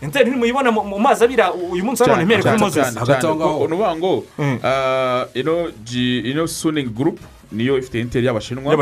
Interi 0.02 0.30
ntimuyibona 0.30 0.72
mu 0.72 0.82
mu 0.82 0.98
mazi 0.98 1.22
abira 1.24 1.52
uyu 1.52 1.84
munsi 1.84 2.02
hano 2.02 2.16
ntimere 2.16 2.42
kuri 2.42 2.58
moses. 2.58 2.96
Hagati 2.96 3.26
aho 3.26 3.36
ngaho. 3.36 3.58
ni 3.68 3.74
ukuvuga 3.74 3.96
ngo 3.96 4.24
Mm. 4.38 4.58
ino 5.34 5.70
G- 5.84 6.22
ino 6.32 6.46
suning 6.46 6.88
group? 6.90 7.20
Niyo 7.54 7.78
ifite 7.78 8.00
interi 8.00 8.26
y'abashinwa. 8.26 8.72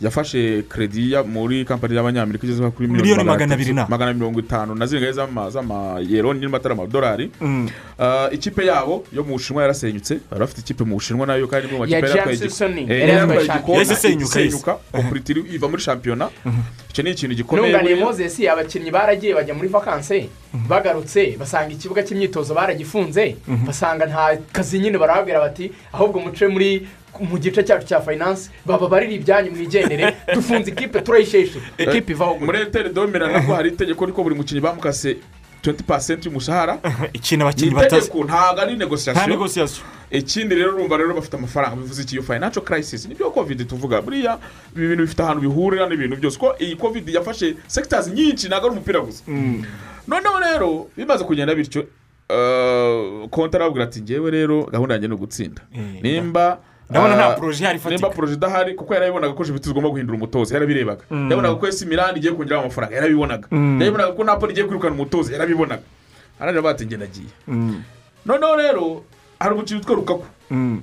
Yafashe 0.00 0.62
kredi 0.68 1.12
ya- 1.12 1.22
muri 1.24 1.64
kampani 1.64 1.94
y'abanyamerika 1.96 2.46
igeze 2.46 2.62
kuri 2.70 2.88
Miliyoni 2.88 3.24
magana 3.24 3.54
abiri 3.54 3.72
na. 3.72 3.86
magana 3.88 4.12
mirongo 4.12 4.40
itanu. 4.40 4.74
Na 4.74 4.86
zirindwi 4.86 5.12
z'ama- 5.12 5.50
z'amayero 5.50 6.34
niba 6.34 6.58
atari 6.58 6.72
amadolari 6.74 7.30
Mm. 7.40 7.68
Ah, 7.98 8.28
ikipe 8.32 8.66
yabo 8.66 9.04
yo 9.12 9.22
mu 9.24 9.32
bushinwa 9.38 9.62
yarasenyutse. 9.62 10.20
Bari 10.30 10.40
bafite 10.40 10.60
ikipe 10.60 10.84
mu 10.84 10.94
bushinwa 10.94 11.26
na 11.26 11.34
yo 11.36 11.46
kandi 11.48 11.66
mu 11.72 11.78
makipe 11.78 11.96
yari 11.96 12.20
atwaye 12.20 12.36
eh, 12.82 13.00
yari 13.00 13.12
yari 13.36 13.46
igikombe, 13.56 13.82
isenyuka 14.48 14.72
kompuriti 14.92 15.32
iva 15.54 15.68
muri 15.68 15.82
shampiyona 15.82 16.28
icyo 16.96 17.04
ni 17.04 17.10
ikintu 17.10 17.34
gikomeye. 17.34 17.68
Ntunganiye 17.68 17.96
moses 18.04 18.40
abakinnyi 18.40 18.90
baragiye 18.90 19.34
bajya 19.34 19.54
muri 19.54 19.68
vakanse 19.68 20.28
bagarutse 20.68 21.36
basanga 21.38 21.72
ikibuga 21.72 22.02
cy'imyitozo 22.02 22.54
baragifunze 22.54 23.36
basanga 23.66 24.06
nta 24.06 24.38
kazi 24.52 24.78
nyine 24.78 24.98
barababwira 24.98 25.40
bati 25.40 25.72
ahubwo 25.92 26.20
muce 26.20 26.46
muri 26.48 26.88
mu 27.20 27.38
gice 27.38 27.62
cyacu 27.64 27.86
cya 27.86 28.00
finance 28.00 28.50
baba 28.66 28.88
bariri 28.88 29.14
ibyanyu 29.14 29.50
mwigendere 29.50 30.14
dufunze 30.34 30.70
ikipe 30.72 31.00
turayisheshe. 31.00 31.58
Ikipe 31.78 32.12
ivaho 32.12 32.38
muri 32.40 32.60
eteri 32.60 32.88
domera 32.88 33.28
nabwo 33.32 33.54
hari 33.54 33.68
itegeko 33.68 34.06
riko 34.06 34.22
buri 34.22 34.34
mukinnyi 34.34 34.60
bamukase 34.60 35.16
20% 35.72 36.24
y'umushahara 36.26 36.78
ikintu 37.12 37.44
abakinnyi 37.44 37.82
itegeko 37.82 38.24
ntabwo 38.24 38.60
ari 38.62 38.76
negosiyasiyo 38.76 39.84
ikindi 40.10 40.54
rero 40.54 40.74
urumva 40.74 40.96
rero 40.96 41.14
bafite 41.14 41.36
amafaranga 41.36 41.76
bivuze 41.76 42.02
iki 42.02 42.14
iyo 42.14 42.22
financial 42.22 42.64
crisis 42.64 43.08
ni 43.08 43.14
byo 43.14 43.30
covid 43.30 43.66
tuvuga. 43.68 44.02
Buriya 44.02 44.38
ibi 44.76 44.88
bintu 44.88 45.02
bifite 45.02 45.22
ahantu 45.22 45.40
bihurira 45.40 45.88
n'ibintu 45.88 46.16
byose. 46.16 46.38
Ko 46.38 46.54
iyi 46.60 46.76
covid 46.76 47.08
yafashe 47.08 47.56
sectors 47.66 48.06
nyinshi 48.08 48.46
ntabwo 48.48 48.66
ari 48.66 48.76
umupira 48.76 49.00
gusa. 49.00 49.22
Noneho 50.08 50.38
rero 50.40 50.86
bimaze 50.96 51.24
kugenda 51.24 51.54
bityo 51.54 51.86
eh, 52.28 53.28
konti 53.30 53.56
arababwira 53.56 53.84
ati 53.84 54.00
ngewe 54.02 54.30
rero 54.30 54.64
gahunda 54.70 54.94
yanjye 54.94 55.08
ni 55.08 55.14
ugutsinda. 55.14 55.62
Eh, 55.74 56.02
nimba 56.02 56.58
ndabona 56.90 57.14
nta 57.16 57.26
ah, 57.26 57.34
poroje 57.34 57.62
ihari 57.64 57.78
ifatika. 57.78 58.00
nimba 58.00 58.10
poroje 58.14 58.34
idahari 58.34 58.74
kuko 58.74 58.94
yarabibonaga 58.94 59.34
ko 59.34 59.44
jibiti 59.44 59.68
zigomba 59.68 59.90
guhindura 59.90 60.16
umutoza 60.18 60.54
yarabirebaga. 60.54 61.02
Yabonaga 61.10 61.54
ko 61.54 61.66
esi 61.68 61.86
milani 61.86 62.18
igiye 62.18 62.32
kongeraho 62.32 62.62
amafaranga 62.62 62.94
yarabibonaga. 62.94 63.46
Yabonaga 63.84 64.12
ko 64.12 64.24
napoli 64.24 64.52
igiye 64.52 64.66
kwirukana 64.66 64.94
umutoza 64.94 65.32
yarabibonaga. 65.32 65.82
Arareba 66.40 66.62
bati 66.62 66.84
njye 66.84 66.96
nagiye. 66.98 67.30
Noneho 68.26 68.56
rero 68.56 69.02
hari 69.38 69.54
umukino 69.54 69.78
witwa 69.78 69.94
rukaku 69.96 70.26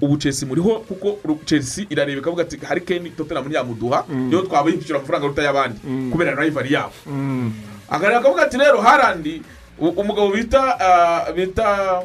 ubu 0.01 0.17
chelsea 0.17 0.47
muriho 0.47 0.79
kuko 0.79 1.17
chelsea 1.45 1.85
irareba 1.89 2.19
ikavuga 2.21 2.43
ati 2.43 2.57
hari 2.65 2.81
keni 2.81 3.09
tottenham 3.09 3.45
ntiyamuduha 3.47 4.05
niyo 4.09 4.41
twaba 4.41 4.69
yishyura 4.69 4.99
amafaranga 4.99 5.25
aruta 5.25 5.41
y'abandi 5.43 5.79
kubera 6.11 6.35
rival 6.35 6.71
yabo. 6.71 6.93
Akavuga 7.89 8.43
ati 8.43 8.57
rero 8.57 8.81
harandi 8.81 9.41
umugabo 9.79 10.31
bita 10.31 10.79
ah, 10.79 11.31
bita 11.31 12.01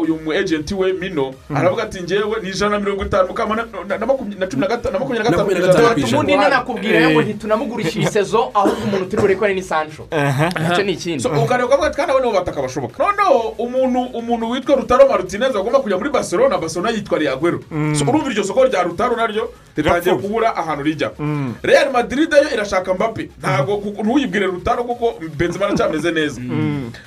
uyu 0.00 0.16
mu 0.24 0.32
ejenti 0.32 0.74
we 0.74 0.92
mino 0.92 1.34
aravuga 1.54 1.82
ati 1.82 2.02
ngewe 2.02 2.40
ni 2.42 2.48
ijana 2.48 2.70
na 2.70 2.78
mirongo 2.78 3.04
itanu 3.04 3.28
mukama 3.28 3.56
na 3.56 4.46
cumi 4.46 4.60
na 4.60 4.66
gatanu 4.66 4.92
na 4.92 4.98
makumyabiri 4.98 5.30
na 5.30 5.30
gatanu. 5.30 5.94
Ku 5.94 6.00
ijana. 6.00 6.16
ubundi 6.16 6.36
nanakubwira 6.36 7.10
ngo 7.10 7.22
ntitunamugurisha 7.22 7.98
iyi 8.00 8.06
sezo 8.08 8.50
ahubwo 8.54 8.84
umuntu 8.84 9.04
turi 9.06 9.22
burekore 9.22 9.54
ni 9.54 9.62
sancho. 9.62 10.06
Icyo 10.72 10.82
ni 10.84 10.92
ikindi. 10.92 11.22
So, 11.22 11.28
ukareba 11.28 11.66
ukavuga 11.66 11.86
ati 11.86 11.96
kandi 11.96 12.12
abo 12.12 12.20
nibo 12.20 12.32
bataka 12.32 12.62
bashoboka? 12.62 13.04
Noneho 13.04 13.38
umuntu 13.58 14.00
umuntu 14.18 14.50
witwa 14.50 14.76
rutaro 14.76 15.08
martinez 15.08 15.56
agomba 15.56 15.80
kujya 15.80 15.98
muri 15.98 16.10
barcelona. 16.10 16.58
Barcelona 16.58 16.90
yitwariye 16.90 17.30
agwero 17.30 17.60
so 17.98 18.04
urumva 18.04 18.30
iryo 18.30 18.44
soko 18.44 18.64
rya 18.64 18.82
rutaro 18.82 19.16
naryo 19.16 19.52
ritangiye 19.76 20.14
kubura 20.14 20.56
ahantu 20.56 20.82
rijya. 20.84 21.10
Real 21.62 21.92
madrid 21.92 22.32
yo 22.32 22.54
irashaka 22.54 22.94
mbappe. 22.94 23.28
Ntabwo 23.38 23.82
ntuyibwire 24.02 24.46
rutaro 24.46 24.84
kuko 24.84 25.14
benzema 25.36 25.66
aracyameze 25.66 26.10
neza. 26.12 26.40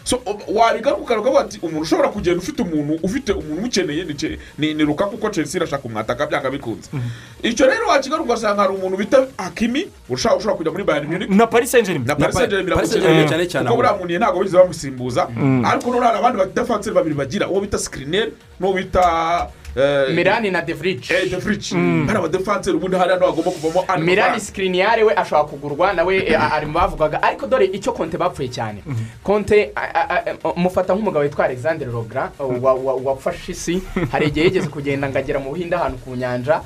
So 0.03 0.19
wabigaruka 0.53 1.01
ukareba 1.01 1.21
ukavuga 1.21 1.41
ati 1.41 1.59
umuntu 1.61 1.81
ushobora 1.81 2.09
kugenda 2.09 2.42
ufite 2.43 2.61
umuntu 2.61 2.93
ufite 3.03 3.31
umuntu 3.31 3.57
umukeneye 3.59 4.05
ni 4.57 4.83
ruka 4.83 5.05
kuko 5.05 5.29
chelsea 5.29 5.59
irashaka 5.59 5.83
umwataka 5.87 6.27
byanga 6.27 6.49
bikunze 6.51 6.89
icyo 7.43 7.65
rero 7.67 7.87
wakigaruka 7.87 8.27
ugasanga 8.33 8.61
hari 8.61 8.73
umuntu 8.75 8.97
bita 8.97 9.27
hakimi 9.37 9.87
ushobora 10.09 10.53
kujya 10.55 10.71
muri 10.71 10.83
bayern 10.83 11.07
munich. 11.07 11.29
Na 11.29 11.47
paris 11.47 11.71
saint 11.71 11.87
germain 11.87 12.07
na 12.07 12.15
paris 12.15 12.35
saint 12.35 12.49
germain 12.51 12.75
Paris 12.75 12.89
biramukeneye. 12.91 13.27
Saint-Germain 13.27 13.29
cyane 13.29 13.45
cyane 13.47 13.65
kuko 13.69 13.77
buriya 13.79 13.93
muntu 13.97 14.13
ntabwo 14.19 14.39
bigeze 14.39 14.57
bamusimbuza. 14.57 15.21
Ariko 15.69 15.87
noneho 15.89 16.05
hari 16.05 16.17
abandi 16.19 16.37
badefanseri 16.37 16.95
babiri 16.95 17.15
bagira 17.15 17.47
uwo 17.49 17.61
bita 17.61 17.77
sikrineri 17.77 18.31
n'uwo 18.59 18.73
bita 18.73 19.03
mirani 20.15 20.51
na 20.51 20.61
devrici 20.61 21.13
eh, 21.13 21.29
de 21.29 21.37
Vrij. 21.37 21.73
hari 22.07 22.17
abadefanseri 22.17 22.77
ubundi 22.77 22.97
hariya 22.97 23.17
ni 23.17 23.25
ho 23.25 23.31
hagomba 23.31 23.51
kuvamo 23.51 23.85
andi 23.87 24.05
mirani 24.05 24.39
sikiriniyare 24.39 25.03
we 25.03 25.13
ashobora 25.15 25.43
kugurwa 25.49 25.93
nawe 25.93 26.15
eh, 26.17 26.53
ari 26.53 26.65
mu 26.65 26.73
bavugaga. 26.73 27.23
Ariko 27.23 27.47
dore 27.47 27.65
icyo 27.65 27.91
konte 27.93 28.17
bapfuye 28.17 28.49
cyane. 28.49 28.83
Konte 29.23 29.71
a- 29.75 30.23
mufata 30.55 30.93
nk'umugabo 30.93 31.19
witwa 31.25 31.45
alexander 31.45 31.87
rogra 31.91 32.31
wa- 32.39 32.73
wa- 32.73 32.95
wafashe 32.95 33.51
isi 33.51 33.81
hari 34.11 34.27
igihe 34.27 34.45
yigeze 34.45 34.67
kugenda 34.67 35.09
ngo 35.09 35.17
agera 35.17 35.39
mu 35.39 35.49
buhinde 35.49 35.75
ahantu 35.75 35.97
ku 36.05 36.15
nyanja. 36.15 36.61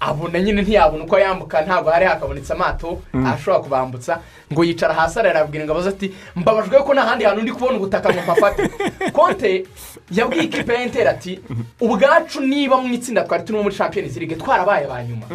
Abona 0.00 0.40
nyine 0.40 0.62
ntiyabona 0.62 1.04
uko 1.04 1.18
yambuka 1.18 1.62
ntabwo 1.62 1.90
hari 1.90 2.06
hakabonetse 2.06 2.52
amato 2.52 3.02
ashobora 3.26 3.62
kubambutsa. 3.62 4.20
Ngo 4.52 4.64
yicara 4.64 4.94
hasi 4.94 5.18
ararabwira 5.18 5.64
ingabo 5.64 5.82
ze 5.82 5.88
ati 5.88 6.14
mbabajwe 6.36 6.78
ko 6.78 6.94
nta 6.94 7.02
handi 7.02 7.24
hantu 7.24 7.42
ndi 7.42 7.52
kubona 7.52 7.76
ubutaka 7.76 8.12
ngo 8.12 8.22
mpafate. 8.22 8.70
Konte 9.16 9.64
yabwiye 10.10 10.44
ikipe 10.44 10.74
ya 10.74 10.82
enteri 10.82 11.08
ati 11.08 11.40
ubwacu 11.80 12.40
niba 12.40 12.76
mu 12.76 12.94
itsinda 12.94 13.24
twari 13.24 13.44
turimo 13.44 13.62
muri 13.62 13.74
champions 13.74 14.16
league 14.16 14.36
twarabaye 14.36 14.86
ba 14.86 15.04
nyuma. 15.04 15.26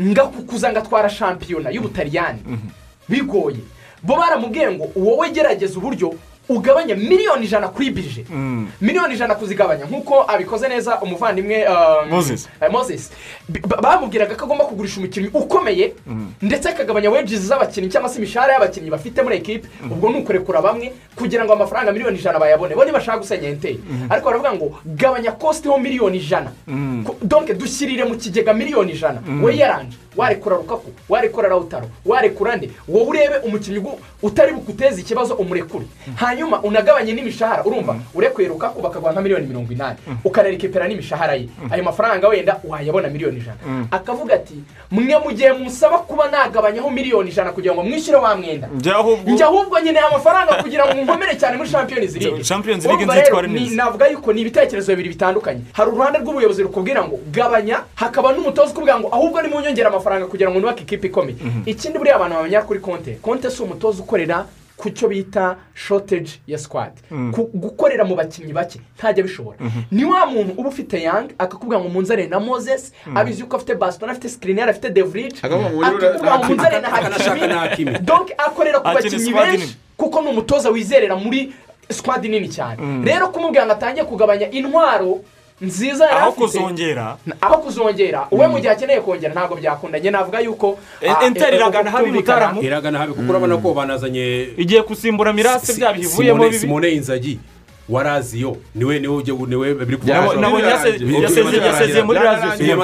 Ngakukuza 0.00 0.72
ngatwara 0.72 1.08
shampiyona 1.08 1.70
y'ubutaliyani. 1.70 2.40
Bigoye. 3.08 3.60
Bo 4.02 4.16
baramubwiye 4.16 4.70
ngo 4.72 4.88
wowe 4.96 5.30
gerageza 5.30 5.78
uburyo 5.78 6.14
ugabanya 6.54 6.94
miliyoni 6.96 7.44
ijana 7.46 7.68
kuri 7.68 7.90
bije 7.90 8.24
miliyoni 8.80 9.14
ijana 9.14 9.34
kuzigabanya. 9.34 9.84
Nk'uko 9.86 10.24
abikoze 10.28 10.68
neza 10.68 10.98
umuvandimwe 11.00 11.66
um, 11.68 12.10
Moses. 12.10 12.48
eh, 12.60 12.70
bamubwiraga 13.82 14.34
ko 14.34 14.44
agomba 14.44 14.64
kugurisha 14.64 14.98
umukinnyi 15.00 15.30
ukomeye 15.34 15.94
ndetse 16.42 16.68
akagabanya 16.68 17.10
wages 17.10 17.40
z'abakinnyi 17.40 17.88
cyangwa 17.88 18.10
se 18.10 18.18
imishahara 18.18 18.52
y'abakinnyi 18.52 18.90
bafite 18.90 19.22
muri 19.22 19.36
ekipe 19.36 19.68
ubwo 19.90 20.10
ni 20.10 20.18
ukurekura 20.18 20.60
bamwe 20.62 20.92
kugira 21.16 21.44
ngo 21.44 21.52
amafaranga 21.52 21.92
miliyoni 21.92 22.18
ijana 22.18 22.38
bayabone. 22.38 22.74
Bo 22.74 22.84
ntibashaka 22.84 23.18
gusenya 23.18 23.48
enteri 23.48 23.80
ariko 24.10 24.26
baravuga 24.26 24.52
ngo 24.52 24.66
gabanya 24.84 25.32
kositi 25.32 25.68
ho 25.68 25.78
miliyoni 25.78 26.16
ijana. 26.18 26.50
Donke 27.22 27.54
dushyirire 27.54 28.04
mu 28.04 28.14
kigega 28.18 28.52
miliyoni 28.54 28.92
ijana. 28.92 29.20
We 29.42 29.56
yaranje. 29.56 29.96
Warekura 30.16 30.56
rukaku 30.56 30.90
warekura 31.08 31.48
rawutaro 31.48 31.86
warekura 32.06 32.56
nde 32.56 32.70
wowe 32.88 33.06
urebe 33.06 33.36
umukinnyi 33.44 33.84
utari 34.22 34.52
buguteze 34.52 35.00
ikibazo 35.00 35.34
umurekure 35.34 35.84
hanyuma 36.16 36.60
unagabanye 36.62 37.12
n'imishahara 37.12 37.64
urumva? 37.64 37.96
Urekuye 38.14 38.48
rukaku 38.48 38.82
bakaguha 38.82 39.12
nka 39.12 39.20
miliyoni 39.20 39.46
mirongo 39.46 39.72
inani. 39.72 39.96
Ukanerekepera 40.24 40.88
n'imishahara 40.88 41.34
ye. 41.34 41.48
Ayo 41.70 41.82
mafaranga 41.84 42.28
wenda 42.28 42.60
wayabona 42.64 43.08
miliyoni 43.08 43.36
ijana. 43.38 43.56
Akavuga 43.90 44.34
ati 44.34 44.54
mwe 44.90 45.18
mu 45.24 45.32
gihe 45.32 45.52
musaba 45.52 45.98
kuba 45.98 46.28
nagabanyaho 46.30 46.90
miliyoni 46.90 47.30
ijana 47.30 47.52
kugira 47.52 47.74
ngo 47.74 47.82
mwishyure 47.82 48.18
wa 48.18 48.36
mwenda. 48.36 48.68
Njye 49.26 49.44
ahubwo 49.44 49.78
nkeneye 49.80 50.04
amafaranga 50.06 50.62
kugira 50.62 50.84
ngo 50.86 50.94
nkomere 51.02 51.36
cyane 51.36 51.56
muri 51.56 51.70
Champions 51.70 52.14
League. 52.16 52.44
Urumva 52.94 53.14
rero, 53.14 53.22
nzitware 53.22 53.48
ni- 53.48 53.60
neza. 53.60 53.76
navuga 53.76 54.06
yuko 54.08 54.32
ni 54.32 54.40
ibitekerezo 54.40 54.92
bibiri 54.92 55.08
bitandukanye. 55.08 55.60
Hari 55.72 55.90
uruhande 55.90 56.18
rw'ubuyobozi 56.18 56.62
rukubwira 56.62 57.04
ngo 57.04 57.18
gabanya 57.32 57.80
hakaba 57.94 58.32
n'umutoza 58.32 58.70
ukubwira 58.72 59.00
ngo 59.00 59.08
ahubwo 59.12 59.42
nimunyongera 59.42 59.90
amafaranga 60.00 60.26
kugira 60.26 60.50
ngo 60.50 60.60
nubake 60.60 60.82
ikipe 60.82 61.06
ikomeye 61.06 61.36
ikindi 61.66 61.98
buriya 61.98 62.16
abantu 62.16 62.34
bamenya 62.36 62.62
kuri 62.64 62.80
konte 62.80 63.12
konte 63.22 63.50
si 63.50 63.62
umutoza 63.62 64.02
ukorera 64.02 64.46
ku 64.80 64.90
cyo 64.90 65.08
bita 65.08 65.56
shoteji 65.74 66.40
ya 66.46 66.58
sikwadi 66.58 67.00
gukorera 67.54 68.04
mu 68.04 68.16
bakinnyi 68.16 68.52
bake 68.52 68.80
ntajya 68.96 69.22
bishobora 69.22 69.58
ni 69.90 70.04
wa 70.04 70.26
muntu 70.26 70.52
uba 70.56 70.68
ufite 70.68 71.02
yangi 71.02 71.34
akakubwira 71.38 71.80
ngo 71.80 71.88
munzane 71.88 72.26
na 72.26 72.40
moses 72.40 72.92
abizi 73.14 73.40
yuko 73.40 73.56
afite 73.56 73.74
basitoni 73.74 74.12
afite 74.12 74.28
sikiriniyari 74.28 74.70
afite 74.70 74.88
muri 75.04 75.28
akakubwira 75.82 76.38
ngo 76.38 76.44
munzane 76.44 76.80
na 76.80 77.58
hakimi 77.60 77.98
donke 78.00 78.34
akorera 78.38 78.80
ku 78.80 78.84
bakinnyi 78.94 79.32
benshi 79.32 79.76
kuko 79.96 80.22
ni 80.22 80.28
umutoza 80.28 80.70
wizerera 80.70 81.16
muri 81.16 81.52
sikwadi 81.90 82.28
nini 82.28 82.48
cyane. 82.48 83.04
Rero 83.04 83.28
kumubwira 83.28 83.66
ngo 83.66 83.72
atangiye 83.72 84.04
kugabanya 84.04 84.50
intwaro 84.50 85.20
nziza 85.60 86.04
yari 86.04 86.16
aho 86.16 86.28
afite. 86.28 86.40
kuzongera. 86.44 87.16
Aho 87.40 87.56
kuzongera. 87.58 88.26
Uwe 88.30 88.46
mu 88.48 88.58
gihe 88.60 88.70
akeneye 88.72 89.00
kongera 89.00 89.32
ntabwo 89.34 89.56
byakunda. 89.56 89.98
Njye 89.98 90.10
navuga 90.10 90.40
yuko 90.40 90.78
E- 91.00 91.08
ah, 91.10 91.26
Inter 91.26 91.48
eh, 91.48 91.54
iragana 91.60 91.90
habi 91.90 92.04
kutumvikana. 92.04 92.46
Mutarama. 92.46 92.60
iragana 92.66 92.98
habi 92.98 93.12
kuko 93.12 93.30
urabona 93.30 93.56
ko 93.56 93.74
banazanye 93.74 94.48
igiye 94.56 94.82
gusimbura 94.82 95.32
mirase 95.32 95.74
bya 95.74 95.92
bivuyemo 95.92 96.38
Simone- 96.38 96.50
bibi. 96.50 96.58
Simone 96.58 96.88
inzagi 96.90 97.38
wa 97.90 98.02
raziyo 98.02 98.56
ni 98.74 98.84
we 98.84 98.98
ni 98.98 99.08
we 99.08 99.16
ujya 99.16 99.34
ni 99.48 99.56
we 99.56 99.74
biri 99.74 99.98
yasezeye 101.66 102.02
muri 102.02 102.18
raziyo 102.18 102.76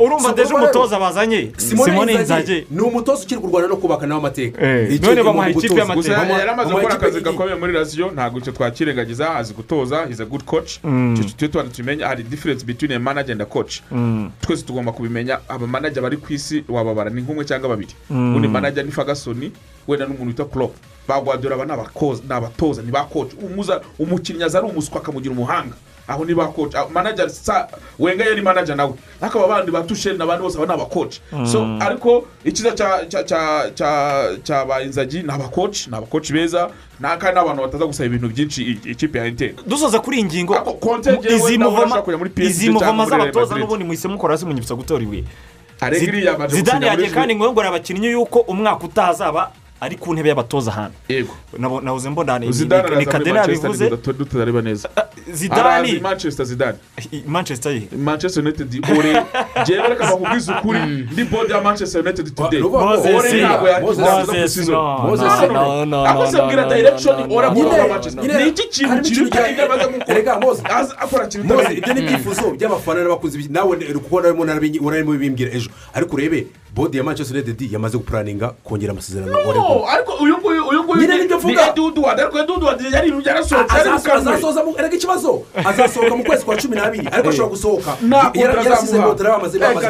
urumva 0.00 0.32
rero- 0.32 0.56
umutoza 0.56 0.98
bazanye? 1.00 1.50
Simone 1.56 2.12
inzage 2.12 2.66
ni 2.70 2.80
umutoza 2.80 3.22
ukiri 3.24 3.40
kurwana 3.40 3.68
no 3.68 3.76
kubaka 3.76 4.06
nawe 4.06 4.20
amateka 4.20 4.62
Eh, 4.62 5.00
none 5.02 5.22
mu 5.22 5.48
ikipe 5.50 5.74
y'amateka. 5.74 6.16
Bamuha- 6.16 6.38
yari 6.38 6.50
amaze 6.50 6.68
bamuha 6.68 6.82
gukora 6.82 6.94
akazi 6.94 7.20
gakomeye 7.20 7.56
muri 7.56 7.72
rasiyo 7.72 8.10
ntabwo 8.10 8.38
icyo 8.38 8.52
twakirengagiza. 8.52 9.34
Azi 9.36 9.54
gutoza. 9.54 10.02
A 10.02 10.24
good 10.24 10.44
coach. 10.44 10.78
Icyo 11.14 11.24
tujye 11.24 11.48
tubanza 11.48 11.72
tumenye 11.72 12.04
hari 12.04 12.22
difference 12.22 12.64
between 12.66 12.92
a 12.92 12.98
manager 12.98 13.32
and 13.32 13.42
a 13.42 13.44
coach. 13.46 13.80
Twese 14.40 14.62
tugomba 14.66 14.92
kubimenya. 14.92 15.38
Abamanager 15.48 16.02
bari 16.02 16.16
ku 16.16 16.32
isi 16.32 16.64
wababara. 16.68 17.10
Ni 17.10 17.20
nk'umwe 17.22 17.44
cyangwa 17.44 17.68
babiri. 17.68 17.94
Ubundi 18.10 18.48
manager 18.48 18.84
ni 18.84 18.90
fagasoni 18.92 19.52
wenda 19.88 20.06
n'umuntu 20.06 20.26
witwa 20.26 20.46
klopp. 20.46 20.76
Ba 21.08 21.20
guardiola 21.20 21.54
aba 21.54 21.64
ni 21.64 21.72
abatoza 21.72 22.82
ni 22.82 22.90
ba 22.90 23.06
umuza 23.42 23.80
umukinnyi 23.98 24.44
aza 24.44 24.58
ari 24.58 24.68
umuswa 24.68 25.00
akamugira 25.00 25.32
umuhanga. 25.34 25.74
Aho 26.08 26.24
ni 26.24 26.34
ba 26.34 26.48
coach. 26.48 26.74
Ah, 26.74 26.88
manager 26.88 27.30
sa 27.30 27.68
wenga 27.98 28.24
yari 28.24 28.42
manager 28.42 28.76
nawe. 28.76 28.94
Ariko 29.20 29.38
aba 29.38 29.48
bandi 29.48 29.70
ba 29.70 29.82
tusheri 29.82 30.18
n'abandi 30.18 30.42
bose 30.42 30.58
aba 30.58 30.66
ni 30.66 30.72
abakoci 30.72 31.20
so 31.46 31.78
ariko 31.80 32.26
icyiza 32.44 32.74
cya 32.74 33.06
cya 33.08 33.22
cya 33.24 33.70
cya 33.74 34.38
cya 34.42 34.64
ba 34.64 34.82
inzagi 34.82 35.22
ni 35.22 35.30
abakoci 35.30 35.90
ni 35.90 35.96
abakoci 35.96 36.32
beza. 36.32 36.70
Kandi 37.00 37.34
n'abantu 37.34 37.62
bataza 37.62 37.86
gusaba 37.86 38.06
ibintu 38.06 38.28
byinshi 38.28 38.62
ikipe 38.84 39.18
ya 39.18 39.26
interi 39.26 39.54
dusoza 39.66 40.00
kuri 40.00 40.16
iyi 40.18 40.24
ngingo 40.24 40.78
izi 42.38 42.70
muvoma 42.70 43.06
z'abatoza 43.06 43.54
n'ubundi 43.58 43.84
muhise 43.84 44.08
mukora 44.08 44.34
hasi 44.34 44.46
munyibutsa 44.46 44.74
gutora 44.74 45.02
ibuye. 45.02 45.24
Zidane 46.48 46.86
yagiye 46.86 47.10
kandi 47.10 47.34
ngo 47.34 47.62
abakinnyi 47.62 48.06
yuko 48.10 48.38
umwaka 48.40 48.84
utazaba 48.84 49.50
ari 49.82 49.96
ku 49.98 50.14
ntebe 50.14 50.28
y'abatoza 50.28 50.70
ahantu 50.70 50.94
yego. 51.08 51.34
Nahoze 51.82 52.10
mbona 52.10 52.38
ni- 52.38 52.46
kadena 53.06 53.34
manchester 53.34 53.70
yabivuze. 53.70 53.86
United 53.86 54.16
tutareba 54.18 54.62
neza. 54.62 54.88
Arazi 54.96 55.32
zidane. 55.32 56.00
Manchester 56.00 56.46
zidane. 56.46 56.78
I- 57.12 57.22
manchester 57.26 57.72
ye. 57.72 57.82
Manchester 57.98 58.42
united 58.44 58.84
ore 58.98 59.22
njyewe 59.62 59.88
reka 59.92 60.04
bakubwize 60.06 60.52
ukuri. 60.52 60.78
Ndi 61.12 61.24
bodi 61.24 61.52
ya 61.52 61.60
manchester 61.60 62.00
united 62.00 62.34
today. 62.34 62.62
Ore 62.62 63.32
ntabwo 63.40 63.68
yakizaza 63.68 64.24
ku 64.24 64.26
Moses, 64.26 64.54
season 64.54 64.74
no, 64.74 64.98
Moses, 64.98 65.26
no, 65.26 65.46
no, 65.46 65.52
no, 65.52 65.84
no, 65.84 66.06
ako 66.06 66.24
no, 66.24 66.30
se 66.30 66.42
mbwira 66.42 66.62
no, 66.62 66.74
direction 66.74 67.20
no, 67.20 67.26
no, 67.26 67.34
ora 67.34 67.48
no, 67.48 67.54
kuba 67.54 67.76
Nyine- 67.76 67.88
manchester 67.88 68.24
ni 68.24 68.48
iki 68.48 68.68
kintu 68.68 69.02
kiruta 69.02 69.38
cya- 69.38 69.50
ibyo 69.50 69.64
amaze 69.64 69.84
gukora 69.86 70.18
akora 70.98 71.24
Mose, 71.24 71.62
ibindi. 71.64 71.78
ibyo 71.78 71.94
ni 71.94 72.00
ibyifuzo 72.00 72.50
by'abafana 72.50 73.00
n'abakunzi 73.02 73.48
nawe 73.50 73.76
uri 73.76 73.98
kubona 73.98 74.28
urimo 74.80 75.12
bimbwira 75.18 75.50
ejo. 75.52 75.70
Ariko 75.94 76.16
urebe 76.16 76.46
bodi 76.74 76.96
ya 76.98 77.04
manchester 77.04 77.36
united 77.36 77.72
yamaze 77.72 77.98
gupuraninga 77.98 78.48
kongera 78.64 78.92
amasezerano. 78.92 79.32
No, 79.32 79.88
ariko 79.88 80.12
uyu 80.24 80.38
nguyu 80.38 80.51
Nyine 81.00 81.14
ni- 81.14 81.20
ni 81.22 81.26
byo 81.28 81.36
ni 81.38 81.44
mvuga. 81.44 81.68
eduward 81.68 82.20
ariko 82.20 82.38
eduward 82.38 82.80
yari 82.94 83.08
yarasohotse 83.26 83.76
yari 83.76 83.88
Azaso- 83.90 83.98
mukanwe 83.98 84.32
azasoza 84.32 84.64
mu 84.64 84.74
erega 84.78 84.96
ikibazo 84.96 85.42
azasohoka 85.64 86.16
mu 86.16 86.24
kwezi 86.24 86.44
kwa 86.44 86.56
cumi 86.56 86.76
n'abiri 86.76 87.08
ariko 87.12 87.28
ashobora 87.28 87.50
gusohoka 87.54 87.90
yarasize 88.34 88.98
moto 88.98 89.24
bamaze 89.24 89.58
bamaze. 89.58 89.88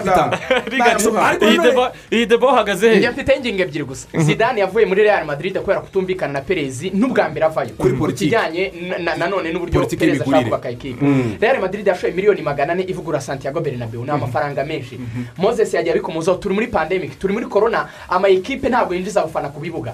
Ariko 1.22 1.90
iyi 2.10 2.26
deba 2.26 2.46
uhagaze 2.52 2.94
he 3.00 3.10
mfite 3.10 3.32
ingingo 3.36 3.62
ebyiri 3.62 3.84
gusa 3.84 4.06
zidane 4.18 4.60
yavuye 4.60 4.86
muri 4.86 5.02
real 5.02 5.24
madrid 5.24 5.58
kubera 5.58 5.80
kutumvikana 5.80 6.32
na 6.32 6.40
perezi 6.40 6.90
n'ubwa 6.90 7.28
mbere 7.28 7.46
avayo 7.46 7.70
Kuri 7.78 7.92
ku 7.94 7.98
politiki. 7.98 8.24
kijyanye 8.30 8.72
na- 8.88 8.98
na- 8.98 9.16
nanone 9.16 9.52
n'uburyo 9.52 9.72
Politiki 9.80 10.00
perezi 10.00 10.22
ashaka 10.22 10.42
kubaka 10.44 10.70
ikipe 10.70 11.04
real 11.40 11.60
madrid 11.60 11.86
yashoye 11.86 12.12
miliyoni 12.12 12.42
magana 12.42 12.72
ane 12.72 12.82
ivugura 12.88 13.20
santiago 13.20 13.60
bernabeu 13.60 14.04
ni 14.04 14.10
amafaranga 14.10 14.64
menshi 14.64 15.00
moses 15.38 15.74
yagiye 15.74 15.92
abikomozaho 15.94 16.38
turi 16.38 16.54
muri 16.54 16.66
pandemic 16.66 17.18
turi 17.18 17.32
muri 17.32 17.46
corona 17.46 17.88
ama 18.08 18.28
ekipe 18.28 18.68
ntabwo 18.68 18.94
yinjiza 18.94 19.20
abafana 19.22 19.48
ku 19.48 19.60
bibuga 19.60 19.92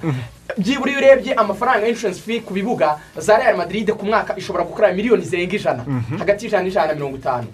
byibura 0.59 0.90
iyo 0.98 1.12
urebye 1.12 1.34
amafaranga 1.34 1.82
ya 1.86 1.88
insurance 1.88 2.20
fee 2.20 2.40
ku 2.40 2.54
bibuga 2.54 2.98
za 3.16 3.36
real 3.38 3.56
madrid 3.56 3.90
ku 3.92 4.06
mwaka 4.06 4.36
ishobora 4.36 4.64
gukora 4.64 4.92
miliyoni 4.92 5.22
zirenga 5.24 5.56
ijana. 5.56 5.84
Hagati 6.18 6.44
y'ijana 6.44 6.62
n'ijana 6.64 6.86
na 6.86 6.94
mirongo 6.94 7.16
itanu. 7.16 7.46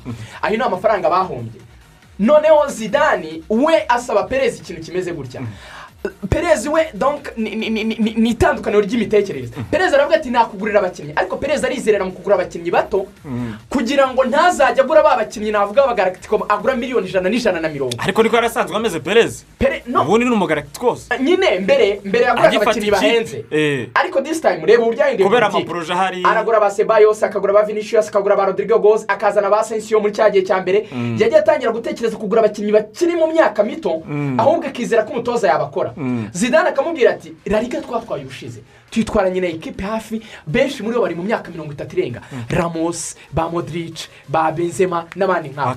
Ayo 0.43 0.57
ni 0.57 0.63
amafaranga 0.63 1.11
bahombye. 1.11 1.61
Noneho 2.19 2.67
zidani 2.69 3.43
we 3.51 3.85
asaba 3.89 4.23
perez 4.23 4.59
ikintu 4.61 4.83
kimeze 4.83 5.13
gutya. 5.13 5.43
Perez 6.29 6.67
we 6.67 6.83
ni- 7.37 7.57
ni- 7.57 7.71
ni 7.71 7.85
ni- 7.85 8.15
ni 8.17 8.31
itandukaniro 8.31 8.81
ry'imitekerereze 8.83 9.53
perez 9.71 9.95
aravuga 9.95 10.17
ati 10.17 10.31
nakugurira 10.31 10.79
abakinnyi. 10.81 11.13
Ariko 11.17 11.37
perez 11.37 11.65
arizerera 11.65 12.05
mu 12.05 12.13
kugura 12.13 12.35
abakinnyi 12.35 12.71
bato. 12.71 13.07
Kugira 13.71 14.09
ngo 14.13 14.25
ntazajya 14.25 14.83
agura 14.85 15.03
ba 15.03 15.17
bakinnyi 15.17 15.51
navuga 15.53 15.87
bagarakitiko 15.87 16.47
agura 16.49 16.75
miliyoni 16.77 17.09
ijana 17.09 17.29
n'ijana 17.31 17.61
na 17.61 17.69
mirongo. 17.69 17.97
Ariko 17.99 18.23
niko 18.23 18.37
yari 18.37 18.47
asanzwe 18.47 18.77
ameze 18.77 19.01
perez. 19.01 19.45
Pere- 19.59 19.83
no. 19.87 20.03
ubundi 20.03 20.25
ni 20.27 20.33
umugaragitikose 20.33 21.09
nyine 21.21 21.59
mbere 21.61 22.01
mbere 22.05 22.25
yaguraga 22.25 22.57
abakinnyi 22.61 22.91
bahenze. 22.91 23.45
Eh. 23.51 23.89
ariko 23.95 24.21
this 24.23 24.41
time 24.41 24.61
reba 24.67 24.83
uburyo 24.83 25.01
yahinduye 25.01 25.29
kubera 25.29 25.47
amaporoje 25.47 25.93
ahari. 25.93 26.23
Aragura 26.25 26.61
ba 26.61 26.71
sebayos 26.71 27.23
akagura 27.23 27.53
ba 27.53 27.63
vinicius 27.63 28.09
akagura 28.09 28.37
ba 28.37 28.45
rodrigo 28.47 28.79
goz 28.79 29.05
akazana 29.09 29.51
ba 29.51 29.65
sensiyo 29.65 30.01
muri 30.01 30.13
cya 30.13 30.31
gihe 30.31 30.45
cya 30.45 30.61
mbere. 30.61 30.87
Mm. 30.93 31.17
yagiye 31.21 31.39
atangira 31.41 31.73
gutekereza 31.73 32.17
kugura 32.17 32.41
abakinnyi 32.45 32.73
bakiri 32.73 33.17
mu 33.17 33.27
myaka 33.33 33.63
mito 33.65 34.03
Mm. 34.07 34.41
ahubwo 34.41 34.67
akizera 34.69 35.03
ko 35.05 35.13
umutoza 35.13 35.49
yabakora. 35.49 35.94
Zidane 36.33 36.69
akamubwira 36.69 37.11
ati 37.11 37.33
rariga 37.47 37.81
twatwaye 37.81 38.25
ubushize. 38.25 38.61
Tuyitwaranye 38.91 39.41
na 39.41 39.47
ekipe 39.49 39.83
hafi 39.83 40.23
benshi 40.47 40.83
muri 40.83 40.95
bo 40.97 41.03
bari 41.03 41.15
mu 41.15 41.23
myaka 41.23 41.51
mirongo 41.51 41.73
itatu 41.73 41.99
irenga. 41.99 42.21
Ramos 42.49 43.17
ba 43.33 43.49
modric 43.51 44.07
ba 44.29 44.53
benzema 44.53 45.07
n'abandi 45.17 45.49
nk'abo. 45.51 45.75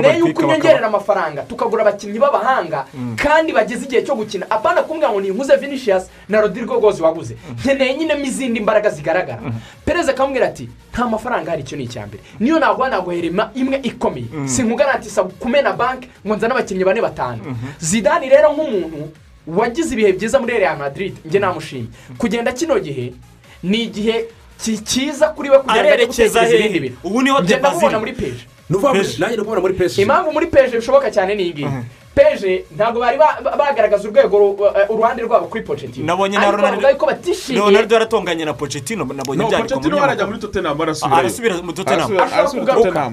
Nkeneye 0.00 0.18
yuko 0.18 0.42
unyongerera 0.42 0.86
amafaranga. 0.86 1.42
Tukagura 1.42 1.82
abakinnyi 1.82 2.18
b'abahanga 2.18 2.86
Mm. 2.94 3.16
kandi 3.16 3.52
bageze 3.52 3.84
igihe 3.84 4.02
cyo 4.02 4.14
gukina. 4.16 4.46
Apana 4.50 4.82
kumbwira 4.82 5.10
ngo 5.12 5.20
ninkuze 5.20 5.56
vinicius 5.56 6.04
na 6.28 6.40
rodrigo 6.40 6.80
gozi 6.80 7.02
waguze. 7.02 7.36
Nkeneye 7.60 7.94
nyine 7.96 8.14
izindi 8.24 8.60
mbaraga 8.60 8.90
zigaragara. 8.90 9.40
Perezida 9.84 10.12
akamubwira 10.12 10.46
ati 10.46 10.68
nta 10.92 11.04
mafaranga 11.08 11.50
hari 11.50 11.62
icyo 11.62 11.76
ni 11.76 11.84
icya 11.84 12.06
mbere. 12.06 12.22
Niyo 12.40 12.58
naguha 12.58 12.88
naguherema 12.88 13.50
imwe 13.54 13.76
ikomeye. 13.82 14.26
Mm. 14.32 14.48
sinkugarantisa 14.48 15.24
kumena 15.24 15.72
banki 15.76 16.08
ngo 16.26 16.36
nzane 16.36 16.52
abakinnyi 16.54 16.84
bane 16.84 17.00
batanu. 17.04 17.40
Zidani 17.78 18.28
rero 18.28 18.52
nk'umuntu 18.56 19.12
wagize 19.46 19.94
ibihe 19.94 20.12
byiza 20.12 20.38
muri 20.40 20.58
real 20.58 20.76
madrid? 20.78 21.14
Njye 21.24 21.38
namushimye. 21.40 21.86
Kugenda 22.18 22.52
kino 22.52 22.78
gihe 22.80 23.12
ni 23.62 23.82
igihe 23.88 24.24
cyiza 24.84 25.28
kuri 25.34 25.50
we 25.50 25.58
kugira 25.58 25.82
ngo 25.84 25.92
ajye 25.94 26.06
gutekereza 26.06 26.48
ibindi 26.54 26.80
bintu. 26.80 26.96
Ubu 27.04 27.22
ni 27.22 27.30
ho 27.30 27.42
ziri. 27.90 27.98
muri 28.00 28.12
peje 28.12 28.44
nanjye 29.20 29.36
ndakubona 29.36 29.60
muri 29.60 29.74
peje 29.74 30.02
impamvu 30.02 30.32
muri 30.32 30.46
peje 30.46 30.76
bishoboka 30.76 31.10
cyane 31.10 31.34
ni 31.34 31.42
iyi. 31.42 31.52
Ngiyi 31.52 31.68
peje 32.14 32.64
ntabwo 32.76 33.00
bari 33.00 33.18
ba- 33.18 33.40
ba- 33.44 33.56
bagaragaza 33.58 34.08
urwego 34.08 34.38
ru- 34.38 34.54
uh, 34.54 34.90
uruhande 34.94 35.22
rwabo 35.22 35.46
kuri 35.50 35.62
pochetino 35.66 36.06
nabonye 36.06 36.38
na 36.38 36.46
ariko 36.48 36.62
bavuga 36.62 36.90
yuko 36.90 37.06
batishimiye 37.06 37.64
ronaldo 37.64 37.94
yaratonganye 37.94 38.44
na 38.44 38.52
pochettino 38.54 39.04
nabonye 39.04 39.42
No, 39.42 39.48
byandikwa 39.48 39.76
Pochettino 39.76 40.02
arajya 40.04 40.26
muri 40.26 40.38
Tottenham, 40.38 40.80
arasubirayo. 40.80 41.20
arasubira 41.20 41.54
mu 41.62 41.72
arasubira 41.72 42.24
Ashobora 42.24 42.48
kugaruka. 42.48 43.12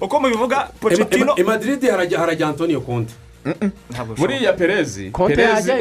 uko 0.00 0.20
mubivuga 0.20 0.58
pochettino 0.80 1.34
i 1.36 1.42
madrid 1.42 1.82
harajya 1.90 2.18
harajya 2.18 2.48
antonio 2.48 2.80
conte. 2.80 3.12
Buriya 4.16 4.52
perezi 4.52 5.10
Perezi- 5.10 5.72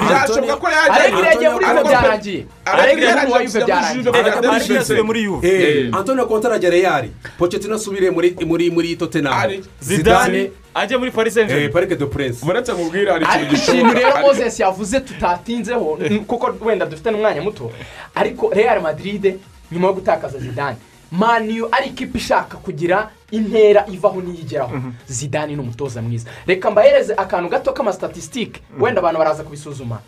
Byashoboka- 0.00 0.56
ko 0.56 0.66
yajyayo. 0.68 1.24
Yagiye 1.24 1.50
muri 1.50 1.64
Ariko- 1.64 1.88
byarangiye. 1.88 2.46
Alegri 2.64 3.04
yaragiye 3.04 3.38
muri 3.38 3.48
muri 3.48 3.64
byarangiye. 3.64 4.10
Arajya 4.20 5.02
muri 5.02 5.22
Juve. 5.24 5.48
Eh, 5.48 5.90
antonio 5.92 6.26
conte 6.26 6.46
arajya 6.46 6.70
real 6.70 7.04
pochettino 7.38 7.74
asubire 7.74 8.10
muri 8.10 8.34
muri 8.46 8.70
muri 8.70 8.96
tottenham. 8.96 9.32
Zidane 9.80 10.50
ajya 10.74 10.98
muri 10.98 11.10
eh, 11.10 11.46
germain 11.48 11.70
parike 11.72 11.96
de 11.96 12.06
prince. 12.06 12.42
Uretse 12.46 12.72
nkubwire 12.72 13.12
hari 13.12 13.24
ariko 13.24 13.54
ikintu 13.54 13.70
ikintu 13.72 13.94
rero 13.94 14.08
gishoboka 14.10 14.20
moses 14.26 14.60
yavuze 14.60 15.00
tutatinzeho 15.00 15.98
n- 16.00 16.24
kuko 16.26 16.54
wenda 16.64 16.86
dufite 16.86 17.10
n'umwanya 17.10 17.42
muto. 17.42 17.70
Ariko 18.14 18.50
real 18.52 18.80
madrid 18.82 19.38
nyuma 19.72 19.86
yo 19.88 19.94
gutakaza 19.94 20.38
zidane 20.38 20.76
maniyu 21.12 21.68
ari 21.72 21.86
ikipe 21.88 22.18
ishaka 22.18 22.56
kugira 22.58 23.10
intera 23.30 23.86
ivaho 23.88 24.20
n'iyigeraho. 24.22 24.72
Zidane 25.06 25.54
ni 25.54 25.60
umutoza 25.60 26.02
mwiza. 26.02 26.30
Reka 26.46 26.70
mbahereze 26.70 27.14
akantu 27.14 27.48
gato 27.48 27.72
k'amasitatisitike 27.72 28.60
wenda 28.80 29.00
abantu 29.00 29.18
baraza 29.18 29.42
kubisuzuma. 29.42 29.98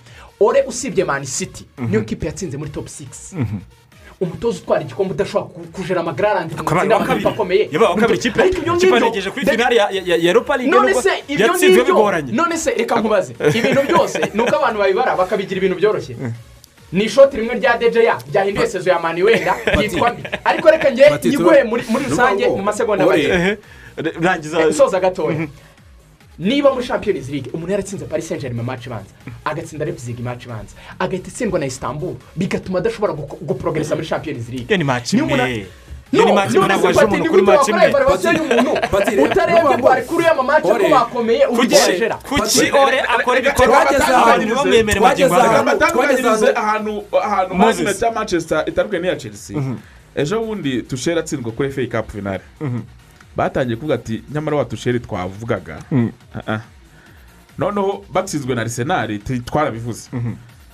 Ore 0.40 0.62
usibye 0.66 1.04
mani 1.04 1.26
city. 1.26 1.64
Niyo 1.78 2.00
kipe 2.02 2.26
yatsinze 2.26 2.56
muri 2.56 2.70
top 2.70 2.86
6 2.86 3.36
umutoza 4.20 4.58
utwara 4.58 4.82
igikombe 4.82 5.14
udashobora 5.14 5.50
ku- 5.54 5.66
kujera 5.72 6.00
amagararandi 6.00 6.54
utsinde 6.54 6.94
wa 6.94 7.00
amakipe 7.00 7.28
akomeye 7.34 7.68
ariko 8.42 8.58
ibyo 8.60 8.72
ngibyo 8.76 8.90
none 10.70 10.94
se 11.02 11.10
ibyo 11.28 11.46
ngibyo 11.66 11.84
none 12.32 12.56
se 12.58 12.70
reka 12.70 12.94
nkubaze. 13.00 13.32
Ibintu 13.58 13.80
byose 13.88 14.18
ni 14.34 14.40
uko 14.42 14.56
abantu 14.56 14.78
babibara 14.78 15.16
bakabigira 15.16 15.58
ibintu 15.58 15.76
byoroshye. 15.76 16.14
Ni 16.92 17.04
ishoti 17.04 17.36
rimwe 17.36 17.54
rya 17.54 17.78
dejeya 17.78 18.18
ryahinduye 18.32 18.66
sezo 18.66 18.90
ya 18.90 18.98
mani 18.98 19.22
wenda 19.22 19.54
yitwa 19.82 20.16
ariko 20.44 20.70
reka 20.70 20.90
nyiguhe 20.90 21.54
tura- 21.56 21.64
muri 21.64 21.82
muri 21.88 22.04
rusange 22.04 22.46
mu 22.48 22.62
masegonda 22.62 23.06
make 23.06 23.58
rangiza. 24.20 24.72
Soza 24.72 25.00
gatoya. 25.00 25.46
Niba 26.38 26.72
muri 26.74 26.86
champions 26.86 27.28
league 27.28 27.50
umuntu 27.52 27.70
yaratsinze 27.72 28.04
paris 28.04 28.28
saint 28.28 28.42
germain 28.42 28.66
match 28.66 28.86
ibanza 28.86 29.10
agatsinda 29.44 29.84
leipzig 29.84 30.18
match 30.20 30.44
ibanza 30.44 30.74
agahita 30.98 31.28
itsindwa 31.28 31.58
na 31.60 31.66
istanbul 31.66 32.14
bigatuma 32.36 32.78
adashobora 32.78 33.12
gu- 33.12 33.38
guprogresa 33.44 33.94
muri 33.94 34.06
champions 34.06 34.48
league. 34.48 34.66
Niyo 35.12 35.24
umuntu- 35.26 35.42
imwe 36.12 36.32
none 36.32 36.66
ntabwo 36.66 36.92
se 36.92 36.98
waje 36.98 37.04
umuntu 37.04 37.30
kuri 37.30 37.42
wakora 37.42 37.88
imwe 37.88 39.24
utarebye 39.24 39.62
Rubago. 39.62 39.88
parikuru 39.88 40.20
y'amamaci 40.22 40.66
Ore. 40.70 40.84
ko 40.84 40.90
bakomeye 40.90 41.46
ugerejera 41.46 42.16
kuki 42.16 42.70
ore 42.72 43.00
akora 43.00 43.38
ibikorwa 43.38 43.76
ahantu- 43.78 44.54
twageze 44.54 45.00
magingo 45.00 45.34
ahantu- 45.36 46.56
ahantu 46.56 46.92
ahantu 47.22 47.54
Moses. 47.54 47.66
mazina 47.84 47.94
cya 47.94 48.10
manchester 48.12 48.64
itandukanye 48.66 49.02
n'iya 49.02 49.16
chelsea. 49.16 49.56
Ejo 50.14 50.40
bundi 50.44 50.82
tusheri 50.82 51.20
atsindwa 51.20 51.52
kuri 51.52 51.70
FA 51.72 51.86
Cup 51.86 52.10
finale 52.12 52.40
batangiye 53.36 53.76
kuvuga 53.76 53.94
ati 53.94 54.22
nyamara 54.34 54.56
wa 54.56 54.64
tusheri 54.64 55.00
twavugaga. 55.00 55.78
Ah. 56.46 56.60
noneho 57.58 58.04
batsinzwe 58.12 58.54
na 58.54 58.60
arsenal 58.62 59.18
ti- 59.18 59.40
twarabivuze. 59.40 60.10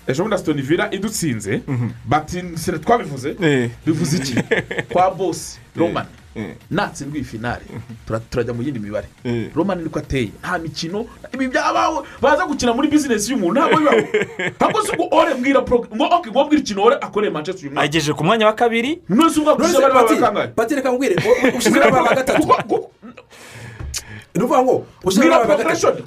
Ejo 0.08 0.22
bundi 0.22 0.34
asitoni 0.34 0.62
vila 0.62 0.90
idutsinze 0.94 1.60
bati 2.04 2.42
"Sire 2.56 2.78
twabivuze 2.78 3.36
bivuze 3.86 4.16
iki? 4.16 4.34
Kwa 4.92 5.10
bosi 5.10 5.58
romani 5.76 6.08
natsindwa 6.70 7.16
iyi 7.18 7.24
finale. 7.24 7.62
Tura- 8.06 8.20
turajya 8.30 8.54
mu 8.54 8.62
yindi 8.62 8.78
mibare. 8.80 9.08
Romani 9.54 9.82
niko 9.82 9.98
ateye. 9.98 10.30
Nta 10.40 10.58
mikino 10.58 11.06
ibi 11.34 11.48
byabaho. 11.48 12.06
Baza 12.22 12.46
gukina 12.46 12.72
muri 12.72 12.88
bizinesi 12.88 13.32
y'umuntu 13.32 13.54
ntabwo 13.60 13.78
bibaho. 13.78 13.98
Ntabwo 14.56 14.82
si 14.82 14.92
ubwo 14.92 15.08
ore 15.18 15.34
mbwira 15.34 15.60
pro 15.62 15.78
ngo 15.94 16.04
oke 16.10 16.30
ngo 16.30 16.44
mbwira 16.44 16.62
ikintu 16.62 16.82
ore 16.82 16.96
akoreye 17.00 17.32
manchester 17.32 17.66
united. 17.66 17.84
Agejeje 17.84 18.12
ku 18.14 18.24
mwanya 18.24 18.46
wa 18.46 18.52
kabiri. 18.52 19.02
None 19.08 19.30
se 19.30 19.40
ubwo 19.40 19.56
gusa 19.56 19.80
bari 19.80 19.94
babakangaye. 19.94 20.48
Pati 20.54 20.74
reka 20.74 20.88
nkubwire. 20.90 21.14
U- 21.16 21.58
ushize 21.58 21.80
baba 21.80 22.14
gatatu. 22.14 22.42
Ni 24.38 24.44
ukuvuga 24.44 24.62
ngo 24.62 24.74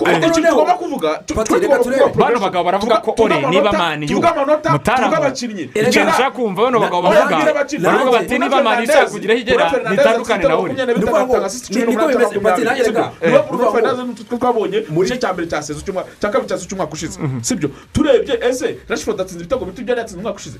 Ariko 0.05 0.27
ikintu 0.27 0.39
noneho- 0.39 0.49
tugomba 0.49 0.73
kuvuga 0.73 1.09
twe 1.25 1.67
bano 2.15 2.39
bagabo 2.39 2.63
baravuga 2.63 2.97
ko 3.03 3.15
ore 3.19 3.35
niba 3.49 3.71
mani. 3.71 4.05
yu 4.05 4.09
tuvuga 4.09 4.29
amanota 4.31 4.69
tuvuga 4.69 4.93
mutarama. 4.93 5.17
abakinnyi. 5.17 5.63
Ikintu 5.75 6.09
ushaka 6.09 6.31
kumva 6.31 6.61
bano 6.63 6.79
bagabo 6.79 7.01
bavuga. 7.01 7.35
baravuga 7.79 8.11
bati 8.11 8.39
niba 8.39 8.63
mani 8.63 8.83
ishaka 8.83 9.09
kugira 9.11 9.33
aho 9.33 9.41
igera 9.41 9.65
ntitandukane 9.91 10.43
na 10.47 10.55
ore 10.57 10.73
Ni 10.73 10.93
ukuvuga 11.03 11.25
ngo 11.25 11.37
ni- 11.69 11.85
niko 11.85 12.07
bimeze 12.07 12.39
Pati 12.39 12.61
nanjye 12.63 12.83
reka 12.83 13.11
ni 13.21 13.37
ukuvuga 13.37 13.93
ngo 13.93 14.03
nitwe 14.03 14.37
twabonye 14.37 14.77
mu 14.89 15.03
gice 15.03 15.17
cya 15.21 15.33
mbere 15.33 15.47
cya 15.51 15.59
sezo 15.63 15.81
cy'umwaka 15.85 16.09
cya 16.21 16.29
kabiri 16.31 16.47
cya 16.49 16.57
sezo 16.57 16.67
cy'umwaka 16.69 16.93
ushize 16.93 17.17
sibyo? 17.41 17.69
Turebye 17.93 18.35
ese 18.49 18.67
rashford 18.89 19.21
atsinze 19.21 19.43
ibitego 19.43 19.65
bito 19.65 19.81
byari 19.83 19.99
yatsinze 19.99 20.19
umwaka 20.19 20.37
ushize? 20.39 20.57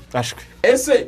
Ese 0.62 1.06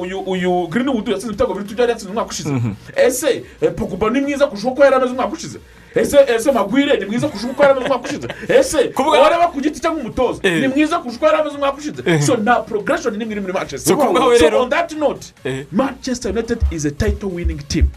uyu 0.00 0.18
uyu 0.20 0.66
greenwood 0.68 1.08
yatsinze 1.08 1.32
ibitego 1.34 1.54
bito 1.54 1.74
byari 1.74 1.90
yatsinze 1.92 2.10
umwaka 2.10 2.30
ushize? 2.30 2.50
Ese 2.96 3.44
eh, 3.60 3.72
pogba 3.76 4.10
ni 4.10 4.20
mwiza 4.20 4.46
kurusha 4.46 4.68
uko 4.68 4.84
yari 4.84 4.94
ameze 4.96 5.12
umwaka 5.12 5.32
ushize? 5.32 5.58
Ese 5.94 6.18
ese 6.36 6.52
magwire 6.52 6.96
ni 6.98 7.04
mwiza 7.06 7.28
kurusha 7.28 7.48
uko 7.48 7.62
yari 7.62 7.72
ameze 7.74 7.86
umwaka 7.86 8.08
ushize. 8.08 8.28
Ese 8.48 8.92
wareba 8.96 9.46
ku 9.52 9.60
giti 9.60 9.80
cyangwa 9.80 10.00
umutoza? 10.00 10.40
Eh. 10.42 10.60
ni 10.60 10.68
mwiza 10.68 10.98
kurusha 10.98 11.16
uko 11.16 11.26
yari 11.26 11.38
ameze 11.38 11.56
umwaka 11.56 11.78
ushize. 11.78 12.20
So 12.26 12.36
nta 12.36 12.54
progression 12.62 13.14
n'imwe 13.16 13.32
iri 13.32 13.40
muri 13.40 13.52
manchester. 13.52 13.96
So 13.96 14.56
on 14.62 14.70
that 14.70 14.92
note 14.92 15.32
Eh. 15.44 15.64
manchester 15.72 16.30
united 16.32 16.58
is 16.70 16.84
a 16.84 16.90
title 16.90 17.28
winning 17.28 17.58
team. 17.68 17.90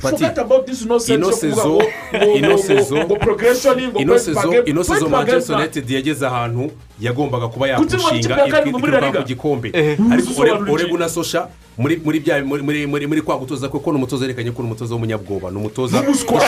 Forget 0.00 0.38
about 0.38 0.66
this 0.66 0.86
nonsense 0.86 1.12
yo 1.12 1.30
kuvuga 1.30 1.62
ngo- 1.64 3.06
ngo- 3.06 3.18
progression 3.18 3.76
ngo 3.88 3.98
ino 4.00 4.12
point 4.14 4.20
sezo 4.26 4.40
per 4.40 4.50
game. 4.50 4.70
ino 4.70 4.84
sezo 4.84 5.00
Point 5.00 5.10
per 5.10 5.24
game 5.24 5.32
manchester 5.32 5.56
united 5.56 5.90
yageze 5.90 6.26
ahantu 6.26 6.70
yagombaga 7.00 7.48
kuba 7.48 7.68
yakushinga 7.68 8.36
ku 9.12 9.22
gikombe 9.28 9.68
ariko 10.12 10.28
iki? 10.86 10.98
na 10.98 11.08
sosha 11.08 11.48
muri 11.78 11.96
muri 12.04 12.20
bya 12.20 12.44
muri 12.44 12.62
muri 12.62 12.86
muri 12.86 13.06
muri 13.06 13.22
kwa 13.22 13.38
gutoza 13.38 13.68
kwe 13.68 13.80
ko 13.80 13.90
ni 13.92 13.96
umutoza 13.96 14.24
yerekanye 14.24 14.50
ko 14.52 14.62
ni 14.62 14.68
umutoza 14.68 14.94
w'umunyabwoba 14.94 15.50
ni 15.50 15.56
umutoza 15.56 16.02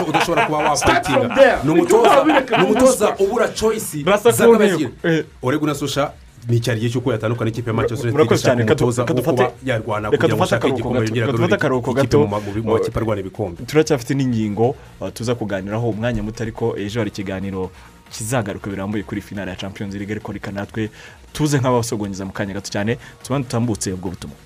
udashobora 0.08 0.46
kuba 0.46 0.58
there. 1.34 1.56
ni 1.64 1.70
umutoza 2.64 3.16
ubura 3.18 3.48
choice 3.48 4.02
Rasa 4.06 4.30
z'akabashyira 4.30 4.90
Kroneko. 5.00 5.08
Eh. 5.08 5.24
na 5.66 5.74
sosha 5.74 6.10
ni 6.48 6.56
icyari 6.56 6.80
gihe 6.80 6.90
cy'uko 6.92 7.12
yatandukana 7.12 7.50
n'ikipe 7.50 7.70
ya 7.70 7.74
manchester 7.74 8.10
united 8.10 8.26
igashaka 8.26 8.62
umutoza 8.62 9.02
wo 9.02 9.22
kuba 9.22 9.52
yarwana 9.64 10.10
kugira 10.10 10.34
ngo 10.36 10.44
ashake 10.44 10.68
igikombe 10.68 10.98
yongere 10.98 11.24
agarure 11.54 11.92
ikipe 12.02 12.16
mu 12.16 12.26
ma- 12.26 12.40
mu- 12.40 12.62
mu 12.64 12.72
makipe 12.74 12.98
arwana 12.98 13.20
ibikombe 13.20 13.62
turacyafite 13.66 14.12
n'ingingo 14.14 14.74
uh, 15.00 15.08
tuza 15.14 15.34
kuganiraho. 15.34 15.90
Umwanya 15.90 16.22
muto 16.22 16.42
ariko 16.42 16.74
ejo 16.78 17.00
hari 17.00 17.10
ikiganiro 17.10 17.70
kizagaruka 18.10 18.70
birambuye 18.70 19.02
kuri 19.02 19.20
finale 19.20 19.50
ya 19.50 19.56
champions 19.56 19.94
league 19.94 20.12
ariko 20.12 20.32
reka 20.32 20.50
natwe 20.52 20.90
tuze 21.32 21.58
nk'abasogongeza 21.58 22.24
mu 22.26 22.32
kanya 22.32 22.54
gato 22.54 22.70
cyane 22.70 22.98
tubanze 23.22 23.46
dutambutse 23.46 23.92
ubwo 23.92 24.10
butumwa. 24.10 24.36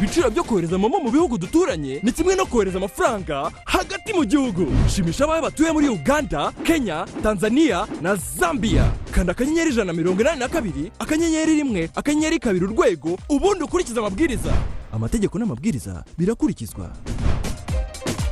Ibiciro 0.00 0.30
byo 0.30 0.44
kohereza 0.44 0.78
momo 0.78 0.96
mu 1.00 1.10
bihugu 1.10 1.38
duturanye 1.38 2.00
ni 2.02 2.12
kimwe 2.12 2.34
no 2.34 2.46
kohereza 2.46 2.78
amafaranga 2.78 3.52
hagati 3.64 4.12
mu 4.16 4.24
gihugu. 4.24 4.64
Shimisha 4.88 5.24
abawe 5.24 5.40
batuye 5.42 5.72
muri 5.72 5.88
uganda 5.88 6.52
kenya 6.64 7.04
tanzania 7.22 7.86
na 8.00 8.16
zambia. 8.16 8.92
Kanda 9.12 9.32
akanyenyeri 9.32 9.70
ijana 9.70 9.84
na 9.84 9.92
mirongo 9.92 10.20
inani 10.20 10.40
na 10.40 10.48
kabiri 10.48 10.92
akanyenyeri 10.98 11.54
rimwe 11.54 11.90
akanyenyeri 11.94 12.38
kabiri 12.38 12.64
urwego 12.64 13.18
ubundi 13.28 13.64
ukurikize 13.64 14.00
amabwiriza. 14.00 14.52
Amategeko 14.92 15.38
n'amabwiriza 15.38 16.04
birakurikizwa. 16.18 16.90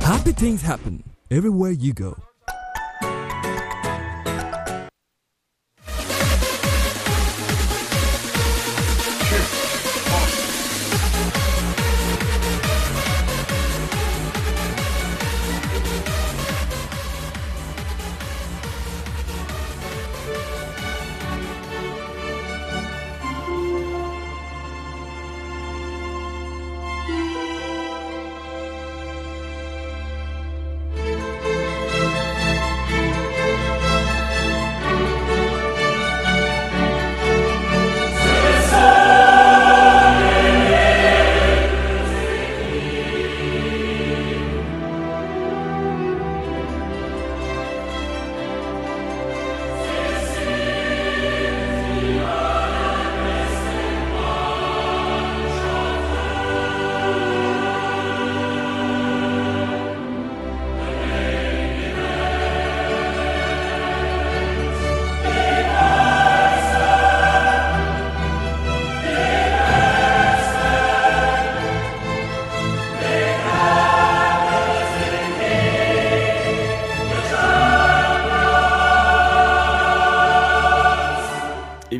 Happy 0.01 0.33
things 0.33 0.61
happen. 0.61 0.99
Everywhere 1.29 1.77
you 1.79 1.93
go. 1.93 2.17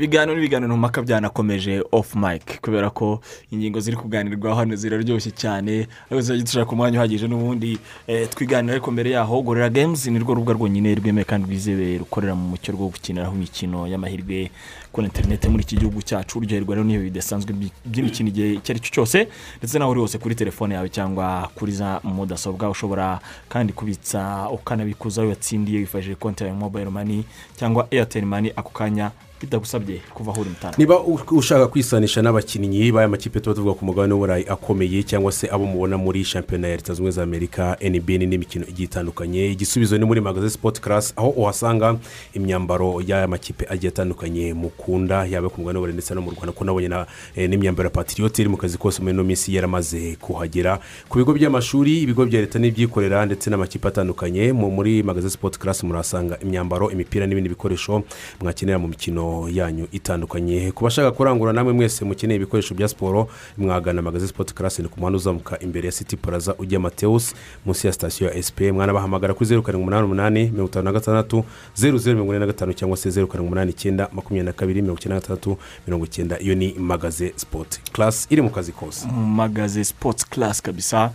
Ibiganiro 0.10 0.36
n'ibiganiro 0.36 0.77
mpaka 0.77 1.02
byanakomeje 1.02 1.84
ofu 1.91 2.18
mike 2.18 2.57
kubera 2.61 2.90
ko 2.90 3.22
ingingo 3.52 3.80
ziri 3.80 3.98
kuganirwaho 3.98 4.56
hano 4.60 4.76
ziraryoshye 4.76 5.31
cyane 5.31 5.86
ariko 6.10 6.18
tuzajya 6.22 6.44
dushaka 6.44 6.72
umwanya 6.73 6.98
uhagije 6.98 7.27
n'ubundi 7.30 7.77
eh, 8.07 8.26
twiganira 8.30 8.73
ariko 8.73 8.90
mbere 8.91 9.11
yaho 9.14 9.41
gorera 9.45 9.69
games 9.69 10.07
ni 10.10 10.18
rwo 10.19 10.34
rubuga 10.34 10.53
rwonyine 10.57 10.95
rwemewe 10.98 11.26
kandi 11.30 11.45
rwizewe 11.48 11.98
rukorera 12.02 12.34
mu 12.36 12.49
mucyo 12.49 12.73
rwo 12.73 12.88
gukiniraho 12.90 13.36
imikino 13.38 13.86
y'amahirwe 13.88 14.49
kuri 14.91 15.06
interineti 15.07 15.49
muri 15.49 15.64
iki 15.64 15.77
gihugu 15.77 16.02
cyacu. 16.02 16.40
Uryoherwa 16.41 16.73
rero 16.76 16.84
n'ibihe 16.88 17.03
bidasanzwe 17.14 17.53
by- 17.53 17.69
by'imikino 17.86 18.30
igihe 18.34 18.53
icyo 18.57 18.73
ari 18.73 18.80
cyo 18.81 18.91
cyose 18.91 19.27
ndetse 19.61 19.77
naho 19.80 19.91
uri 19.94 19.99
hose 20.02 20.18
kuri 20.18 20.34
telefone 20.36 20.73
yawe 20.76 20.90
cyangwa 20.90 21.45
kuri 21.56 21.72
za 21.72 22.02
mudasobwa 22.03 22.69
ushobora 22.73 23.19
kandi 23.49 23.73
kubitsa 23.73 24.49
ukanabikuza 24.49 25.22
watsindiye 25.22 25.80
wifashishije 25.86 26.15
konti 26.18 26.44
yawe 26.44 26.56
mobayiro 26.57 26.90
mani 26.91 27.22
cyangwa 27.60 27.86
eyateri 27.91 28.26
mani 28.26 28.49
ako 28.56 28.69
kanya. 28.73 29.11
Bitagusabye 29.41 30.02
kuva 30.14 30.32
aho 30.32 30.41
uri 30.41 30.49
mutana 30.49 30.74
niba 30.78 30.99
ushaka 31.32 31.68
kwisanisha 31.68 32.22
n'abakinnyi 32.22 32.91
b'aya 32.91 33.07
makipe 33.07 33.40
tuba 33.40 33.56
tuvuga 33.56 33.74
ku 33.74 33.86
mugabane 33.86 34.14
w'uburayi 34.14 34.45
akomeye 34.49 35.03
cyangwa 35.03 35.32
se 35.32 35.48
abo 35.52 35.66
mubona 35.66 35.98
muri 35.98 36.24
shampiyona 36.24 36.68
ya 36.68 36.76
leta 36.76 36.94
zunze 36.94 36.99
ubumwe 37.02 37.11
za 37.11 37.24
amerika 37.24 37.78
nbn 37.82 38.26
n'imikino 38.30 38.66
igiye 38.68 38.86
itandukanye. 38.86 39.52
Igisubizo 39.52 39.98
ni 39.98 40.06
muri 40.06 40.22
magaze 40.22 40.49
sipoti 40.49 40.82
karasi 40.82 41.14
aho 41.16 41.30
uhasanga 41.30 41.95
imyambaro 42.34 43.02
y'aya 43.07 43.28
makipe 43.28 43.66
agiye 43.70 43.90
atandukanye 43.90 44.53
mukunda 44.53 45.26
yaba 45.26 45.49
ku 45.49 45.61
mugabane 45.61 45.78
w'uburayi 45.80 45.94
ndetse 45.98 46.14
no 46.16 46.22
mu 46.22 46.32
rwanda. 46.32 46.52
Ko 46.52 46.66
nabonye 46.66 46.88
na- 46.88 47.06
eh, 47.36 47.49
n'imyambaro 47.49 47.88
ya 47.88 47.94
patiriyoti 47.95 48.41
iri 48.41 48.49
mu 48.49 48.57
kazi 48.57 48.78
kose 48.78 49.02
muri 49.02 49.14
ino 49.14 49.24
minsi 49.24 49.56
yaramaze 49.56 50.16
kuhagera. 50.22 50.80
Ku 51.10 51.18
bigo 51.18 51.34
by'amashuri 51.34 52.02
ibigo 52.03 52.26
bya 52.26 52.41
leta 52.41 52.60
n'ibyikorera 52.60 53.26
ndetse 53.26 53.49
n'amakipe 53.49 53.88
atandukanye 53.88 54.53
mu- 54.53 54.72
muri 54.72 55.03
magaze 55.03 55.30
sipoti 55.30 55.60
karasi 55.60 55.86
murahasanga 55.86 56.40
imyambaro 56.41 56.91
imipira 56.91 57.28
n'ibindi 57.28 57.49
bikoresho 57.49 58.03
mwakenera 58.41 58.80
mu 58.80 58.88
mikino 58.88 59.28
yanyu 59.51 59.88
itandukanye. 59.91 60.72
Ku 60.72 60.84
bashaka 60.84 61.11
kurangura 61.11 61.53
namwe 61.53 61.73
mwese 61.73 62.06
mukeneye 62.06 62.35
ibikoresho 62.35 62.76
bya 62.76 62.88
siporo 62.88 63.27
mwagana 63.57 64.01
magaze 64.01 64.27
sipoti 64.27 64.53
karasi 64.53 64.81
ni 64.81 64.88
ku 64.89 64.99
muhanda 64.99 65.18
uzamuka 65.18 65.60
imbere 65.60 65.85
ya 65.85 65.91
siti 65.91 66.18
puraza 66.18 66.56
ujya 66.57 66.80
matewusi 66.80 67.35
munsi 67.65 67.88
ya 67.88 67.93
sitasiyo 67.93 68.30
ya 68.30 68.35
esipe 68.35 68.72
mwanabahamagara 68.72 69.34
kuri 69.34 69.45
zeru 69.45 69.61
karindwi 69.64 69.84
umunani 69.84 70.06
umunani 70.06 70.43
mirongo 70.51 70.69
itanu 70.72 70.85
na 70.85 70.91
gatandatu 70.91 71.43
zeru 71.76 71.97
zeru 71.97 72.15
mirongo 72.15 72.31
ine 72.34 72.39
na 72.39 72.45
gatanu 72.45 72.73
cyangwa 72.73 72.97
se 72.97 73.10
zeru 73.10 73.27
karindwi 73.27 73.47
umunani 73.47 73.72
icyenda 73.72 74.10
makumyabiri 74.14 74.45
na 74.45 74.53
kabiri 74.53 74.81
mirongo 74.81 74.99
icyenda 74.99 75.15
na 75.15 75.22
gatandatu 75.22 75.57
mirongo 75.88 76.06
icyenda. 76.06 76.39
Iyo 76.39 76.56
ni 76.56 76.73
magaze 76.73 77.34
sipoti 77.35 77.81
karasi 77.91 78.27
iri 78.30 78.41
mu 78.41 78.49
kazi 78.49 78.72
kose. 78.72 79.07
Magaze 79.11 79.84
sipoti 79.84 80.26
karasi 80.30 80.64
kabisa. 80.64 81.11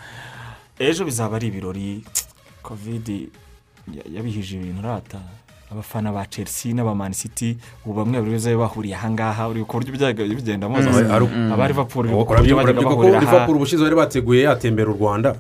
Ejo 0.79 1.05
bizaba 1.05 1.37
ari 1.37 1.47
ibirori. 1.47 2.05
Kovidi 2.63 3.29
ya- 3.95 4.05
yabihije 4.17 4.57
ibintu 4.57 4.83
rata. 4.83 5.21
Abafana 5.75 6.13
ba 6.15 6.23
chelsea 6.31 6.71
n'aba 6.73 6.95
city 7.15 7.59
ubu 7.85 7.95
bamwe 8.07 8.21
buri 8.23 8.33
wese 8.39 8.55
bahuriye 8.57 8.95
ahangaha 8.95 9.49
uri 9.51 9.67
ku 9.67 9.77
buryo 9.83 9.91
bigenda 10.39 10.69
muzi 10.71 10.87
Mm. 10.89 11.11
Ari- 11.11 11.53
aba 11.53 11.67
Liverpool 11.69 12.07
ku 12.25 12.33
buryo 12.39 12.57
bajyaga 12.57 12.81
bahurira 12.87 13.19
aha. 13.19 13.25
Liverpool 13.27 13.57
ubushize 13.59 13.83
bari 13.83 13.97
bateguye 13.97 14.43
yatembera 14.47 14.91
u 14.91 14.97
rwanda. 14.97 15.35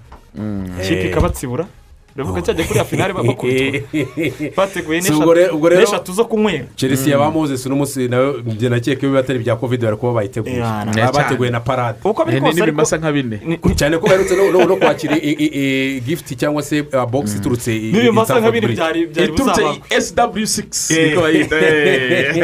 Ikipe 0.83 1.09
ikabatsibura. 1.15 1.65
Uravuga 2.17 2.43
cyajya 2.43 2.65
kuri 2.65 2.79
ya 2.79 2.85
finale 2.85 3.13
bakubitwa 3.13 3.49
bateguye 4.57 5.01
n'eshatu 5.01 6.13
zo 6.13 6.25
kunywera 6.25 6.65
chelsea 6.77 7.13
ya 7.13 7.19
ba 7.19 7.31
moses 7.31 7.67
uno 7.67 7.77
munsi 7.77 8.09
nawe 8.09 8.35
njye 8.47 8.69
nakeka 8.69 9.07
iyo 9.07 9.19
atari 9.19 9.39
ibya 9.39 9.57
covid 9.57 9.81
bari 9.83 9.97
kuba 9.97 10.13
bayiteguye 10.13 10.61
baba 10.61 11.13
bateguye 11.13 11.51
na 11.51 11.61
parade 11.61 11.99
uko 12.05 12.25
biri 12.25 12.41
kose 12.41 12.51
ariko 12.51 12.67
n'ibimasa 12.67 12.97
nka 12.99 13.13
bine 13.13 13.37
cyane 13.77 13.99
ko 13.99 14.07
baherutse 14.07 14.35
no- 14.37 14.77
kwakira 14.77 15.17
i- 15.17 15.37
i- 15.45 15.53
i- 15.61 16.01
gift 16.01 16.37
cyangwa 16.37 16.63
se 16.63 16.83
box 17.11 17.35
iturutse 17.37 17.71
n'ibimasa 17.75 18.35
nka 18.41 18.51
Stamford 18.51 18.75
byari 18.77 19.07
byari 19.07 19.33
iturutse 19.33 19.63
buzaba 19.63 20.31
sw6 20.31 21.07
niko 21.09 21.21
bayita 21.21 21.57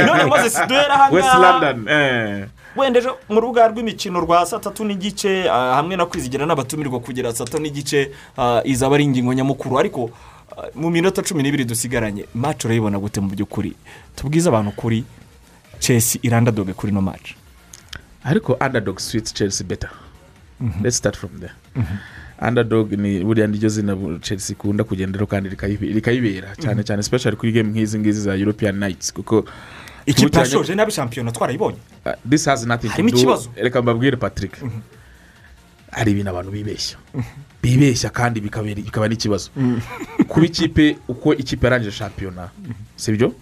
none 0.06 0.24
maze 0.30 0.50
si 0.50 0.60
duhera 0.68 0.94
london 1.40 1.88
eh. 1.88 2.44
Wenda 2.76 2.98
ejo 3.00 3.18
mu 3.28 3.40
rubuga 3.40 3.68
rw'imikino 3.68 4.20
rwa 4.20 4.46
saa 4.46 4.58
tatu 4.58 4.84
n'igice 4.84 5.50
ah, 5.50 5.74
hamwe 5.74 5.96
no 5.96 6.06
kwizigira 6.06 6.46
n'abatumirwa 6.46 7.00
kugera 7.00 7.32
saa 7.32 7.44
tatu 7.44 7.58
n'igice 7.62 8.10
ah, 8.38 8.60
izaba 8.64 8.94
ari 8.94 9.04
ingingo 9.04 9.32
nyamukuru. 9.34 9.78
Ariko 9.78 10.10
ah, 10.56 10.66
mu 10.74 10.90
minota 10.90 11.22
cumi 11.22 11.42
n'ibiri 11.42 11.64
dusigaranye 11.64 12.24
maci 12.34 12.66
urayibona 12.66 12.98
gute 12.98 13.20
mu 13.20 13.28
by'ukuri? 13.28 13.74
Tubwize 14.16 14.48
abantu 14.48 14.72
kuri 14.76 15.04
chelsea 15.78 16.20
irandadoge 16.22 16.72
kuri 16.72 16.92
ino 16.92 17.00
maci 17.02 17.34
ariko 18.24 18.52
underdog 18.60 18.98
sweets 18.98 19.34
chelsea 19.34 19.66
better. 19.66 19.90
Let's 20.82 20.96
start 20.96 21.16
from 21.16 21.30
there. 21.40 21.54
Underdog 22.48 22.92
ni 22.92 23.24
buriya 23.24 23.46
niryo 23.46 23.68
zina 23.68 23.96
chelsea 24.20 24.54
ikunda 24.56 24.84
kugenderaho 24.84 25.26
kandi 25.26 25.48
rikayibe- 25.48 25.92
rikayibera 25.94 26.56
cyane 26.56 26.82
cyane 26.84 27.00
especially 27.00 27.36
kuri 27.36 27.52
game 27.52 27.70
nk'izi 27.70 27.98
ngizi 27.98 28.20
za 28.20 28.34
european 28.36 28.76
nights 28.78 29.12
kuko 29.12 29.44
ikipe 30.06 30.38
yashoje 30.38 30.74
nabi 30.74 30.92
shampiyona 30.92 31.32
twarayibonye 31.32 31.78
to 32.04 32.88
Harimo 32.88 33.08
ikibazo. 33.08 33.50
reka 33.56 33.82
mbabwire 33.82 34.16
patrick. 34.16 34.56
Hari 35.90 36.12
ibintu 36.12 36.30
abantu 36.30 36.50
bibeshya. 36.52 36.96
Bibeshya 37.62 38.10
kandi 38.10 38.40
bikaba 38.40 39.08
n'ikibazo. 39.08 39.50
Kuba 40.28 40.46
ikipe 40.46 40.96
uko 41.08 41.34
ikipe 41.34 41.66
yarangije 41.66 41.92
shampiyona 41.92 42.48
sibyo 42.96 43.34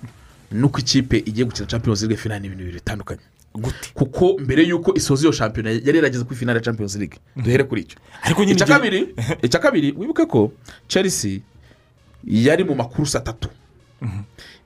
nuko 0.52 0.78
ikipe 0.80 1.18
igiye 1.18 1.44
gukina 1.44 1.66
champions 1.66 2.02
league 2.02 2.16
finale 2.16 2.40
ni 2.40 2.46
ibintu 2.46 2.64
bibiri 2.64 2.78
bitandukanye. 2.80 3.20
Kuko 3.94 4.38
mbere 4.40 4.62
y'uko 4.64 4.94
isoza 4.94 5.22
iyo 5.22 5.32
shampiyona 5.32 5.70
yari 5.70 5.96
yarageze 5.96 6.24
kuri 6.24 6.36
finale 6.36 6.58
ya 6.58 6.64
champions 6.64 6.96
league. 6.96 7.18
Duhere 7.36 7.64
kuri 7.64 7.80
icyo. 7.80 7.98
Icya 9.42 9.58
kabiri 9.60 9.94
wibuke 9.96 10.26
ko 10.26 10.52
chelsea 10.88 11.40
yari 12.24 12.64
mu 12.64 12.74
makurusi 12.74 13.16
atatu. 13.16 13.48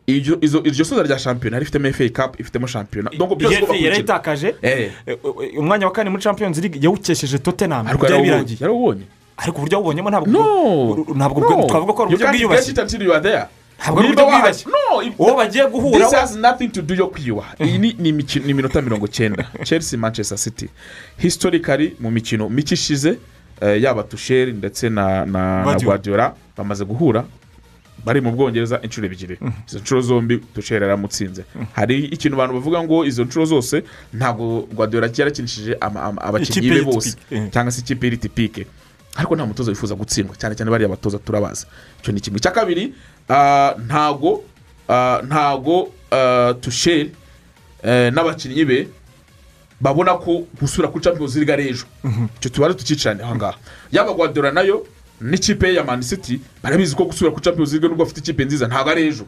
Iryo 0.07 0.85
soza 0.85 1.03
rya 1.03 1.19
shampiyona 1.19 1.57
yari 1.57 1.65
ifitemo 1.65 1.93
fa 1.93 2.09
cup 2.09 2.41
ifitemo 2.41 2.66
shampiyona. 2.66 3.11
Yari 3.85 3.99
itakaje? 4.01 4.55
Eh. 4.62 4.91
eh, 5.07 5.19
eh, 5.43 5.59
umwanya 5.59 5.87
wa 5.87 5.93
kane 5.93 6.11
muri 6.11 6.23
league 6.61 6.79
yawukesheje 6.83 7.39
byari 8.09 8.23
yarawubonye 8.61 9.03
ariko 9.37 9.59
uburyo 9.59 9.77
wawubonyemo 9.79 10.11
ntabwo 10.11 10.27
twavuga 11.69 11.93
ko 11.93 12.03
ari 12.03 12.15
uburyo 12.15 12.27
bwiyubashye. 12.29 12.73
Ntabwo 13.83 14.01
ari 14.01 14.09
uburyo. 14.12 14.27
No, 14.66 15.15
uwo 15.19 15.37
bagiye 15.37 15.66
guhura 15.66 15.99
this 16.05 16.12
we- 16.12 16.20
has 16.20 16.37
nothing 16.37 16.69
to 16.69 16.83
do 16.83 16.95
yo 16.95 17.07
kwiyubaha 17.07 17.55
iyi 17.65 17.79
ni 17.79 17.95
ni 17.99 18.12
imikino- 18.12 18.45
ni 18.45 18.51
iminota 18.51 18.83
mirongo 18.83 19.07
cyenda 19.09 19.47
chelsea 19.65 19.99
manchester 19.99 20.39
city. 20.39 20.69
Historically 21.19 21.97
mu 22.01 22.11
mikino 22.11 22.49
mike 22.49 22.74
ishize 22.74 23.19
yaba 23.81 24.03
tusheri 24.03 24.53
ndetse 24.53 24.89
na 24.91 25.27
guardiola 25.85 26.35
bamaze 26.57 26.85
guhura. 26.85 27.24
Bari 28.05 28.20
mu 28.20 28.32
bwongereza 28.32 28.81
inshuro 28.82 29.06
ebyiri. 29.06 29.39
Izo 29.69 29.78
nshuro 29.78 30.01
zombi 30.01 30.39
tusheri 30.55 30.82
yaramutsinze 30.85 31.44
hari 31.73 32.05
ikintu 32.10 32.35
abantu 32.36 32.55
bavuga 32.55 32.82
ngo 32.82 33.05
izo 33.05 33.24
nshuro 33.24 33.44
zose 33.47 33.82
ntabwo 34.12 34.66
guardiola 34.74 35.06
yarakinishije 35.16 35.77
abakinnyi 35.81 36.70
be 36.70 36.82
bose 36.82 37.16
cyangwa 37.52 37.70
se 37.73 37.81
ikipe 37.81 38.06
y'iri 38.06 38.16
tipike 38.19 38.66
ariko 39.16 39.36
nta 39.36 39.47
mutoza 39.47 39.70
wifuza 39.70 39.94
gutsindwa 39.94 40.36
cyane 40.36 40.55
cyane 40.56 40.70
bariya 40.70 40.89
batoza 40.89 41.19
turabazi 41.19 41.66
icyo 42.01 42.12
ni 42.12 42.20
kimwe. 42.20 42.39
Icya 42.39 42.51
kabiri 42.51 42.94
ah, 43.28 43.74
ntago 43.86 44.43
ah, 44.89 45.20
ntago 45.27 45.93
ah, 46.10 46.55
tusheri 46.60 47.12
eh, 47.82 48.12
n'abakinnyi 48.12 48.64
be 48.64 48.89
babona 49.81 50.14
ko 50.14 50.47
gusura 50.60 50.89
kuri 50.89 51.05
champions 51.05 51.36
league 51.36 51.52
ari 51.52 51.69
ejo. 51.69 51.85
Icyo 52.39 52.51
tubare 52.51 52.74
tukicarane 52.74 53.23
aha 53.23 53.35
ngaha. 53.35 53.59
Yaba 53.93 54.12
guardiola 54.14 54.51
na 54.52 54.60
yo 54.62 54.86
n'ikipe 55.23 55.74
ya 55.74 55.85
man 55.85 56.03
city 56.03 56.40
barabizi 56.62 56.97
ko 56.97 57.05
gusura 57.05 57.31
kuri 57.31 57.43
champions 57.44 57.73
league 57.73 57.89
nubwo 57.89 58.05
bafite 58.05 58.20
ikipe 58.20 58.44
nziza. 58.44 58.66
Ntabwo 58.69 58.90
ari 58.90 59.07
ejo. 59.07 59.24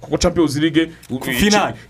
Kuko 0.00 0.16
champions 0.18 0.56
league 0.56 0.90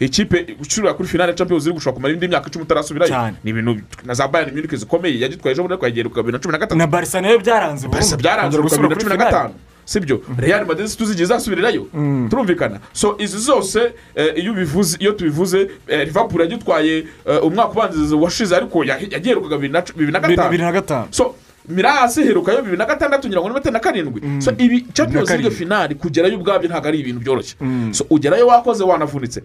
ikipe 0.01 0.55
gusura 0.59 0.95
kuri 0.95 1.09
finale 1.09 1.31
ya 1.33 1.37
champions 1.37 1.65
league 1.65 1.78
ushobora 1.78 1.95
kumara 1.97 2.15
indi 2.15 2.28
myaka 2.28 2.49
icumi 2.49 2.62
utarasubirayo. 2.65 3.33
Ni 3.45 3.51
ibintu 3.51 3.77
na 4.05 4.15
za 4.15 4.28
bayern 4.28 4.55
munich 4.55 4.74
zikomeye. 4.74 5.20
Yagitwaye 5.20 5.53
ejo 5.53 5.62
bundi 5.62 5.73
ariko 5.74 5.87
yagiheruka 5.87 6.23
bibiri 6.23 6.33
na 6.33 6.39
cumi 6.39 6.53
na 6.53 6.59
gatatu. 6.59 6.78
Na 6.78 6.87
barisa 6.87 7.20
na 7.20 7.28
yo 7.28 7.39
byaranze 7.39 7.89
barisa 7.89 8.16
byaranze 8.16 8.59
gusubira 8.62 8.89
bibiri 8.89 9.09
na 9.09 9.16
cumi 9.16 9.24
na 9.24 9.31
gatanu. 9.31 9.55
sibyo? 9.85 10.23
Real 10.39 10.66
madrid 10.66 10.97
tuzigiye 10.97 11.24
izasubirirayo 11.24 11.87
turumvikana. 12.31 12.81
So 12.93 13.16
izi 13.19 13.39
zose 13.39 13.93
eh, 14.15 14.33
iyo 14.37 14.53
ubivuze 14.53 14.97
iyo 15.01 15.12
tubivuze 15.12 15.70
eh, 15.89 16.07
liverpool 16.07 16.41
yagitwaye 16.41 17.05
eh, 17.27 17.45
umwaka 17.45 17.70
ubanziriza 17.70 18.16
washize 18.16 18.57
ariko 18.57 18.85
yahi- 18.85 19.12
yagiherukaga 19.12 19.57
bibiri 19.59 20.12
gatanu. 20.12 20.59
na 20.59 20.73
gatanu. 20.73 21.07
So 21.11 21.35
mirasi 21.69 22.21
iherukayo 22.23 22.59
bibiri 22.63 22.77
na 22.77 22.87
gatandatu 22.87 23.29
ngira 23.29 23.41
ngo 23.41 23.49
ni 23.49 23.55
bibiri 23.55 23.71
na 23.73 23.81
karindwi. 23.81 24.43
So 24.43 24.51
ibi 24.59 24.81
champions 24.93 25.31
league 25.31 25.51
finali 25.51 25.95
kugerayo 25.95 26.37
ubwabyo 26.39 26.69
ntabwo 26.69 26.89
ari 26.89 26.99
ibintu 27.01 27.21
byoroshye. 27.21 27.57
So 27.93 28.07
ugerayo 28.11 28.47
wakoze 28.47 28.85
wanavunitse. 28.85 29.43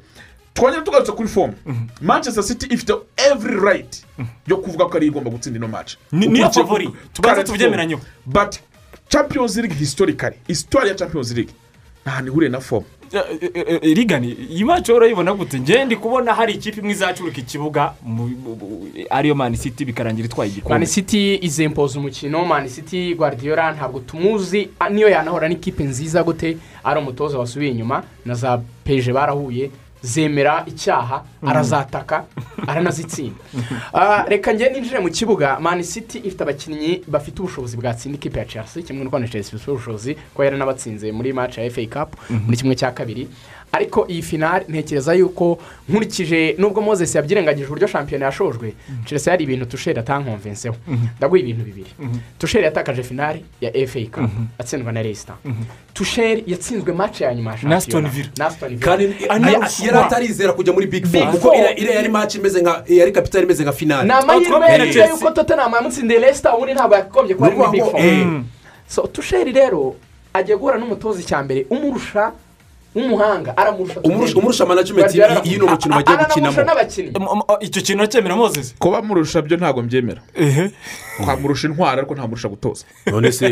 Twongere 0.54 0.82
tugarutse 0.84 1.12
kuri 1.12 1.28
fomu 1.30 1.54
manchester 2.02 2.44
city 2.44 2.66
ifite 2.74 2.94
every 3.32 3.56
right 3.60 4.06
yo 4.48 4.58
kuvuga 4.58 4.86
ko 4.86 4.98
ari 4.98 5.08
igomba 5.08 5.30
gutsinda 5.32 5.58
ino 5.58 5.68
match. 5.68 5.96
Ni- 6.12 6.28
niyo 6.28 6.50
favori. 6.52 6.90
current 7.22 7.48
tubyemeranyeho. 7.48 8.02
but 8.26 8.60
champions 9.10 9.56
league 9.58 9.74
historically 9.76 10.36
histoire 10.48 10.88
ya 10.90 10.96
champions 10.96 11.32
league 11.32 11.54
nta 12.04 12.12
hantu 12.12 12.32
ihuriye 12.32 12.50
na 12.52 12.60
fomu 12.60 12.86
rigani 13.82 14.32
iyi 14.52 14.64
maci 14.66 14.92
urayibona 14.92 15.34
gute? 15.34 15.60
Njye 15.60 15.86
ndi 15.86 15.96
kubona 15.96 16.34
hari 16.34 16.54
ikipe 16.54 16.80
imwe 16.82 16.92
izacuruka 16.92 17.38
ikibuga 17.40 17.94
ariyo 19.10 19.36
mani 19.36 19.58
city 19.58 19.86
bikarangira 19.86 20.26
itwaye 20.26 20.50
mani 20.50 20.58
igikombe 20.58 20.86
city 20.88 21.36
izempoza 21.42 22.00
umukino. 22.00 22.46
Mani 22.46 22.70
city 22.70 23.16
guardiola 23.16 23.72
ntabwo 23.72 24.00
tumuzi 24.00 24.70
niyo 24.92 25.10
yanahora 25.10 25.50
n'ikipe 25.50 25.84
nziza 25.84 26.24
gute 26.24 26.58
ari 26.84 27.00
umutoza 27.00 27.40
wasubiye 27.40 27.72
inyuma 27.72 28.04
na 28.26 28.34
za 28.36 28.62
peje 28.84 29.14
barahuye 29.14 29.72
zemera 30.02 30.64
icyaha 30.68 31.24
arazataka 31.48 32.24
aranazitsinda 32.68 33.36
Ah, 33.94 34.26
reka 34.28 34.54
njye 34.54 34.70
ninjire 34.70 35.00
mu 35.00 35.10
kibuga. 35.10 35.60
Mani 35.60 35.84
city 35.84 36.18
ifite 36.18 36.42
abakinnyi 36.44 37.02
bafite 37.08 37.40
ubushobozi 37.42 37.78
bwatsinda 37.78 38.16
ikipe 38.18 38.40
ya 38.40 38.46
chelsea 38.46 38.84
kimwe 38.84 39.04
n'uko 39.04 39.20
na 39.20 39.28
chelsea 39.28 39.56
ifite 39.56 39.72
ubushobozi 39.72 40.16
kuba 40.34 40.46
yaranabatsinze 40.46 41.12
muri 41.12 41.34
match 41.34 41.58
ya 41.58 41.70
fa 41.72 41.82
cup 41.86 42.16
muri 42.30 42.58
kimwe 42.58 42.76
cya 42.76 42.92
kabiri. 42.92 43.28
Ariko 43.72 44.06
iyi 44.10 44.22
finari 44.22 44.66
ntekereza 44.70 45.14
yuko 45.14 45.58
nkurikije 45.90 46.56
nubwo 46.58 46.82
moses 46.82 47.16
yabyirengagije 47.16 47.66
uburyo 47.66 47.88
shampiyona 47.88 48.26
yashojwe 48.26 48.74
chelsea 49.06 49.32
hari 49.34 49.44
ibintu 49.44 49.66
tusheri 49.66 50.00
atankonvenseho 50.00 50.76
ndaguha 51.18 51.40
ibintu 51.40 51.64
bibiri. 51.64 51.90
Tusheri 52.40 52.64
yatakaje 52.66 53.04
finari 53.04 53.46
ya 53.62 53.72
fa 53.88 54.00
cup 54.12 54.30
atsindwa 54.60 54.92
na 54.92 55.02
resita 55.02 55.34
tusheri 55.94 56.44
yatsinzwe 56.48 56.94
match 56.94 57.22
ya 57.22 57.36
nyuma 57.36 57.52
ya 57.52 57.58
Na 57.64 57.82
shampiyona 57.82 58.10
kandi 58.80 59.04
yari 59.86 59.98
atarizera 59.98 60.54
kujya 60.54 60.74
muri 60.74 60.88
big 60.88 61.06
four. 61.08 61.22
Big 61.22 61.32
kuko 61.32 61.56
iriya 61.78 61.96
yari 61.96 62.10
match 62.10 62.36
imeze 62.36 62.62
nka 62.62 62.84
yari 62.88 63.12
kapitali 63.12 63.46
imeze 63.46 63.64
nka 63.64 63.72
finale. 63.72 64.04
Ni 64.08 64.12
amahirwe 64.12 64.78
Chelsea. 64.78 65.10
yuko 65.10 65.32
tottenham 65.32 65.74
yamutsindiye 65.74 66.20
resita 66.20 66.56
ubundi 66.56 66.74
ntabwo 66.74 66.96
yakagombye 66.96 67.36
kuba 67.36 67.48
ari 67.48 67.56
muri 67.58 67.72
big 67.72 67.84
four. 67.92 68.02
Eh. 68.02 68.42
so 68.88 69.08
tusheri 69.08 69.52
rero 69.52 69.96
agiye 70.34 70.58
guhura 70.58 70.78
n'umutoza 70.78 71.20
icya 71.22 71.44
mbere 71.44 71.66
umurusha 71.70 72.32
w'umuhanga 72.96 73.58
aramurusha 73.58 74.00
Umurusha- 74.02 74.38
umurusha 74.40 74.66
management 74.66 75.06
Guardiola 75.06 75.34
y- 75.34 75.42
y'ino 75.52 75.66
mukino 75.68 75.96
bagiye 75.96 76.18
gukinamo. 76.18 77.44
icyo 77.62 77.82
kintu 77.82 78.00
uracyemera 78.04 78.36
moses? 78.36 78.76
Kuba 78.80 79.02
murusha 79.02 79.42
byo 79.42 79.58
ntabwo 79.58 79.82
mbyemera. 79.84 80.22
Ehe. 80.36 80.72
Twamurusha 81.24 81.68
intwara 81.68 81.98
ariko 82.02 82.14
ntamurusha 82.16 82.48
gutoza. 82.50 82.86
None 83.12 83.32
se 83.32 83.46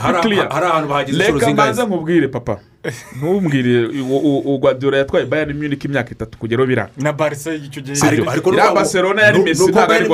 hari 0.00 0.66
ahantu 0.66 0.88
bahageze 0.88 1.18
inshuro 1.18 1.34
reka 1.38 1.46
zingahe 1.46 1.52
mbanze 1.52 1.82
nkubwire 1.86 2.28
papa. 2.28 2.58
Ntumbwire 3.16 3.86
ugwadura 4.44 4.98
yatwaye 4.98 5.26
bayern 5.26 5.56
munich 5.56 5.84
imyaka 5.84 6.10
itatu 6.10 6.38
kugeraho 6.38 6.66
biranga 6.66 6.90
na 6.96 7.12
barisa 7.12 7.54
icyo 7.54 7.82
gihe. 7.82 7.96
Ariko 8.06 8.50
nuko- 8.52 8.74
Barcelona 8.74 9.22
yari 9.22 9.38
nuko 9.38 9.70
ntabwo 9.70 9.94
ari 9.94 10.08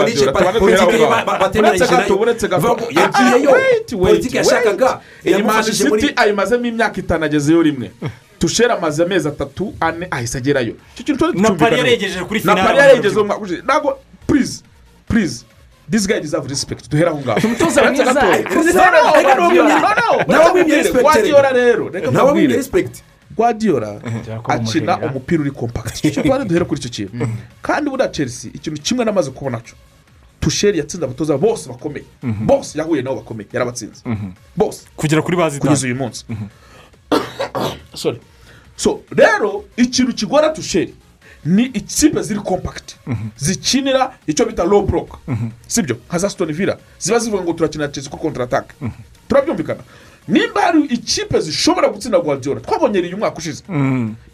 batemeranyije 1.40 1.84
Uretse 1.84 1.97
gato, 1.97 2.16
uretse 2.16 2.48
gato. 2.48 2.78
Yagiyeyo. 2.90 3.51
politiki 3.98 4.36
yashakaga 4.36 5.01
city 5.62 6.12
ayimazemo 6.16 6.66
imyaka 6.66 7.01
itanu 7.01 7.24
agezeyo 7.24 7.62
rimwe. 7.62 7.90
Tushera 8.38 8.74
amaze 8.78 9.02
amezi 9.02 9.28
atatu 9.28 9.74
ane 9.80 10.06
ahise 10.10 10.38
agerayo. 10.38 10.74
Na. 11.34 11.51
Paris 11.51 11.78
yaregejeje 11.78 12.24
kuri 12.24 12.40
na 12.44 12.56
finale. 12.56 12.78
pari 12.78 13.42
ushize. 13.42 13.62
Ntabwo 13.62 13.98
please 14.26 14.62
please. 15.09 15.44
This 15.91 16.07
guy 16.07 16.21
deserve 16.21 16.49
respect. 16.49 16.91
Duhere 16.91 17.09
aho 17.09 17.19
ngaho 17.21 17.41
umutoza 17.47 17.85
mwiza. 17.91 18.12
Nawe 20.29 20.45
wamwimye 20.45 20.75
Uretse 20.75 20.93
respect, 20.93 21.03
Guardiola 21.03 21.53
rero. 21.53 21.89
reka 21.89 22.11
mbabwire 22.11 22.62
ko 23.37 24.53
akina 24.53 24.99
umupira 24.99 25.41
uri 25.41 25.51
kompakiti 25.51 26.09
icyo 26.09 26.23
tuba 26.23 26.45
duhere 26.45 26.65
kuri 26.65 26.81
icyo 26.81 26.91
kintu 27.09 27.29
kandi 27.62 27.91
buriya 27.91 28.09
chelsea 28.09 28.51
ikintu 28.55 28.83
kimwe 28.83 29.05
namaze 29.05 29.31
kubona 29.31 29.61
cyo 29.61 29.75
tusheri 30.41 30.79
yatsinze 30.79 31.05
abatoza 31.05 31.39
bose 31.39 31.69
bakomeye 31.69 32.05
bose 32.23 32.79
yahuye 32.79 33.03
nabo 33.03 33.17
bakomeye 33.17 33.49
yarabatsinze 33.53 34.03
bose 34.57 34.87
kugera 34.97 35.23
kuri 35.23 35.37
bazi 35.37 35.61
kugeza 35.61 35.87
uyu 35.87 35.97
munsi 35.97 36.25
sorry. 37.95 38.21
So 38.77 39.01
rero 39.17 39.65
ikintu 39.77 40.12
kigora 40.15 40.49
tusheri. 40.49 40.95
Ni 41.45 41.62
ikipe 41.65 42.23
ziri 42.23 42.41
kompakiti 42.41 42.97
zikinira 43.37 44.15
icyo 44.27 44.47
bita 44.47 44.65
low 44.65 44.83
block. 44.83 45.19
Sibyo? 45.67 45.97
Nka 46.09 46.19
za 46.19 46.31
stone 46.31 46.53
villa. 46.53 46.77
Ziba 46.99 47.19
zivuga 47.19 47.43
ngo 47.43 47.53
turakina 47.53 47.89
chelsea 47.89 48.11
kuri 48.11 48.23
kontra 48.23 48.45
atake 48.45 48.75
turabyumvikana. 49.29 49.81
Nimba 50.29 50.61
hari 50.61 50.85
ikipe 50.85 51.41
zishobora 51.41 51.89
gutsinda 51.89 52.19
guardiola 52.21 52.61
twabonye 52.61 52.99
uyu 53.01 53.17
mwaka 53.17 53.39
ushize. 53.39 53.62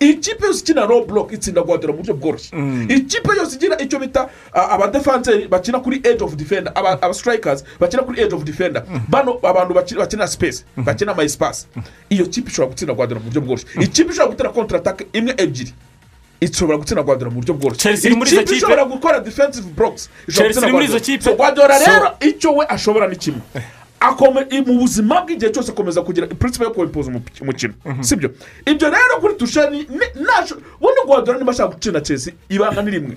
Ikipe 0.00 0.46
yose 0.46 0.60
ikina 0.60 0.84
low 0.86 1.04
block 1.06 1.32
itsinda 1.32 1.62
guardiola 1.62 1.92
mu 1.96 1.98
buryo 2.02 2.14
bworoshye. 2.14 2.50
Ikipe 2.88 3.36
yose 3.36 3.56
igira 3.56 3.78
icyo 3.80 3.98
bita 3.98 4.28
abadefanseri 4.52 5.48
bakina 5.48 5.80
kuri 5.80 5.96
edge 6.04 6.24
of 6.24 6.34
defender 6.36 6.72
aba 6.74 7.02
aba 7.02 7.14
strikers 7.14 7.64
bakina 7.80 8.02
kuri 8.02 8.20
edge 8.22 8.34
of 8.34 8.44
defender. 8.44 8.82
Bano 9.08 9.38
abantu 9.42 9.74
bakina 9.74 10.26
space 10.26 10.64
bakina 10.76 11.22
espace 11.22 11.66
iyo 12.10 12.26
kipe 12.26 12.50
ishobora 12.50 12.68
gutsinda 12.70 12.94
guardiola 12.94 13.20
mu 13.20 13.30
buryo 13.30 13.40
bworoshye. 13.40 13.66
Ikipe 13.80 14.10
ishobora 14.12 14.30
gutera 14.30 14.50
kontra 14.50 14.78
atake 14.78 15.06
imwe 15.12 15.34
ebyiri. 15.38 15.72
Ishobora 16.40 16.78
gutsinda 16.78 17.02
guardiola 17.02 17.30
mu 17.34 17.40
buryo 17.40 17.54
bworoshye 17.54 17.80
ikipe 17.92 18.44
kipe. 18.44 18.56
ishobora 18.56 18.84
gukora 18.84 19.20
defensive 19.20 19.66
blocks 19.76 20.10
ishobora 20.28 20.48
gutsinda 20.48 21.36
guardiola 21.36 21.78
So- 21.78 21.90
rero 21.90 22.08
icyo 22.20 22.50
we 22.56 22.66
ashobora 22.68 23.08
ni 23.08 23.16
kimwe. 23.16 23.40
mu 24.66 24.78
buzima 24.78 25.20
bw'igihe 25.24 25.50
cyose 25.52 25.70
akomeza 25.72 26.02
kugira 26.02 26.26
principe 26.26 26.64
yo 26.64 26.70
kwimpoza 26.70 27.10
umup- 27.10 27.42
umukino 27.42 27.74
sibyo? 28.00 28.30
Ibyo 28.66 28.90
rero 28.90 29.20
kuri 29.20 29.34
tushani 29.34 29.86
ubundi 30.80 31.00
guardiola 31.06 31.38
niba 31.38 31.52
ashaka 31.52 31.72
gukina 31.74 32.00
chelsea 32.00 32.32
ibanga 32.48 32.82
ni 32.82 32.90
rimwe. 32.90 33.16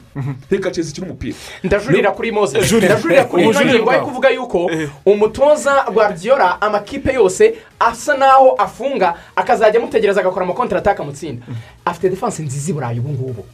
Reka 0.50 0.72
chelsea 0.72 0.92
ikina 0.92 1.08
umupira. 1.08 1.36
Ndajurira 1.64 2.12
kuri 2.12 2.32
mose 2.32 2.60
Jurira. 2.62 2.94
ndajurira 2.94 3.24
kuri 3.26 3.44
ino 3.44 3.62
ngingo 3.62 3.84
bwawe. 3.86 4.06
kuvuga 4.06 4.30
yuko 4.30 4.72
umutoza 5.06 5.86
guardiola 5.94 6.62
amakipe 6.62 7.14
yose 7.14 7.56
asa 7.80 8.18
naho 8.18 8.52
afunga 8.58 9.16
akazajya 9.36 9.80
amutegereza 9.80 10.20
agakora 10.22 10.46
amakontara 10.46 10.80
ataka 10.82 11.04
amutsinda 11.04 11.46
afite 11.86 12.10
defanse 12.10 12.44
nziza 12.44 12.70
i 12.72 12.74
burayi 12.74 13.00
ubu 13.00 13.10
ngubu. 13.10 13.46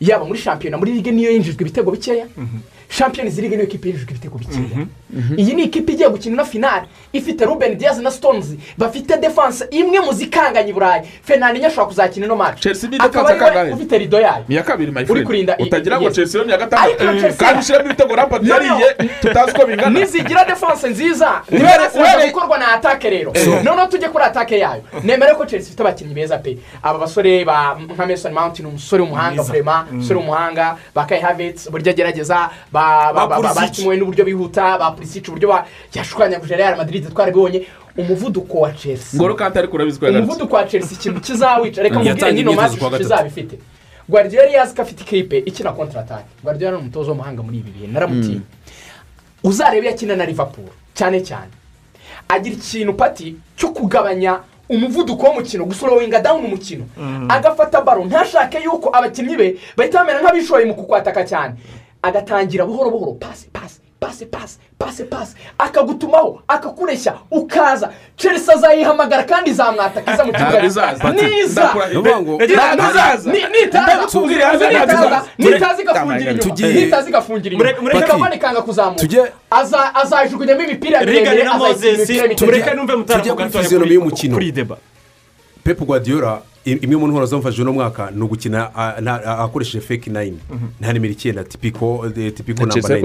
Yaba 0.00 0.24
muri 0.24 0.38
shampiyona 0.38 0.76
muri 0.78 0.92
ligue 0.92 1.12
niyo 1.12 1.30
yinjijwe 1.30 1.62
ibitego 1.62 1.90
bikeya? 1.90 2.26
Champions 2.88 3.38
league 3.38 3.56
niyo 3.56 3.66
kipe 3.68 3.88
yujuje 3.88 4.10
ibitego 4.10 4.38
bikeya. 4.38 4.86
Iyi 5.36 5.54
ni 5.54 5.62
ikipe 5.62 5.92
igiye 5.92 6.08
gukina 6.08 6.34
ino 6.34 6.44
finale. 6.44 6.86
Ifite 7.12 7.44
ruben 7.44 7.78
diaz 7.78 7.98
na 7.98 8.10
stones. 8.10 8.54
Bafite 8.78 9.16
defense 9.20 9.64
imwe 9.70 10.00
mu 10.00 10.12
zikanganye 10.12 10.70
i 10.70 10.72
burayi. 10.72 11.02
Fernandinho 11.22 11.66
ashobora 11.66 11.86
kuzakina 11.86 12.26
ino 12.26 12.36
ni 12.98 13.04
akaba 13.04 13.28
ari 13.28 13.38
we 13.40 13.46
kangahe? 13.46 13.72
ufite 13.72 13.98
rido 13.98 14.20
yayo. 14.20 14.44
Iya 14.48 14.62
kabiri 14.62 14.92
uri 15.08 15.22
kurinda 15.24 15.56
utagira 15.58 16.00
ngo 16.00 16.10
chelsea 16.10 16.40
yo 16.40 16.46
ni 16.46 16.52
iya 16.52 17.12
Chelsea- 17.20 17.36
kandi 17.36 17.60
ushyiramo 17.60 17.86
ibitego 17.86 18.16
no. 18.16 18.54
yariye 18.54 18.94
tutazi 19.20 19.50
uko 19.52 19.66
bingana. 19.66 20.00
Nizigira 20.00 20.44
defense 20.44 20.88
nziza. 20.88 21.42
Uhere- 21.50 22.30
gukorwa 22.32 22.58
na 22.58 22.72
atake 22.72 23.10
rero. 23.10 23.32
So. 23.34 23.62
noneho 23.62 23.86
tujye 23.86 24.08
kuri 24.08 24.24
atake 24.24 24.58
yayo. 24.58 24.82
Nemere 25.02 25.34
ko 25.34 25.46
chelsea 25.46 25.68
ifite 25.68 25.80
abakinnyi 25.82 26.14
beza 26.14 26.38
pe. 26.38 26.58
Aba 26.82 26.98
basore 26.98 27.44
ba 27.44 27.76
nka 27.80 28.06
mason 28.06 28.32
mount 28.32 28.58
ni 28.60 28.66
umusore 28.66 29.02
w'umuhanga 29.02 29.42
vrema 29.42 29.86
umusore 29.90 30.18
w'umuhanga 30.20 30.76
ba 30.94 31.04
kai 31.06 31.20
havets 31.20 31.66
uburyo 31.66 31.90
agerageza 31.92 32.50
ba 32.72 33.12
ba- 33.12 33.12
ba- 33.12 33.26
ba- 33.26 33.36
Pulisic. 33.36 33.60
bakimuwe 33.62 33.96
n'uburyo 33.96 34.24
bihuta 34.24 34.78
ba 34.78 34.90
pulisic 35.02 35.28
uburyo 35.28 35.64
yashwanyaguje 35.94 36.56
real 36.56 36.76
madrid 36.76 37.08
twarabibonye. 37.12 37.66
Umuvuduko 37.96 38.58
wa 38.60 38.72
chelsea. 38.72 39.20
Ngoro 39.20 39.34
kandi 39.34 39.58
ariko 39.58 39.76
yagarutse 39.78 40.06
umuvuduko 40.08 40.56
wa 40.56 40.64
chelsea 40.64 40.96
ikintu 40.98 41.20
kizawica 41.20 41.82
reka 41.82 41.98
mubwire 41.98 42.14
kuwa 42.78 42.90
gatatu. 42.90 43.02
izaba 43.02 43.26
ifite 43.26 43.58
guardiola 44.08 44.50
yazi 44.50 44.74
ko 44.74 44.82
afite 44.82 45.00
ikipe 45.02 45.38
ikina 45.38 45.72
kontra 45.72 46.00
atake 46.00 46.24
guardiola 46.42 46.76
ni 46.76 46.82
umutoza 46.82 47.10
w'umuhanga 47.10 47.42
muri 47.42 47.58
ibi 47.58 47.70
bihe. 47.70 47.86
Naramutinya 47.86 48.40
uzarebe 49.44 49.86
iyo 49.86 49.94
akina 49.94 50.16
na 50.16 50.24
liverpool 50.24 50.68
cyane 50.94 51.20
cyane. 51.20 51.52
Agira 52.28 52.54
ikintu 52.56 52.92
pati 52.94 53.36
cyo 53.56 53.68
kugabanya 53.76 54.40
umuvuduko 54.68 55.26
w'umukino 55.26 55.64
gusorowinga 55.64 56.20
dawuni 56.20 56.46
umukino. 56.46 56.84
Agafata 57.28 57.80
baro 57.84 58.04
ntashake 58.04 58.62
yuko 58.64 58.88
abakinnyi 58.96 59.36
be 59.36 59.56
bahita 59.76 59.98
bamera 60.00 60.22
nk'abishoye 60.22 60.64
mu 60.64 60.74
kukwataka 60.74 61.24
cyane. 61.28 61.54
Agatangira 62.02 62.64
buhoro 62.64 62.90
buhoro. 62.90 63.12
Pasi 63.20 63.48
pasi 63.52 63.80
pasi 64.02 64.26
pasi 64.26 64.58
pasi 64.78 65.04
pasi. 65.04 65.34
Akagutumaho 65.58 66.42
akakureshya 66.48 67.14
ukaza. 67.30 67.90
Chelsea 68.16 68.54
azayihamagara 68.54 69.22
kandi 69.22 69.50
izamwataka 69.50 70.14
iza 70.14 70.24
mu 70.24 70.32
kibuga 70.32 70.62
niza. 70.62 71.74
nitaza. 72.72 73.32
Nitaza 75.38 75.82
igafungira 75.82 76.32
inyuma 76.34 76.82
nitaza. 76.82 77.08
Igafungira 77.08 77.54
inyuma 77.54 77.92
ikavana 77.92 78.34
ikanga 78.34 78.62
kuzamuka. 78.62 79.02
azajugunyamo 79.94 80.62
imipira 80.62 81.00
miremire 81.00 81.44
moses. 81.58 82.10
imipira 82.10 82.34
tureke 82.34 82.56
mikeya 82.58 82.74
numve 82.74 82.96
mutara 82.96 83.20
Tujye 83.20 83.32
mu 83.32 83.36
kuri 83.36 83.48
gatoya 83.48 84.34
kuri 84.34 84.52
deba. 84.52 84.76
Pep 85.64 85.78
guardiola 85.80 86.42
imwe 86.64 86.96
mu 86.96 87.06
ntwaro 87.08 87.26
zamufashije 87.26 87.62
uno 87.62 87.72
mwaka 87.72 88.10
ni 88.10 88.22
ugukina 88.22 88.74
akoresheje 89.38 89.80
fake 89.86 90.10
nine. 90.10 90.36
Nta 90.80 90.92
nimero 90.92 91.12
icyenda 91.12 91.44
tipiko 91.44 92.08
tipiko 92.34 92.60
namba 92.66 92.74
ikina 92.88 92.98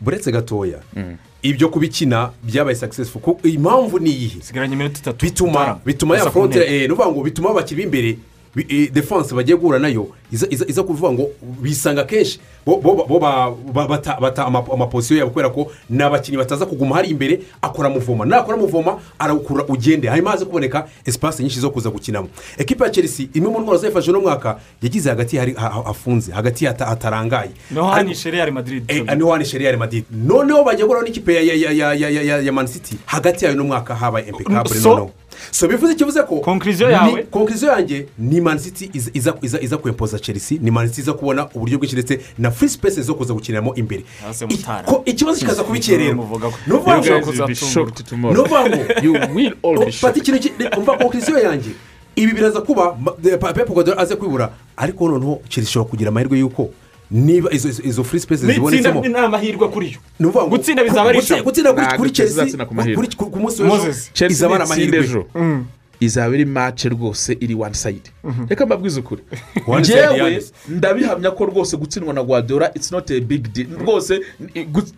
buretse 0.00 0.32
gatoya 0.32 0.78
ibyo 1.42 1.68
kubikina 1.68 2.30
byabaye 2.42 2.76
successful. 2.76 3.20
Ku- 3.22 3.40
impamvu 3.48 3.98
ni 3.98 4.10
iyihe? 4.10 4.40
Bituma 5.26 5.80
bituma 5.86 6.14
ya 6.16 6.20
frontiere 6.30 6.66
ntego. 6.66 6.82
eh, 6.82 6.88
ngo 7.12 7.22
bituma 7.22 7.50
abakiri 7.50 7.82
b'imbere 7.82 8.16
eh, 8.56 8.90
defense 8.92 9.34
bagiye 9.34 9.56
guhura 9.56 9.78
na 9.78 9.88
yo 9.88 10.08
iza 10.32 10.82
kuvuga 10.82 11.12
ngo 11.12 11.26
bisanga 11.62 12.04
kenshi. 12.04 12.38
Bo 12.66 12.76
bo 12.76 12.94
bo 13.08 13.18
ba- 13.18 13.50
ba- 13.50 13.88
bata 13.88 14.16
bata 14.20 14.46
ama- 14.46 14.62
amapozisiyo 14.72 15.18
yabo 15.20 15.30
kubera 15.30 15.50
ko 15.50 15.72
ni 15.90 16.02
abakinnyi 16.02 16.38
bataza 16.38 16.66
kuguma 16.66 16.94
hari 16.96 17.08
imbere 17.10 17.40
akora 17.62 17.88
muvoma. 17.90 18.24
Nakora 18.24 18.56
muvoma 18.56 18.98
arawukura 19.18 19.64
ugende. 19.66 20.08
Hanyuma 20.08 20.30
haze 20.30 20.44
kuboneka 20.44 20.86
esipasi 21.04 21.42
nyinshi 21.42 21.60
zo 21.60 21.70
kuza 21.70 21.90
gukinamo. 21.90 22.28
Ekipa 22.58 22.84
ya 22.84 22.90
chelsea 22.90 23.26
imwe 23.34 23.50
mu 23.50 23.60
ntwaro 23.60 23.78
zayifashe 23.78 24.10
uno 24.10 24.20
mwaka 24.20 24.58
yagize 24.82 25.08
hagati 25.10 25.36
hafunze 25.84 26.32
hagati 26.32 26.66
hata- 26.66 26.86
hatarangaye. 26.86 27.50
Niho 27.70 27.82
Ariko- 27.84 27.94
hanishe 27.94 28.30
real 28.30 28.52
madrid 28.52 28.84
Eh, 28.88 29.16
ni 29.16 29.22
ho 29.22 29.32
hanishe 29.32 29.58
real 29.58 29.76
madrid. 29.78 30.04
Noneho 30.10 30.64
bajya 30.64 30.86
guhura 30.86 31.02
n'ikipe 31.02 31.34
ya- 31.34 31.42
ya- 31.42 31.54
ya- 31.54 31.72
ya- 31.72 31.94
ya- 31.94 32.10
ya- 32.10 32.22
ya- 32.22 32.40
ya 32.40 32.52
man 32.52 32.66
city. 32.66 32.96
Hagati 33.06 33.44
yayo 33.44 33.56
n'umwaka 33.56 33.94
habaye 33.94 34.26
So- 34.80 34.88
noneho. 34.90 35.10
So 35.50 35.68
bivuze 35.68 35.94
kivuze 35.94 36.22
ko 36.22 36.40
Conclusion 36.40 36.88
ni- 36.90 36.94
yawe? 36.96 37.22
conclusion 37.30 37.70
yanjye 37.72 38.06
ni 38.18 38.40
man 38.40 38.58
city 38.58 38.90
iza- 38.94 39.34
iza 39.42 39.60
iza 39.60 39.76
kwempoza 39.76 40.18
chelsea 40.18 40.58
ni 40.60 40.70
man 40.70 40.88
city 40.88 41.00
iza 41.00 41.12
kubona 41.12 41.48
uburyo 41.54 41.78
bwinshi 41.78 41.96
ndetse 41.96 42.20
na 42.38 42.50
free 42.50 42.68
space 42.68 43.02
zo 43.02 43.14
kuza 43.14 43.34
gukiniramo 43.34 43.74
imbere. 43.74 44.04
Ko 44.86 45.02
ikibazo 45.06 45.38
kikaza 45.40 45.62
kuba 45.62 45.76
ko- 45.76 45.78
ni 46.66 46.74
ukuvuga 46.74 46.96
ngo 49.72 49.90
fata 49.92 50.18
ikintu 50.18 50.40
ki- 50.40 50.52
umva 50.78 50.96
conclusion 50.98 51.38
yanjye. 51.42 51.70
Ibi 52.16 52.32
biraza 52.32 52.60
kuba 52.60 52.96
ma- 53.00 53.12
de- 53.22 53.36
Pa- 53.38 53.52
pep 53.52 53.68
guardiola 53.68 54.00
aze 54.00 54.16
kwibura 54.16 54.50
ariko 54.76 55.08
noneho 55.08 55.40
chelsea 55.48 55.70
ishobora 55.70 55.90
kugira 55.90 56.08
amahirwe 56.08 56.38
y'uko 56.38 56.70
niba 57.10 57.48
izo 57.52 57.68
izo- 57.68 57.82
izo 57.84 58.04
free 58.04 58.20
space 58.20 58.40
n'itsinda 58.42 58.54
zibonetsemo 58.54 59.00
ni 59.08 59.14
amahirwe 59.18 59.68
kuri 59.68 59.86
yo. 59.92 59.98
Ni 60.20 60.26
ukuvuga 60.26 60.44
ngo 60.46 60.56
Gutsinda 60.56 60.82
bizaba 60.84 61.08
ari 61.10 61.18
ishema. 61.18 61.42
gutsinda 61.42 61.70
kuri- 61.72 61.86
izatsinda 62.32 62.64
ku 62.66 63.38
munsi 63.40 63.62
w'ejo 63.62 63.92
izaba 64.32 64.54
ari 64.54 64.64
amahirwe. 64.64 64.98
ejo. 65.04 65.26
Izaba 66.00 66.34
iri 66.34 66.44
mace 66.44 66.88
rwose 66.88 67.32
iri 67.40 67.54
one 67.54 67.74
side. 67.74 68.10
Reka 68.48 68.66
mbabwize 68.66 69.00
ukuri. 69.00 69.22
One 69.66 69.84
side 69.84 69.98
njyewe 70.06 70.18
Yanis. 70.18 70.52
ndabihamya 70.68 71.30
ko 71.30 71.44
rwose 71.44 71.76
gutsindwa 71.76 72.14
na 72.14 72.22
guardiola 72.22 72.70
it's 72.74 72.92
not 72.92 73.10
a 73.10 73.20
big 73.20 73.52
deal. 73.52 73.66
Rwose 73.78 74.20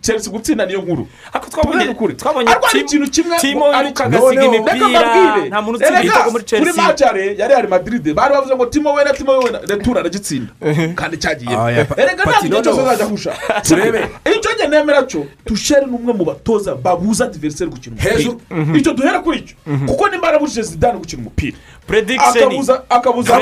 chelsea 0.01 0.31
gutsinda 0.33 0.65
niyo 0.65 0.81
nkuru. 0.81 1.07
Ariko 1.33 1.49
twabonye 1.51 1.89
ukuri. 1.89 2.15
ariko 2.47 2.67
Tim- 2.71 2.79
ikintu 2.81 3.11
kimwe 3.11 3.37
timo 3.37 3.65
ari- 3.65 3.77
yiruka 3.85 4.05
agasiga 4.05 4.41
reka 4.41 4.75
imipira. 4.75 5.45
nta 5.47 5.61
muntu 5.61 5.77
utsinda 5.79 5.99
igitego 5.99 6.31
muri 6.31 6.31
kuri 6.31 6.45
chelsea. 6.45 6.83
mace 6.83 7.03
yare 7.05 7.35
ya 7.37 7.47
real 7.47 7.67
madrid. 7.69 8.13
Bari 8.13 8.33
bavuze 8.33 8.55
ngo 8.55 8.65
timo 8.65 8.93
wena 8.93 9.13
timo 9.13 9.37
wena. 9.39 9.59
Retura 9.67 9.99
aragitsinda 10.01 10.51
kandi 10.95 11.17
cyagiye. 11.17 11.51
Ya, 11.51 11.85
pa- 11.85 12.01
erega 12.01 12.23
nta 12.23 12.41
gihe 12.41 12.61
cyose 12.61 12.81
azajya 12.81 13.05
ahusha 13.05 13.33
Turebe. 13.67 14.07
icyo 14.37 14.51
njye 14.55 14.67
nemera 14.67 15.03
cyo 15.03 15.25
tushere 15.45 15.85
ni 15.85 15.95
umwe 15.95 16.13
mu 16.13 16.25
batoza 16.25 16.75
babuza 16.75 17.27
diveriseri 17.27 17.69
gukina 17.71 17.95
umupira. 17.95 18.77
Icyo 18.79 18.93
duhera 18.93 19.19
kuri 19.19 19.37
icyo. 19.39 19.55
Kuko 19.87 20.09
nimba 20.09 20.27
yarabujije 20.27 20.61
zidane 20.61 20.92
gukina 20.97 21.21
umupira 21.21 21.57
prediction 21.87 22.53
akabuza 22.89 23.39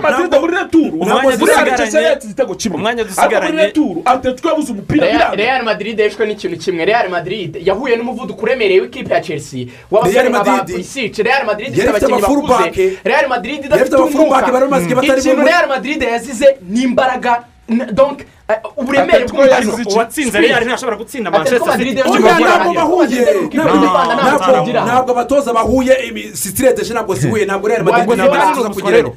Madrid 0.00 0.40
muri 0.40 0.54
returu 0.56 0.98
Umwanya 1.00 1.22
buriya 1.22 1.36
dusigaranye- 1.38 1.76
Chelsea 1.76 2.00
yatsinze 2.02 2.26
igitego 2.26 2.54
kimwe 2.54 2.76
umwanya 2.78 3.02
dusigaranye- 3.04 3.72
atletico 4.04 4.48
yabuze 4.48 4.72
umupira 4.72 5.06
Real- 5.36 5.64
madrid 5.64 5.98
yishwe 6.00 6.26
n'ikintu 6.26 6.56
kimwe 6.58 6.84
real 6.84 7.08
madrid. 7.10 7.56
Yahuye 7.68 7.96
n'umuvuduko 7.96 8.42
uremereye 8.42 8.80
w'ikipe 8.80 9.14
ya 9.14 9.20
chelsea. 9.20 9.66
W'abasore 9.90 10.22
Real 10.22 10.30
nka 10.32 10.44
ba 10.44 10.52
Madrid. 10.56 10.74
Pulisic 10.76 11.16
real 11.18 11.46
madrid 11.46 11.68
ifite 11.68 11.88
abakinnyi 11.88 12.22
bakuze. 12.22 12.98
Real 13.04 13.28
madrid 13.28 13.64
idafite 13.64 13.96
batari 14.94 15.20
ikintu 15.20 15.42
real 15.46 15.68
madrid 15.68 16.02
yazize 16.02 16.56
ni 16.68 16.82
imbaraga 16.82 17.44
donc 17.92 18.20
eh, 18.48 18.56
uburemere 18.76 19.24
bw'umukino 19.24 19.72
uwatsinze 19.94 20.40
real 20.40 20.64
ntashobora 20.66 20.96
gutsinda 20.96 21.30
manchester 21.30 21.72
city 21.78 21.94
ntabwo 21.94 22.74
bahuye 22.74 23.24
Ntabwo- 24.86 25.12
abatoza 25.12 25.52
bahuye 25.52 25.94
sitireteje 26.34 26.92
ntabwo 26.92 27.14
zihuye 27.14 27.44
ntabwo 27.44 27.68
rero 27.68 27.84
madrid 27.84 28.08
ntabwo 28.18 28.34
umuswa 28.34 28.70
kugerayo 28.74 29.16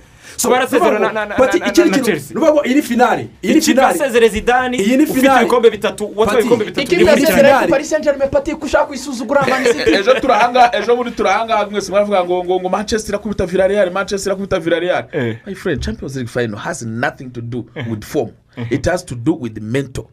na- 1.14 1.68
ikindi 1.68 2.00
kintu 2.00 2.12
ukuvuga 2.32 2.52
ngo 2.54 2.64
iyi 2.66 2.76
ni 2.76 2.82
finale 2.82 3.28
iyi 3.42 4.98
ni 4.98 5.06
finale. 5.06 5.42
ibikombe 5.42 5.70
bitatu 5.70 6.12
watwaye 6.16 6.40
ibikombe 6.40 6.66
bitatu 6.66 6.96
ni 6.96 7.26
finale. 7.26 7.66
ku 7.66 7.72
paris 7.72 7.90
saint 7.90 8.04
germain 8.04 8.30
pati 8.30 8.52
ko 8.56 8.66
ushaka 8.66 8.86
kuyisuzugura 8.86 9.46
ejo 10.00 10.14
turahanga 10.14 10.72
ejo 10.76 10.96
bundi 10.96 11.12
turahanga 11.12 11.66
mwese 11.72 11.92
muravuga 11.92 12.24
ngo 12.24 12.44
ngo 12.44 12.60
ngo 12.60 12.70
manchester 12.70 13.10
irakubita 13.10 13.46
villarreal 13.46 13.92
manchester 13.92 14.32
irakubita 14.32 14.60
villarreal. 14.60 15.06
Eh. 15.12 15.38
my 15.46 15.56
friend 15.56 15.82
champions 15.82 16.16
league 16.16 16.30
final 16.30 16.60
has 16.60 16.82
nothing 16.82 17.30
to 17.30 17.42
do 17.42 17.66
with 17.90 18.04
form. 18.04 18.32
It 18.72 18.86
has 18.86 19.04
to 19.06 19.16
do 19.16 19.34
with 19.34 19.58
mental. 19.62 20.10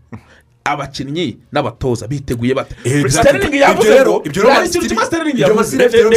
Abakinnyi 0.65 1.37
n'abatoza 1.53 2.07
biteguye 2.09 2.55
bate? 2.55 2.75
Eh, 2.85 3.05
sterling 3.11 3.47
ibyo 3.47 3.61
yavuze 3.61 4.01
ngo 4.03 4.23
ibyo 4.27 4.43
rero 4.43 4.55
hari 4.55 4.69
ikintu 4.69 4.89
kimwe 4.89 5.05
Man 5.05 5.39
yavuze. 5.41 5.77
Byo- 5.77 6.11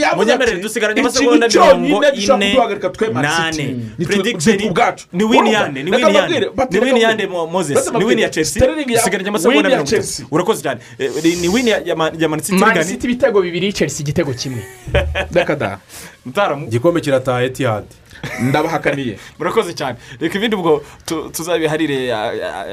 yavuze 0.00 0.32
ati 0.34 0.56
dusigaranye 0.62 1.00
ikintu 1.00 1.18
amasegonda 1.18 1.48
cyonyine 1.48 1.94
ine. 2.14 2.50
kuduhagarika 2.50 2.88
twe 2.90 3.08
nane 3.08 3.62
ni 3.98 4.04
twe- 4.06 4.66
ubwacu 4.70 5.06
ni 5.12 5.24
win 5.24 5.40
Urumva? 5.40 5.58
yande 5.58 5.82
ni 5.82 5.90
Reka 5.90 6.06
win 6.06 6.14
yande 6.16 6.38
ni 6.40 6.78
win 6.78 6.94
reka 6.94 6.98
yande 7.06 7.26
mbabwire. 7.26 7.46
Mo- 7.46 7.46
moses. 7.52 7.76
Reka 7.86 7.98
ni 7.98 8.04
win 8.04 8.18
ya 8.18 8.28
chelsea. 8.30 8.60
Win 8.66 9.28
amasegonda 9.28 9.68
mirongo 9.68 9.88
itatu 9.88 10.26
urakoze 10.30 10.62
cyane. 10.62 10.80
Eh, 10.98 11.10
ni- 11.24 11.36
ni 11.36 11.48
win 11.48 11.66
ya 11.68 11.78
ya 11.84 11.96
Man- 11.96 12.14
ya 12.20 12.28
man 12.28 12.40
city 12.40 12.52
man 12.58 12.70
ingana 12.70 12.84
city 12.84 13.06
ibitego 13.06 13.42
bibiri 13.42 13.72
chelsea 13.72 14.00
igitego 14.02 14.32
kimwe. 14.32 14.62
Reka 15.34 15.56
da. 15.56 15.78
Mutaramu. 16.24 16.66
Igikombe 16.66 17.00
kirataha 17.00 17.42
etihad. 17.42 17.84
Ndabahakaniye. 18.42 19.18
Murakoze 19.38 19.74
cyane. 19.74 19.96
Reka 20.20 20.38
ibindi 20.38 20.56
ubwo 20.56 20.82
tu- 21.06 21.30
tuzabiharire 21.32 22.12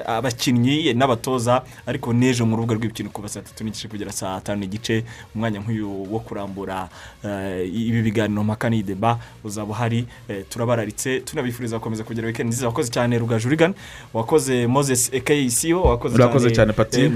abakinnyi 0.06 0.94
n'abatoza 0.94 1.62
ariko 1.86 2.14
n'ejo 2.14 2.46
mu 2.46 2.56
rubuga 2.56 2.76
rw'imikino 2.76 3.10
kuva 3.10 3.30
saa 3.30 3.42
tatu 3.42 3.64
n'igice 3.64 3.88
kugera 3.88 4.12
saa 4.12 4.40
tanu 4.42 4.60
n'igice 4.62 5.04
umwanya 5.36 5.60
nk'uyu 5.60 5.90
wo 6.14 6.20
kurambura 6.20 6.90
eh, 7.26 7.68
ibi 7.74 8.02
biganiro 8.02 8.44
mpaka 8.44 8.70
n'iyi 8.70 8.84
deba 8.84 9.20
uzaba 9.44 9.72
uhari 9.72 10.06
eh, 10.30 10.44
turabararitse 10.50 11.20
tunabifuriza 11.22 11.78
gukomeza 11.78 12.04
kugira 12.04 12.28
wikendi 12.28 12.50
nziza. 12.50 12.68
Wakoze 12.68 12.92
cyane 12.92 13.18
rugaju 13.18 13.50
rigana 13.50 13.74
wakoze 14.14 14.68
moses 14.68 15.10
ekeyisiyo 15.14 15.82
wakoze 15.84 16.16
Urakoze 16.16 16.52
cyane, 16.52 16.74
Pati. 16.74 17.10